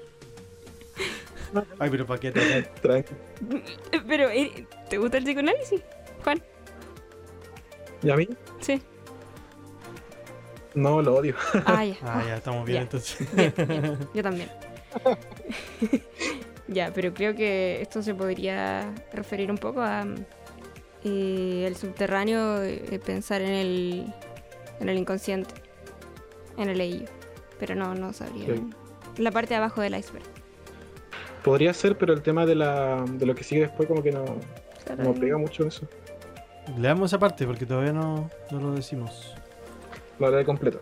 Ay, 1.79 1.89
pero 1.89 2.05
¿para 2.05 2.19
qué 2.19 2.31
te 2.31 2.61
Tranqui. 2.81 3.13
Pero, 4.07 4.29
eh, 4.29 4.67
¿te 4.89 4.97
gusta 4.97 5.17
el 5.17 5.23
psicoanálisis, 5.23 5.81
Juan? 6.23 6.41
¿Y 8.03 8.09
a 8.09 8.15
mí? 8.15 8.27
Sí. 8.59 8.81
No, 10.73 11.01
lo 11.01 11.15
odio. 11.15 11.35
Ah, 11.65 11.83
ya. 11.85 11.95
Ah, 12.03 12.23
ya, 12.25 12.37
estamos 12.37 12.65
bien 12.65 12.77
Ya. 12.77 12.81
entonces. 12.83 13.35
Bien, 13.35 13.53
bien. 13.57 13.97
Yo 14.13 14.23
también. 14.23 14.49
ya, 16.67 16.91
pero 16.93 17.13
creo 17.13 17.35
que 17.35 17.81
esto 17.81 18.01
se 18.01 18.13
podría 18.13 18.93
referir 19.13 19.51
un 19.51 19.57
poco 19.57 19.81
a 19.81 20.05
eh, 21.03 21.63
el 21.67 21.75
subterráneo, 21.75 22.61
eh, 22.63 22.99
pensar 23.05 23.41
en 23.41 23.51
el, 23.53 24.13
en 24.79 24.89
el 24.89 24.97
inconsciente, 24.97 25.53
en 26.57 26.69
el 26.69 26.79
ello. 26.81 27.05
Pero 27.59 27.75
no, 27.75 27.93
no 27.93 28.13
sabría. 28.13 28.55
La 29.17 29.31
parte 29.31 29.49
de 29.49 29.55
abajo 29.57 29.81
del 29.81 29.95
iceberg. 29.97 30.25
Podría 31.43 31.73
ser, 31.73 31.97
pero 31.97 32.13
el 32.13 32.21
tema 32.21 32.45
de, 32.45 32.55
la, 32.55 33.03
de 33.07 33.25
lo 33.25 33.35
que 33.35 33.43
sigue 33.43 33.61
después 33.61 33.87
como 33.87 34.01
que 34.03 34.11
no, 34.11 34.25
no 34.97 35.13
pega 35.13 35.37
mucho 35.37 35.65
eso. 35.67 35.87
Leamos 36.77 37.09
esa 37.11 37.19
parte 37.19 37.45
porque 37.45 37.65
todavía 37.65 37.91
no, 37.93 38.29
no 38.51 38.59
lo 38.59 38.73
decimos. 38.73 39.35
Lo 40.21 40.27
haré 40.27 40.45
completo. 40.45 40.79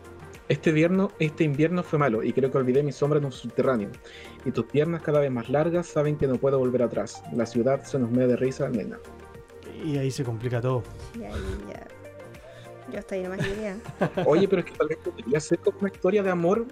Este 0.49 0.69
invierno, 0.71 1.11
este 1.19 1.43
invierno 1.45 1.81
fue 1.83 1.97
malo 1.97 2.23
y 2.23 2.33
creo 2.33 2.51
que 2.51 2.57
olvidé 2.57 2.83
mi 2.83 2.91
sombra 2.91 3.19
en 3.19 3.25
un 3.25 3.31
subterráneo. 3.31 3.89
Y 4.43 4.51
tus 4.51 4.65
piernas 4.65 5.01
cada 5.01 5.19
vez 5.21 5.31
más 5.31 5.47
largas 5.49 5.87
saben 5.87 6.17
que 6.17 6.27
no 6.27 6.35
puedo 6.35 6.59
volver 6.59 6.81
atrás. 6.83 7.23
La 7.33 7.45
ciudad 7.45 7.83
se 7.83 7.97
nos 7.99 8.11
mea 8.11 8.27
de 8.27 8.35
risa, 8.35 8.67
nena. 8.69 8.99
Y 9.85 9.97
ahí 9.97 10.11
se 10.11 10.23
complica 10.25 10.59
todo. 10.59 10.83
Y 11.17 11.23
ahí 11.23 11.31
ya. 11.69 11.87
Yo 12.91 12.99
hasta 12.99 13.15
ahí 13.15 13.23
nomás 13.23 13.39
llegué. 13.47 13.75
Oye, 14.25 14.47
pero 14.47 14.61
es 14.61 14.65
que 14.65 14.77
tal 14.77 14.87
vez 14.89 14.97
podría 14.97 15.39
ser 15.39 15.59
como 15.59 15.77
una 15.79 15.89
historia 15.89 16.21
de 16.23 16.31
amor 16.31 16.65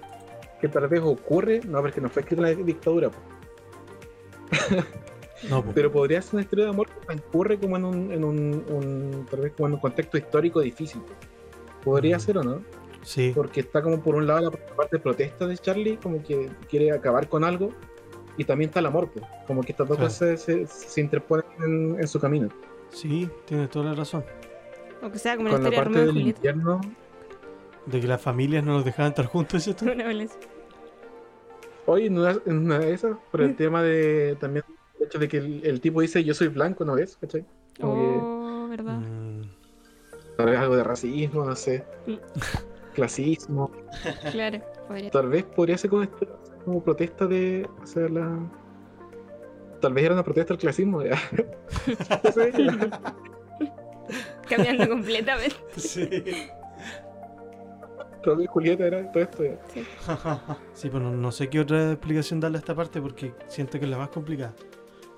que 0.60 0.68
tal 0.68 0.88
vez 0.88 0.99
ocurre, 1.03 1.61
no, 1.65 1.80
porque 1.81 2.02
no 2.02 2.10
fue 2.10 2.23
escrita 2.23 2.49
en 2.49 2.57
la 2.57 2.64
dictadura, 2.64 3.11
po, 3.11 3.18
No, 5.49 5.64
po. 5.64 5.72
pero 5.76 5.91
podría 5.91 6.19
ser 6.22 6.34
una 6.35 6.41
historia 6.41 6.65
de 6.65 6.72
amor 6.72 6.88
que 6.88 7.06
transcurre 7.06 7.60
como 7.60 7.77
en 7.77 7.85
un, 7.85 8.11
en 8.11 8.23
un, 8.23 8.65
un- 8.69 9.26
tal 9.30 9.41
vez 9.41 9.53
como 9.53 9.68
en 9.68 9.73
un 9.76 9.80
contexto 9.80 10.18
histórico 10.18 10.60
difícil. 10.61 11.02
Podría 11.91 12.19
ser 12.19 12.38
o 12.38 12.43
no, 12.43 12.61
sí. 13.01 13.31
porque 13.34 13.61
está 13.61 13.81
como 13.81 14.01
por 14.01 14.15
un 14.15 14.27
lado 14.27 14.51
la 14.51 14.76
parte 14.76 14.97
de 14.97 15.03
protesta 15.03 15.47
de 15.47 15.57
Charlie, 15.57 15.97
como 15.97 16.22
que 16.23 16.49
quiere 16.69 16.91
acabar 16.91 17.27
con 17.30 17.43
algo, 17.43 17.72
y 18.38 18.43
también 18.43 18.69
está 18.69 18.80
el 18.81 18.85
amor, 18.88 19.09
pues, 19.11 19.26
como 19.47 19.61
que 19.64 19.72
estas 19.72 19.88
dos 19.88 19.97
Claro. 19.97 20.09
cosas 20.11 20.41
se, 20.41 20.65
se, 20.65 20.68
se 20.68 21.01
interponen 21.01 21.45
en, 21.65 21.99
en 21.99 22.07
su 22.07 22.19
camino. 22.19 22.49
Sí, 22.89 23.30
tienes 23.45 23.69
toda 23.69 23.85
la 23.85 23.93
razón. 23.95 24.23
Aunque 25.01 25.19
sea 25.19 25.35
como 25.38 25.49
Con 25.49 25.61
la 25.64 25.69
historia 25.69 25.80
de 25.80 25.84
parte 25.85 25.99
del 26.05 26.09
Julieta. 26.15 26.38
invierno, 26.39 26.81
De 27.85 28.01
que 28.01 28.07
las 28.07 28.22
familias 28.22 28.64
no 28.64 28.73
los 28.73 28.85
dejaban 28.85 29.11
estar 29.11 29.26
juntos, 29.26 29.64
¿cierto? 29.64 29.85
Una 29.85 30.05
violencia. 30.07 30.39
hoy 31.85 32.07
en 32.07 32.18
una, 32.18 32.38
en 32.45 32.57
una 32.65 32.80
de 32.80 32.93
esas, 32.93 33.15
por 33.31 33.41
el 33.41 33.55
tema 33.55 33.81
de 33.81 34.35
también 34.39 34.65
el 34.99 35.05
hecho 35.05 35.19
de 35.19 35.27
que 35.27 35.38
el, 35.38 35.61
el 35.65 35.80
tipo 35.81 36.01
dice 36.01 36.23
yo 36.23 36.34
soy 36.34 36.49
blanco, 36.49 36.84
¿no 36.84 36.95
ves? 36.95 37.18
¿Cachai? 37.22 37.45
Como 37.80 37.93
que 37.95 38.19
Oh, 38.22 38.68
¿verdad? 38.69 38.99
Tal 40.38 40.45
vez 40.45 40.59
algo 40.59 40.76
de 40.76 40.84
racismo, 40.84 41.43
no 41.45 41.55
sé. 41.55 41.84
Clasismo. 42.93 43.72
Claro, 44.31 44.59
podría. 44.88 45.11
Tal 45.11 45.30
vez 45.30 45.43
podría 45.43 45.77
ser 45.77 45.89
como, 45.89 46.03
este- 46.03 46.27
como 46.65 46.84
protesta 46.84 47.26
de. 47.27 47.68
O 47.84 47.85
sea, 47.88 48.07
la. 48.07 48.38
Tal 49.81 49.93
vez 49.93 50.05
era 50.05 50.14
una 50.15 50.23
protesta 50.23 50.53
al 50.53 50.59
clasismo. 50.59 51.03
ya. 51.03 51.15
No 52.23 52.31
sé, 52.31 52.51
ya. 52.57 53.14
Cambiando 54.49 54.88
completamente. 54.89 55.55
sí. 55.77 56.09
Romeo 58.23 58.47
Julieta 58.49 58.85
era 58.88 59.11
todo 59.11 59.23
esto. 59.23 59.43
ya. 59.43 59.57
sí, 60.73 60.89
pero 60.91 60.99
no, 60.99 61.11
no 61.11 61.31
sé 61.31 61.49
qué 61.49 61.59
otra 61.59 61.91
explicación 61.91 62.39
darle 62.39 62.57
a 62.57 62.59
esta 62.59 62.76
parte 62.76 62.99
porque 63.01 63.34
siento 63.47 63.77
que 63.80 63.85
es 63.85 63.91
la 63.91 63.97
más 63.97 64.09
complicada. 64.09 64.53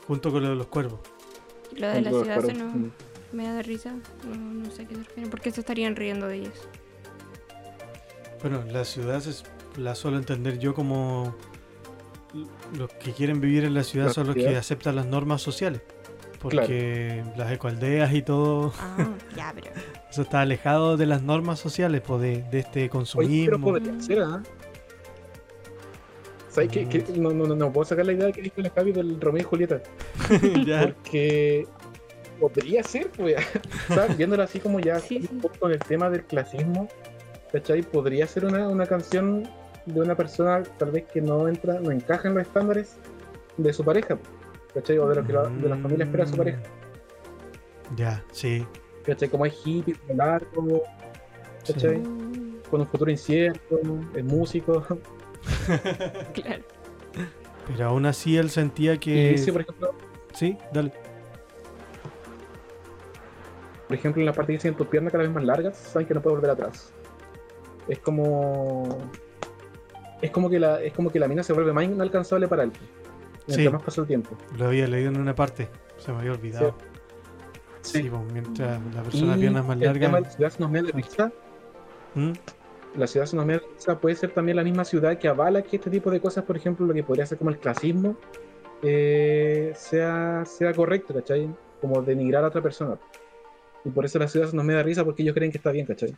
Junto 0.07 0.31
con 0.31 0.43
lo 0.43 0.49
de 0.49 0.55
los 0.55 0.67
cuervos. 0.67 0.99
Lo 1.77 1.87
de 1.87 2.01
la 2.01 2.09
ciudad 2.09 2.35
se 2.41 2.41
cuervos. 2.53 2.57
nos 2.57 2.75
Mm. 2.75 2.91
Me 3.31 3.43
da 3.45 3.53
de 3.55 3.63
risa. 3.63 3.93
No, 4.27 4.35
no 4.35 4.71
sé 4.71 4.83
a 4.83 4.87
qué 4.87 4.95
se 4.95 5.03
refieren. 5.03 5.29
¿Por 5.29 5.41
qué 5.41 5.51
se 5.51 5.59
estarían 5.61 5.95
riendo 5.95 6.27
de 6.27 6.35
ellos? 6.37 6.53
Bueno, 8.41 8.63
la 8.71 8.85
ciudad 8.85 9.17
es- 9.25 9.43
la 9.77 9.95
suelo 9.95 10.17
entender 10.17 10.59
yo 10.59 10.73
como 10.73 11.35
los 12.77 12.91
que 12.93 13.11
quieren 13.11 13.41
vivir 13.41 13.63
en 13.65 13.73
la 13.73 13.83
ciudad 13.83 14.07
La 14.07 14.13
son 14.13 14.27
los 14.27 14.35
que 14.35 14.55
aceptan 14.55 14.95
las 14.95 15.05
normas 15.05 15.41
sociales. 15.41 15.81
Porque 16.39 17.21
las 17.35 17.51
ecoaldeas 17.51 18.13
y 18.13 18.21
todo, 18.21 18.71
Ah, 18.79 19.09
ya, 19.35 19.51
pero. 19.53 19.71
eso 20.09 20.21
está 20.21 20.39
alejado 20.41 20.95
de 20.95 21.05
las 21.05 21.21
normas 21.21 21.59
sociales, 21.59 22.01
pues 22.05 22.21
de, 22.21 22.43
de 22.43 22.59
este 22.59 22.79
Oye, 22.79 22.87
pero 22.87 22.91
consumismo. 22.91 23.59
podría 23.67 23.99
ser, 24.01 24.19
¿ah? 24.21 24.41
¿Sabes 26.49 26.69
qué? 26.71 26.87
qué? 26.87 27.03
No, 27.17 27.31
no, 27.31 27.45
no, 27.45 27.55
no 27.55 27.71
puedo 27.73 27.85
sacar 27.85 28.05
la 28.05 28.13
idea 28.13 28.31
que 28.31 28.41
dijo 28.41 28.55
la 28.61 28.69
Javi 28.69 28.91
del 28.93 29.19
Romeo 29.19 29.41
y 29.41 29.43
Julieta. 29.45 29.81
Ya. 30.65 30.81
Porque 30.83 31.67
podría 32.39 32.83
ser, 32.83 33.09
pues. 33.11 33.35
¿Sabes? 33.87 34.17
Viéndolo 34.17 34.43
así 34.43 34.59
como 34.59 34.79
ya 34.79 34.99
Sí, 34.99 35.21
sí. 35.21 35.29
un 35.31 35.39
poco 35.41 35.55
con 35.59 35.71
el 35.71 35.79
tema 35.79 36.09
del 36.09 36.23
clasismo, 36.25 36.87
¿cachai? 37.51 37.81
Podría 37.81 38.25
ser 38.27 38.45
una, 38.45 38.67
una 38.69 38.85
canción 38.85 39.47
de 39.85 40.01
una 40.01 40.15
persona 40.15 40.63
tal 40.77 40.91
vez 40.91 41.05
que 41.05 41.21
no 41.21 41.47
entra, 41.47 41.79
no 41.79 41.91
encaja 41.91 42.27
en 42.27 42.35
los 42.35 42.43
estándares 42.45 42.97
de 43.57 43.73
su 43.73 43.83
pareja, 43.83 44.17
¿cachai? 44.73 44.97
O 44.97 45.07
de 45.07 45.15
lo 45.15 45.25
que 45.25 45.33
la, 45.33 45.43
de 45.47 45.69
la 45.69 45.77
familia 45.77 46.05
espera 46.05 46.25
de 46.25 46.31
su 46.31 46.37
pareja. 46.37 46.59
Ya, 47.95 48.23
sí. 48.31 48.65
¿Cachai? 49.03 49.29
Como 49.29 49.43
hay 49.45 49.53
hippie, 49.65 49.95
pelo 49.95 50.17
largo, 50.17 50.83
¿cachai? 51.65 52.01
Con 52.69 52.81
un 52.81 52.87
futuro 52.87 53.09
incierto, 53.09 53.79
es 54.15 54.23
músico. 54.23 54.85
claro. 56.33 56.63
Pero 57.67 57.85
aún 57.87 58.05
así 58.05 58.37
él 58.37 58.49
sentía 58.49 58.93
Y 58.95 58.99
que... 58.99 59.29
dice, 59.31 59.51
por 59.51 59.61
ejemplo, 59.61 59.93
Sí, 60.33 60.57
dale. 60.71 60.91
Por 63.89 63.97
ejemplo, 63.97 64.21
en 64.21 64.27
la 64.27 64.33
parte 64.33 64.51
que 64.53 64.57
dicen 64.57 64.75
tus 64.75 64.85
piernas 64.87 65.11
cada 65.11 65.23
vez 65.23 65.33
más 65.33 65.43
largas, 65.43 65.75
saben 65.75 66.07
que 66.07 66.13
no 66.13 66.21
puedo 66.21 66.35
volver 66.35 66.51
atrás. 66.51 66.93
Es 67.87 67.97
como. 67.97 68.87
Es 70.21 70.29
como 70.29 70.47
que 70.47 70.59
la, 70.59 70.79
es 70.83 70.93
como 70.93 71.09
que 71.09 71.19
la 71.19 71.27
mina 71.27 71.41
se 71.41 71.53
vuelve 71.53 71.73
más 71.73 71.85
inalcanzable 71.85 72.47
para 72.47 72.63
él. 72.63 72.71
Mientras 73.47 73.57
Sí. 73.57 73.69
más 73.69 73.81
pasa 73.81 74.01
el 74.01 74.07
tiempo. 74.07 74.37
Lo 74.59 74.67
había 74.67 74.85
leído 74.85 75.09
en 75.09 75.19
una 75.19 75.33
parte, 75.33 75.67
se 75.97 76.11
me 76.11 76.19
había 76.19 76.33
olvidado. 76.33 76.75
Sí, 77.81 78.03
Sí. 78.03 78.09
pues, 78.11 78.21
mientras 78.31 78.79
la 78.93 79.01
persona 79.01 79.35
Y 79.35 79.39
piernas 79.39 79.65
más 79.65 79.75
el 79.77 79.79
tema 79.81 79.93
de 79.93 79.99
largas. 79.99 80.39
la 80.39 81.01
ciudad. 81.09 81.33
¿Mm? 82.13 82.31
La 82.95 83.07
ciudad 83.07 83.25
risa 83.25 83.99
puede 83.99 84.15
ser 84.15 84.31
también 84.31 84.55
la 84.57 84.63
misma 84.63 84.85
ciudad 84.85 85.17
que 85.17 85.27
avala 85.27 85.63
que 85.63 85.77
este 85.77 85.89
tipo 85.89 86.11
de 86.11 86.19
cosas, 86.21 86.43
por 86.43 86.55
ejemplo, 86.57 86.85
lo 86.85 86.93
que 86.93 87.03
podría 87.03 87.25
ser 87.25 87.39
como 87.39 87.49
el 87.49 87.57
clasismo, 87.57 88.15
eh, 88.83 89.73
sea, 89.75 90.43
sea 90.45 90.73
correcto, 90.73 91.13
¿cachai? 91.13 91.49
Como 91.81 92.01
denigrar 92.03 92.43
a 92.43 92.47
otra 92.47 92.61
persona. 92.61 92.97
Y 93.85 93.89
por 93.91 94.05
eso 94.05 94.19
la 94.19 94.27
ciudad 94.27 94.47
se 94.49 94.55
nos 94.55 94.65
me 94.65 94.73
da 94.73 94.83
risa 94.83 95.03
porque 95.05 95.23
ellos 95.23 95.35
creen 95.35 95.51
que 95.51 95.57
está 95.57 95.71
bien, 95.71 95.85
¿cachai? 95.85 96.15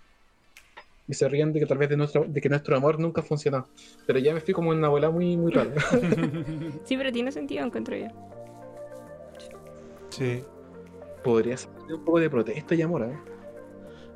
Y 1.08 1.14
se 1.14 1.28
ríen 1.28 1.52
de 1.54 1.60
que 1.60 1.66
tal 1.66 1.78
vez 1.78 1.90
de, 1.90 1.98
nuestro, 1.98 2.26
de 2.28 2.40
que 2.42 2.50
nuestro 2.50 2.76
amor 2.76 3.00
nunca 3.00 3.22
funcionó. 3.22 3.68
Pero 4.08 4.20
ya 4.20 4.34
me 4.34 4.40
fui 4.42 4.54
como 4.54 4.72
en 4.72 4.80
una 4.80 4.88
bola 4.90 5.10
muy, 5.10 5.36
muy 5.38 5.52
rara. 5.52 5.72
Sí, 6.86 6.98
pero 6.98 7.12
tiene 7.12 7.32
sentido, 7.32 7.66
encuentro 7.66 7.96
yo. 7.96 8.08
sí, 10.10 10.44
Podría 11.24 11.56
ser 11.58 11.70
un 11.94 12.04
poco 12.04 12.20
de 12.20 12.30
protesta 12.30 12.74
y 12.76 12.82
amor, 12.82 13.04
¿eh? 13.04 13.18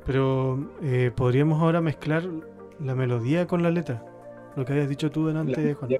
pero 0.04 0.70
eh, 0.82 1.10
podríamos 1.14 1.60
ahora 1.62 1.80
mezclar 1.80 2.24
la 2.80 2.94
melodía 2.94 3.46
con 3.46 3.62
la 3.62 3.70
letra. 3.70 4.04
Lo 4.56 4.64
que 4.64 4.72
habías 4.72 4.88
dicho 4.88 5.10
tú 5.10 5.26
delante, 5.26 5.68
La- 5.68 5.74
Juan, 5.74 5.90
ya. 5.90 5.98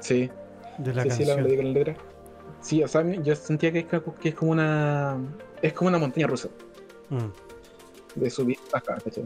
Sí, 0.00 0.30
de 0.78 0.94
la 0.94 1.02
sí, 1.02 1.10
sí, 1.10 1.24
la 1.24 1.36
canción. 1.36 1.36
melodía 1.36 1.56
con 1.56 1.66
la 1.66 1.72
letra. 1.72 1.96
Sí, 2.64 2.82
o 2.82 2.88
sea, 2.88 3.04
yo 3.22 3.36
sentía 3.36 3.70
que 3.72 3.80
es, 3.80 3.86
que 4.20 4.28
es 4.30 4.34
como 4.34 4.52
una. 4.52 5.18
Es 5.60 5.74
como 5.74 5.88
una 5.88 5.98
montaña 5.98 6.26
rusa. 6.26 6.48
Mm. 7.10 8.20
De 8.20 8.30
subir 8.30 8.56
bajar, 8.72 9.02
¿cachai? 9.02 9.24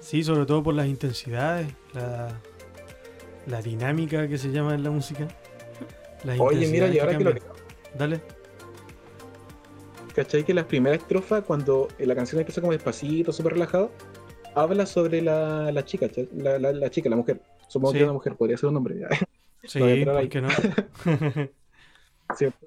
Sí, 0.00 0.24
sobre 0.24 0.46
todo 0.46 0.62
por 0.62 0.72
las 0.74 0.86
intensidades, 0.86 1.66
la, 1.92 2.40
la 3.46 3.60
dinámica 3.60 4.26
que 4.28 4.38
se 4.38 4.50
llama 4.50 4.74
en 4.74 4.82
la 4.82 4.90
música. 4.90 5.28
Las 6.24 6.40
Oye, 6.40 6.66
mira, 6.68 6.88
y 6.88 6.98
ahora 6.98 7.18
que 7.18 7.24
lo. 7.24 7.34
Dale. 7.98 8.22
¿Cachai? 10.14 10.42
Que 10.44 10.54
la 10.54 10.66
primera 10.66 10.96
estrofa, 10.96 11.42
cuando 11.42 11.88
la 11.98 12.14
canción 12.14 12.40
empieza 12.40 12.62
como 12.62 12.72
despacito, 12.72 13.30
súper 13.30 13.54
relajado, 13.54 13.90
habla 14.54 14.86
sobre 14.86 15.20
la, 15.20 15.70
la 15.70 15.84
chica, 15.84 16.08
la, 16.34 16.58
la, 16.58 16.72
la 16.72 16.88
chica, 16.90 17.10
la 17.10 17.16
mujer. 17.16 17.42
Supongo 17.68 17.92
Sí. 17.92 17.98
que 17.98 18.04
es 18.04 18.04
una 18.04 18.14
mujer, 18.14 18.36
podría 18.36 18.56
ser 18.56 18.70
un 18.70 18.76
hombre. 18.78 18.96
Sí, 19.66 19.78
¿por 19.78 20.28
qué 20.28 20.40
no? 20.42 20.48
¿cierto? 22.36 22.66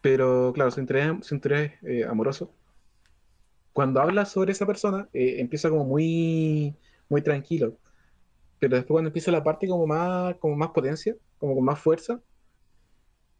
Pero 0.00 0.52
claro, 0.54 0.70
su 0.70 0.80
interés, 0.80 1.26
su 1.26 1.34
interés 1.34 1.72
eh, 1.82 2.04
amoroso. 2.04 2.52
Cuando 3.72 4.00
habla 4.00 4.24
sobre 4.24 4.52
esa 4.52 4.66
persona, 4.66 5.08
eh, 5.12 5.36
empieza 5.38 5.68
como 5.70 5.84
muy, 5.84 6.74
muy 7.08 7.22
tranquilo. 7.22 7.76
Pero 8.58 8.76
después 8.76 8.94
cuando 8.94 9.08
empieza 9.08 9.30
la 9.30 9.44
parte 9.44 9.68
como 9.68 9.86
más, 9.86 10.34
como 10.36 10.56
más 10.56 10.70
potencia, 10.70 11.14
como 11.38 11.54
con 11.54 11.64
más 11.64 11.78
fuerza, 11.78 12.20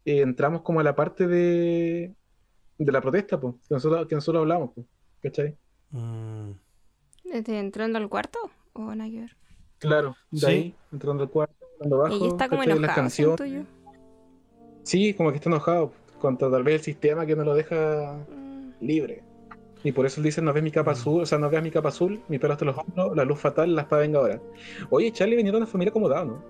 eh, 0.05 0.21
entramos 0.21 0.61
como 0.61 0.79
a 0.79 0.83
la 0.83 0.95
parte 0.95 1.27
de, 1.27 2.13
de 2.77 2.91
la 2.91 3.01
protesta, 3.01 3.39
pues, 3.39 3.55
que 3.67 3.73
nosotros, 3.75 4.07
que 4.07 4.15
nosotros 4.15 4.41
hablamos, 4.41 4.71
pues, 4.73 4.87
¿cachai? 5.21 5.57
Mm, 5.91 6.51
¿Desde 7.25 7.59
entrando 7.59 7.97
al 7.99 8.09
cuarto? 8.09 8.39
¿O 8.73 8.95
nada 8.95 9.09
que 9.09 9.19
ver? 9.21 9.37
Claro, 9.77 10.15
de 10.31 10.39
Sí. 10.39 10.45
ahí, 10.45 10.75
entrando 10.91 11.23
al 11.23 11.29
cuarto, 11.29 11.55
hablando 11.75 11.95
abajo, 11.97 12.15
Ella 12.15 12.27
está 12.27 12.49
como 12.49 12.61
¿cachai? 12.61 12.79
Las 12.79 12.95
canciones. 12.95 13.65
Sí, 14.83 15.13
como 15.13 15.29
que 15.31 15.37
está 15.37 15.49
enojado 15.49 15.91
contra 16.19 16.49
tal 16.49 16.63
vez 16.63 16.75
el 16.75 16.81
sistema 16.81 17.25
que 17.25 17.35
no 17.35 17.43
lo 17.43 17.53
deja 17.55 18.17
Mm, 18.29 18.71
libre. 18.81 19.23
Y 19.83 19.91
por 19.91 20.05
eso 20.05 20.19
él 20.19 20.25
dice, 20.25 20.41
no 20.41 20.53
ves 20.53 20.61
mi 20.63 20.71
capa 20.71 20.91
Mm. 20.91 20.93
azul, 20.93 21.21
o 21.23 21.25
sea, 21.25 21.37
no 21.39 21.49
veas 21.49 21.63
mi 21.63 21.71
capa 21.71 21.89
azul, 21.89 22.21
mi 22.27 22.37
pelo 22.37 22.53
hasta 22.53 22.65
los 22.65 22.77
hombros, 22.77 23.15
la 23.15 23.25
luz 23.25 23.39
fatal, 23.39 23.75
la 23.75 23.81
espada 23.83 24.03
vengadora. 24.03 24.39
Oye, 24.91 25.11
Charlie 25.11 25.35
venía 25.35 25.51
de 25.51 25.57
una 25.57 25.65
familia 25.67 25.89
acomodada, 25.89 26.25
¿no? 26.25 26.43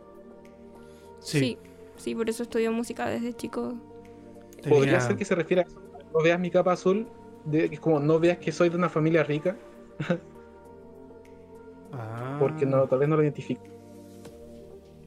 sí, 1.19 1.39
Sí. 1.39 1.57
sí, 1.97 2.15
por 2.15 2.29
eso 2.29 2.43
estudió 2.43 2.71
música 2.71 3.07
desde 3.09 3.33
chico. 3.33 3.75
tenía- 4.61 4.77
Podría 4.77 4.99
ser 4.99 5.15
que 5.15 5.25
se 5.25 5.33
refiera 5.35 5.63
a 5.63 5.65
eso, 5.65 5.79
no 6.13 6.21
veas 6.23 6.39
mi 6.39 6.51
capa 6.51 6.73
azul, 6.73 7.07
de, 7.45 7.67
que 7.69 7.75
es 7.75 7.81
como 7.81 7.99
no 7.99 8.19
veas 8.19 8.37
que 8.37 8.51
soy 8.51 8.69
de 8.69 8.75
una 8.75 8.89
familia 8.89 9.23
rica, 9.23 9.55
Ah, 11.93 12.37
porque 12.39 12.65
no, 12.65 12.87
tal 12.87 12.99
vez 12.99 13.09
no 13.09 13.15
lo 13.17 13.23
identifica. 13.23 13.61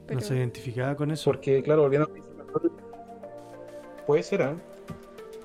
Pero 0.07 0.21
no 0.21 0.27
se 0.27 0.37
identificaba 0.37 0.95
con 0.97 1.11
eso. 1.11 1.25
Porque, 1.31 1.63
claro, 1.63 1.83
volviendo 1.83 2.09
a 2.09 2.13
Puede 4.07 4.23
ser, 4.23 4.43
¿ah? 4.43 4.55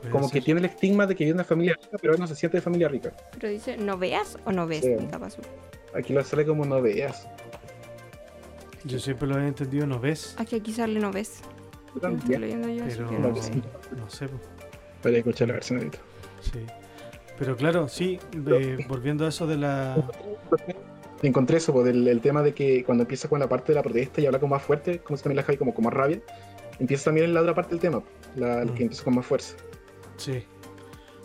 Puede 0.01 0.11
Como 0.11 0.29
ser. 0.29 0.39
que 0.39 0.45
tiene 0.45 0.59
el 0.61 0.65
estigma 0.65 1.05
de 1.07 1.15
que 1.15 1.23
vive 1.25 1.33
de 1.33 1.37
una 1.39 1.43
familia 1.43 1.75
rica, 1.81 1.97
pero 2.01 2.13
él 2.13 2.19
no 2.19 2.27
se 2.27 2.35
siente 2.35 2.57
de 2.57 2.61
familia 2.61 2.87
rica. 2.87 3.11
Pero 3.33 3.49
dice, 3.49 3.77
¿no 3.77 3.97
veas 3.97 4.37
o 4.45 4.51
no 4.51 4.65
ves 4.67 4.81
Sí. 4.81 4.95
Aquí 5.95 6.13
lo 6.13 6.23
sale 6.23 6.45
como 6.45 6.65
no 6.65 6.81
veas. 6.81 7.27
Yo 8.85 8.99
siempre 8.99 9.27
lo 9.27 9.35
había 9.35 9.47
entendido, 9.47 9.85
¿no 9.87 9.99
ves? 9.99 10.35
Aquí 10.37 10.55
aquí 10.55 10.71
sale 10.71 10.99
no 10.99 11.11
ves. 11.11 11.41
Estoy 11.95 12.37
leyendo 12.37 12.69
yo, 12.69 12.83
Pero 12.87 13.11
no 13.11 13.19
no 13.19 13.33
ves. 13.33 13.45
sé. 13.45 13.53
no 13.97 14.09
sé. 14.09 14.27
po. 14.27 14.37
Para 15.01 15.17
escuchar 15.17 15.47
la 15.47 15.55
versión 15.55 15.79
ahorita. 15.79 15.97
Sí. 16.41 16.59
Pero 17.37 17.55
claro, 17.57 17.87
sí, 17.87 18.19
de- 18.35 18.85
volviendo 18.87 19.25
a 19.25 19.29
eso 19.29 19.47
de 19.47 19.57
la... 19.57 19.95
Encontré 21.21 21.57
eso, 21.57 21.73
pues, 21.73 21.85
del 21.85 22.07
el 22.07 22.21
tema 22.21 22.41
de 22.41 22.53
que 22.53 22.83
cuando 22.85 23.03
empieza 23.03 23.27
con 23.27 23.39
la 23.39 23.49
parte 23.49 23.71
de 23.73 23.75
la 23.75 23.83
protesta 23.83 24.21
y 24.21 24.25
habla 24.25 24.39
con 24.39 24.49
más 24.49 24.61
fuerte, 24.61 24.99
como 24.99 25.17
si 25.17 25.23
también 25.23 25.37
la 25.37 25.43
Javi 25.43 25.57
como 25.57 25.73
con 25.73 25.83
más 25.83 25.93
rabia, 25.93 26.19
empieza 26.79 27.05
también 27.05 27.25
en 27.25 27.33
la 27.33 27.41
otra 27.41 27.53
parte 27.55 27.71
del 27.71 27.79
tema, 27.79 28.01
la, 28.35 28.65
Mm. 28.65 28.73
que 28.75 28.83
empieza 28.83 29.03
con 29.03 29.15
más 29.15 29.25
fuerza. 29.25 29.55
Sí. 30.17 30.43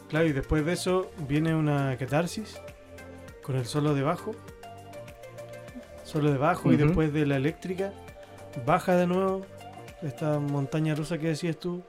Claro, 0.09 0.27
y 0.27 0.33
después 0.33 0.65
de 0.65 0.73
eso 0.73 1.11
viene 1.29 1.55
una 1.55 1.97
catarsis 1.97 2.61
con 3.43 3.57
el 3.57 3.65
solo 3.67 3.95
de 3.95 4.03
bajo. 4.03 4.33
Solo 6.05 6.31
de 6.31 6.39
bajo 6.39 6.73
y 6.73 6.77
después 6.77 7.13
de 7.13 7.27
la 7.27 7.37
eléctrica 7.37 7.93
baja 8.67 8.95
de 8.97 9.07
nuevo 9.07 9.45
esta 10.03 10.39
montaña 10.39 10.95
rusa 10.95 11.19
que 11.19 11.29
decías 11.29 11.57
tú. 11.59 11.83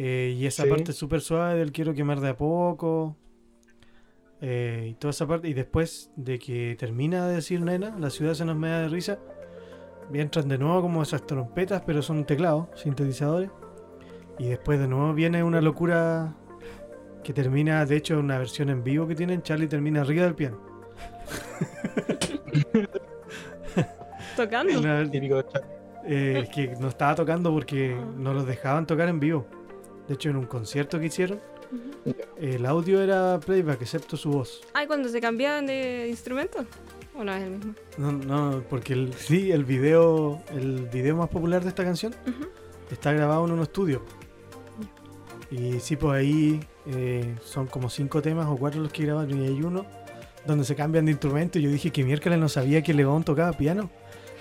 eh, 0.00 0.32
y 0.38 0.46
esa 0.46 0.62
Sí. 0.62 0.70
parte 0.70 0.92
súper 0.92 1.20
suave 1.20 1.58
del 1.58 1.72
quiero 1.72 1.92
quemar 1.92 2.20
de 2.20 2.28
a 2.28 2.36
poco. 2.36 3.16
eh, 4.40 4.90
y 4.90 4.94
toda 4.94 5.10
esa 5.10 5.26
parte. 5.26 5.48
Y 5.48 5.54
después 5.54 6.12
de 6.14 6.38
que 6.38 6.76
termina 6.78 7.26
de 7.26 7.34
decir 7.34 7.60
nena, 7.60 7.98
la 7.98 8.08
ciudad 8.10 8.34
se 8.34 8.44
nos 8.44 8.56
me 8.56 8.68
da 8.68 8.82
de 8.82 8.88
risa. 8.88 9.18
Entran 10.14 10.46
de 10.48 10.56
nuevo 10.58 10.80
como 10.82 11.02
esas 11.02 11.26
trompetas, 11.26 11.82
pero 11.84 12.00
son 12.02 12.24
teclados, 12.24 12.68
sintetizadores. 12.80 13.50
Y 14.38 14.48
después 14.48 14.78
de 14.78 14.86
nuevo 14.88 15.12
viene 15.14 15.42
una 15.42 15.60
locura 15.60 16.34
que 17.24 17.32
termina, 17.32 17.84
de 17.84 17.96
hecho, 17.96 18.18
una 18.18 18.38
versión 18.38 18.68
en 18.70 18.82
vivo 18.84 19.06
que 19.06 19.14
tienen. 19.14 19.42
Charlie 19.42 19.66
termina 19.68 20.00
arriba 20.02 20.24
del 20.24 20.34
piano. 20.34 20.60
Tocando. 24.36 24.78
Una- 24.78 25.02
eh, 26.04 26.40
es 26.44 26.48
que 26.50 26.74
no 26.80 26.88
estaba 26.88 27.14
tocando 27.14 27.52
porque 27.52 27.96
no 28.16 28.32
los 28.32 28.46
dejaban 28.46 28.86
tocar 28.86 29.08
en 29.08 29.20
vivo. 29.20 29.46
De 30.06 30.14
hecho, 30.14 30.30
en 30.30 30.36
un 30.36 30.46
concierto 30.46 30.98
que 30.98 31.06
hicieron, 31.06 31.40
el 32.40 32.64
audio 32.64 33.02
era 33.02 33.38
playback, 33.44 33.82
excepto 33.82 34.16
su 34.16 34.30
voz. 34.30 34.62
Ay, 34.72 34.86
cuando 34.86 35.08
se 35.08 35.20
cambiaban 35.20 35.66
de 35.66 36.06
instrumento. 36.08 36.64
¿O 37.14 37.24
no 37.24 37.34
es 37.34 37.42
el 37.42 37.50
mismo? 37.50 37.74
No, 37.98 38.12
no, 38.12 38.62
porque 38.70 38.92
el, 38.94 39.12
sí, 39.18 39.50
el 39.50 39.64
video, 39.64 40.40
el 40.54 40.88
video 40.90 41.16
más 41.16 41.28
popular 41.28 41.62
de 41.62 41.68
esta 41.70 41.84
canción 41.84 42.14
está 42.90 43.12
grabado 43.12 43.44
en 43.46 43.52
un 43.52 43.60
estudio. 43.60 44.02
Y 45.50 45.80
sí, 45.80 45.96
pues 45.96 46.20
ahí 46.20 46.60
eh, 46.86 47.34
son 47.42 47.66
como 47.66 47.88
cinco 47.88 48.20
temas 48.20 48.46
o 48.46 48.56
cuatro 48.56 48.82
los 48.82 48.92
que 48.92 49.04
grabaron 49.04 49.42
y 49.42 49.46
hay 49.46 49.62
uno 49.62 49.86
donde 50.46 50.64
se 50.64 50.74
cambian 50.74 51.06
de 51.06 51.12
instrumento. 51.12 51.58
Y 51.58 51.62
yo 51.62 51.70
dije 51.70 51.90
que 51.90 52.04
miércoles 52.04 52.38
no 52.38 52.48
sabía 52.48 52.82
que 52.82 52.92
León 52.94 53.24
tocaba 53.24 53.52
piano. 53.52 53.90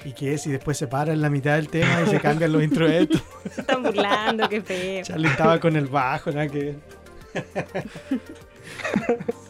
Y 0.05 0.13
que 0.13 0.33
es, 0.33 0.45
y 0.45 0.51
después 0.51 0.77
se 0.77 0.87
para 0.87 1.11
en 1.11 1.21
la 1.21 1.29
mitad 1.29 1.55
del 1.55 1.69
tema 1.69 2.01
y 2.05 2.09
se 2.09 2.19
cambian 2.19 2.51
los 2.51 2.63
instrumentos. 2.63 3.21
Se 3.51 3.61
están 3.61 3.83
burlando, 3.83 4.47
qué 4.47 4.61
feo. 4.61 5.03
Charlie 5.03 5.27
estaba 5.27 5.59
con 5.59 5.75
el 5.75 5.87
bajo, 5.87 6.31
nada 6.31 6.47
que 6.47 6.59
ver. 6.59 6.75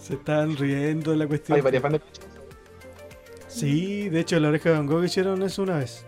se 0.01 0.13
estaban 0.13 0.55
riendo 0.55 1.11
de 1.11 1.17
la 1.17 1.27
cuestión. 1.27 1.57
Hay 1.57 1.61
varias 1.61 1.84
bandas. 1.84 2.01
Sí, 3.47 4.09
de 4.09 4.19
hecho, 4.19 4.39
la 4.39 4.49
oreja 4.49 4.69
de 4.69 4.75
Van 4.75 4.88
Gogh 4.88 5.03
hicieron 5.03 5.41
eso 5.43 5.63
una 5.63 5.79
vez. 5.79 6.05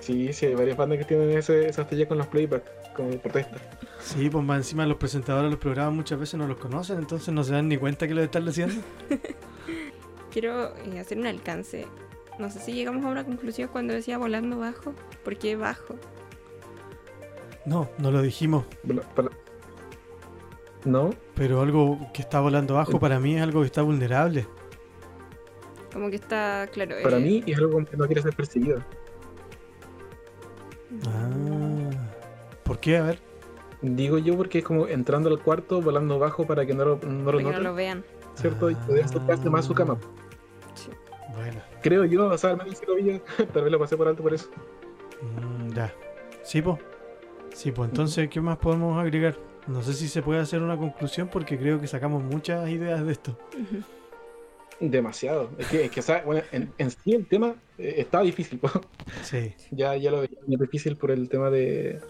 Sí, 0.00 0.32
sí, 0.32 0.46
hay 0.46 0.54
varias 0.54 0.76
bandas 0.76 0.98
que 0.98 1.04
tienen 1.04 1.36
ese, 1.36 1.68
esas 1.68 1.88
tallas 1.88 2.08
con 2.08 2.16
los 2.16 2.28
playback, 2.28 2.92
como 2.94 3.10
protesta. 3.18 3.56
Sí, 4.08 4.30
pues 4.30 4.42
más 4.42 4.56
encima 4.56 4.86
los 4.86 4.96
presentadores 4.96 5.48
de 5.48 5.50
los 5.50 5.60
programas 5.60 5.94
muchas 5.94 6.18
veces 6.18 6.40
no 6.40 6.46
los 6.48 6.56
conocen, 6.56 6.96
entonces 6.98 7.32
no 7.34 7.44
se 7.44 7.52
dan 7.52 7.68
ni 7.68 7.76
cuenta 7.76 8.08
que 8.08 8.14
lo 8.14 8.22
están 8.22 8.48
haciendo. 8.48 8.80
Quiero 10.32 10.74
eh, 10.78 10.98
hacer 10.98 11.18
un 11.18 11.26
alcance. 11.26 11.86
No 12.38 12.50
sé 12.50 12.58
si 12.58 12.72
llegamos 12.72 13.04
a 13.04 13.08
una 13.08 13.24
conclusión 13.24 13.68
cuando 13.68 13.92
decía 13.92 14.16
volando 14.16 14.58
bajo. 14.58 14.94
¿Por 15.24 15.36
qué 15.36 15.56
bajo? 15.56 15.96
No, 17.66 17.90
no 17.98 18.10
lo 18.10 18.22
dijimos. 18.22 18.64
Para- 19.14 19.28
¿No? 20.86 21.10
Pero 21.34 21.60
algo 21.60 22.10
que 22.14 22.22
está 22.22 22.40
volando 22.40 22.74
bajo 22.74 22.98
para 22.98 23.20
mí 23.20 23.36
es 23.36 23.42
algo 23.42 23.60
que 23.60 23.66
está 23.66 23.82
vulnerable. 23.82 24.46
Como 25.92 26.08
que 26.08 26.16
está, 26.16 26.66
claro. 26.72 26.96
Para 27.02 27.18
eh, 27.18 27.20
mí 27.20 27.44
es 27.46 27.58
algo 27.58 27.84
que 27.84 27.96
no 27.96 28.06
quiere 28.06 28.22
ser 28.22 28.34
perseguido. 28.34 28.82
Ah. 31.06 31.90
¿Por 32.62 32.78
qué? 32.80 32.96
A 32.96 33.02
ver. 33.02 33.27
Digo 33.80 34.18
yo 34.18 34.36
porque 34.36 34.58
es 34.58 34.64
como 34.64 34.88
entrando 34.88 35.28
al 35.28 35.40
cuarto, 35.40 35.80
volando 35.80 36.18
bajo 36.18 36.46
para 36.46 36.66
que 36.66 36.74
no 36.74 36.84
lo, 36.84 36.96
no 36.96 37.32
lo 37.32 37.40
no 37.40 37.60
lo 37.60 37.74
vean. 37.74 38.04
¿cierto? 38.34 38.70
Y 38.70 38.74
poder 38.74 39.04
acercarse 39.04 39.48
más 39.50 39.64
a 39.64 39.68
su 39.68 39.74
cama. 39.74 39.98
Sí. 40.74 40.90
Bueno. 41.34 41.60
Creo 41.82 42.04
yo, 42.04 42.26
o 42.28 42.38
sea, 42.38 42.50
al 42.50 42.58
menos 42.58 42.80
lo 42.86 42.94
vi, 42.96 43.20
tal 43.52 43.62
vez 43.62 43.72
lo 43.72 43.78
pasé 43.78 43.96
por 43.96 44.08
alto 44.08 44.22
por 44.22 44.34
eso. 44.34 44.48
Mm, 45.20 45.72
ya. 45.72 45.92
Sí, 46.42 46.62
pues. 46.62 46.78
Sí, 47.54 47.72
pues 47.72 47.88
entonces, 47.88 48.28
¿qué 48.28 48.40
más 48.40 48.58
podemos 48.58 48.98
agregar? 48.98 49.36
No 49.66 49.82
sé 49.82 49.92
si 49.92 50.08
se 50.08 50.22
puede 50.22 50.40
hacer 50.40 50.62
una 50.62 50.76
conclusión 50.76 51.28
porque 51.28 51.58
creo 51.58 51.80
que 51.80 51.86
sacamos 51.86 52.22
muchas 52.22 52.68
ideas 52.68 53.04
de 53.04 53.12
esto. 53.12 53.36
Demasiado. 54.80 55.50
Es 55.58 55.66
que, 55.66 55.84
es 55.86 55.90
que 55.90 56.00
o 56.00 56.02
sea, 56.02 56.22
bueno, 56.24 56.42
en, 56.52 56.72
en 56.78 56.90
sí 56.90 57.14
el 57.14 57.26
tema 57.26 57.54
eh, 57.78 57.94
está 57.98 58.22
difícil. 58.22 58.58
po. 58.58 58.70
Sí. 59.22 59.54
ya, 59.72 59.96
ya 59.96 60.10
lo 60.10 60.20
veía 60.20 60.38
muy 60.46 60.56
difícil 60.56 60.96
por 60.96 61.10
el 61.10 61.28
tema 61.28 61.50
de, 61.50 62.00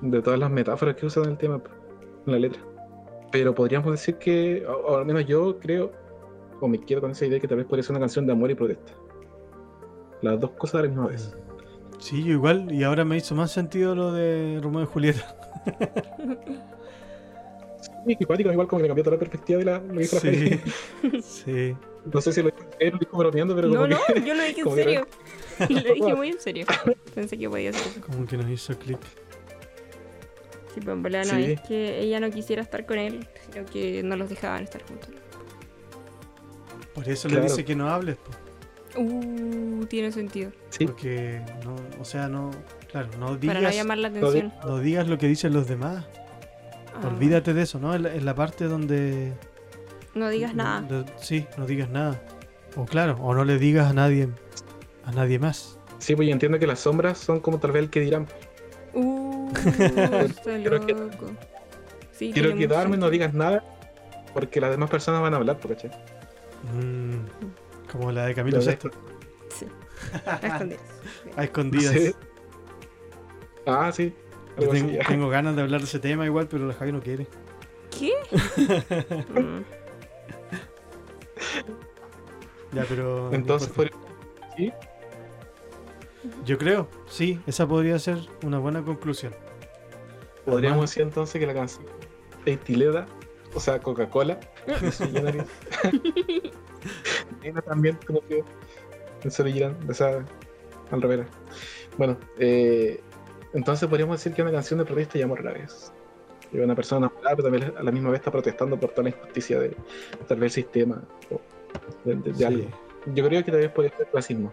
de 0.00 0.22
todas 0.22 0.38
las 0.38 0.50
metáforas 0.50 0.96
que 0.96 1.06
usan 1.06 1.24
en 1.24 1.30
el 1.30 1.38
tema, 1.38 1.60
en 2.26 2.32
la 2.32 2.38
letra. 2.38 2.60
Pero 3.32 3.54
podríamos 3.54 3.90
decir 3.92 4.16
que, 4.16 4.64
o, 4.66 4.72
o 4.72 4.96
al 4.98 5.04
menos 5.06 5.26
yo 5.26 5.58
creo, 5.58 5.92
o 6.60 6.68
me 6.68 6.80
quedo 6.80 7.00
con 7.02 7.10
esa 7.10 7.26
idea 7.26 7.38
que 7.40 7.48
tal 7.48 7.58
vez 7.58 7.66
podría 7.66 7.82
ser 7.82 7.92
una 7.92 8.00
canción 8.00 8.26
de 8.26 8.32
amor 8.32 8.50
y 8.50 8.54
protesta. 8.54 8.92
Las 10.22 10.40
dos 10.40 10.50
cosas 10.52 10.76
a 10.76 10.82
la 10.82 10.88
misma 10.88 11.06
vez. 11.08 11.36
Sí, 11.98 12.22
yo 12.24 12.32
igual, 12.32 12.72
y 12.72 12.84
ahora 12.84 13.04
me 13.04 13.16
hizo 13.16 13.34
más 13.34 13.50
sentido 13.52 13.94
lo 13.94 14.12
de 14.12 14.60
Romeo 14.62 14.82
y 14.82 14.86
Julieta. 14.86 15.36
Sí, 18.06 18.16
que 18.16 18.24
cuático, 18.24 18.50
igual 18.50 18.66
como 18.66 18.78
que 18.78 18.82
le 18.84 18.88
cambió 18.88 19.04
toda 19.04 19.16
la 19.16 19.20
perspectiva 19.20 19.58
de 19.58 19.64
la, 19.64 19.78
lo 19.80 19.98
que 20.00 20.06
Sí. 20.06 21.20
Sí. 21.22 21.76
No 22.12 22.20
sé 22.20 22.32
si 22.32 22.42
lo 22.42 22.50
serio, 22.78 22.98
dijo 22.98 23.18
bromeando, 23.18 23.54
pero 23.54 23.68
No, 23.68 23.74
como 23.74 23.86
no, 23.88 23.96
que. 24.06 24.22
yo 24.24 24.34
lo 24.34 24.42
dije 24.44 24.60
en 24.60 24.64
como 24.64 24.76
que- 24.76 24.84
serio. 24.84 25.06
Lo 25.68 25.94
dije 25.94 26.14
muy 26.14 26.28
en 26.28 26.40
serio. 26.40 26.66
Pensé 27.16 27.36
que 27.36 27.50
podía 27.50 27.72
ser 27.72 27.82
eso. 27.90 28.00
Como 28.06 28.24
que 28.26 28.36
nos 28.36 28.48
hizo 28.48 28.78
clic. 28.78 28.98
Sí, 30.78 30.84
pero 30.84 30.92
en 30.92 31.02
verdad 31.02 31.24
no 31.24 31.34
Sí. 31.34 31.52
es 31.52 31.60
que 31.62 31.98
ella 32.00 32.20
no 32.20 32.30
quisiera 32.30 32.62
estar 32.62 32.86
con 32.86 32.98
él, 32.98 33.26
sino 33.50 33.66
que 33.66 34.02
no 34.04 34.14
los 34.14 34.28
dejaban 34.30 34.62
estar 34.62 34.80
juntos. 34.86 35.10
Por 36.94 37.08
eso 37.08 37.28
Claro. 37.28 37.42
le 37.44 37.48
dice 37.50 37.64
que 37.64 37.74
no 37.74 37.88
hables, 37.90 38.16
Uh, 38.96 39.84
tiene 39.86 40.10
sentido. 40.10 40.50
Sí, 40.70 40.86
porque 40.86 41.40
no, 41.64 41.76
o 42.00 42.04
sea, 42.04 42.26
no, 42.28 42.50
claro, 42.90 43.08
no 43.18 43.26
Para 43.38 43.54
no 43.54 43.58
digas, 43.60 43.76
llamar 43.76 43.98
la 43.98 44.08
Lo 44.08 44.16
atención. 44.28 44.52
no 44.66 44.78
digas 44.78 45.06
lo 45.08 45.18
que 45.18 45.26
dicen 45.28 45.52
los 45.52 45.68
demás. 45.68 46.06
Ah, 46.94 47.06
Olvídate 47.06 47.52
de 47.54 47.62
eso, 47.62 47.78
¿no? 47.78 47.94
En 47.94 48.02
la, 48.04 48.14
en 48.14 48.24
la 48.24 48.34
parte 48.34 48.64
donde 48.64 49.34
No 50.14 50.28
digas 50.30 50.54
nada. 50.54 50.80
de- 50.82 51.04
sí, 51.20 51.46
no 51.58 51.66
digas 51.66 51.90
nada. 51.90 52.20
O 52.76 52.86
claro, 52.86 53.16
o 53.20 53.34
no 53.34 53.44
le 53.44 53.58
digas 53.58 53.90
a 53.90 53.92
nadie, 53.92 54.28
a 55.04 55.12
nadie 55.12 55.38
más. 55.38 55.78
sí, 55.98 56.16
pues 56.16 56.26
yo 56.26 56.32
entiendo 56.32 56.58
que 56.58 56.66
las 56.66 56.80
sombras 56.80 57.18
son 57.18 57.40
como 57.40 57.58
tal 57.58 57.72
vez 57.72 57.82
el 57.84 57.90
que 57.90 58.00
dirán. 58.00 58.26
Uh, 58.94 59.27
Quiero 60.44 60.86
que-. 60.86 60.96
Sí, 62.12 62.32
Quiero 62.32 62.54
no 62.96 63.10
digas 63.10 63.32
nada, 63.32 63.64
porque 64.34 64.60
las 64.60 64.70
demás 64.70 64.90
personas 64.90 65.20
van 65.22 65.34
a 65.34 65.36
hablar, 65.36 65.58
¿por 65.58 65.72
¿cachai? 65.74 65.90
Mm, 66.74 67.90
como 67.92 68.10
la 68.10 68.26
de 68.26 68.34
Camilo 68.34 68.60
Sesto, 68.60 68.90
Sí. 69.56 69.66
A 70.26 70.34
escondidas. 70.36 70.82
a 71.36 71.44
escondidas. 71.44 71.94
Sí. 71.94 72.14
Ah, 73.66 73.90
sí. 73.92 74.14
Yo 74.56 74.62
Algo 74.62 74.72
así, 74.72 74.98
tengo, 75.06 75.28
ganas 75.28 75.54
de 75.54 75.62
hablar 75.62 75.80
de 75.80 75.86
ese 75.86 76.00
tema 76.00 76.26
igual, 76.26 76.48
pero 76.48 76.66
la 76.66 76.74
Javi 76.74 76.92
no 76.92 77.00
quiere. 77.00 77.26
¿Qué? 77.96 78.12
Mm. 79.40 79.62
Ya, 82.72 82.84
pero. 82.88 83.32
Entonces, 83.32 83.70
sí, 84.56 84.72
Yo 86.44 86.58
creo, 86.58 86.88
sí, 87.06 87.40
esa 87.46 87.66
podría 87.66 87.98
ser 87.98 88.18
una 88.44 88.58
buena 88.58 88.82
conclusión. 88.82 89.32
podríamos 90.44 90.76
Además- 90.76 90.90
decir 90.90 91.02
entonces 91.02 91.40
que 91.40 91.46
la 91.46 91.54
canción 91.54 91.86
Estileda, 92.46 93.06
o 93.54 93.60
sea, 93.60 93.80
Coca-Cola, 93.80 94.38
también 97.66 97.98
conoció 98.06 98.44
en 99.24 99.90
o 99.90 99.94
sea, 99.94 100.24
al 100.90 101.02
revés. 101.02 101.26
Bueno, 101.96 102.16
eh, 102.38 103.00
entonces 103.52 103.88
podríamos 103.88 104.18
decir 104.18 104.32
que 104.34 104.42
es 104.42 104.46
una 104.46 104.52
canción 104.56 104.78
de 104.78 104.84
protesta 104.84 105.18
y 105.18 105.22
amor 105.22 105.40
a 105.40 105.42
la 105.42 105.52
vez. 105.52 105.92
Y 106.52 106.58
una 106.60 106.74
persona 106.74 107.06
enamorada, 107.06 107.36
pero 107.36 107.50
también 107.50 107.74
a 107.76 107.82
la 107.82 107.90
misma 107.92 108.10
vez 108.10 108.20
está 108.20 108.30
protestando 108.30 108.78
por 108.78 108.90
toda 108.90 109.04
la 109.04 109.08
injusticia 109.10 109.58
de 109.58 109.76
tal 110.26 110.38
vez 110.38 110.56
el 110.56 110.64
sistema 110.64 111.02
o 111.30 111.40
de, 112.04 112.14
de- 112.14 112.32
de 112.32 112.34
Sí, 112.34 112.44
algo. 112.44 112.64
Yo 113.14 113.26
creo 113.26 113.44
que 113.44 113.50
tal 113.50 113.60
vez 113.60 113.70
podría 113.70 113.96
ser 113.96 114.08
racismo. 114.14 114.50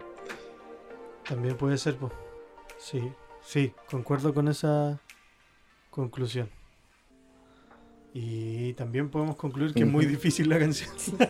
También 1.28 1.56
puede 1.56 1.76
ser, 1.78 1.96
po. 1.96 2.10
Sí, 2.78 3.12
sí, 3.42 3.72
concuerdo 3.90 4.32
con 4.34 4.48
esa 4.48 5.00
conclusión. 5.90 6.48
Y 8.14 8.72
también 8.74 9.10
podemos 9.10 9.36
concluir 9.36 9.74
que 9.74 9.82
es 9.82 9.88
muy 9.88 10.06
difícil 10.06 10.48
la 10.48 10.58
canción. 10.58 10.90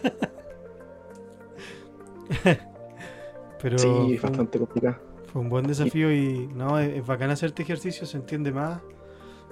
Pero 3.61 3.79
Sí, 3.79 3.87
fue, 3.89 4.15
es 4.17 4.23
un, 4.25 4.31
bastante 4.31 4.59
complicado. 4.59 4.97
fue 5.33 5.41
un 5.43 5.49
buen 5.49 5.67
desafío 5.67 6.13
y 6.13 6.47
no, 6.49 6.79
es, 6.79 6.95
es 6.97 7.07
bacán 7.07 7.31
hacer 7.31 7.49
este 7.51 7.63
ejercicio, 7.63 8.07
se 8.07 8.17
entiende 8.19 8.53
más 8.53 8.81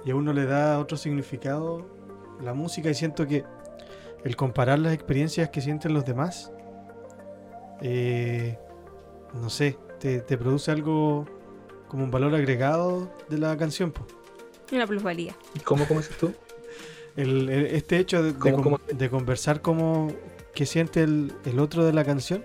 y 0.05 0.11
a 0.11 0.15
uno 0.15 0.31
le 0.33 0.45
da 0.45 0.79
otro 0.79 0.97
significado 0.97 1.85
la 2.41 2.53
música 2.53 2.89
y 2.89 2.93
siento 2.93 3.25
que 3.25 3.43
el 4.23 4.35
comparar 4.35 4.79
las 4.79 4.93
experiencias 4.93 5.49
que 5.49 5.61
sienten 5.61 5.93
los 5.93 6.05
demás, 6.05 6.51
eh, 7.81 8.57
no 9.33 9.49
sé, 9.49 9.77
te, 10.05 10.19
te 10.19 10.37
produce 10.37 10.69
algo 10.69 11.25
como 11.87 12.03
un 12.03 12.11
valor 12.11 12.35
agregado 12.35 13.11
de 13.27 13.39
la 13.39 13.57
canción. 13.57 13.89
po. 13.91 14.05
Una 14.71 14.85
plusvalía. 14.85 15.35
¿Cómo, 15.63 15.87
cómo 15.87 15.99
dices 15.99 16.15
tú? 16.17 16.31
El, 17.15 17.49
el- 17.49 17.65
este 17.67 17.97
hecho 17.97 18.21
de, 18.21 18.35
¿Cómo- 18.35 18.61
cómo? 18.61 18.79
de 18.87 19.09
conversar 19.09 19.61
como 19.61 20.11
que 20.53 20.67
siente 20.67 21.01
el, 21.01 21.33
el 21.45 21.57
otro 21.59 21.83
de 21.83 21.91
la 21.91 22.03
canción, 22.03 22.43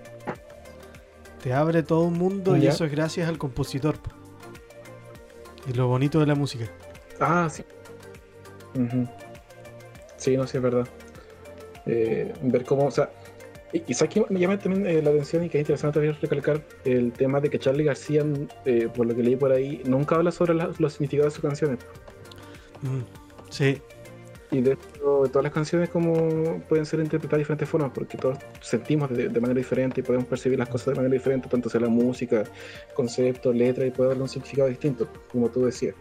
te 1.43 1.53
abre 1.53 1.83
todo 1.83 2.01
un 2.01 2.13
mundo 2.13 2.57
y 2.57 2.65
eso 2.65 2.83
es 2.85 2.91
gracias 2.91 3.29
al 3.29 3.37
compositor. 3.37 3.95
po. 3.99 4.09
Y 5.69 5.73
lo 5.73 5.87
bonito 5.87 6.19
de 6.19 6.25
la 6.25 6.33
música. 6.33 6.65
Ah, 7.19 7.47
sí. 7.47 7.63
Ujú. 8.73 9.07
Sí, 10.17 10.35
no, 10.35 10.47
sí, 10.47 10.57
es 10.57 10.63
verdad. 10.63 10.87
Eh, 11.85 12.33
ver 12.41 12.65
cómo, 12.65 12.85
o 12.87 12.91
sea, 12.91 13.11
y, 13.73 13.93
sabes 13.93 14.13
que 14.13 14.25
me 14.29 14.39
llama 14.39 14.57
también 14.59 14.85
eh, 14.85 15.01
la 15.01 15.11
atención 15.11 15.43
y 15.45 15.49
que 15.49 15.57
es 15.57 15.61
interesante 15.61 15.95
también 15.99 16.15
recalcar 16.21 16.65
el 16.83 17.11
tema 17.13 17.39
de 17.39 17.49
que 17.49 17.57
Charlie 17.59 17.83
García, 17.85 18.23
eh, 18.65 18.89
por 18.93 19.05
lo 19.05 19.15
que 19.15 19.23
leí 19.23 19.35
por 19.35 19.51
ahí, 19.51 19.81
nunca 19.85 20.15
habla 20.15 20.31
sobre 20.31 20.53
la- 20.53 20.71
los 20.77 20.93
significados 20.93 21.33
de 21.33 21.35
sus 21.35 21.43
canciones. 21.49 21.79
Mm, 22.81 23.01
sí, 23.49 23.81
Y 24.53 24.59
de 24.61 24.73
hecho, 24.73 25.23
todas 25.31 25.43
las 25.43 25.53
canciones 25.53 25.89
como 25.89 26.61
pueden 26.67 26.85
ser 26.85 26.99
interpretadas 26.99 27.37
de 27.37 27.43
diferentes 27.43 27.69
formas, 27.69 27.91
porque 27.93 28.17
todos 28.17 28.37
sentimos 28.59 29.09
de, 29.09 29.29
de 29.29 29.39
manera 29.39 29.57
diferente 29.57 30.01
y 30.01 30.03
podemos 30.03 30.27
percibir 30.27 30.59
las 30.59 30.67
cosas 30.67 30.87
de 30.87 30.95
manera 30.95 31.13
diferente, 31.13 31.47
tanto 31.47 31.69
sea 31.69 31.79
la 31.79 31.87
música, 31.87 32.43
concepto, 32.93 33.53
letra, 33.53 33.85
y 33.85 33.91
puede 33.91 34.09
darle 34.09 34.23
un 34.23 34.29
significado 34.29 34.67
distinto, 34.67 35.07
como 35.31 35.49
tú 35.49 35.63
decías. 35.65 35.95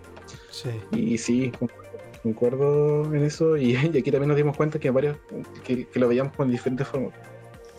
sí. 0.51 0.71
Y 0.91 1.17
sí, 1.19 1.53
concuerdo, 1.53 1.99
concuerdo 2.25 3.15
en 3.15 3.23
eso. 3.25 3.57
Y, 3.57 3.73
y 3.95 3.99
aquí 3.99 4.11
también 4.11 4.29
nos 4.29 4.37
dimos 4.37 4.57
cuenta 4.57 4.81
que 4.81 4.91
varios 4.91 5.17
que, 5.65 5.87
que 5.87 6.01
lo 6.01 6.09
veíamos 6.09 6.35
con 6.35 6.51
diferentes 6.51 6.89
formas, 6.89 7.13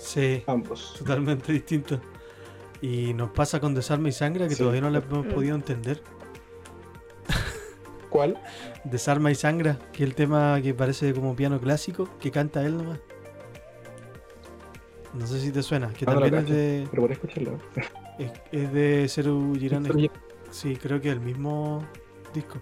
Sí, 0.01 0.43
ambos. 0.47 0.95
totalmente 0.97 1.51
distinto. 1.53 1.99
Y 2.81 3.13
nos 3.13 3.29
pasa 3.31 3.59
con 3.59 3.75
Desarma 3.75 4.09
y 4.09 4.11
Sangra 4.11 4.47
que 4.47 4.55
Sí. 4.55 4.59
todavía 4.59 4.81
no 4.81 4.89
la 4.89 4.99
hemos 4.99 5.25
Mm. 5.25 5.29
podido 5.29 5.55
entender. 5.55 6.01
¿Cuál? 8.09 8.37
Desarma 8.83 9.31
y 9.31 9.35
Sangra, 9.35 9.77
que 9.93 10.03
es 10.03 10.09
el 10.09 10.15
tema 10.15 10.59
que 10.61 10.73
parece 10.73 11.13
como 11.13 11.33
piano 11.35 11.59
clásico, 11.61 12.09
que 12.19 12.29
canta 12.31 12.65
él 12.65 12.75
nomás. 12.77 12.99
No 15.13 15.27
sé 15.27 15.39
si 15.39 15.51
te 15.51 15.61
suena, 15.63 15.89
que 15.93 16.05
Ah, 16.07 16.13
también 16.13 16.35
es 16.35 16.49
de, 16.49 16.87
Pero 16.89 17.03
por 17.03 17.11
escucharlo. 17.11 17.57
es, 18.17 18.31
es 18.51 18.73
de 18.73 19.07
Seru 19.07 19.55
Girán. 19.57 19.87
Sí, 20.49 20.75
creo 20.75 20.99
que 20.99 21.09
es 21.09 21.13
el 21.13 21.21
mismo 21.21 21.83
disco. 22.33 22.59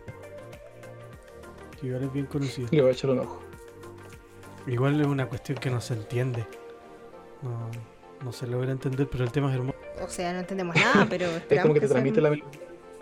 Que 1.80 1.88
igual 1.88 2.04
es 2.04 2.14
bien 2.14 2.26
conocido. 2.28 2.68
Le 2.72 2.82
voy 2.82 2.90
a 2.90 2.94
echar 2.94 3.10
un 3.12 3.20
ojo. 3.20 3.42
Igual 4.68 5.00
es 5.02 5.08
una 5.08 5.28
cuestión 5.28 5.58
que 5.58 5.70
no 5.72 5.80
se 5.82 5.94
entiende. 5.96 6.46
No, 7.42 7.70
no 8.24 8.32
se 8.32 8.48
logra 8.48 8.72
entender, 8.72 9.08
pero 9.10 9.24
el 9.24 9.32
tema 9.32 9.50
es 9.50 9.56
hermoso. 9.56 9.78
O 10.04 10.08
sea, 10.10 10.34
no 10.34 10.40
entendemos 10.40 10.76
nada, 10.76 11.08
pero 11.10 11.26
Es 11.50 11.62
como 11.62 11.74
que 11.74 11.82
te 11.82 11.88
transmite 11.88 12.22
la 12.22 12.30
melodía. 12.32 12.52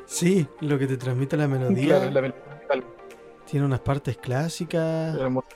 Sí, 0.05 0.47
lo 0.61 0.77
que 0.79 0.87
te 0.87 0.97
transmite 0.97 1.35
la 1.37 1.47
melodía. 1.47 1.85
Claro, 1.97 2.11
la 2.11 2.21
melodía 2.21 2.43
musical. 2.53 2.83
Tiene 3.49 3.65
unas 3.65 3.79
partes 3.81 4.17
clásicas. 4.17 5.17
Hermoso. 5.17 5.47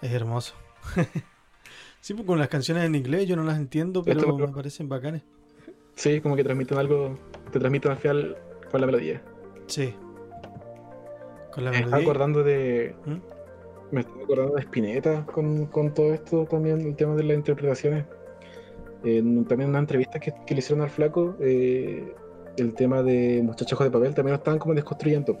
Es 0.00 0.12
hermoso. 0.12 0.54
sí, 2.00 2.14
pues 2.14 2.26
con 2.26 2.38
las 2.38 2.48
canciones 2.48 2.84
en 2.84 2.94
inglés 2.94 3.26
yo 3.28 3.36
no 3.36 3.44
las 3.44 3.56
entiendo, 3.56 4.02
pero 4.02 4.20
Esto- 4.20 4.36
me 4.36 4.48
parecen 4.48 4.88
bacanes. 4.88 5.22
Sí, 5.94 6.20
como 6.20 6.36
que 6.36 6.42
transmiten 6.44 6.78
algo, 6.78 7.18
te 7.52 7.58
transmiten 7.58 7.90
al 7.92 7.98
final 7.98 8.36
con 8.70 8.80
la 8.80 8.86
melodía. 8.86 9.22
Sí. 9.66 9.94
Con 11.52 11.64
la 11.64 11.70
melodía. 11.70 11.96
acordando 11.96 12.42
de. 12.42 12.94
¿Mm? 13.04 13.16
Me 13.92 14.00
estaba 14.00 14.22
acordando 14.24 14.54
de 14.54 14.62
Spinetta 14.62 15.24
con, 15.26 15.66
con 15.66 15.94
todo 15.94 16.12
esto 16.12 16.44
también, 16.46 16.80
el 16.80 16.96
tema 16.96 17.14
de 17.14 17.22
las 17.22 17.36
interpretaciones. 17.36 18.04
En- 19.04 19.44
también 19.44 19.68
en 19.68 19.70
una 19.70 19.78
entrevista 19.80 20.18
que, 20.18 20.32
que 20.46 20.54
le 20.54 20.58
hicieron 20.60 20.82
al 20.82 20.90
flaco, 20.90 21.36
eh, 21.40 22.12
el 22.56 22.74
tema 22.74 23.02
de 23.02 23.40
Muchachos 23.44 23.78
de 23.78 23.90
papel 23.90 24.14
también 24.14 24.32
lo 24.32 24.38
estaban 24.38 24.58
como 24.58 24.74
desconstruyendo. 24.74 25.38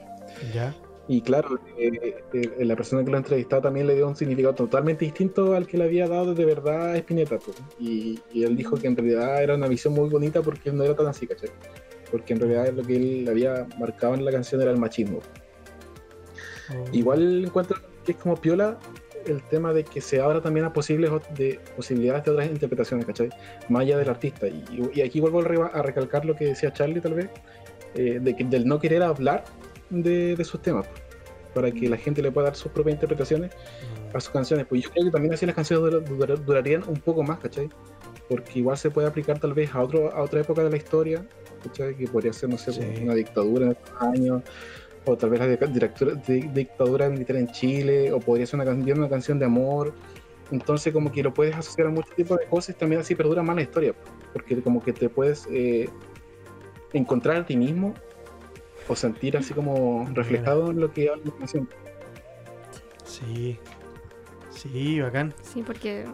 Ya. 0.54 0.74
Y 1.08 1.20
claro, 1.22 1.58
eh, 1.78 2.22
eh, 2.32 2.64
la 2.64 2.76
persona 2.76 3.04
que 3.04 3.10
lo 3.10 3.16
entrevistaba 3.16 3.62
también 3.62 3.86
le 3.86 3.94
dio 3.96 4.06
un 4.06 4.14
significado 4.16 4.54
totalmente 4.54 5.04
distinto 5.04 5.54
al 5.54 5.66
que 5.66 5.76
le 5.76 5.84
había 5.84 6.06
dado 6.06 6.32
de 6.34 6.44
verdad 6.44 6.92
a 6.92 6.96
Spinetta. 6.98 7.38
pues. 7.38 7.56
Y, 7.80 8.20
y 8.32 8.44
él 8.44 8.56
dijo 8.56 8.76
que 8.76 8.86
en 8.86 8.96
realidad 8.96 9.42
era 9.42 9.54
una 9.56 9.66
visión 9.66 9.94
muy 9.94 10.08
bonita 10.08 10.42
porque 10.42 10.68
él 10.70 10.76
no 10.76 10.84
era 10.84 10.94
tan 10.94 11.06
así, 11.06 11.26
¿cachai? 11.26 11.50
Porque 12.10 12.34
en 12.34 12.40
realidad 12.40 12.72
lo 12.72 12.82
que 12.82 12.96
él 12.96 13.26
había 13.28 13.66
marcado 13.78 14.14
en 14.14 14.24
la 14.24 14.30
canción 14.30 14.60
era 14.60 14.70
el 14.70 14.78
machismo. 14.78 15.20
Oh. 16.70 16.84
Igual 16.92 17.46
encuentro 17.46 17.76
que 18.04 18.12
es 18.12 18.18
como 18.18 18.36
piola 18.36 18.78
el 19.26 19.40
tema 19.44 19.72
de 19.72 19.84
que 19.84 20.00
se 20.00 20.20
abra 20.20 20.40
también 20.40 20.66
a 20.66 20.72
posibles 20.72 21.10
de, 21.36 21.60
posibilidades 21.76 22.24
de 22.24 22.30
otras 22.32 22.48
interpretaciones, 22.48 23.06
¿cachai? 23.06 23.28
Más 23.68 23.82
allá 23.82 23.98
del 23.98 24.08
artista. 24.08 24.48
Y, 24.48 24.64
y 24.94 25.00
aquí 25.00 25.20
vuelvo 25.20 25.40
a, 25.40 25.44
re- 25.44 25.70
a 25.72 25.82
recalcar 25.82 26.24
lo 26.24 26.34
que 26.34 26.46
decía 26.46 26.72
Charlie, 26.72 27.00
tal 27.00 27.14
vez, 27.14 27.28
eh, 27.94 28.18
de 28.20 28.34
que, 28.36 28.42
del 28.44 28.66
no 28.66 28.80
querer 28.80 29.02
hablar 29.04 29.44
de, 29.90 30.34
de 30.34 30.44
sus 30.44 30.60
temas, 30.60 30.88
pues, 30.88 31.02
para 31.54 31.70
que 31.70 31.88
la 31.88 31.96
gente 31.98 32.20
le 32.20 32.32
pueda 32.32 32.46
dar 32.46 32.56
sus 32.56 32.72
propias 32.72 32.94
interpretaciones 32.94 33.52
a 34.12 34.18
sus 34.20 34.30
canciones. 34.32 34.66
Pues 34.66 34.82
yo 34.82 34.90
creo 34.90 35.04
que 35.04 35.10
también 35.12 35.34
así 35.34 35.46
las 35.46 35.54
canciones 35.54 35.84
dura- 35.92 36.00
dura- 36.04 36.36
durarían 36.36 36.82
un 36.88 36.96
poco 36.96 37.22
más, 37.22 37.38
¿cachai? 37.38 37.68
Porque 38.28 38.58
igual 38.58 38.76
se 38.76 38.90
puede 38.90 39.06
aplicar 39.06 39.38
tal 39.38 39.52
vez 39.54 39.72
a, 39.74 39.82
otro, 39.82 40.12
a 40.12 40.22
otra 40.22 40.40
época 40.40 40.64
de 40.64 40.70
la 40.70 40.76
historia, 40.78 41.24
¿cachai? 41.62 41.94
Que 41.94 42.08
podría 42.08 42.32
ser, 42.32 42.48
no 42.48 42.58
sé, 42.58 42.72
Sí. 42.72 42.80
una 43.02 43.14
dictadura 43.14 43.66
en 43.66 43.72
estos 43.72 44.02
años, 44.02 44.42
o 45.04 45.16
tal 45.16 45.30
vez 45.30 45.40
la 45.40 45.46
directura- 45.66 46.14
di- 46.14 46.48
dictadura 46.48 47.08
militar 47.08 47.36
en 47.36 47.48
Chile, 47.48 48.12
o 48.12 48.20
podría 48.20 48.46
ser 48.46 48.56
una 48.60 48.64
canción, 48.64 48.98
una 48.98 49.08
canción 49.08 49.38
de 49.38 49.44
amor. 49.46 49.92
Entonces 50.50 50.92
como 50.92 51.10
que 51.10 51.22
lo 51.22 51.32
puedes 51.32 51.54
asociar 51.56 51.86
a 51.88 51.90
muchos 51.90 52.14
tipos 52.14 52.38
de 52.38 52.46
cosas 52.46 52.74
y 52.76 52.78
también 52.78 53.00
así 53.00 53.14
perdura 53.14 53.42
más 53.42 53.56
la 53.56 53.62
historia, 53.62 53.94
porque 54.32 54.60
como 54.62 54.82
que 54.82 54.92
te 54.92 55.08
puedes 55.08 55.46
eh, 55.50 55.88
encontrar 56.92 57.36
a 57.38 57.46
ti 57.46 57.56
mismo 57.56 57.94
o 58.88 58.94
sentir 58.96 59.36
así 59.36 59.54
como 59.54 60.06
reflejado 60.12 60.70
en 60.70 60.80
lo 60.80 60.92
que 60.92 61.08
habla 61.08 61.22
la 61.24 61.32
canción. 61.38 61.68
Sí. 63.04 63.58
Sí, 64.50 65.00
bacán. 65.00 65.32
Sí, 65.42 65.62
porque 65.66 66.04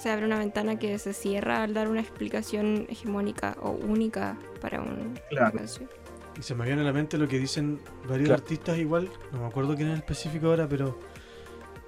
se 0.00 0.10
abre 0.10 0.24
una 0.26 0.38
ventana 0.38 0.78
que 0.78 0.98
se 0.98 1.12
cierra 1.12 1.62
al 1.62 1.74
dar 1.74 1.88
una 1.88 2.00
explicación 2.00 2.86
hegemónica 2.88 3.56
o 3.60 3.70
única 3.70 4.36
para 4.60 4.80
un- 4.80 4.88
una 4.90 5.20
Claro. 5.28 5.58
canción. 5.58 5.88
Y 6.38 6.42
se 6.42 6.54
me 6.54 6.64
viene 6.64 6.80
a 6.82 6.84
la 6.84 6.92
mente 6.92 7.18
lo 7.18 7.28
que 7.28 7.38
dicen 7.38 7.78
varios 8.08 8.28
Claro. 8.28 8.42
artistas 8.42 8.78
igual, 8.78 9.10
no 9.32 9.40
me 9.40 9.46
acuerdo 9.46 9.74
quién 9.76 9.88
es 9.88 9.94
el 9.94 9.98
específico 10.00 10.46
ahora, 10.46 10.66
pero 10.68 10.98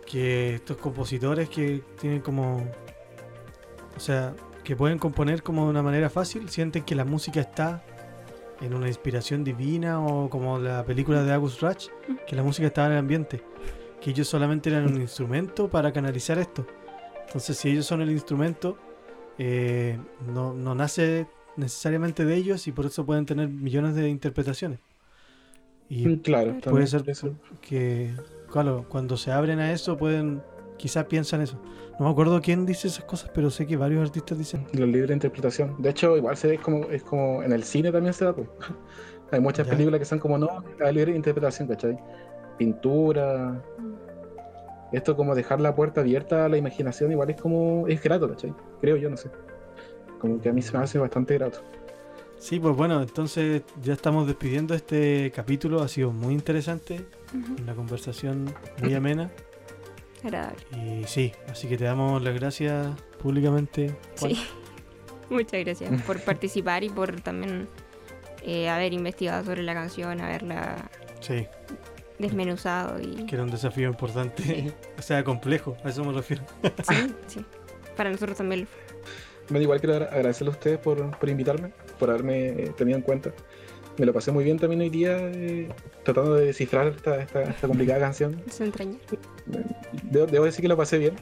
que 0.07 0.57
estos 0.57 0.77
compositores 0.77 1.49
que 1.49 1.83
tienen 2.01 2.21
como, 2.21 2.59
o 3.97 4.01
sea, 4.01 4.35
que 4.63 4.77
pueden 4.77 4.99
componer 4.99 5.43
como 5.43 5.65
de 5.65 5.71
una 5.71 5.83
manera 5.83 6.11
fácil, 6.11 6.49
sienten 6.51 6.85
que 6.85 6.95
la 6.95 7.05
música 7.05 7.41
está 7.41 7.83
en 8.61 8.75
una 8.75 8.87
inspiración 8.89 9.45
divina 9.45 10.01
o 10.01 10.29
como 10.31 10.59
la 10.59 10.85
película 10.85 11.23
de 11.23 11.33
August 11.33 11.61
Ratch, 11.63 11.89
que 12.27 12.37
la 12.37 12.43
música 12.43 12.67
estaba 12.69 12.87
en 12.89 12.93
el 12.95 12.99
ambiente, 12.99 13.43
que 14.01 14.11
ellos 14.11 14.29
solamente 14.29 14.71
eran 14.71 14.87
un 14.87 15.01
instrumento 15.01 15.69
para 15.69 15.93
canalizar 15.93 16.39
esto. 16.39 16.67
Entonces, 17.27 17.57
si 17.57 17.71
ellos 17.71 17.87
son 17.87 18.01
el 18.03 18.11
instrumento, 18.11 18.77
eh, 19.39 19.99
no, 20.33 20.53
no 20.53 20.75
nace 20.75 21.27
necesariamente 21.57 22.25
de 22.25 22.35
ellos 22.37 22.67
y 22.67 22.73
por 22.73 22.87
eso 22.87 23.05
pueden 23.07 23.27
tener 23.27 23.49
millones 23.49 23.95
de 23.95 24.09
interpretaciones. 24.09 24.81
Y 25.89 26.07
Mm, 26.09 26.17
Claro, 26.21 26.57
Puede 26.63 26.87
ser- 26.87 27.05
eso. 27.09 27.35
que, 27.61 28.13
claro, 28.51 28.87
cuando 28.89 29.17
se 29.17 29.31
abren 29.33 29.59
a 29.61 29.71
eso 29.73 29.97
pueden, 29.97 30.43
quizás 30.79 31.05
piensan 31.05 31.41
eso. 31.43 31.61
No 31.99 32.07
me 32.07 32.11
acuerdo 32.11 32.41
quién 32.41 32.67
dice 32.67 32.89
esas 32.89 33.05
cosas, 33.05 33.31
pero 33.35 33.51
sé 33.51 33.67
que 33.67 33.77
varios 33.77 34.03
artistas 34.03 34.37
dicen. 34.39 34.67
La 34.73 34.87
libre 34.87 35.13
interpretación. 35.15 35.81
De 35.81 35.91
hecho, 35.91 36.17
igual 36.17 36.37
se 36.37 36.49
ve 36.49 36.59
como, 36.59 36.85
es 36.91 37.03
como 37.03 37.43
en 37.43 37.53
el 37.53 37.63
cine 37.65 37.93
también 37.93 38.15
se 38.15 38.25
da. 38.25 38.35
pues. 38.35 38.49
Hay 39.31 39.41
muchas 39.41 39.67
Ya. 39.67 39.73
películas 39.73 39.99
que 40.01 40.05
son 40.05 40.19
como 40.19 40.39
no, 40.39 40.65
la 40.79 40.91
libre 40.93 41.15
interpretación, 41.15 41.69
¿cachai? 41.69 41.99
Pintura. 42.59 43.63
Esto 44.93 45.17
como 45.17 45.35
dejar 45.35 45.61
la 45.61 45.75
puerta 45.75 46.01
abierta 46.03 46.45
a 46.45 46.49
la 46.49 46.57
imaginación, 46.57 47.11
igual 47.11 47.31
es 47.31 47.41
como, 47.41 47.87
es 47.89 48.01
grato, 48.03 48.29
¿cachai? 48.29 48.55
Creo 48.81 48.97
yo, 48.97 49.11
no 49.11 49.17
sé. 49.17 49.29
Como 50.25 50.41
que 50.41 50.49
a 50.49 50.53
mí 50.55 50.63
se 50.63 50.73
me 50.75 50.83
hace 50.83 50.99
bastante 50.99 51.35
grato. 51.35 51.61
Sí, 52.39 52.59
pues 52.59 52.75
bueno, 52.75 53.03
entonces 53.03 53.61
ya 53.83 53.93
estamos 53.93 54.27
despidiendo 54.27 54.73
este 54.75 55.31
capítulo. 55.37 55.83
Ha 55.83 55.89
sido 55.89 56.13
muy 56.13 56.33
interesante, 56.33 57.05
Ujú. 57.39 57.63
una 57.63 57.75
conversación 57.75 58.55
muy 58.81 58.95
amena. 58.95 59.31
Agradable. 60.23 60.57
Y 60.73 61.05
sí, 61.07 61.31
así 61.51 61.69
que 61.69 61.77
te 61.77 61.85
damos 61.85 62.23
las 62.23 62.33
gracias 62.35 62.87
públicamente. 63.23 63.95
Juan. 64.19 64.35
Sí. 64.35 64.47
Muchas 65.29 65.61
gracias 65.63 66.03
por 66.05 66.19
participar 66.25 66.85
y 66.85 66.89
por 66.89 67.21
también 67.21 67.69
eh, 68.43 68.71
haber 68.71 68.95
investigado 68.95 69.45
sobre 69.45 69.63
la 69.63 69.75
canción, 69.75 70.23
haberla 70.23 70.89
Sí, 71.21 71.47
desmenuzado 72.19 72.99
y 72.99 73.27
que 73.27 73.35
era 73.35 73.45
un 73.45 73.51
desafío 73.51 73.91
importante. 73.91 74.43
Sí. 74.43 74.73
o 74.99 75.03
sea, 75.03 75.23
complejo, 75.23 75.77
a 75.85 75.91
eso 75.91 76.03
me 76.03 76.15
refiero. 76.15 76.45
sí, 76.89 77.15
sí. 77.27 77.45
Para 77.95 78.11
nosotros 78.11 78.39
también 78.39 78.63
lo 78.63 78.67
fue. 78.69 78.85
Bueno, 79.49 79.63
igual 79.63 79.81
quiero 79.81 79.95
agra- 79.97 80.07
agradecerle 80.07 80.51
a 80.51 80.55
ustedes 80.57 80.79
por, 80.79 81.17
por 81.19 81.29
invitarme, 81.29 81.71
por 81.99 82.11
haberme 82.11 82.49
eh, 82.49 82.73
tenido 82.77 82.97
en 82.97 83.03
cuenta. 83.03 83.33
Me 83.99 84.07
lo 84.07 84.13
pasé 84.13 84.33
muy 84.33 84.43
bien 84.43 84.59
también 84.59 84.81
hoy 84.81 84.91
día 84.91 85.17
eh, 85.21 85.69
tratando 86.03 86.35
de 86.35 86.47
descifrar 86.47 86.89
esta, 86.89 87.23
esta, 87.23 87.43
esta 87.43 87.67
complicada 87.69 88.01
canción. 88.01 88.43
Se 88.51 88.65
entraña. 88.65 88.99
Debo, 90.11 90.27
debo 90.27 90.45
decir 90.47 90.63
que 90.63 90.69
lo 90.69 90.77
pasé 90.77 90.99
bien, 90.99 91.15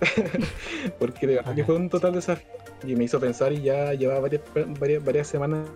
porque 0.98 1.26
de 1.26 1.34
verdad 1.36 1.54
que 1.54 1.62
Ajá. 1.62 1.66
fue 1.72 1.76
un 1.76 1.90
total 1.90 2.12
desafío 2.14 2.46
y 2.86 2.96
me 2.96 3.04
hizo 3.04 3.20
pensar 3.20 3.52
y 3.52 3.62
ya 3.62 3.92
llevaba 3.94 4.20
varias, 4.20 4.42
varias, 4.78 5.04
varias 5.04 5.26
semanas 5.26 5.68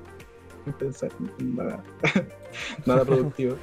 sin 0.65 0.73
pensar 0.75 1.11
en 1.41 1.57
nada, 1.57 1.83
nada 2.87 3.05
productivo. 3.05 3.57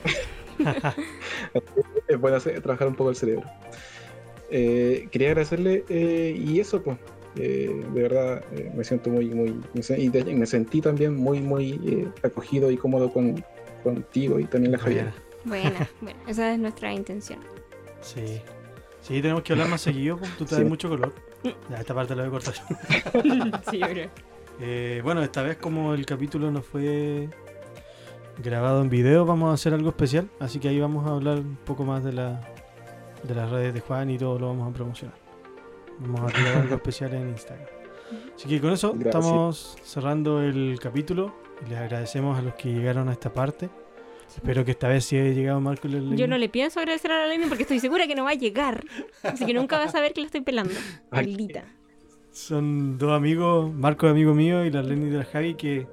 es 2.07 2.19
bueno 2.19 2.37
hacer- 2.37 2.61
trabajar 2.61 2.87
un 2.87 2.95
poco 2.95 3.09
el 3.09 3.15
cerebro. 3.15 3.49
Eh, 4.51 5.07
quería 5.11 5.29
agradecerle 5.29 5.83
eh, 5.89 6.35
y 6.37 6.59
eso, 6.59 6.83
pues, 6.83 6.97
eh, 7.35 7.83
de 7.93 8.01
verdad 8.01 8.43
eh, 8.51 8.71
me 8.75 8.83
siento 8.83 9.09
muy, 9.09 9.25
muy, 9.29 9.55
y 9.97 10.09
me 10.35 10.45
sentí 10.45 10.81
también 10.81 11.15
muy, 11.15 11.41
muy 11.41 11.79
eh, 11.85 12.07
acogido 12.23 12.69
y 12.71 12.77
cómodo 12.77 13.11
con, 13.11 13.43
contigo 13.83 14.39
y 14.39 14.45
también 14.45 14.73
la 14.73 14.77
Javier. 14.79 15.11
Buena. 15.45 15.69
Buena, 15.69 15.89
bueno, 16.01 16.19
esa 16.27 16.53
es 16.53 16.59
nuestra 16.59 16.93
intención. 16.93 17.39
Sí. 18.01 18.41
Sí, 19.01 19.21
tenemos 19.21 19.43
que 19.43 19.51
hablar 19.51 19.67
más 19.67 19.81
seguido, 19.81 20.17
pues, 20.17 20.31
tú 20.37 20.45
te 20.45 20.55
das 20.55 20.63
Sí. 20.63 20.69
mucho 20.69 20.87
color. 20.89 21.13
Ya, 21.69 21.77
esta 21.77 21.93
parte 21.93 22.15
la 22.15 22.23
voy 22.25 22.29
a 22.29 22.31
cortar. 22.31 22.53
sí, 23.69 23.79
yo 23.79 23.87
creo. 23.87 24.09
Eh, 24.61 25.01
bueno, 25.03 25.21
esta 25.23 25.41
vez 25.43 25.57
como 25.57 25.93
el 25.93 26.05
capítulo 26.05 26.51
no 26.51 26.61
fue 26.61 27.27
grabado 28.41 28.81
en 28.81 28.89
video, 28.89 29.25
vamos 29.25 29.49
a 29.51 29.53
hacer 29.53 29.73
algo 29.73 29.89
especial, 29.89 30.29
así 30.39 30.59
que 30.59 30.69
ahí 30.69 30.79
vamos 30.79 31.05
a 31.05 31.09
hablar 31.13 31.39
un 31.39 31.57
poco 31.65 31.83
más 31.83 32.03
de, 32.03 32.13
la, 32.13 32.39
de 33.23 33.35
las 33.35 33.49
redes 33.49 33.73
de 33.73 33.81
Juan 33.81 34.09
y 34.09 34.17
todo 34.17 34.39
lo 34.39 34.47
vamos 34.47 34.71
a 34.71 34.73
promocionar. 34.73 35.22
Vamos 36.05 36.31
a 36.31 36.35
tirar 36.35 36.57
algo 36.57 36.75
especial 36.75 37.13
en 37.13 37.29
Instagram. 37.29 37.67
Así 38.35 38.47
que 38.47 38.59
con 38.61 38.71
eso 38.71 38.93
Gracias. 38.93 39.15
estamos 39.15 39.77
cerrando 39.83 40.41
el 40.41 40.77
capítulo 40.81 41.33
y 41.65 41.69
les 41.69 41.79
agradecemos 41.79 42.37
a 42.37 42.41
los 42.41 42.53
que 42.55 42.71
llegaron 42.73 43.09
a 43.09 43.13
esta 43.13 43.31
parte. 43.33 43.69
Espero 44.35 44.65
que 44.65 44.71
esta 44.71 44.87
vez 44.87 45.05
sí 45.05 45.17
haya 45.17 45.31
llegado 45.31 45.61
Marco 45.61 45.87
y 45.87 45.91
Leslie. 45.91 46.17
Yo 46.17 46.27
no 46.27 46.37
le 46.37 46.49
pienso 46.49 46.79
agradecer 46.79 47.11
a 47.11 47.19
la 47.19 47.27
Lenny 47.27 47.45
porque 47.45 47.63
estoy 47.63 47.79
segura 47.79 48.07
que 48.07 48.15
no 48.15 48.23
va 48.23 48.31
a 48.31 48.35
llegar. 48.35 48.83
Así 49.21 49.45
que 49.45 49.53
nunca 49.53 49.77
vas 49.77 49.89
a 49.89 49.91
saber 49.91 50.13
que 50.13 50.21
la 50.21 50.25
estoy 50.25 50.41
pelando. 50.41 50.73
Maldita. 51.11 51.63
Son 52.31 52.97
dos 52.97 53.11
amigos, 53.11 53.71
Marco 53.71 54.07
es 54.07 54.11
amigo 54.11 54.33
mío 54.33 54.65
y 54.65 54.71
la 54.71 54.81
Lenny 54.81 55.09
de 55.11 55.19
la 55.19 55.25
Javi, 55.25 55.53
que, 55.53 55.87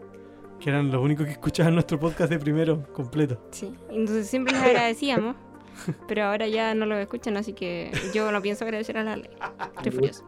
que 0.58 0.70
eran 0.70 0.90
los 0.90 1.02
únicos 1.02 1.26
que 1.26 1.32
escuchaban 1.32 1.74
nuestro 1.74 2.00
podcast 2.00 2.30
de 2.30 2.38
primero 2.38 2.82
completo. 2.94 3.46
Sí, 3.50 3.70
entonces 3.90 4.26
siempre 4.26 4.54
les 4.54 4.62
agradecíamos. 4.62 5.36
Pero 6.08 6.24
ahora 6.24 6.46
ya 6.48 6.74
no 6.74 6.86
lo 6.86 6.96
escuchan, 6.98 7.36
así 7.36 7.52
que 7.52 7.90
yo 8.14 8.30
no 8.32 8.42
pienso 8.42 8.64
agradecer 8.64 8.98
a 8.98 9.04
la 9.04 9.16
Lenny. 9.16 9.34
Estoy 9.76 9.92
furiosa. 9.92 10.24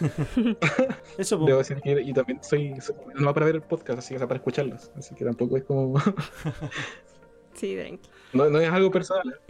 Eso. 1.18 1.38
Debo 1.38 1.58
decir 1.58 1.80
que 1.80 2.00
y 2.00 2.12
también 2.12 2.42
soy, 2.42 2.80
soy- 2.80 2.94
no 3.14 3.26
va 3.26 3.34
para 3.34 3.46
ver 3.46 3.56
el 3.56 3.62
podcast, 3.62 3.98
así 3.98 4.10
que 4.10 4.16
o 4.16 4.18
sea, 4.18 4.28
para 4.28 4.38
escucharlos. 4.38 4.90
Así 4.96 5.14
que 5.14 5.24
tampoco 5.24 5.56
es 5.56 5.64
como. 5.64 5.94
Sí, 7.54 7.74
tranqui. 7.74 8.08
no, 8.34 8.48
no 8.48 8.60
es 8.60 8.70
algo 8.70 8.88
personal. 8.88 9.40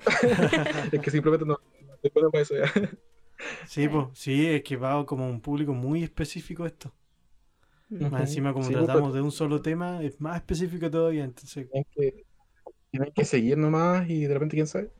es 0.91 1.01
que 1.01 1.11
simplemente 1.11 1.45
no. 1.45 1.59
Estoy 1.97 2.11
bueno 2.15 2.31
para 2.31 2.43
eso 2.43 2.55
ya. 2.57 2.73
Sí, 3.67 3.87
pues, 3.87 4.07
sí, 4.15 4.47
es 4.47 4.63
que 4.63 4.77
va 4.77 5.05
como 5.05 5.29
un 5.29 5.41
público 5.43 5.75
muy 5.75 6.03
específico 6.05 6.65
esto. 6.65 6.91
Más 7.91 8.23
encima, 8.23 8.53
como 8.53 8.65
Sí, 8.65 8.73
tratamos 8.73 9.03
pues, 9.03 9.15
de 9.15 9.21
un 9.21 9.31
solo 9.31 9.61
tema, 9.61 10.03
es 10.03 10.21
más 10.21 10.37
específico 10.37 10.91
todavía. 10.91 11.25
Entonces, 11.25 11.69
que, 11.95 12.25
tienen 12.91 13.13
que 13.13 13.25
seguir 13.25 13.59
nomás 13.59 14.09
y 14.09 14.25
de 14.27 14.35
repente, 14.35 14.57
quién 14.57 14.67
sabe, 14.67 14.91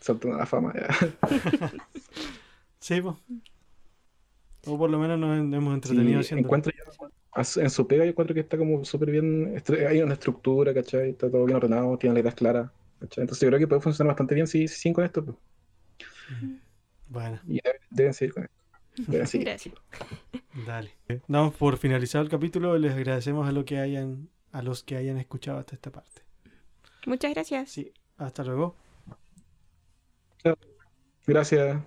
saltan 0.00 0.32
a 0.32 0.38
la 0.38 0.46
fama. 0.46 0.72
Ya. 0.74 0.88
sí, 2.80 3.00
pues. 3.00 3.16
O 4.66 4.76
por 4.76 4.90
lo 4.90 4.98
menos 4.98 5.18
nos 5.18 5.38
hemos 5.38 5.74
entretenido 5.74 6.22
Sí, 6.22 6.34
haciendo. 6.34 6.48
yo- 6.48 7.10
en 7.62 7.70
su 7.70 7.86
pega 7.86 8.04
yo 8.04 8.10
encuentro 8.10 8.34
que 8.34 8.40
está 8.40 8.58
como 8.58 8.84
súper 8.84 9.10
bien, 9.10 9.62
hay 9.88 10.02
una 10.02 10.14
estructura, 10.14 10.74
¿cachai? 10.74 11.10
Está 11.10 11.30
todo 11.30 11.44
bien 11.44 11.56
ordenado, 11.56 11.96
tiene 11.96 12.14
las 12.14 12.22
ideas 12.22 12.34
claras, 12.34 12.70
¿cachai? 13.00 13.22
Entonces 13.22 13.42
yo 13.42 13.48
creo 13.48 13.58
que 13.60 13.68
puede 13.68 13.80
funcionar 13.80 14.12
bastante 14.12 14.34
bien 14.34 14.46
si, 14.46 14.66
si 14.66 14.74
siguen 14.76 14.94
con 14.94 15.04
esto, 15.04 15.24
pues. 15.24 15.36
Bueno, 17.08 17.40
y 17.46 17.60
deben, 17.62 17.80
deben 17.90 18.14
seguir 18.14 18.34
con 18.34 18.42
esto. 18.44 18.56
Deben 19.06 19.26
seguir. 19.26 19.46
Gracias. 19.48 19.74
dale. 20.66 20.90
Damos 21.28 21.54
por 21.54 21.76
finalizado 21.78 22.24
el 22.24 22.30
capítulo 22.30 22.76
y 22.76 22.80
les 22.80 22.92
agradecemos 22.94 23.48
a, 23.48 23.52
lo 23.52 23.64
que 23.64 23.78
hayan, 23.78 24.28
a 24.52 24.62
los 24.62 24.82
que 24.82 24.96
hayan 24.96 25.18
escuchado 25.18 25.58
hasta 25.58 25.74
esta 25.76 25.92
parte. 25.92 26.27
Muchas 27.06 27.32
gracias. 27.34 27.70
Sí, 27.70 27.92
hasta 28.18 28.44
luego. 28.44 28.74
Gracias. 31.26 31.78